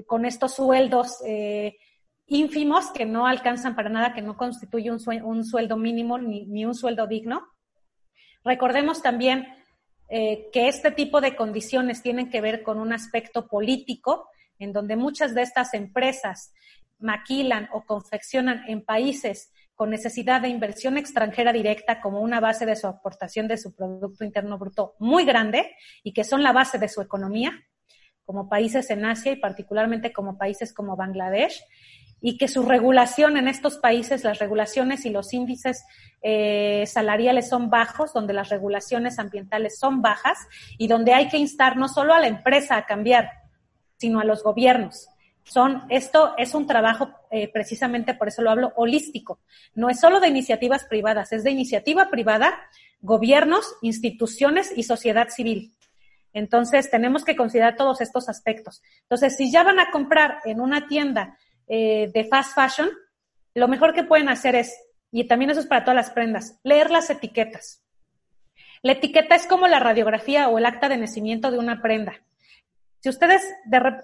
con 0.07 0.27
estos 0.27 0.55
sueldos 0.55 1.19
eh, 1.25 1.79
ínfimos 2.27 2.91
que 2.91 3.07
no 3.07 3.27
alcanzan 3.27 3.77
para 3.77 3.89
nada, 3.89 4.13
que 4.13 4.23
no 4.23 4.37
constituye 4.37 4.91
un, 4.91 5.45
sueldo 5.45 5.77
mínimo 5.77 6.19
ni, 6.19 6.47
ni, 6.47 6.65
un 6.65 6.75
sueldo 6.75 7.07
digno. 7.07 7.47
Recordemos 8.45 9.03
también 9.03 9.47
eh, 10.09 10.49
que 10.53 10.69
este 10.69 10.91
tipo 10.91 11.21
de 11.21 11.37
condiciones 11.37 12.03
tienen 12.03 12.31
que 12.31 12.41
ver 12.41 12.63
con 12.63 12.79
un 12.79 12.93
aspecto 12.93 13.49
político, 13.49 14.29
en 14.59 14.73
donde 14.73 14.97
muchas 14.97 15.35
de 15.35 15.43
estas 15.43 15.75
empresas 15.75 16.53
maquilan 16.99 17.69
o 17.73 17.85
confeccionan 17.85 18.65
en 18.69 18.85
países 18.85 19.53
con 19.75 19.91
necesidad 19.91 20.41
de 20.41 20.49
inversión 20.49 20.97
extranjera 20.97 21.53
directa 21.53 22.01
como 22.01 22.21
una 22.21 22.41
base 22.41 22.65
de 22.65 22.77
su 22.77 22.87
aportación 22.87 23.47
de 23.47 23.59
su 23.59 23.75
Producto 23.75 24.25
Interno 24.25 24.59
Bruto 24.59 24.95
muy 24.99 25.25
grande 25.27 25.77
y 26.03 26.15
que 26.15 26.25
son 26.25 26.43
la 26.43 26.53
base 26.53 26.79
de 26.79 26.89
su 26.89 27.03
economía, 27.03 27.53
como 28.25 28.49
países 28.49 28.89
en 28.91 29.05
Asia 29.05 29.33
y 29.33 29.37
particularmente 29.37 30.13
como 30.13 30.39
países 30.39 30.73
como 30.73 30.97
Bangladesh 30.97 31.63
y 32.21 32.39
que 32.39 32.49
su 32.49 32.63
regulación 32.63 33.37
en 33.37 33.49
estos 33.49 33.79
países, 33.79 34.25
las 34.25 34.39
regulaciones 34.39 35.05
y 35.05 35.11
los 35.11 35.33
índices 35.33 35.85
eh, 36.23 36.85
salariales 36.87 37.49
son 37.49 37.71
bajos, 37.71 38.13
donde 38.13 38.33
las 38.33 38.49
regulaciones 38.49 39.19
ambientales 39.19 39.79
son 39.79 40.03
bajas 40.03 40.39
y 40.79 40.89
donde 40.89 41.13
hay 41.13 41.29
que 41.29 41.37
instar 41.37 41.77
no 41.77 41.89
solo 41.89 42.15
a 42.15 42.21
la 42.21 42.27
empresa 42.27 42.77
a 42.77 42.87
cambiar, 42.87 43.31
sino 43.97 44.21
a 44.21 44.25
los 44.25 44.43
gobiernos. 44.43 45.09
Son, 45.45 45.85
esto 45.91 46.35
es 46.39 46.55
un 46.55 46.67
trabajo, 46.67 47.11
eh, 47.31 47.49
precisamente 47.53 48.15
por 48.15 48.29
eso 48.29 48.43
lo 48.43 48.51
hablo, 48.51 48.73
holístico. 48.75 49.39
No 49.75 49.89
es 49.89 50.01
solo 50.01 50.19
de 50.19 50.29
iniciativas 50.29 50.85
privadas, 50.85 51.33
es 51.33 51.45
de 51.45 51.53
iniciativa 51.53 52.11
privada, 52.11 52.59
gobiernos, 53.01 53.77
instituciones 53.83 54.73
y 54.77 54.83
sociedad 54.83 55.29
civil. 55.29 55.77
Entonces, 56.33 56.91
tenemos 56.91 57.25
que 57.25 57.37
considerar 57.37 57.77
todos 57.77 58.01
estos 58.01 58.29
aspectos. 58.29 58.83
Entonces, 59.03 59.37
si 59.37 59.51
ya 59.51 59.63
van 59.63 59.79
a 59.79 59.91
comprar 59.91 60.41
en 60.45 60.61
una 60.61 60.89
tienda 60.89 61.39
eh, 61.67 62.11
de 62.13 62.25
fast 62.25 62.55
fashion, 62.55 62.91
lo 63.55 63.69
mejor 63.69 63.95
que 63.95 64.05
pueden 64.05 64.29
hacer 64.29 64.55
es, 64.55 64.77
y 65.11 65.27
también 65.27 65.51
eso 65.51 65.61
es 65.61 65.67
para 65.67 65.85
todas 65.85 65.97
las 65.97 66.11
prendas, 66.11 66.59
leer 66.63 66.91
las 66.91 67.11
etiquetas. 67.11 67.83
La 68.83 68.93
etiqueta 68.93 69.35
es 69.35 69.47
como 69.47 69.67
la 69.67 69.79
radiografía 69.79 70.49
o 70.49 70.59
el 70.59 70.67
acta 70.67 70.89
de 70.89 70.99
nacimiento 70.99 71.51
de 71.51 71.59
una 71.59 71.83
prenda. 71.83 72.23
Si 73.01 73.11
ustedes 73.11 73.43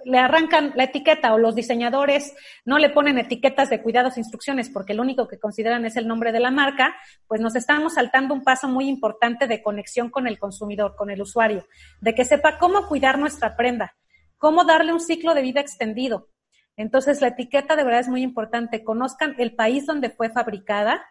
le 0.04 0.18
arrancan 0.18 0.72
la 0.76 0.84
etiqueta 0.84 1.34
o 1.34 1.38
los 1.38 1.54
diseñadores 1.54 2.34
no 2.64 2.78
le 2.78 2.88
ponen 2.88 3.18
etiquetas 3.18 3.68
de 3.68 3.82
cuidados 3.82 4.16
e 4.16 4.20
instrucciones 4.20 4.70
porque 4.70 4.94
lo 4.94 5.02
único 5.02 5.26
que 5.26 5.40
consideran 5.40 5.84
es 5.84 5.96
el 5.96 6.06
nombre 6.06 6.30
de 6.30 6.38
la 6.38 6.52
marca, 6.52 6.94
pues 7.26 7.40
nos 7.40 7.56
estamos 7.56 7.94
saltando 7.94 8.32
un 8.32 8.44
paso 8.44 8.68
muy 8.68 8.88
importante 8.88 9.48
de 9.48 9.62
conexión 9.62 10.08
con 10.08 10.28
el 10.28 10.38
consumidor, 10.38 10.94
con 10.94 11.10
el 11.10 11.20
usuario, 11.20 11.66
de 12.00 12.14
que 12.14 12.24
sepa 12.24 12.58
cómo 12.58 12.86
cuidar 12.86 13.18
nuestra 13.18 13.56
prenda, 13.56 13.96
cómo 14.38 14.64
darle 14.64 14.92
un 14.92 15.00
ciclo 15.00 15.34
de 15.34 15.42
vida 15.42 15.60
extendido, 15.60 16.28
entonces, 16.76 17.20
la 17.20 17.28
etiqueta 17.28 17.76
de 17.76 17.84
verdad 17.84 18.00
es 18.00 18.08
muy 18.08 18.22
importante. 18.22 18.82
Conozcan 18.84 19.34
el 19.38 19.54
país 19.54 19.86
donde 19.86 20.10
fue 20.10 20.30
fabricada, 20.30 21.04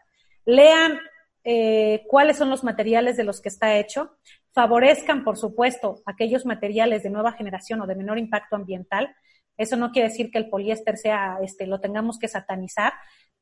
lean 0.46 1.00
eh, 1.44 2.04
cuáles 2.08 2.38
son 2.38 2.50
los 2.50 2.64
materiales 2.64 3.18
de 3.18 3.24
los 3.24 3.42
que 3.42 3.50
está 3.50 3.76
hecho, 3.76 4.18
favorezcan, 4.54 5.24
por 5.24 5.38
supuesto, 5.38 6.02
aquellos 6.06 6.46
materiales 6.46 7.04
de 7.04 7.10
nueva 7.10 7.34
generación 7.34 7.82
o 7.82 7.88
de 7.88 7.96
menor 7.96 8.18
impacto 8.18 8.56
ambiental. 8.56 9.16
Eso 9.58 9.78
no 9.78 9.92
quiere 9.92 10.10
decir 10.10 10.32
que 10.32 10.40
el 10.40 10.50
poliéster 10.50 10.98
sea, 10.98 11.38
este, 11.44 11.68
lo 11.68 11.80
tengamos 11.80 12.18
que 12.18 12.28
satanizar, 12.28 12.94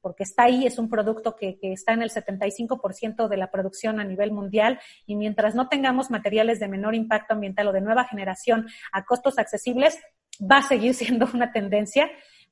porque 0.01 0.23
está 0.23 0.43
ahí, 0.43 0.65
es 0.65 0.77
un 0.77 0.89
producto 0.89 1.35
que, 1.35 1.57
que 1.59 1.73
está 1.73 1.93
en 1.93 2.01
el 2.01 2.09
75% 2.09 3.27
de 3.27 3.37
la 3.37 3.51
producción 3.51 3.99
a 3.99 4.05
nivel 4.05 4.31
mundial 4.31 4.79
y 5.05 5.15
mientras 5.15 5.55
no 5.55 5.67
tengamos 5.67 6.09
materiales 6.09 6.59
de 6.59 6.69
menor 6.69 6.95
impacto 6.95 7.33
ambiental 7.33 7.67
o 7.67 7.73
de 7.73 7.81
nueva 7.81 8.05
generación 8.05 8.67
a 8.93 9.03
costos 9.03 9.37
accesibles, 9.37 9.99
va 10.39 10.57
a 10.57 10.67
seguir 10.67 10.93
siendo 10.95 11.27
una 11.33 11.51
tendencia, 11.51 12.09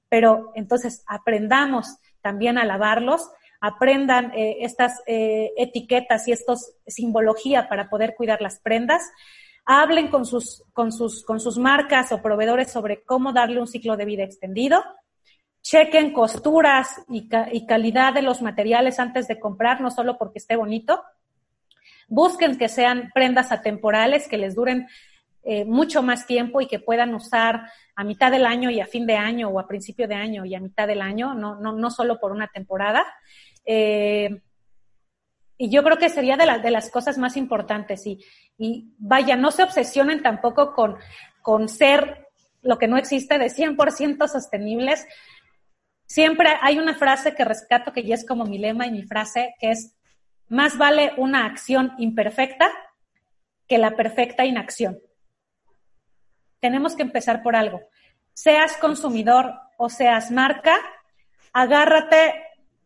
pero 0.09 0.51
entonces 0.55 1.03
aprendamos 1.07 1.97
también 2.21 2.57
a 2.57 2.65
lavarlos, 2.65 3.29
aprendan 3.59 4.31
eh, 4.35 4.57
estas 4.61 5.01
eh, 5.07 5.51
etiquetas 5.57 6.27
y 6.27 6.31
estos 6.31 6.73
simbología 6.85 7.67
para 7.67 7.89
poder 7.89 8.15
cuidar 8.15 8.41
las 8.41 8.59
prendas, 8.59 9.01
hablen 9.65 10.09
con 10.09 10.25
sus, 10.25 10.63
con 10.73 10.91
sus, 10.91 11.25
con 11.25 11.39
sus 11.39 11.57
marcas 11.57 12.11
o 12.11 12.21
proveedores 12.21 12.71
sobre 12.71 13.03
cómo 13.03 13.33
darle 13.33 13.59
un 13.59 13.67
ciclo 13.67 13.97
de 13.97 14.05
vida 14.05 14.23
extendido, 14.23 14.83
chequen 15.61 16.13
costuras 16.13 17.01
y, 17.09 17.27
y 17.51 17.65
calidad 17.65 18.13
de 18.13 18.21
los 18.21 18.41
materiales 18.41 18.99
antes 18.99 19.27
de 19.27 19.39
comprar, 19.39 19.81
no 19.81 19.91
solo 19.91 20.17
porque 20.17 20.39
esté 20.39 20.55
bonito, 20.55 21.01
Busquen 22.07 22.57
que 22.57 22.69
sean 22.69 23.11
prendas 23.13 23.51
atemporales, 23.51 24.27
que 24.27 24.37
les 24.37 24.55
duren 24.55 24.87
eh, 25.49 25.63
mucho 25.63 26.03
más 26.03 26.27
tiempo 26.27 26.59
y 26.59 26.67
que 26.67 26.79
puedan 26.79 27.15
usar 27.15 27.71
a 27.95 28.03
mitad 28.03 28.29
del 28.29 28.45
año 28.45 28.69
y 28.69 28.81
a 28.81 28.85
fin 28.85 29.07
de 29.07 29.15
año 29.15 29.47
o 29.47 29.61
a 29.61 29.65
principio 29.65 30.05
de 30.05 30.13
año 30.13 30.43
y 30.43 30.53
a 30.53 30.59
mitad 30.59 30.85
del 30.87 31.01
año, 31.01 31.33
no, 31.33 31.55
no, 31.55 31.71
no 31.71 31.89
solo 31.89 32.19
por 32.19 32.33
una 32.33 32.49
temporada. 32.49 33.05
Eh, 33.65 34.41
y 35.57 35.69
yo 35.69 35.85
creo 35.85 35.97
que 35.97 36.09
sería 36.09 36.35
de, 36.35 36.45
de 36.61 36.69
las 36.69 36.91
cosas 36.91 37.17
más 37.17 37.37
importantes. 37.37 38.05
Y, 38.05 38.19
y, 38.57 38.93
vaya, 38.97 39.37
no 39.37 39.51
se 39.51 39.63
obsesionen 39.63 40.21
tampoco 40.21 40.73
con, 40.73 40.97
con 41.41 41.69
ser 41.69 42.27
lo 42.61 42.77
que 42.77 42.89
no 42.89 42.97
existe 42.97 43.39
de 43.39 43.45
100% 43.45 44.27
sostenibles. 44.27 45.07
Siempre 46.07 46.49
hay 46.61 46.77
una 46.77 46.95
frase 46.95 47.33
que 47.33 47.45
rescato 47.45 47.93
que 47.93 48.03
ya 48.03 48.15
es 48.15 48.25
como 48.25 48.43
mi 48.43 48.57
lema 48.57 48.85
y 48.85 48.91
mi 48.91 49.03
frase, 49.03 49.55
que 49.61 49.71
es, 49.71 49.95
más 50.49 50.77
vale 50.77 51.13
una 51.15 51.45
acción 51.45 51.93
imperfecta 51.99 52.69
que 53.65 53.77
la 53.77 53.95
perfecta 53.95 54.43
inacción. 54.43 54.99
Tenemos 56.59 56.95
que 56.95 57.03
empezar 57.03 57.43
por 57.43 57.55
algo. 57.55 57.81
Seas 58.33 58.77
consumidor 58.77 59.53
o 59.77 59.89
seas 59.89 60.31
marca, 60.31 60.77
agárrate 61.53 62.33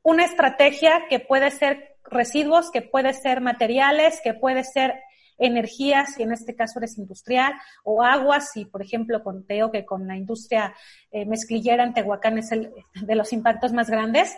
una 0.03 0.25
estrategia 0.25 1.07
que 1.09 1.19
puede 1.19 1.51
ser 1.51 1.97
residuos, 2.03 2.71
que 2.71 2.81
puede 2.81 3.13
ser 3.13 3.41
materiales, 3.41 4.19
que 4.23 4.33
puede 4.33 4.63
ser 4.63 4.99
energías, 5.37 6.15
si 6.15 6.23
en 6.23 6.31
este 6.31 6.55
caso 6.55 6.79
eres 6.79 6.97
industrial, 6.97 7.53
o 7.83 8.03
aguas, 8.03 8.51
si 8.51 8.65
por 8.65 8.81
ejemplo 8.81 9.23
conteo 9.23 9.71
que 9.71 9.85
con 9.85 10.07
la 10.07 10.15
industria 10.15 10.73
eh, 11.11 11.25
mezclillera 11.25 11.83
en 11.83 11.93
Tehuacán 11.93 12.37
es 12.37 12.51
el 12.51 12.71
de 12.93 13.15
los 13.15 13.33
impactos 13.33 13.73
más 13.73 13.89
grandes, 13.89 14.37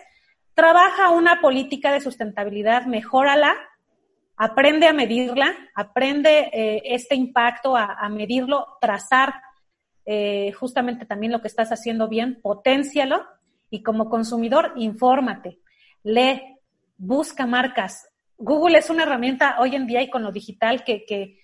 trabaja 0.54 1.10
una 1.10 1.40
política 1.40 1.92
de 1.92 2.00
sustentabilidad, 2.00 2.86
mejórala, 2.86 3.54
aprende 4.36 4.86
a 4.86 4.92
medirla, 4.92 5.54
aprende 5.74 6.50
eh, 6.52 6.82
este 6.84 7.14
impacto 7.14 7.76
a, 7.76 8.08
medirlo, 8.08 8.76
trazar 8.80 9.34
eh, 10.04 10.52
justamente 10.52 11.06
también 11.06 11.32
lo 11.32 11.40
que 11.40 11.48
estás 11.48 11.70
haciendo 11.70 12.08
bien, 12.08 12.40
potencialo 12.42 13.24
y 13.70 13.82
como 13.82 14.10
consumidor, 14.10 14.72
infórmate, 14.76 15.60
lee, 16.02 16.42
busca 16.96 17.46
marcas. 17.46 18.08
Google 18.36 18.78
es 18.78 18.90
una 18.90 19.04
herramienta 19.04 19.56
hoy 19.60 19.76
en 19.76 19.86
día 19.86 20.02
y 20.02 20.10
con 20.10 20.22
lo 20.22 20.32
digital 20.32 20.84
que 20.84 21.38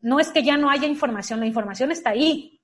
no 0.00 0.20
es 0.20 0.30
que 0.30 0.44
ya 0.44 0.56
no 0.56 0.70
haya 0.70 0.86
información, 0.86 1.40
la 1.40 1.46
información 1.46 1.90
está 1.90 2.10
ahí. 2.10 2.60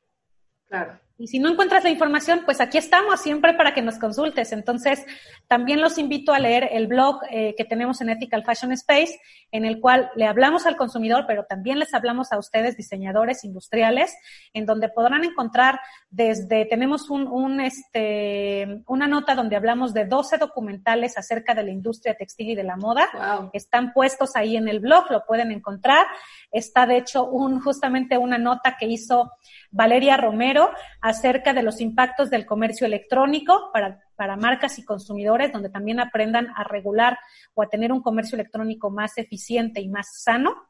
Claro. 0.69 1.02
Y 1.19 1.29
si 1.29 1.39
no 1.39 1.49
encuentras 1.51 1.85
la 1.85 1.91
información, 1.91 2.43
pues 2.45 2.61
aquí 2.61 2.79
estamos 2.79 3.21
siempre 3.21 3.55
para 3.55 3.75
que 3.75 3.83
nos 3.83 3.99
consultes. 3.99 4.53
Entonces, 4.53 5.05
también 5.47 5.81
los 5.81 5.99
invito 5.99 6.33
a 6.33 6.39
leer 6.39 6.69
el 6.73 6.87
blog 6.87 7.21
eh, 7.31 7.55
que 7.57 7.65
tenemos 7.65 8.01
en 8.01 8.11
Ethical 8.11 8.45
Fashion 8.45 8.73
Space, 8.73 9.21
en 9.51 9.65
el 9.65 9.81
cual 9.81 10.11
le 10.17 10.27
hablamos 10.27 10.67
al 10.67 10.77
consumidor, 10.77 11.25
pero 11.27 11.45
también 11.45 11.79
les 11.79 11.95
hablamos 11.95 12.33
a 12.33 12.39
ustedes, 12.39 12.77
diseñadores 12.77 13.45
industriales, 13.45 14.15
en 14.53 14.67
donde 14.67 14.89
podrán 14.89 15.25
encontrar 15.25 15.79
desde, 16.11 16.65
tenemos 16.65 17.11
un, 17.11 17.27
un, 17.27 17.61
este, 17.61 18.83
una 18.87 19.07
nota 19.07 19.35
donde 19.35 19.57
hablamos 19.57 19.95
de 19.95 20.07
12 20.07 20.39
documentales 20.39 21.19
acerca 21.19 21.55
de 21.55 21.65
la 21.65 21.71
industria 21.71 22.15
textil 22.15 22.51
y 22.51 22.55
de 22.55 22.65
la 22.65 22.77
moda. 22.77 23.09
Wow. 23.13 23.51
Están 23.53 23.93
puestos 23.93 24.35
ahí 24.35 24.57
en 24.57 24.69
el 24.69 24.81
blog, 24.81 25.11
lo 25.11 25.25
pueden 25.25 25.53
encontrar. 25.53 26.07
Está, 26.51 26.87
de 26.87 26.99
hecho, 26.99 27.27
un, 27.27 27.61
justamente 27.61 28.19
una 28.19 28.39
nota 28.39 28.77
que 28.79 28.87
hizo 28.87 29.33
Valeria 29.71 30.17
Romero 30.17 30.71
acerca 31.03 31.53
de 31.53 31.65
los 31.65 31.81
impactos 31.81 32.31
del 32.31 32.47
comercio 32.47 32.87
electrónico 32.87 33.71
para, 33.73 34.01
para 34.15 34.37
marcas 34.37 34.79
y 34.79 34.85
consumidores, 34.85 35.53
donde 35.53 35.69
también 35.69 36.01
aprendan 36.01 36.49
a 36.57 36.63
regular 36.65 37.19
o 37.55 37.63
a 37.63 37.69
tener 37.69 37.93
un 37.93 38.01
comercio 38.01 38.37
electrónico 38.37 38.89
más 38.89 39.19
eficiente 39.19 39.81
y 39.81 39.89
más 39.89 40.23
sano. 40.23 40.69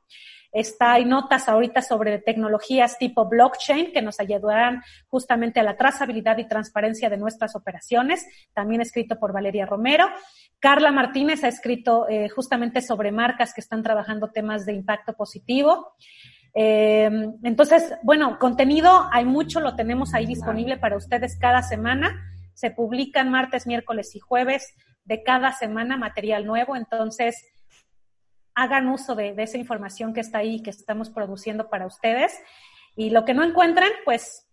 Está, 0.51 0.93
hay 0.93 1.05
notas 1.05 1.49
ahorita 1.49 1.81
sobre 1.81 2.19
tecnologías 2.19 2.99
tipo 2.99 3.27
blockchain 3.27 3.93
que 3.93 4.03
nos 4.03 4.21
ayudarán 4.21 4.83
justamente 5.09 5.61
a 5.61 5.63
la 5.63 5.77
trazabilidad 5.77 6.37
y 6.39 6.49
transparencia 6.49 7.09
de 7.09 7.17
nuestras 7.17 7.55
operaciones, 7.55 8.27
también 8.53 8.81
escrito 8.81 9.19
por 9.19 9.33
Valeria 9.33 9.65
Romero. 9.65 10.09
Carla 10.61 10.93
Martínez 10.93 11.45
ha 11.45 11.49
escrito 11.49 12.07
eh, 12.09 12.29
justamente 12.29 12.81
sobre 12.83 13.13
marcas 13.13 13.55
que 13.55 13.63
están 13.63 13.83
trabajando 13.83 14.31
temas 14.31 14.65
de 14.65 14.75
impacto 14.75 15.15
positivo. 15.15 15.95
Eh, 16.55 17.11
entonces, 17.43 17.95
bueno, 18.03 18.39
contenido 18.39 19.09
hay 19.11 19.25
mucho, 19.25 19.61
lo 19.61 19.75
tenemos 19.75 20.15
ahí 20.15 20.27
disponible 20.27 20.77
para 20.77 20.97
ustedes 20.97 21.39
cada 21.39 21.63
semana. 21.63 22.29
Se 22.55 22.71
publican 22.71 23.31
martes, 23.31 23.67
miércoles 23.67 24.15
y 24.15 24.21
jueves 24.21 24.75
de 25.05 25.23
cada 25.23 25.53
semana 25.53 25.97
material 25.97 26.47
nuevo. 26.47 26.77
Entonces, 26.77 27.37
hagan 28.55 28.89
uso 28.89 29.15
de, 29.15 29.35
de 29.35 29.45
esa 29.45 29.59
información 29.59 30.13
que 30.13 30.21
está 30.21 30.39
ahí, 30.39 30.63
que 30.63 30.71
estamos 30.71 31.11
produciendo 31.11 31.71
para 31.71 31.87
ustedes. 31.87 32.33
Y 32.97 33.11
lo 33.11 33.25
que 33.25 33.35
no 33.35 33.43
encuentren, 33.43 33.91
pues, 34.05 34.49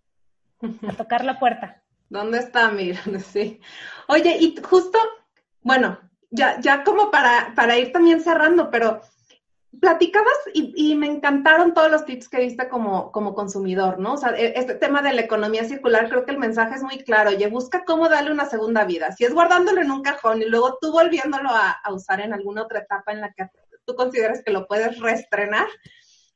a 0.88 0.94
tocar 0.98 1.26
la 1.26 1.40
puerta. 1.40 1.84
¿Dónde 2.10 2.40
está? 2.40 2.70
Mira, 2.72 3.02
sí. 3.32 3.60
Oye, 4.08 4.38
y 4.40 4.56
justo, 4.62 4.98
bueno, 5.62 6.00
ya, 6.32 6.60
ya 6.60 6.84
como 6.84 7.12
para, 7.12 7.54
para 7.56 7.78
ir 7.78 7.92
también 7.92 8.22
cerrando, 8.22 8.70
pero 8.70 9.02
platicabas 9.80 10.34
y, 10.54 10.96
me 10.96 11.08
encantaron 11.08 11.74
todos 11.74 11.92
los 11.92 12.06
tips 12.06 12.28
que 12.28 12.40
viste 12.40 12.68
como, 12.68 13.12
como 13.12 13.36
consumidor, 13.36 14.00
¿no? 14.00 14.14
O 14.14 14.18
sea, 14.18 14.32
e, 14.32 14.54
este 14.56 14.76
tema 14.76 15.02
de 15.02 15.14
la 15.14 15.22
economía 15.22 15.64
circular, 15.64 16.10
creo 16.10 16.26
que 16.26 16.32
el 16.32 16.40
mensaje 16.40 16.76
es 16.76 16.84
muy 16.84 16.98
claro. 17.00 17.30
Oye, 17.30 17.48
busca 17.48 17.86
cómo 17.86 18.10
darle 18.10 18.32
una 18.32 18.46
segunda 18.46 18.84
vida. 18.86 19.12
Si 19.12 19.26
es 19.26 19.34
guardándolo 19.34 19.82
en 19.82 19.92
un 19.92 20.02
cajón 20.02 20.42
y 20.42 20.46
luego 20.46 20.78
tú 20.82 20.92
volviéndolo 20.92 21.50
a, 21.50 21.72
a 21.72 21.94
usar 21.94 22.20
en 22.22 22.34
alguna 22.34 22.64
otra 22.64 22.80
etapa 22.80 23.12
en 23.12 23.22
la 23.22 23.32
que 23.32 23.48
tú 23.86 23.96
consideres 23.96 24.44
que 24.44 24.52
lo 24.52 24.68
puedes 24.68 25.00
reestrenar, 25.00 25.68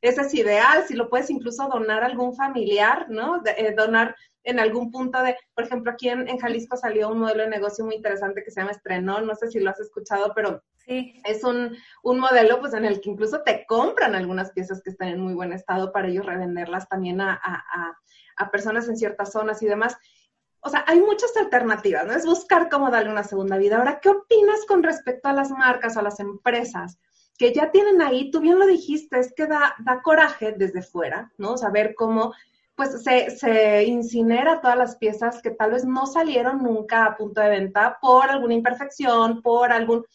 ese 0.04 0.22
es 0.22 0.34
ideal. 0.36 0.84
Si 0.88 0.94
lo 0.94 1.10
puedes 1.10 1.30
incluso 1.30 1.68
donar 1.68 2.04
a 2.04 2.08
algún 2.08 2.36
familiar, 2.36 3.08
¿no? 3.10 3.40
De, 3.40 3.52
eh, 3.52 3.74
donar 3.76 4.16
en 4.44 4.60
algún 4.60 4.91
punto 4.91 5.22
de, 5.22 5.36
por 5.56 5.64
ejemplo, 5.65 5.91
aquí 5.91 6.10
en, 6.10 6.28
en, 6.28 6.38
Jalisco 6.38 6.76
salió 6.76 7.10
un 7.10 7.20
modelo 7.20 7.44
de 7.44 7.49
negocio 7.49 7.86
muy 7.86 7.95
interesante 7.95 8.44
que 8.44 8.52
se 8.52 8.60
llama 8.60 8.72
Estrenón, 8.72 9.26
no 9.26 9.36
sé 9.36 9.48
si 9.49 9.60
lo 9.60 9.70
has 9.70 9.80
escuchado, 9.80 10.34
pero 10.36 10.61
sí. 10.86 11.22
es 11.24 11.44
un, 11.44 11.76
un, 12.03 12.20
modelo 12.20 12.60
pues 12.60 12.74
en 12.74 12.86
el 12.86 13.02
que 13.02 13.10
incluso 13.10 13.41
te 13.44 13.65
compran 13.65 14.15
algunas 14.15 14.52
piezas 14.52 14.82
que 14.82 14.90
están 14.90 15.10
en 15.10 15.22
muy 15.22 15.34
buen 15.34 15.53
estado 15.53 15.91
para 15.91 16.07
ellos 16.07 16.26
revenderlas 16.26 16.90
también 16.90 17.22
a, 17.22 17.40
a, 17.41 17.98
a 18.38 18.52
personas 18.52 18.88
en 18.90 18.98
ciertas 18.98 19.32
zonas 19.32 19.61
y 19.61 19.68
demás. 19.68 19.95
O 20.60 20.70
sea, 20.70 20.84
hay 20.88 20.99
muchas 20.99 21.36
alternativas, 21.38 22.06
¿no? 22.06 22.14
Es 22.14 22.26
buscar 22.26 22.70
cómo 22.70 22.90
darle 22.90 23.11
una 23.11 23.24
segunda 23.24 23.57
vida. 23.57 23.78
Ahora, 23.78 23.99
¿qué 24.02 24.10
opinas 24.10 24.65
con 24.65 24.82
respecto 24.82 25.28
a 25.28 25.34
las 25.34 25.52
marcas, 25.52 25.98
a 25.98 26.02
las 26.02 26.20
empresas? 26.20 26.99
que 27.38 27.53
ya 27.53 27.72
tienen 27.72 28.02
ahí, 28.02 28.30
tú 28.32 28.40
bien 28.40 28.60
lo 28.60 28.68
dijiste, 28.68 29.20
es 29.20 29.34
que 29.34 29.48
da, 29.48 29.76
da 29.80 30.02
coraje 30.02 30.53
desde 30.56 30.82
fuera, 30.82 31.32
¿no? 31.38 31.57
Saber 31.57 31.95
cómo 31.95 32.34
pues 32.92 33.40
se, 33.40 33.84
incinera 33.84 34.62
todas 34.62 34.78
las 34.78 34.96
piezas 34.98 35.42
que 35.42 35.52
tal 35.52 35.72
vez 35.72 35.86
no 35.86 36.06
salieron 36.06 36.64
nunca 36.64 37.06
a 37.06 37.16
punto 37.16 37.42
de 37.42 37.50
venta 37.50 37.98
por 38.02 38.30
alguna 38.30 38.54
imperfección, 38.54 39.42
por 39.42 39.72
algún... 39.72 40.06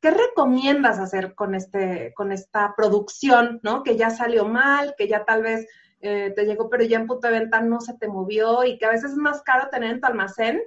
¿Qué 0.00 0.10
recomiendas 0.10 0.98
hacer 0.98 1.34
con, 1.34 1.54
este, 1.54 2.12
con 2.14 2.30
esta 2.32 2.74
producción, 2.76 3.60
¿no? 3.62 3.82
Que 3.82 3.96
ya 3.96 4.10
salió 4.10 4.44
mal, 4.44 4.94
que 4.96 5.08
ya 5.08 5.24
tal 5.24 5.42
vez 5.42 5.66
eh, 6.00 6.32
te 6.36 6.44
llegó, 6.44 6.68
pero 6.68 6.84
ya 6.84 6.98
en 6.98 7.06
punto 7.06 7.26
de 7.26 7.40
venta 7.40 7.60
no 7.60 7.80
se 7.80 7.94
te 7.94 8.06
movió 8.06 8.64
y 8.64 8.78
que 8.78 8.86
a 8.86 8.90
veces 8.90 9.12
es 9.12 9.16
más 9.16 9.42
caro 9.42 9.68
tener 9.70 9.90
en 9.90 10.00
tu 10.00 10.06
almacén 10.06 10.62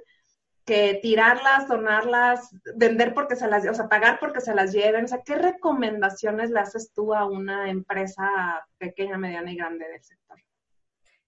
que 0.66 0.98
tirarlas, 1.02 1.68
donarlas, 1.68 2.54
vender 2.76 3.14
porque 3.14 3.34
se 3.36 3.48
las, 3.48 3.66
o 3.66 3.74
sea, 3.74 3.88
pagar 3.88 4.18
porque 4.20 4.40
se 4.40 4.54
las 4.54 4.72
lleven. 4.72 5.04
O 5.04 5.08
sea, 5.08 5.22
¿qué 5.24 5.36
recomendaciones 5.36 6.50
le 6.50 6.60
haces 6.60 6.92
tú 6.92 7.14
a 7.14 7.24
una 7.24 7.70
empresa 7.70 8.28
pequeña, 8.78 9.16
mediana 9.18 9.50
y 9.50 9.56
grande 9.56 9.88
del 9.88 10.02
sector? 10.02 10.38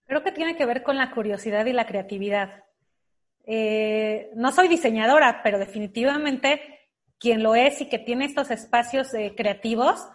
Creo 0.07 0.23
que 0.23 0.33
tiene 0.33 0.57
que 0.57 0.67
ver 0.67 0.83
con 0.83 0.97
la 0.97 1.11
curiosidad 1.13 1.67
y 1.67 1.73
la 1.73 1.87
creatividad. 1.87 2.65
Eh, 3.45 4.31
no 4.35 4.53
soy 4.53 4.69
diseñadora, 4.69 5.43
pero 5.43 5.59
definitivamente 5.59 6.81
quien 7.19 7.43
lo 7.43 7.55
es 7.55 7.81
y 7.81 7.89
que 7.89 7.99
tiene 7.99 8.25
estos 8.25 8.51
espacios 8.51 9.15
eh, 9.15 9.35
creativos, 9.37 10.09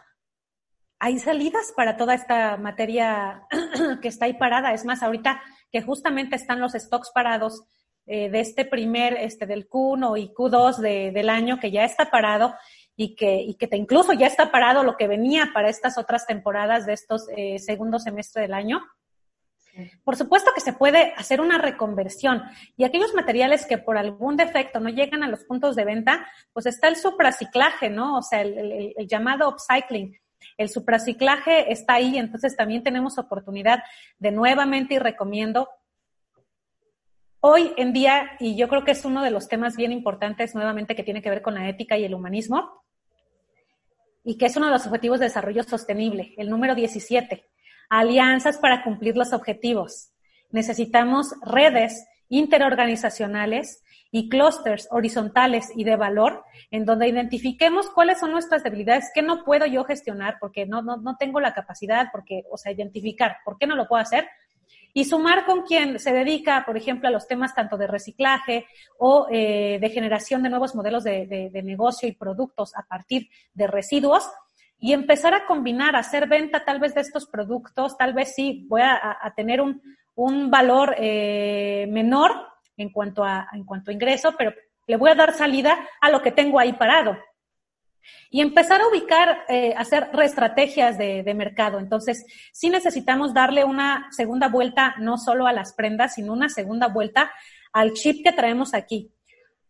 hay 0.99 1.19
salidas 1.19 1.71
para 1.75 1.95
toda 1.95 2.13
esta 2.13 2.57
materia 2.57 3.43
que 4.01 4.07
está 4.07 4.25
ahí 4.25 4.33
parada. 4.33 4.73
Es 4.73 4.85
más, 4.85 5.03
ahorita 5.03 5.41
que 5.71 5.81
justamente 5.81 6.35
están 6.35 6.59
los 6.59 6.73
stocks 6.73 7.11
parados 7.13 7.63
eh, 8.05 8.29
de 8.29 8.39
este 8.39 8.65
primer, 8.65 9.13
este 9.13 9.45
del 9.45 9.69
Q1 9.69 10.19
y 10.19 10.33
Q2 10.33 10.77
de, 10.77 11.11
del 11.11 11.29
año, 11.29 11.59
que 11.59 11.71
ya 11.71 11.83
está 11.83 12.09
parado 12.09 12.55
y 12.95 13.15
que, 13.15 13.41
y 13.41 13.55
que 13.55 13.67
te, 13.67 13.77
incluso 13.77 14.13
ya 14.13 14.27
está 14.27 14.51
parado 14.51 14.83
lo 14.83 14.97
que 14.97 15.07
venía 15.07 15.51
para 15.53 15.69
estas 15.69 15.97
otras 15.97 16.25
temporadas 16.25 16.85
de 16.85 16.93
estos 16.93 17.27
eh, 17.35 17.59
segundo 17.59 17.99
semestre 17.99 18.41
del 18.43 18.53
año. 18.53 18.81
Por 20.03 20.15
supuesto 20.15 20.51
que 20.53 20.61
se 20.61 20.73
puede 20.73 21.13
hacer 21.15 21.41
una 21.41 21.57
reconversión 21.57 22.43
y 22.75 22.83
aquellos 22.83 23.13
materiales 23.13 23.65
que 23.65 23.77
por 23.77 23.97
algún 23.97 24.37
defecto 24.37 24.79
no 24.79 24.89
llegan 24.89 25.23
a 25.23 25.27
los 25.27 25.43
puntos 25.43 25.75
de 25.75 25.85
venta, 25.85 26.27
pues 26.53 26.65
está 26.65 26.87
el 26.87 26.95
supraciclaje, 26.95 27.89
¿no? 27.89 28.17
O 28.17 28.21
sea, 28.21 28.41
el, 28.41 28.93
llamado 29.07 29.49
upcycling. 29.49 30.17
El 30.57 30.69
supraciclaje 30.69 31.71
está 31.71 31.95
ahí, 31.95 32.17
entonces 32.17 32.55
también 32.55 32.83
tenemos 32.83 33.17
oportunidad 33.17 33.83
de 34.19 34.31
nuevamente 34.31 34.95
y 34.95 34.99
recomiendo 34.99 35.69
hoy 37.39 37.73
en 37.77 37.93
día, 37.93 38.31
y 38.39 38.57
yo 38.57 38.67
creo 38.67 38.83
que 38.83 38.91
es 38.91 39.05
uno 39.05 39.23
de 39.23 39.31
los 39.31 39.47
temas 39.47 39.77
bien 39.77 39.91
importantes 39.91 40.55
nuevamente 40.55 40.95
que 40.95 41.03
tiene 41.03 41.21
que 41.21 41.29
ver 41.29 41.41
con 41.41 41.53
la 41.53 41.69
ética 41.69 41.97
y 41.97 42.03
el 42.03 42.13
humanismo, 42.13 42.83
y 44.23 44.37
que 44.37 44.47
es 44.47 44.57
uno 44.57 44.65
de 44.65 44.73
los 44.73 44.85
objetivos 44.85 45.19
de 45.19 45.27
desarrollo 45.27 45.63
sostenible, 45.63 46.33
el 46.37 46.49
número 46.49 46.75
17. 46.75 47.47
Alianzas 47.89 48.57
para 48.57 48.83
cumplir 48.83 49.15
los 49.17 49.33
objetivos. 49.33 50.11
Necesitamos 50.51 51.33
redes 51.41 52.05
interorganizacionales 52.29 53.83
y 54.11 54.29
clústeres 54.29 54.87
horizontales 54.91 55.71
y 55.75 55.83
de 55.83 55.95
valor, 55.95 56.43
en 56.71 56.85
donde 56.85 57.07
identifiquemos 57.07 57.89
cuáles 57.89 58.19
son 58.19 58.31
nuestras 58.31 58.63
debilidades, 58.63 59.11
qué 59.13 59.21
no 59.21 59.43
puedo 59.43 59.65
yo 59.65 59.83
gestionar 59.83 60.37
porque 60.39 60.65
no, 60.65 60.81
no, 60.81 60.97
no 60.97 61.17
tengo 61.17 61.39
la 61.39 61.53
capacidad, 61.53 62.07
porque, 62.11 62.43
o 62.49 62.57
sea, 62.57 62.71
identificar 62.71 63.37
por 63.43 63.57
qué 63.57 63.67
no 63.67 63.75
lo 63.75 63.87
puedo 63.87 64.01
hacer, 64.01 64.27
y 64.93 65.05
sumar 65.05 65.45
con 65.45 65.61
quien 65.61 65.99
se 65.99 66.11
dedica, 66.11 66.63
por 66.65 66.75
ejemplo, 66.75 67.07
a 67.07 67.11
los 67.11 67.27
temas 67.27 67.53
tanto 67.53 67.77
de 67.77 67.85
reciclaje 67.85 68.65
o 68.97 69.27
eh, 69.29 69.77
de 69.79 69.89
generación 69.89 70.41
de 70.41 70.49
nuevos 70.49 70.73
modelos 70.73 71.03
de, 71.03 71.51
negocio 71.63 72.09
y 72.09 72.13
productos 72.13 72.75
a 72.75 72.81
partir 72.81 73.29
de 73.53 73.67
residuos 73.67 74.27
y 74.79 74.93
empezar 74.93 75.33
a 75.33 75.45
combinar, 75.45 75.95
a 75.95 75.99
hacer 75.99 76.27
venta 76.27 76.63
tal 76.63 76.79
vez 76.79 76.93
de 76.93 77.01
estos 77.01 77.27
productos, 77.27 77.97
tal 77.97 78.13
vez 78.13 78.35
sí 78.35 78.65
voy 78.67 78.81
a, 78.81 79.33
tener 79.35 79.59
un, 79.61 79.81
un 80.15 80.51
valor 80.51 80.95
eh, 80.97 81.87
menor 81.89 82.31
en 82.77 82.91
cuanto, 82.91 83.23
a, 83.23 83.47
en 83.53 83.65
cuanto 83.65 83.91
ingreso, 83.91 84.35
pero 84.37 84.53
le 84.85 84.95
voy 84.95 85.09
a 85.09 85.15
dar 85.15 85.33
salida 85.33 85.77
a 85.99 86.09
lo 86.09 86.21
que 86.21 86.31
tengo 86.31 86.59
ahí 86.59 86.73
parado. 86.73 87.17
Y 88.29 88.39
empezar 88.39 88.79
a 88.79 88.87
ubicar, 88.87 89.39
eh, 89.49 89.73
hacer 89.75 90.09
reestrategias 90.13 90.97
de, 90.97 91.23
de, 91.23 91.33
mercado. 91.33 91.79
Entonces, 91.79 92.25
sí 92.53 92.69
necesitamos 92.69 93.33
darle 93.33 93.65
una 93.65 94.07
segunda 94.11 94.47
vuelta, 94.47 94.95
no 94.99 95.17
solo 95.17 95.45
a 95.45 95.51
las 95.51 95.73
prendas, 95.73 96.13
sino 96.13 96.31
una 96.31 96.47
segunda 96.47 96.87
vuelta 96.87 97.31
al 97.73 97.93
chip 97.93 98.23
que 98.23 98.31
traemos 98.31 98.73
aquí. 98.73 99.11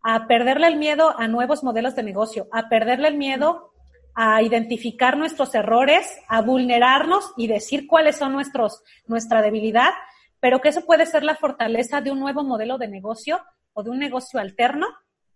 A 0.04 0.28
perderle 0.28 0.68
el 0.68 0.76
miedo 0.76 1.16
a 1.18 1.28
nuevos 1.28 1.64
modelos 1.64 1.96
de 1.96 2.04
negocio, 2.04 2.48
a 2.52 2.70
perderle 2.70 3.08
el 3.08 3.18
miedo 3.18 3.74
a 4.20 4.42
identificar 4.42 5.16
nuestros 5.16 5.54
errores, 5.54 6.20
a 6.28 6.42
vulnerarnos 6.42 7.34
y 7.38 7.48
decir 7.48 7.86
cuáles 7.86 8.18
son 8.18 8.34
nuestros, 8.34 8.82
nuestra 9.06 9.42
debilidad 9.42 9.92
pero 10.40 10.62
que 10.62 10.70
eso 10.70 10.86
puede 10.86 11.06
ser 11.06 11.24
la 11.24 11.36
fortaleza 11.36 12.02
de 12.02 12.12
un 12.12 12.20
nuevo 12.20 12.44
modelo 12.44 12.78
de 12.78 12.88
negocio 12.88 13.42
o 13.74 13.84
de 13.84 13.90
un 13.90 14.00
negocio 14.00 14.40
alterno 14.40 14.88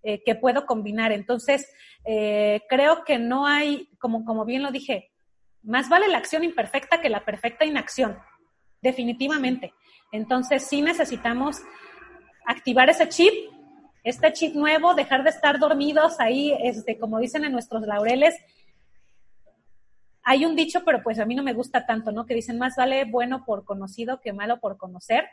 eh, 0.03 0.23
que 0.23 0.35
puedo 0.35 0.65
combinar. 0.65 1.11
Entonces, 1.11 1.71
eh, 2.05 2.61
creo 2.69 3.03
que 3.03 3.19
no 3.19 3.45
hay, 3.45 3.89
como, 3.99 4.25
como 4.25 4.45
bien 4.45 4.63
lo 4.63 4.71
dije, 4.71 5.11
más 5.63 5.89
vale 5.89 6.07
la 6.07 6.17
acción 6.17 6.43
imperfecta 6.43 7.01
que 7.01 7.09
la 7.09 7.25
perfecta 7.25 7.65
inacción, 7.65 8.17
definitivamente. 8.81 9.73
Entonces, 10.11 10.67
sí 10.67 10.81
necesitamos 10.81 11.61
activar 12.45 12.89
ese 12.89 13.07
chip, 13.09 13.33
este 14.03 14.33
chip 14.33 14.55
nuevo, 14.55 14.95
dejar 14.95 15.23
de 15.23 15.29
estar 15.29 15.59
dormidos 15.59 16.19
ahí, 16.19 16.55
este, 16.63 16.97
como 16.97 17.19
dicen 17.19 17.45
en 17.45 17.51
nuestros 17.51 17.83
laureles, 17.83 18.35
hay 20.31 20.45
un 20.45 20.55
dicho, 20.55 20.83
pero 20.85 21.03
pues 21.03 21.19
a 21.19 21.25
mí 21.25 21.35
no 21.35 21.43
me 21.43 21.51
gusta 21.51 21.85
tanto, 21.85 22.13
¿no? 22.13 22.25
Que 22.25 22.33
dicen 22.33 22.57
más 22.57 22.77
vale 22.77 23.03
bueno 23.03 23.43
por 23.43 23.65
conocido 23.65 24.21
que 24.21 24.31
malo 24.31 24.61
por 24.61 24.77
conocer. 24.77 25.25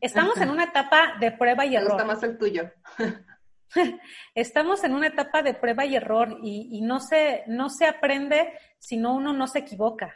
Estamos 0.00 0.36
en 0.36 0.48
una 0.48 0.62
etapa 0.62 1.16
de 1.18 1.32
prueba 1.32 1.66
y 1.66 1.74
error. 1.74 1.88
Me 1.88 1.94
gusta 1.94 2.06
más 2.06 2.22
el 2.22 2.38
tuyo. 2.38 2.70
Estamos 4.36 4.84
en 4.84 4.94
una 4.94 5.08
etapa 5.08 5.42
de 5.42 5.54
prueba 5.54 5.84
y 5.86 5.96
error 5.96 6.38
y, 6.40 6.80
no, 6.82 7.00
se, 7.00 7.42
no 7.48 7.68
se 7.68 7.86
aprende 7.86 8.52
si 8.78 8.96
no 8.96 9.12
uno 9.12 9.32
no 9.32 9.48
se 9.48 9.58
equivoca. 9.58 10.14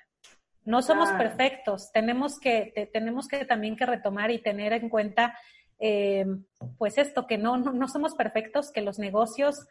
No 0.64 0.80
somos 0.80 1.10
perfectos. 1.10 1.90
Tenemos 1.92 2.38
que, 2.38 2.88
tenemos 2.92 3.26
que 3.26 3.44
también 3.44 3.74
que 3.74 3.86
retomar 3.86 4.30
y 4.30 4.40
tener 4.40 4.72
en 4.72 4.88
cuenta, 4.88 5.36
eh, 5.80 6.24
pues 6.78 6.96
esto, 6.96 7.26
que 7.26 7.38
no, 7.38 7.56
no 7.56 7.88
somos 7.88 8.14
perfectos, 8.14 8.70
que 8.70 8.82
los 8.82 9.00
negocios 9.00 9.66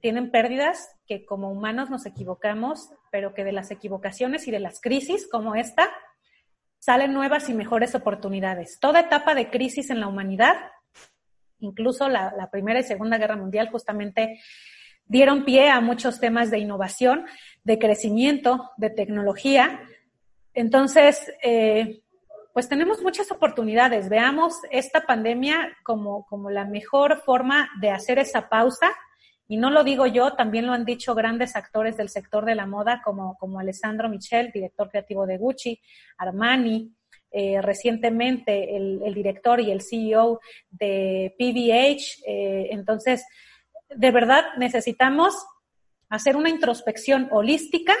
tienen 0.00 0.30
pérdidas, 0.30 0.96
que 1.06 1.24
como 1.24 1.50
humanos 1.50 1.90
nos 1.90 2.06
equivocamos, 2.06 2.90
pero 3.10 3.34
que 3.34 3.44
de 3.44 3.52
las 3.52 3.70
equivocaciones 3.70 4.46
y 4.48 4.50
de 4.50 4.60
las 4.60 4.80
crisis 4.80 5.28
como 5.30 5.54
esta 5.54 5.90
salen 6.78 7.12
nuevas 7.12 7.48
y 7.48 7.54
mejores 7.54 7.94
oportunidades. 7.94 8.78
Toda 8.80 9.00
etapa 9.00 9.34
de 9.34 9.50
crisis 9.50 9.90
en 9.90 10.00
la 10.00 10.08
humanidad, 10.08 10.56
incluso 11.58 12.08
la, 12.08 12.48
Primera 12.50 12.80
y 12.80 12.84
Segunda 12.84 13.18
Guerra 13.18 13.36
Mundial, 13.36 13.70
justamente 13.70 14.40
dieron 15.06 15.44
pie 15.44 15.70
a 15.70 15.80
muchos 15.80 16.20
temas 16.20 16.50
de 16.50 16.58
innovación, 16.58 17.26
de 17.64 17.78
crecimiento, 17.78 18.70
de 18.76 18.90
tecnología. 18.90 19.80
Entonces, 20.54 21.32
eh, 21.42 22.02
pues 22.52 22.68
tenemos 22.68 23.02
muchas 23.02 23.30
oportunidades. 23.30 24.08
Veamos 24.08 24.54
esta 24.70 25.06
pandemia 25.06 25.76
como, 25.82 26.26
como 26.26 26.50
la 26.50 26.64
mejor 26.64 27.22
forma 27.24 27.68
de 27.80 27.90
hacer 27.90 28.18
esa 28.18 28.48
pausa 28.48 28.90
y 29.50 29.56
no 29.56 29.70
lo 29.70 29.82
digo 29.82 30.06
yo, 30.06 30.34
también 30.34 30.66
lo 30.66 30.74
han 30.74 30.84
dicho 30.84 31.14
grandes 31.14 31.56
actores 31.56 31.96
del 31.96 32.10
sector 32.10 32.44
de 32.44 32.54
la 32.54 32.66
moda 32.66 33.00
como, 33.02 33.38
como 33.38 33.58
Alessandro 33.58 34.10
Michel, 34.10 34.50
director 34.52 34.90
creativo 34.90 35.26
de 35.26 35.38
Gucci, 35.38 35.80
Armani, 36.18 36.94
eh, 37.30 37.62
recientemente 37.62 38.76
el, 38.76 39.14
director 39.14 39.58
y 39.60 39.70
el 39.70 39.80
CEO 39.80 40.40
de 40.68 41.34
PVH. 41.38 42.24
Eh, 42.26 42.68
entonces, 42.72 43.24
de 43.88 44.10
verdad 44.10 44.44
necesitamos 44.58 45.34
hacer 46.10 46.36
una 46.36 46.50
introspección 46.50 47.28
holística 47.32 47.94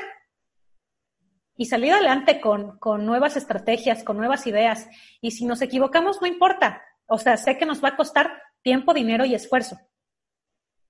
y 1.56 1.64
salir 1.64 1.92
adelante 1.92 2.42
con, 2.42 2.78
con 2.78 3.06
nuevas 3.06 3.38
estrategias, 3.38 4.04
con 4.04 4.18
nuevas 4.18 4.46
ideas. 4.46 4.86
Y 5.22 5.30
si 5.30 5.46
nos 5.46 5.62
equivocamos, 5.62 6.20
no 6.20 6.26
importa. 6.26 6.82
O 7.06 7.16
sea, 7.16 7.38
sé 7.38 7.56
que 7.56 7.64
nos 7.64 7.82
va 7.82 7.88
a 7.88 7.96
costar 7.96 8.42
tiempo, 8.62 8.92
dinero 8.92 9.24
y 9.24 9.34
esfuerzo 9.34 9.78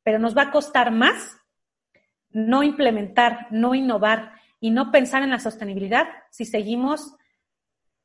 pero 0.08 0.18
nos 0.18 0.34
va 0.34 0.44
a 0.44 0.50
costar 0.50 0.90
más 0.90 1.36
no 2.30 2.62
implementar, 2.62 3.46
no 3.50 3.74
innovar 3.74 4.32
y 4.58 4.70
no 4.70 4.90
pensar 4.90 5.22
en 5.22 5.28
la 5.28 5.38
sostenibilidad 5.38 6.08
si 6.30 6.46
seguimos 6.46 7.14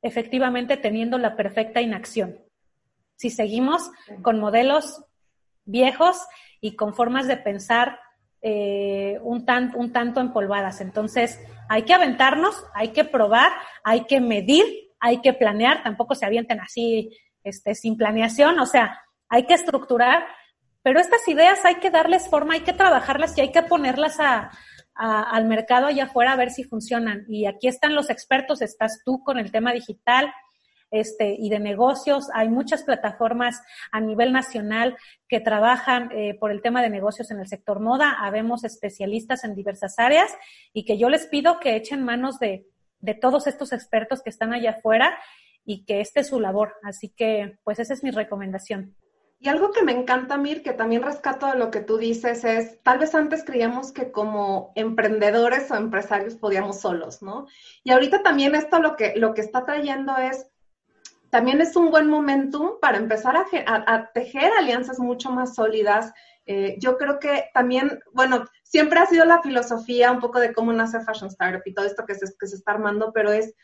efectivamente 0.02 0.76
teniendo 0.76 1.16
la 1.16 1.34
perfecta 1.34 1.80
inacción. 1.80 2.38
Si 3.16 3.30
seguimos 3.30 3.90
con 4.20 4.38
modelos 4.38 5.02
viejos 5.64 6.20
y 6.60 6.76
con 6.76 6.92
formas 6.92 7.26
de 7.26 7.38
pensar 7.38 7.98
eh, 8.42 9.18
un, 9.22 9.46
tanto 9.46 10.20
empolvadas. 10.20 10.82
Entonces, 10.82 11.40
hay 11.70 11.84
que 11.84 11.94
aventarnos, 11.94 12.66
hay 12.74 12.88
que 12.88 13.04
probar, 13.04 13.50
hay 13.82 14.04
que 14.04 14.20
medir, 14.20 14.66
hay 15.00 15.22
que 15.22 15.32
planear, 15.32 15.82
tampoco 15.82 16.14
se 16.14 16.26
avienten 16.26 16.60
así 16.60 17.16
este, 17.42 17.74
sin 17.74 17.96
planeación, 17.96 18.58
o 18.58 18.66
sea, 18.66 19.00
hay 19.30 19.46
que 19.46 19.54
estructurar 19.54 20.26
pero 20.84 21.00
estas 21.00 21.26
ideas 21.28 21.64
hay 21.64 21.76
que 21.76 21.90
darles 21.90 22.28
forma, 22.28 22.54
hay 22.54 22.60
que 22.60 22.74
trabajarlas 22.74 23.36
y 23.38 23.40
hay 23.40 23.52
que 23.52 23.62
ponerlas 23.62 24.20
a, 24.20 24.50
al 24.94 25.46
mercado 25.46 25.86
allá 25.86 26.04
afuera 26.04 26.32
a 26.32 26.36
ver 26.36 26.50
si 26.50 26.62
funcionan. 26.62 27.24
Y 27.26 27.46
aquí 27.46 27.68
están 27.68 27.94
los 27.94 28.10
expertos, 28.10 28.60
estás 28.60 29.00
tú 29.02 29.24
con 29.24 29.38
el 29.38 29.50
tema 29.50 29.72
digital, 29.72 30.30
este, 30.90 31.34
y 31.38 31.48
de 31.48 31.58
negocios. 31.58 32.28
Hay 32.34 32.50
muchas 32.50 32.82
plataformas 32.82 33.62
a 33.92 34.00
nivel 34.00 34.30
nacional 34.30 34.94
que 35.26 35.40
trabajan 35.40 36.10
eh, 36.12 36.36
por 36.38 36.50
el 36.50 36.60
tema 36.60 36.82
de 36.82 36.90
negocios 36.90 37.30
en 37.30 37.40
el 37.40 37.48
sector 37.48 37.80
moda. 37.80 38.18
Habemos 38.20 38.62
especialistas 38.62 39.42
en 39.44 39.54
diversas 39.54 39.98
áreas 39.98 40.30
y 40.74 40.84
que 40.84 40.98
yo 40.98 41.08
les 41.08 41.26
pido 41.26 41.60
que 41.60 41.76
echen 41.76 42.04
manos 42.04 42.38
de, 42.38 42.66
de 43.00 43.14
todos 43.14 43.46
estos 43.46 43.72
expertos 43.72 44.22
que 44.22 44.28
están 44.28 44.52
allá 44.52 44.72
afuera 44.72 45.18
y 45.64 45.86
que 45.86 46.02
este 46.02 46.20
es 46.20 46.28
su 46.28 46.40
labor. 46.40 46.74
Así 46.82 47.08
que, 47.08 47.56
pues 47.64 47.78
esa 47.78 47.94
es 47.94 48.04
mi 48.04 48.10
recomendación. 48.10 48.94
Y 49.44 49.48
algo 49.50 49.72
que 49.72 49.82
me 49.82 49.92
encanta, 49.92 50.38
Mir, 50.38 50.62
que 50.62 50.72
también 50.72 51.02
rescato 51.02 51.46
de 51.46 51.58
lo 51.58 51.70
que 51.70 51.80
tú 51.80 51.98
dices 51.98 52.44
es, 52.44 52.82
tal 52.82 52.96
vez 52.96 53.14
antes 53.14 53.44
creíamos 53.44 53.92
que 53.92 54.10
como 54.10 54.72
emprendedores 54.74 55.70
o 55.70 55.74
empresarios 55.74 56.34
podíamos 56.34 56.80
solos, 56.80 57.20
¿no? 57.20 57.46
Y 57.82 57.90
ahorita 57.90 58.22
también 58.22 58.54
esto 58.54 58.80
lo 58.80 58.96
que, 58.96 59.12
lo 59.16 59.34
que 59.34 59.42
está 59.42 59.66
trayendo 59.66 60.16
es, 60.16 60.46
también 61.28 61.60
es 61.60 61.76
un 61.76 61.90
buen 61.90 62.08
momentum 62.08 62.80
para 62.80 62.96
empezar 62.96 63.36
a, 63.36 64.10
tejer 64.14 64.50
alianzas 64.58 64.98
mucho 64.98 65.30
más 65.30 65.54
sólidas. 65.54 66.14
Eh, 66.46 66.76
yo 66.78 66.96
creo 66.96 67.18
que 67.18 67.50
también, 67.52 68.00
bueno, 68.14 68.46
siempre 68.62 68.98
ha 68.98 69.04
sido 69.04 69.26
la 69.26 69.42
filosofía 69.42 70.10
un 70.10 70.20
poco 70.20 70.40
de 70.40 70.54
cómo 70.54 70.72
nace 70.72 71.00
Fashion 71.00 71.28
Startup 71.28 71.60
y 71.66 71.74
todo 71.74 71.84
esto 71.84 72.06
que 72.06 72.14
se, 72.14 72.32
que 72.40 72.46
se 72.46 72.56
está 72.56 72.72
armando, 72.72 73.12
pero 73.12 73.30
es 73.30 73.54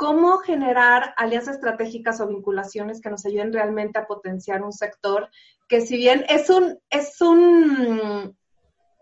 cómo 0.00 0.38
generar 0.38 1.12
alianzas 1.18 1.56
estratégicas 1.56 2.22
o 2.22 2.26
vinculaciones 2.26 3.02
que 3.02 3.10
nos 3.10 3.26
ayuden 3.26 3.52
realmente 3.52 3.98
a 3.98 4.06
potenciar 4.06 4.62
un 4.62 4.72
sector 4.72 5.28
que 5.68 5.82
si 5.82 5.98
bien 5.98 6.24
es 6.30 6.48
un, 6.48 6.78
es 6.88 7.20
un, 7.20 8.34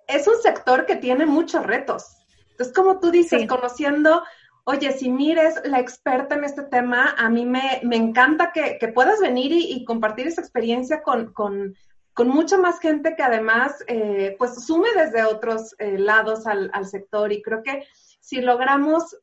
es 0.09 0.27
un 0.27 0.43
sector 0.43 0.87
que 0.87 0.97
tiene 0.97 1.25
muchos 1.25 1.65
retos. 1.65 2.05
Entonces, 2.51 2.75
como 2.75 2.99
tú 2.99 3.13
dices, 3.13 3.47
conociendo, 3.47 4.25
oye, 4.65 4.91
si 4.91 5.09
mires 5.09 5.61
la 5.63 5.79
experta 5.79 6.35
en 6.35 6.43
este 6.43 6.65
tema, 6.65 7.15
a 7.17 7.31
mí 7.31 7.47
me, 7.47 7.81
encanta 7.93 8.51
que, 8.53 8.77
puedas 8.93 9.21
venir 9.21 9.53
y, 9.53 9.85
compartir 9.85 10.27
esa 10.27 10.41
experiencia 10.41 11.05
con, 11.05 11.33
mucha 12.27 12.59
más 12.59 12.81
gente 12.81 13.15
que 13.15 13.23
además, 13.23 13.85
eh, 13.87 14.35
pues, 14.37 14.67
sume 14.67 14.89
desde 14.97 15.23
otros 15.23 15.77
eh, 15.79 15.97
lados 15.97 16.49
al, 16.49 16.71
al 16.73 16.87
sector. 16.87 17.31
Y 17.31 17.41
creo 17.41 17.63
que 17.63 17.85
si 18.19 18.41
logramos 18.41 19.17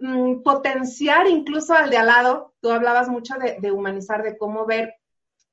Mm, 0.00 0.42
potenciar 0.42 1.26
incluso 1.28 1.74
al 1.74 1.90
de 1.90 1.98
al 1.98 2.06
lado. 2.06 2.54
Tú 2.60 2.70
hablabas 2.70 3.08
mucho 3.08 3.34
de, 3.34 3.70
humanizar, 3.72 4.22
de 4.22 4.36
cómo 4.36 4.66
ver 4.66 4.94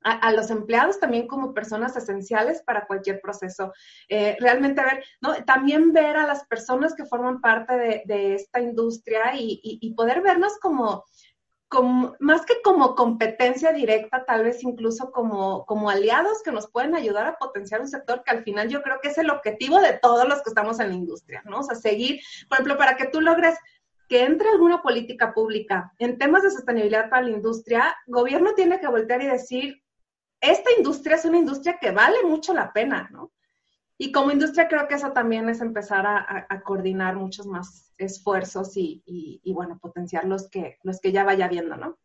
a, 0.03 0.31
los 0.31 0.49
empleados 0.49 0.99
también 0.99 1.27
como 1.27 1.53
personas 1.53 1.95
esenciales 1.95 2.63
para 2.63 2.87
cualquier 2.87 3.21
proceso. 3.21 3.71
Eh, 4.09 4.35
realmente 4.39 4.81
ver, 4.81 5.03
¿no? 5.21 5.35
También 5.45 5.93
ver 5.93 6.17
a 6.17 6.25
las 6.25 6.45
personas 6.47 6.95
que 6.95 7.05
forman 7.05 7.39
parte 7.39 8.03
de, 8.05 8.33
esta 8.33 8.59
industria 8.59 9.33
y, 9.35 9.93
poder 9.95 10.21
vernos 10.21 10.57
como, 10.59 11.03
como, 11.67 12.15
más 12.19 12.45
que 12.45 12.61
como 12.63 12.95
competencia 12.95 13.71
directa, 13.71 14.25
tal 14.25 14.43
vez 14.43 14.63
incluso 14.63 15.11
como, 15.11 15.65
como 15.65 15.89
aliados 15.89 16.41
que 16.43 16.51
nos 16.51 16.71
pueden 16.71 16.95
ayudar 16.95 17.27
a 17.27 17.37
potenciar 17.37 17.81
un 17.81 17.87
sector 17.87 18.23
que 18.23 18.31
al 18.31 18.43
final 18.43 18.69
yo 18.69 18.81
creo 18.81 18.99
que 19.01 19.09
es 19.09 19.17
el 19.19 19.29
objetivo 19.29 19.79
de 19.79 19.93
todos 19.93 20.27
los 20.27 20.41
que 20.41 20.49
estamos 20.49 20.79
en 20.79 20.89
la 20.89 20.95
industria, 20.95 21.43
¿no? 21.45 21.59
O 21.59 21.63
sea, 21.63 21.75
seguir, 21.75 22.21
por 22.49 22.55
ejemplo, 22.55 22.77
para 22.77 22.97
que 22.97 23.05
tú 23.05 23.21
logres 23.21 23.55
que 24.11 24.25
entre 24.25 24.49
alguna 24.49 24.81
política 24.81 25.33
pública 25.33 25.93
en 25.97 26.17
temas 26.17 26.43
de 26.43 26.51
sostenibilidad 26.51 27.09
para 27.09 27.21
la 27.21 27.31
industria, 27.31 27.95
gobierno 28.05 28.53
tiene 28.53 28.77
que 28.77 28.89
voltear 28.89 29.21
y 29.21 29.27
decir, 29.27 29.81
esta 30.41 30.69
industria 30.77 31.15
es 31.15 31.23
una 31.23 31.37
industria 31.37 31.77
que 31.79 31.91
vale 31.91 32.17
mucho 32.27 32.53
la 32.53 32.73
pena, 32.73 33.07
¿no? 33.09 33.31
Y 33.97 34.11
como 34.11 34.33
industria 34.33 34.67
creo 34.67 34.85
que 34.89 34.95
eso 34.95 35.13
también 35.13 35.47
es 35.47 35.61
empezar 35.61 36.05
a, 36.05 36.61
coordinar 36.61 37.15
muchos 37.15 37.45
más 37.45 37.93
esfuerzos 37.97 38.73
y, 38.75 39.41
bueno, 39.53 39.79
potenciar 39.79 40.25
los 40.25 40.49
que, 40.49 40.77
los 40.83 40.99
que 40.99 41.13
ya 41.13 41.23
vaya 41.23 41.47
viendo, 41.47 41.77
¿no? 41.77 41.97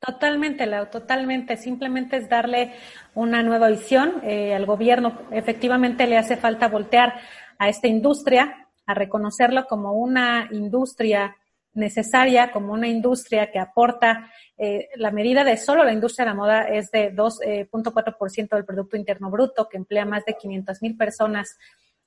Totalmente, 0.00 0.66
Lau, 0.66 0.90
totalmente. 0.90 1.56
Simplemente 1.56 2.16
es 2.16 2.28
darle 2.28 2.72
una 3.14 3.44
nueva 3.44 3.68
visión 3.68 4.20
eh, 4.24 4.52
al 4.52 4.66
gobierno. 4.66 5.16
Efectivamente 5.30 6.08
le 6.08 6.18
hace 6.18 6.36
falta 6.36 6.66
voltear 6.66 7.20
a 7.56 7.68
esta 7.68 7.86
industria, 7.86 8.63
a 8.86 8.94
reconocerlo 8.94 9.66
como 9.66 9.92
una 9.92 10.48
industria 10.50 11.36
necesaria 11.74 12.52
como 12.52 12.72
una 12.72 12.88
industria 12.88 13.50
que 13.50 13.58
aporta, 13.58 14.30
eh, 14.56 14.88
la 14.96 15.10
medida 15.10 15.44
de 15.44 15.56
solo 15.56 15.84
la 15.84 15.92
industria 15.92 16.24
de 16.24 16.30
la 16.30 16.36
moda 16.36 16.62
es 16.68 16.90
de 16.90 17.12
2.4% 17.12 18.38
eh, 18.38 18.48
del 18.56 18.64
Producto 18.64 18.96
Interno 18.96 19.30
Bruto, 19.30 19.68
que 19.68 19.76
emplea 19.76 20.04
más 20.04 20.24
de 20.24 20.36
500 20.36 20.82
mil 20.82 20.96
personas 20.96 21.58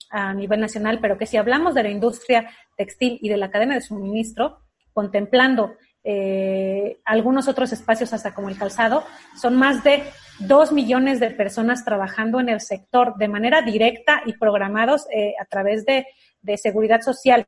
a 0.09 0.33
nivel 0.33 0.61
nacional, 0.61 0.99
pero 1.01 1.17
que 1.17 1.25
si 1.25 1.35
hablamos 1.35 1.75
de 1.75 1.83
la 1.83 1.89
industria 1.89 2.49
textil 2.77 3.19
y 3.21 3.27
de 3.27 3.37
la 3.37 3.51
cadena 3.51 3.75
de 3.75 3.81
suministro, 3.81 4.59
contemplando 4.93 5.75
eh, 6.03 7.01
algunos 7.03 7.49
otros 7.49 7.73
espacios 7.73 8.13
hasta 8.13 8.33
como 8.33 8.47
el 8.47 8.57
calzado, 8.57 9.03
son 9.35 9.57
más 9.57 9.83
de 9.83 10.03
2 10.39 10.71
millones 10.71 11.19
de 11.19 11.31
personas 11.31 11.83
trabajando 11.83 12.39
en 12.39 12.47
el 12.47 12.61
sector 12.61 13.17
de 13.17 13.27
manera 13.27 13.61
directa 13.61 14.21
y 14.25 14.33
programados 14.37 15.07
a 15.41 15.45
través 15.45 15.85
de, 15.85 16.05
de 16.47 16.57
seguridad 16.57 17.01
social 17.01 17.45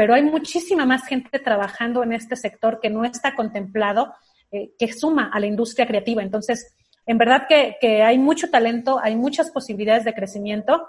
pero 0.00 0.14
hay 0.14 0.22
muchísima 0.22 0.86
más 0.86 1.06
gente 1.06 1.38
trabajando 1.38 2.02
en 2.02 2.14
este 2.14 2.34
sector 2.34 2.80
que 2.80 2.88
no 2.88 3.04
está 3.04 3.34
contemplado, 3.34 4.14
eh, 4.50 4.70
que 4.78 4.92
suma 4.94 5.30
a 5.30 5.38
la 5.38 5.44
industria 5.44 5.86
creativa. 5.86 6.22
Entonces, 6.22 6.74
en 7.04 7.18
verdad 7.18 7.46
que, 7.46 8.02
hay 8.02 8.18
mucho 8.18 8.48
talento, 8.50 8.98
hay 8.98 9.14
muchas 9.14 9.50
posibilidades 9.50 10.04
de 10.04 10.14
crecimiento, 10.14 10.86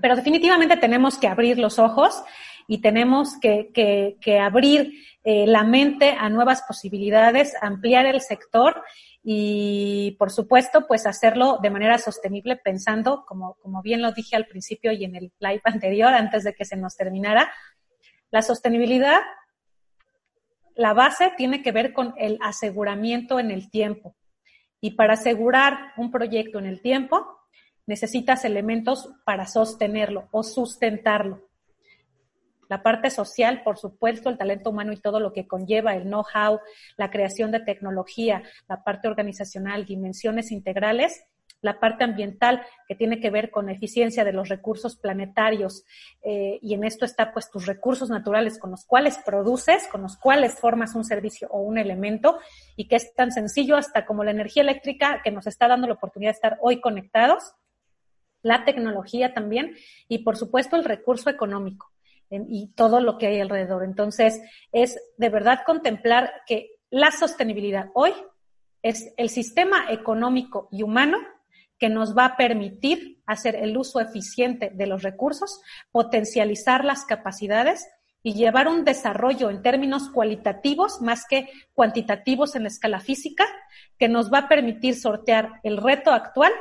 pero 0.00 0.16
definitivamente 0.16 0.78
tenemos 0.78 1.18
que 1.18 1.26
abrir 1.26 1.58
los 1.58 1.78
ojos 1.78 2.22
y 2.66 2.80
tenemos 2.80 3.38
que, 3.38 4.16
abrir 4.40 4.92
eh, 5.24 5.46
la 5.46 5.64
mente 5.64 6.16
a 6.18 6.30
nuevas 6.30 6.62
posibilidades, 6.62 7.54
ampliar 7.60 8.06
el 8.06 8.22
sector 8.22 8.82
y, 9.24 10.16
por 10.18 10.32
supuesto, 10.32 10.86
pues 10.86 11.06
hacerlo 11.06 11.58
de 11.62 11.70
manera 11.70 11.98
sostenible 11.98 12.56
pensando, 12.56 13.24
como, 13.26 13.54
como 13.62 13.80
bien 13.80 14.02
lo 14.02 14.12
dije 14.12 14.34
al 14.34 14.46
principio 14.46 14.90
y 14.92 15.04
en 15.04 15.14
el 15.14 15.32
live 15.38 15.62
anterior, 15.64 16.12
antes 16.12 16.44
de 16.44 16.54
que 16.54 16.64
se 16.64 16.76
nos 16.76 16.96
terminara, 16.96 17.52
la 18.30 18.42
sostenibilidad, 18.42 19.20
la 20.74 20.94
base 20.94 21.32
tiene 21.36 21.62
que 21.62 21.72
ver 21.72 21.92
con 21.92 22.14
el 22.16 22.38
aseguramiento 22.42 23.38
en 23.38 23.50
el 23.50 23.70
tiempo. 23.70 24.16
Y 24.80 24.92
para 24.92 25.14
asegurar 25.14 25.92
un 25.96 26.10
proyecto 26.10 26.58
en 26.58 26.66
el 26.66 26.80
tiempo, 26.80 27.38
necesitas 27.86 28.44
elementos 28.44 29.10
para 29.24 29.46
sostenerlo 29.46 30.28
o 30.32 30.42
sustentarlo. 30.42 31.51
La 32.72 32.82
parte 32.82 33.10
social, 33.10 33.62
por 33.64 33.76
supuesto, 33.76 34.30
el 34.30 34.38
talento 34.38 34.70
humano 34.70 34.94
y 34.94 34.96
todo 34.96 35.20
lo 35.20 35.34
que 35.34 35.46
conlleva, 35.46 35.94
el 35.94 36.04
know-how, 36.04 36.58
la 36.96 37.10
creación 37.10 37.50
de 37.50 37.60
tecnología, 37.60 38.42
la 38.66 38.82
parte 38.82 39.08
organizacional, 39.08 39.84
dimensiones 39.84 40.50
integrales, 40.50 41.22
la 41.60 41.78
parte 41.78 42.04
ambiental 42.04 42.64
que 42.88 42.94
tiene 42.94 43.20
que 43.20 43.28
ver 43.28 43.50
con 43.50 43.68
eficiencia 43.68 44.24
de 44.24 44.32
los 44.32 44.48
recursos 44.48 44.96
planetarios. 44.96 45.84
Eh, 46.22 46.60
y 46.62 46.72
en 46.72 46.84
esto 46.84 47.04
está 47.04 47.34
pues 47.34 47.50
tus 47.50 47.66
recursos 47.66 48.08
naturales 48.08 48.58
con 48.58 48.70
los 48.70 48.86
cuales 48.86 49.18
produces, 49.18 49.86
con 49.88 50.00
los 50.00 50.16
cuales 50.16 50.58
formas 50.58 50.94
un 50.94 51.04
servicio 51.04 51.48
o 51.50 51.60
un 51.60 51.76
elemento 51.76 52.38
y 52.74 52.88
que 52.88 52.96
es 52.96 53.14
tan 53.14 53.32
sencillo 53.32 53.76
hasta 53.76 54.06
como 54.06 54.24
la 54.24 54.30
energía 54.30 54.62
eléctrica 54.62 55.20
que 55.22 55.30
nos 55.30 55.46
está 55.46 55.68
dando 55.68 55.88
la 55.88 55.92
oportunidad 55.92 56.30
de 56.30 56.36
estar 56.36 56.58
hoy 56.62 56.80
conectados, 56.80 57.52
la 58.40 58.64
tecnología 58.64 59.34
también 59.34 59.76
y 60.08 60.20
por 60.20 60.38
supuesto 60.38 60.76
el 60.76 60.84
recurso 60.84 61.28
económico 61.28 61.91
y 62.48 62.68
todo 62.74 63.00
lo 63.00 63.18
que 63.18 63.26
hay 63.26 63.40
alrededor. 63.40 63.84
Entonces 63.84 64.40
es 64.72 64.98
de 65.16 65.28
verdad 65.28 65.60
contemplar 65.66 66.32
que 66.46 66.70
la 66.90 67.10
sostenibilidad 67.10 67.90
hoy 67.94 68.12
es 68.82 69.12
el 69.16 69.28
sistema 69.28 69.86
económico 69.90 70.68
y 70.70 70.82
humano 70.82 71.18
que 71.78 71.88
nos 71.88 72.16
va 72.16 72.26
a 72.26 72.36
permitir 72.36 73.20
hacer 73.26 73.56
el 73.56 73.76
uso 73.76 74.00
eficiente 74.00 74.70
de 74.72 74.86
los 74.86 75.02
recursos, 75.02 75.60
potencializar 75.90 76.84
las 76.84 77.04
capacidades 77.04 77.88
y 78.22 78.34
llevar 78.34 78.68
un 78.68 78.84
desarrollo 78.84 79.50
en 79.50 79.62
términos 79.62 80.08
cualitativos 80.08 81.00
más 81.00 81.26
que 81.28 81.48
cuantitativos 81.74 82.54
en 82.54 82.62
la 82.62 82.68
escala 82.68 83.00
física, 83.00 83.44
que 83.98 84.08
nos 84.08 84.32
va 84.32 84.38
a 84.38 84.48
permitir 84.48 84.94
sortear 84.94 85.60
el 85.64 85.76
reto 85.76 86.12
actual, 86.12 86.52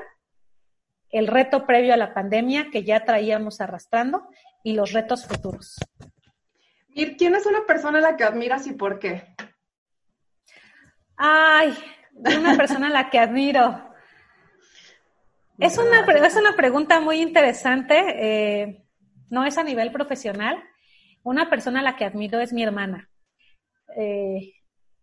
el 1.11 1.27
reto 1.27 1.67
previo 1.67 1.93
a 1.93 1.97
la 1.97 2.13
pandemia 2.13 2.69
que 2.71 2.83
ya 2.83 3.05
traíamos 3.05 3.61
arrastrando 3.61 4.27
y 4.63 4.73
los 4.73 4.91
retos 4.91 5.25
futuros. 5.25 5.77
Mir, 6.89 7.15
¿quién 7.17 7.35
es 7.35 7.45
una 7.45 7.65
persona 7.65 7.99
a 7.99 8.01
la 8.01 8.17
que 8.17 8.23
admiras 8.23 8.67
y 8.67 8.73
por 8.73 8.99
qué? 8.99 9.35
Ay, 11.15 11.73
una 12.13 12.55
persona 12.57 12.87
a 12.87 12.91
la 12.91 13.09
que 13.09 13.19
admiro. 13.19 13.89
Es 15.57 15.77
una, 15.77 16.01
es 16.01 16.35
una 16.35 16.55
pregunta 16.55 16.99
muy 16.99 17.21
interesante, 17.21 17.95
eh, 18.17 18.83
no 19.29 19.45
es 19.45 19.57
a 19.57 19.63
nivel 19.63 19.91
profesional. 19.91 20.61
Una 21.23 21.51
persona 21.51 21.81
a 21.81 21.83
la 21.83 21.95
que 21.95 22.05
admiro 22.05 22.39
es 22.39 22.51
mi 22.51 22.63
hermana. 22.63 23.07
Eh, 23.95 24.53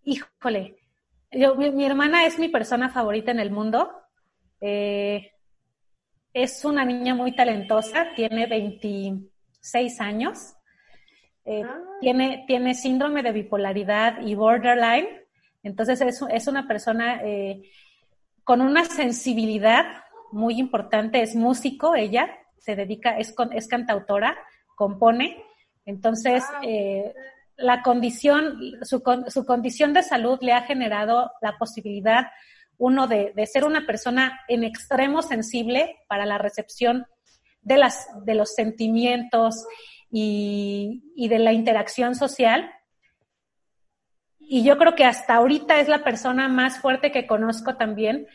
híjole, 0.03 0.79
yo, 1.31 1.55
mi, 1.55 1.85
hermana 1.85 2.27
es 2.27 2.39
mi 2.39 2.49
persona 2.49 2.91
favorita 2.91 3.31
en 3.31 3.39
el 3.39 3.53
mundo. 3.53 3.93
Eh, 4.61 5.31
es 6.33 6.65
una 6.65 6.85
niña 6.85 7.15
muy 7.15 7.37
talentosa, 7.37 8.09
tiene 8.17 8.47
26 9.63 10.01
años, 10.01 10.55
ah. 11.47 11.81
tiene, 12.01 12.45
tiene 12.47 12.75
síndrome 12.75 13.23
de 13.23 13.33
bipolaridad 13.33 14.21
y 14.21 14.35
borderline, 14.35 15.09
entonces 15.63 16.01
es, 16.01 16.23
es 16.31 16.47
una 16.47 16.67
persona 16.67 17.21
con 18.45 18.63
una 18.63 18.85
sensibilidad 18.87 19.85
muy 20.33 20.59
importante, 20.59 21.21
es 21.21 21.35
músico 21.35 21.95
ella, 21.95 22.31
se 22.59 22.77
dedica, 22.77 23.19
es, 23.19 23.35
es 23.53 23.69
cantautora, 23.69 24.37
compone, 24.75 25.43
entonces 25.85 26.45
eh, 26.63 27.15
la 27.57 27.83
condición, 27.83 28.59
su, 28.83 29.03
su, 29.29 29.45
condición 29.45 29.93
de 29.93 30.03
salud 30.03 30.39
le 30.41 30.53
ha 30.53 30.63
generado 30.63 31.31
la 31.41 31.59
posibilidad, 31.59 32.29
uno, 32.79 33.07
de, 33.07 33.33
de, 33.35 33.47
ser 33.47 33.65
una 33.65 33.87
persona 33.87 34.41
en 34.49 34.65
extremo 34.65 35.23
sensible 35.23 35.97
para 36.09 36.25
la 36.25 36.39
recepción 36.39 37.07
de, 37.63 37.77
las, 37.79 38.09
de 38.25 38.35
los 38.35 38.55
sentimientos 38.55 39.67
y, 40.11 41.03
y 41.15 41.29
de 41.29 41.39
la 41.39 41.53
interacción 41.53 42.15
social, 42.15 42.71
y 44.51 44.65
yo 44.65 44.79
creo 44.79 44.95
que 44.95 45.05
hasta 45.05 45.35
ahorita 45.35 45.79
es 45.79 45.89
la 45.89 46.03
persona 46.03 46.49
más 46.49 46.81
fuerte 46.81 47.13
que 47.13 47.27
conozco 47.27 47.77
también, 47.77 48.27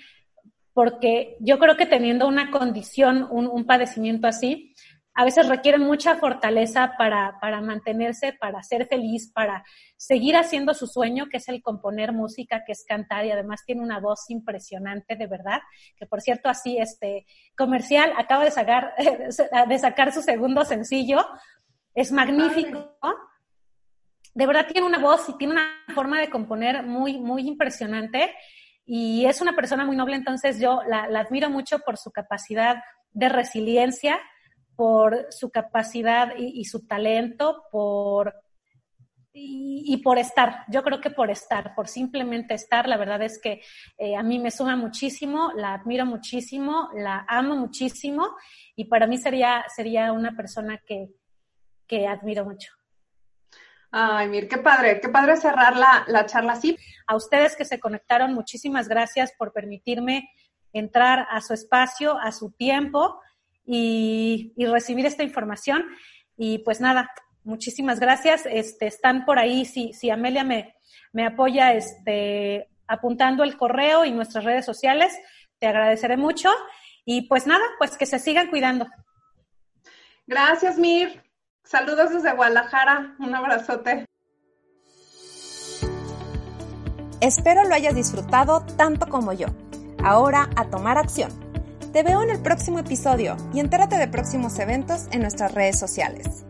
porque 0.73 1.37
yo 1.39 1.57
creo 1.57 1.75
que 1.75 1.87
teniendo 1.87 2.27
una 2.27 2.51
condición, 2.51 3.27
un, 3.31 3.65
padecimiento 3.65 4.27
así, 4.27 4.75
a 5.15 5.25
veces 5.25 5.47
requiere 5.47 5.77
mucha 5.77 6.15
fortaleza 6.15 6.93
para, 6.97 7.39
para, 7.39 7.61
mantenerse, 7.61 8.33
para 8.33 8.63
ser 8.63 8.87
feliz, 8.87 9.31
para 9.31 9.63
seguir 9.95 10.35
haciendo 10.35 10.73
su 10.73 10.87
sueño, 10.87 11.27
que 11.29 11.37
es 11.37 11.47
el 11.49 11.61
componer 11.61 12.13
música, 12.13 12.63
que 12.65 12.71
es 12.71 12.83
cantar 12.87 13.25
y 13.25 13.31
además 13.31 13.61
tiene 13.65 13.81
una 13.81 13.99
voz 13.99 14.29
impresionante, 14.29 15.15
de 15.15 15.27
verdad, 15.27 15.61
que 15.97 16.07
por 16.07 16.21
cierto 16.21 16.49
así, 16.49 16.77
este 16.77 17.25
comercial, 17.55 18.11
acaba 18.17 18.43
de 18.43 18.51
sacar, 18.51 18.93
de 19.67 19.79
sacar 19.79 20.11
su 20.11 20.21
segundo 20.21 20.65
sencillo, 20.65 21.25
es 21.93 22.11
magnífico. 22.11 22.97
De 24.33 24.47
verdad 24.47 24.65
tiene 24.67 24.87
una 24.87 24.97
voz 24.97 25.29
y 25.29 25.37
tiene 25.37 25.53
una 25.53 25.67
forma 25.93 26.19
de 26.19 26.29
componer 26.29 26.83
muy, 26.83 27.19
muy 27.19 27.47
impresionante. 27.47 28.33
Y 28.85 29.25
es 29.25 29.41
una 29.41 29.55
persona 29.55 29.85
muy 29.85 29.95
noble, 29.95 30.15
entonces 30.15 30.59
yo 30.59 30.81
la, 30.87 31.03
admiro 31.03 31.49
mucho 31.49 31.79
por 31.79 31.97
su 31.97 32.11
capacidad 32.11 32.77
de 33.11 33.29
resiliencia, 33.29 34.19
por 34.75 35.27
su 35.31 35.49
capacidad 35.49 36.33
y, 36.37 36.65
su 36.65 36.85
talento, 36.85 37.65
por, 37.71 38.33
y, 39.31 39.97
por 40.03 40.17
estar, 40.17 40.65
yo 40.69 40.83
creo 40.83 40.99
que 40.99 41.11
por 41.11 41.29
estar, 41.29 41.75
por 41.75 41.87
simplemente 41.87 42.53
estar, 42.53 42.87
la 42.87 42.97
verdad 42.97 43.21
es 43.21 43.39
que 43.41 43.61
eh, 43.97 44.15
a 44.15 44.23
mí 44.23 44.39
me 44.39 44.51
suma 44.51 44.75
muchísimo, 44.75 45.51
la 45.55 45.73
admiro 45.73 46.05
muchísimo, 46.05 46.89
la 46.95 47.25
amo 47.27 47.55
muchísimo 47.55 48.35
y 48.75 48.85
para 48.85 49.07
mí 49.07 49.17
sería, 49.17 49.63
sería 49.75 50.11
una 50.11 50.35
persona 50.35 50.79
que, 50.85 51.09
que 51.87 52.07
admiro 52.07 52.45
mucho. 52.45 52.71
Ay, 53.95 54.27
Mir, 54.27 54.47
qué 54.47 54.57
padre, 54.57 54.99
qué 54.99 55.09
padre 55.09 55.37
cerrar 55.37 55.77
la, 55.77 56.03
la 56.07 56.25
charla 56.25 56.53
así. 56.53 56.75
A 57.05 57.15
ustedes 57.15 57.55
que 57.55 57.63
se 57.63 57.79
conectaron, 57.79 58.33
muchísimas 58.33 58.87
gracias 58.87 59.33
por 59.37 59.53
permitirme 59.53 60.27
entrar 60.73 61.27
a 61.29 61.41
su 61.41 61.53
espacio, 61.53 62.17
a 62.17 62.31
su 62.31 62.51
tiempo 62.51 63.19
y, 63.65 64.53
y 64.55 64.65
recibir 64.65 65.05
esta 65.05 65.23
información. 65.23 65.85
Y 66.37 66.59
pues 66.59 66.81
nada, 66.81 67.09
muchísimas 67.43 67.99
gracias. 67.99 68.45
Este, 68.45 68.87
están 68.87 69.25
por 69.25 69.39
ahí, 69.39 69.65
si, 69.65 69.93
si 69.93 70.09
Amelia 70.09 70.43
me, 70.43 70.75
me 71.11 71.25
apoya 71.25 71.73
este, 71.73 72.69
apuntando 72.87 73.43
el 73.43 73.57
correo 73.57 74.05
y 74.05 74.11
nuestras 74.11 74.43
redes 74.43 74.65
sociales, 74.65 75.17
te 75.59 75.67
agradeceré 75.67 76.17
mucho. 76.17 76.49
Y 77.05 77.27
pues 77.27 77.47
nada, 77.47 77.63
pues 77.77 77.97
que 77.97 78.05
se 78.05 78.19
sigan 78.19 78.49
cuidando. 78.49 78.87
Gracias, 80.25 80.77
Mir. 80.77 81.21
Saludos 81.63 82.11
desde 82.11 82.33
Guadalajara. 82.33 83.15
Un 83.19 83.35
abrazote. 83.35 84.05
Espero 87.21 87.63
lo 87.63 87.73
hayas 87.73 87.95
disfrutado 87.95 88.65
tanto 88.77 89.07
como 89.07 89.31
yo. 89.31 89.47
Ahora 90.03 90.49
a 90.57 90.69
tomar 90.69 90.97
acción. 90.97 91.42
Te 91.93 92.01
veo 92.01 92.23
en 92.23 92.31
el 92.31 92.39
próximo 92.39 92.79
episodio 92.79 93.37
y 93.53 93.59
entérate 93.59 93.99
de 93.99 94.07
próximos 94.07 94.57
eventos 94.57 95.05
en 95.11 95.21
nuestras 95.21 95.53
redes 95.53 95.77
sociales. 95.77 96.43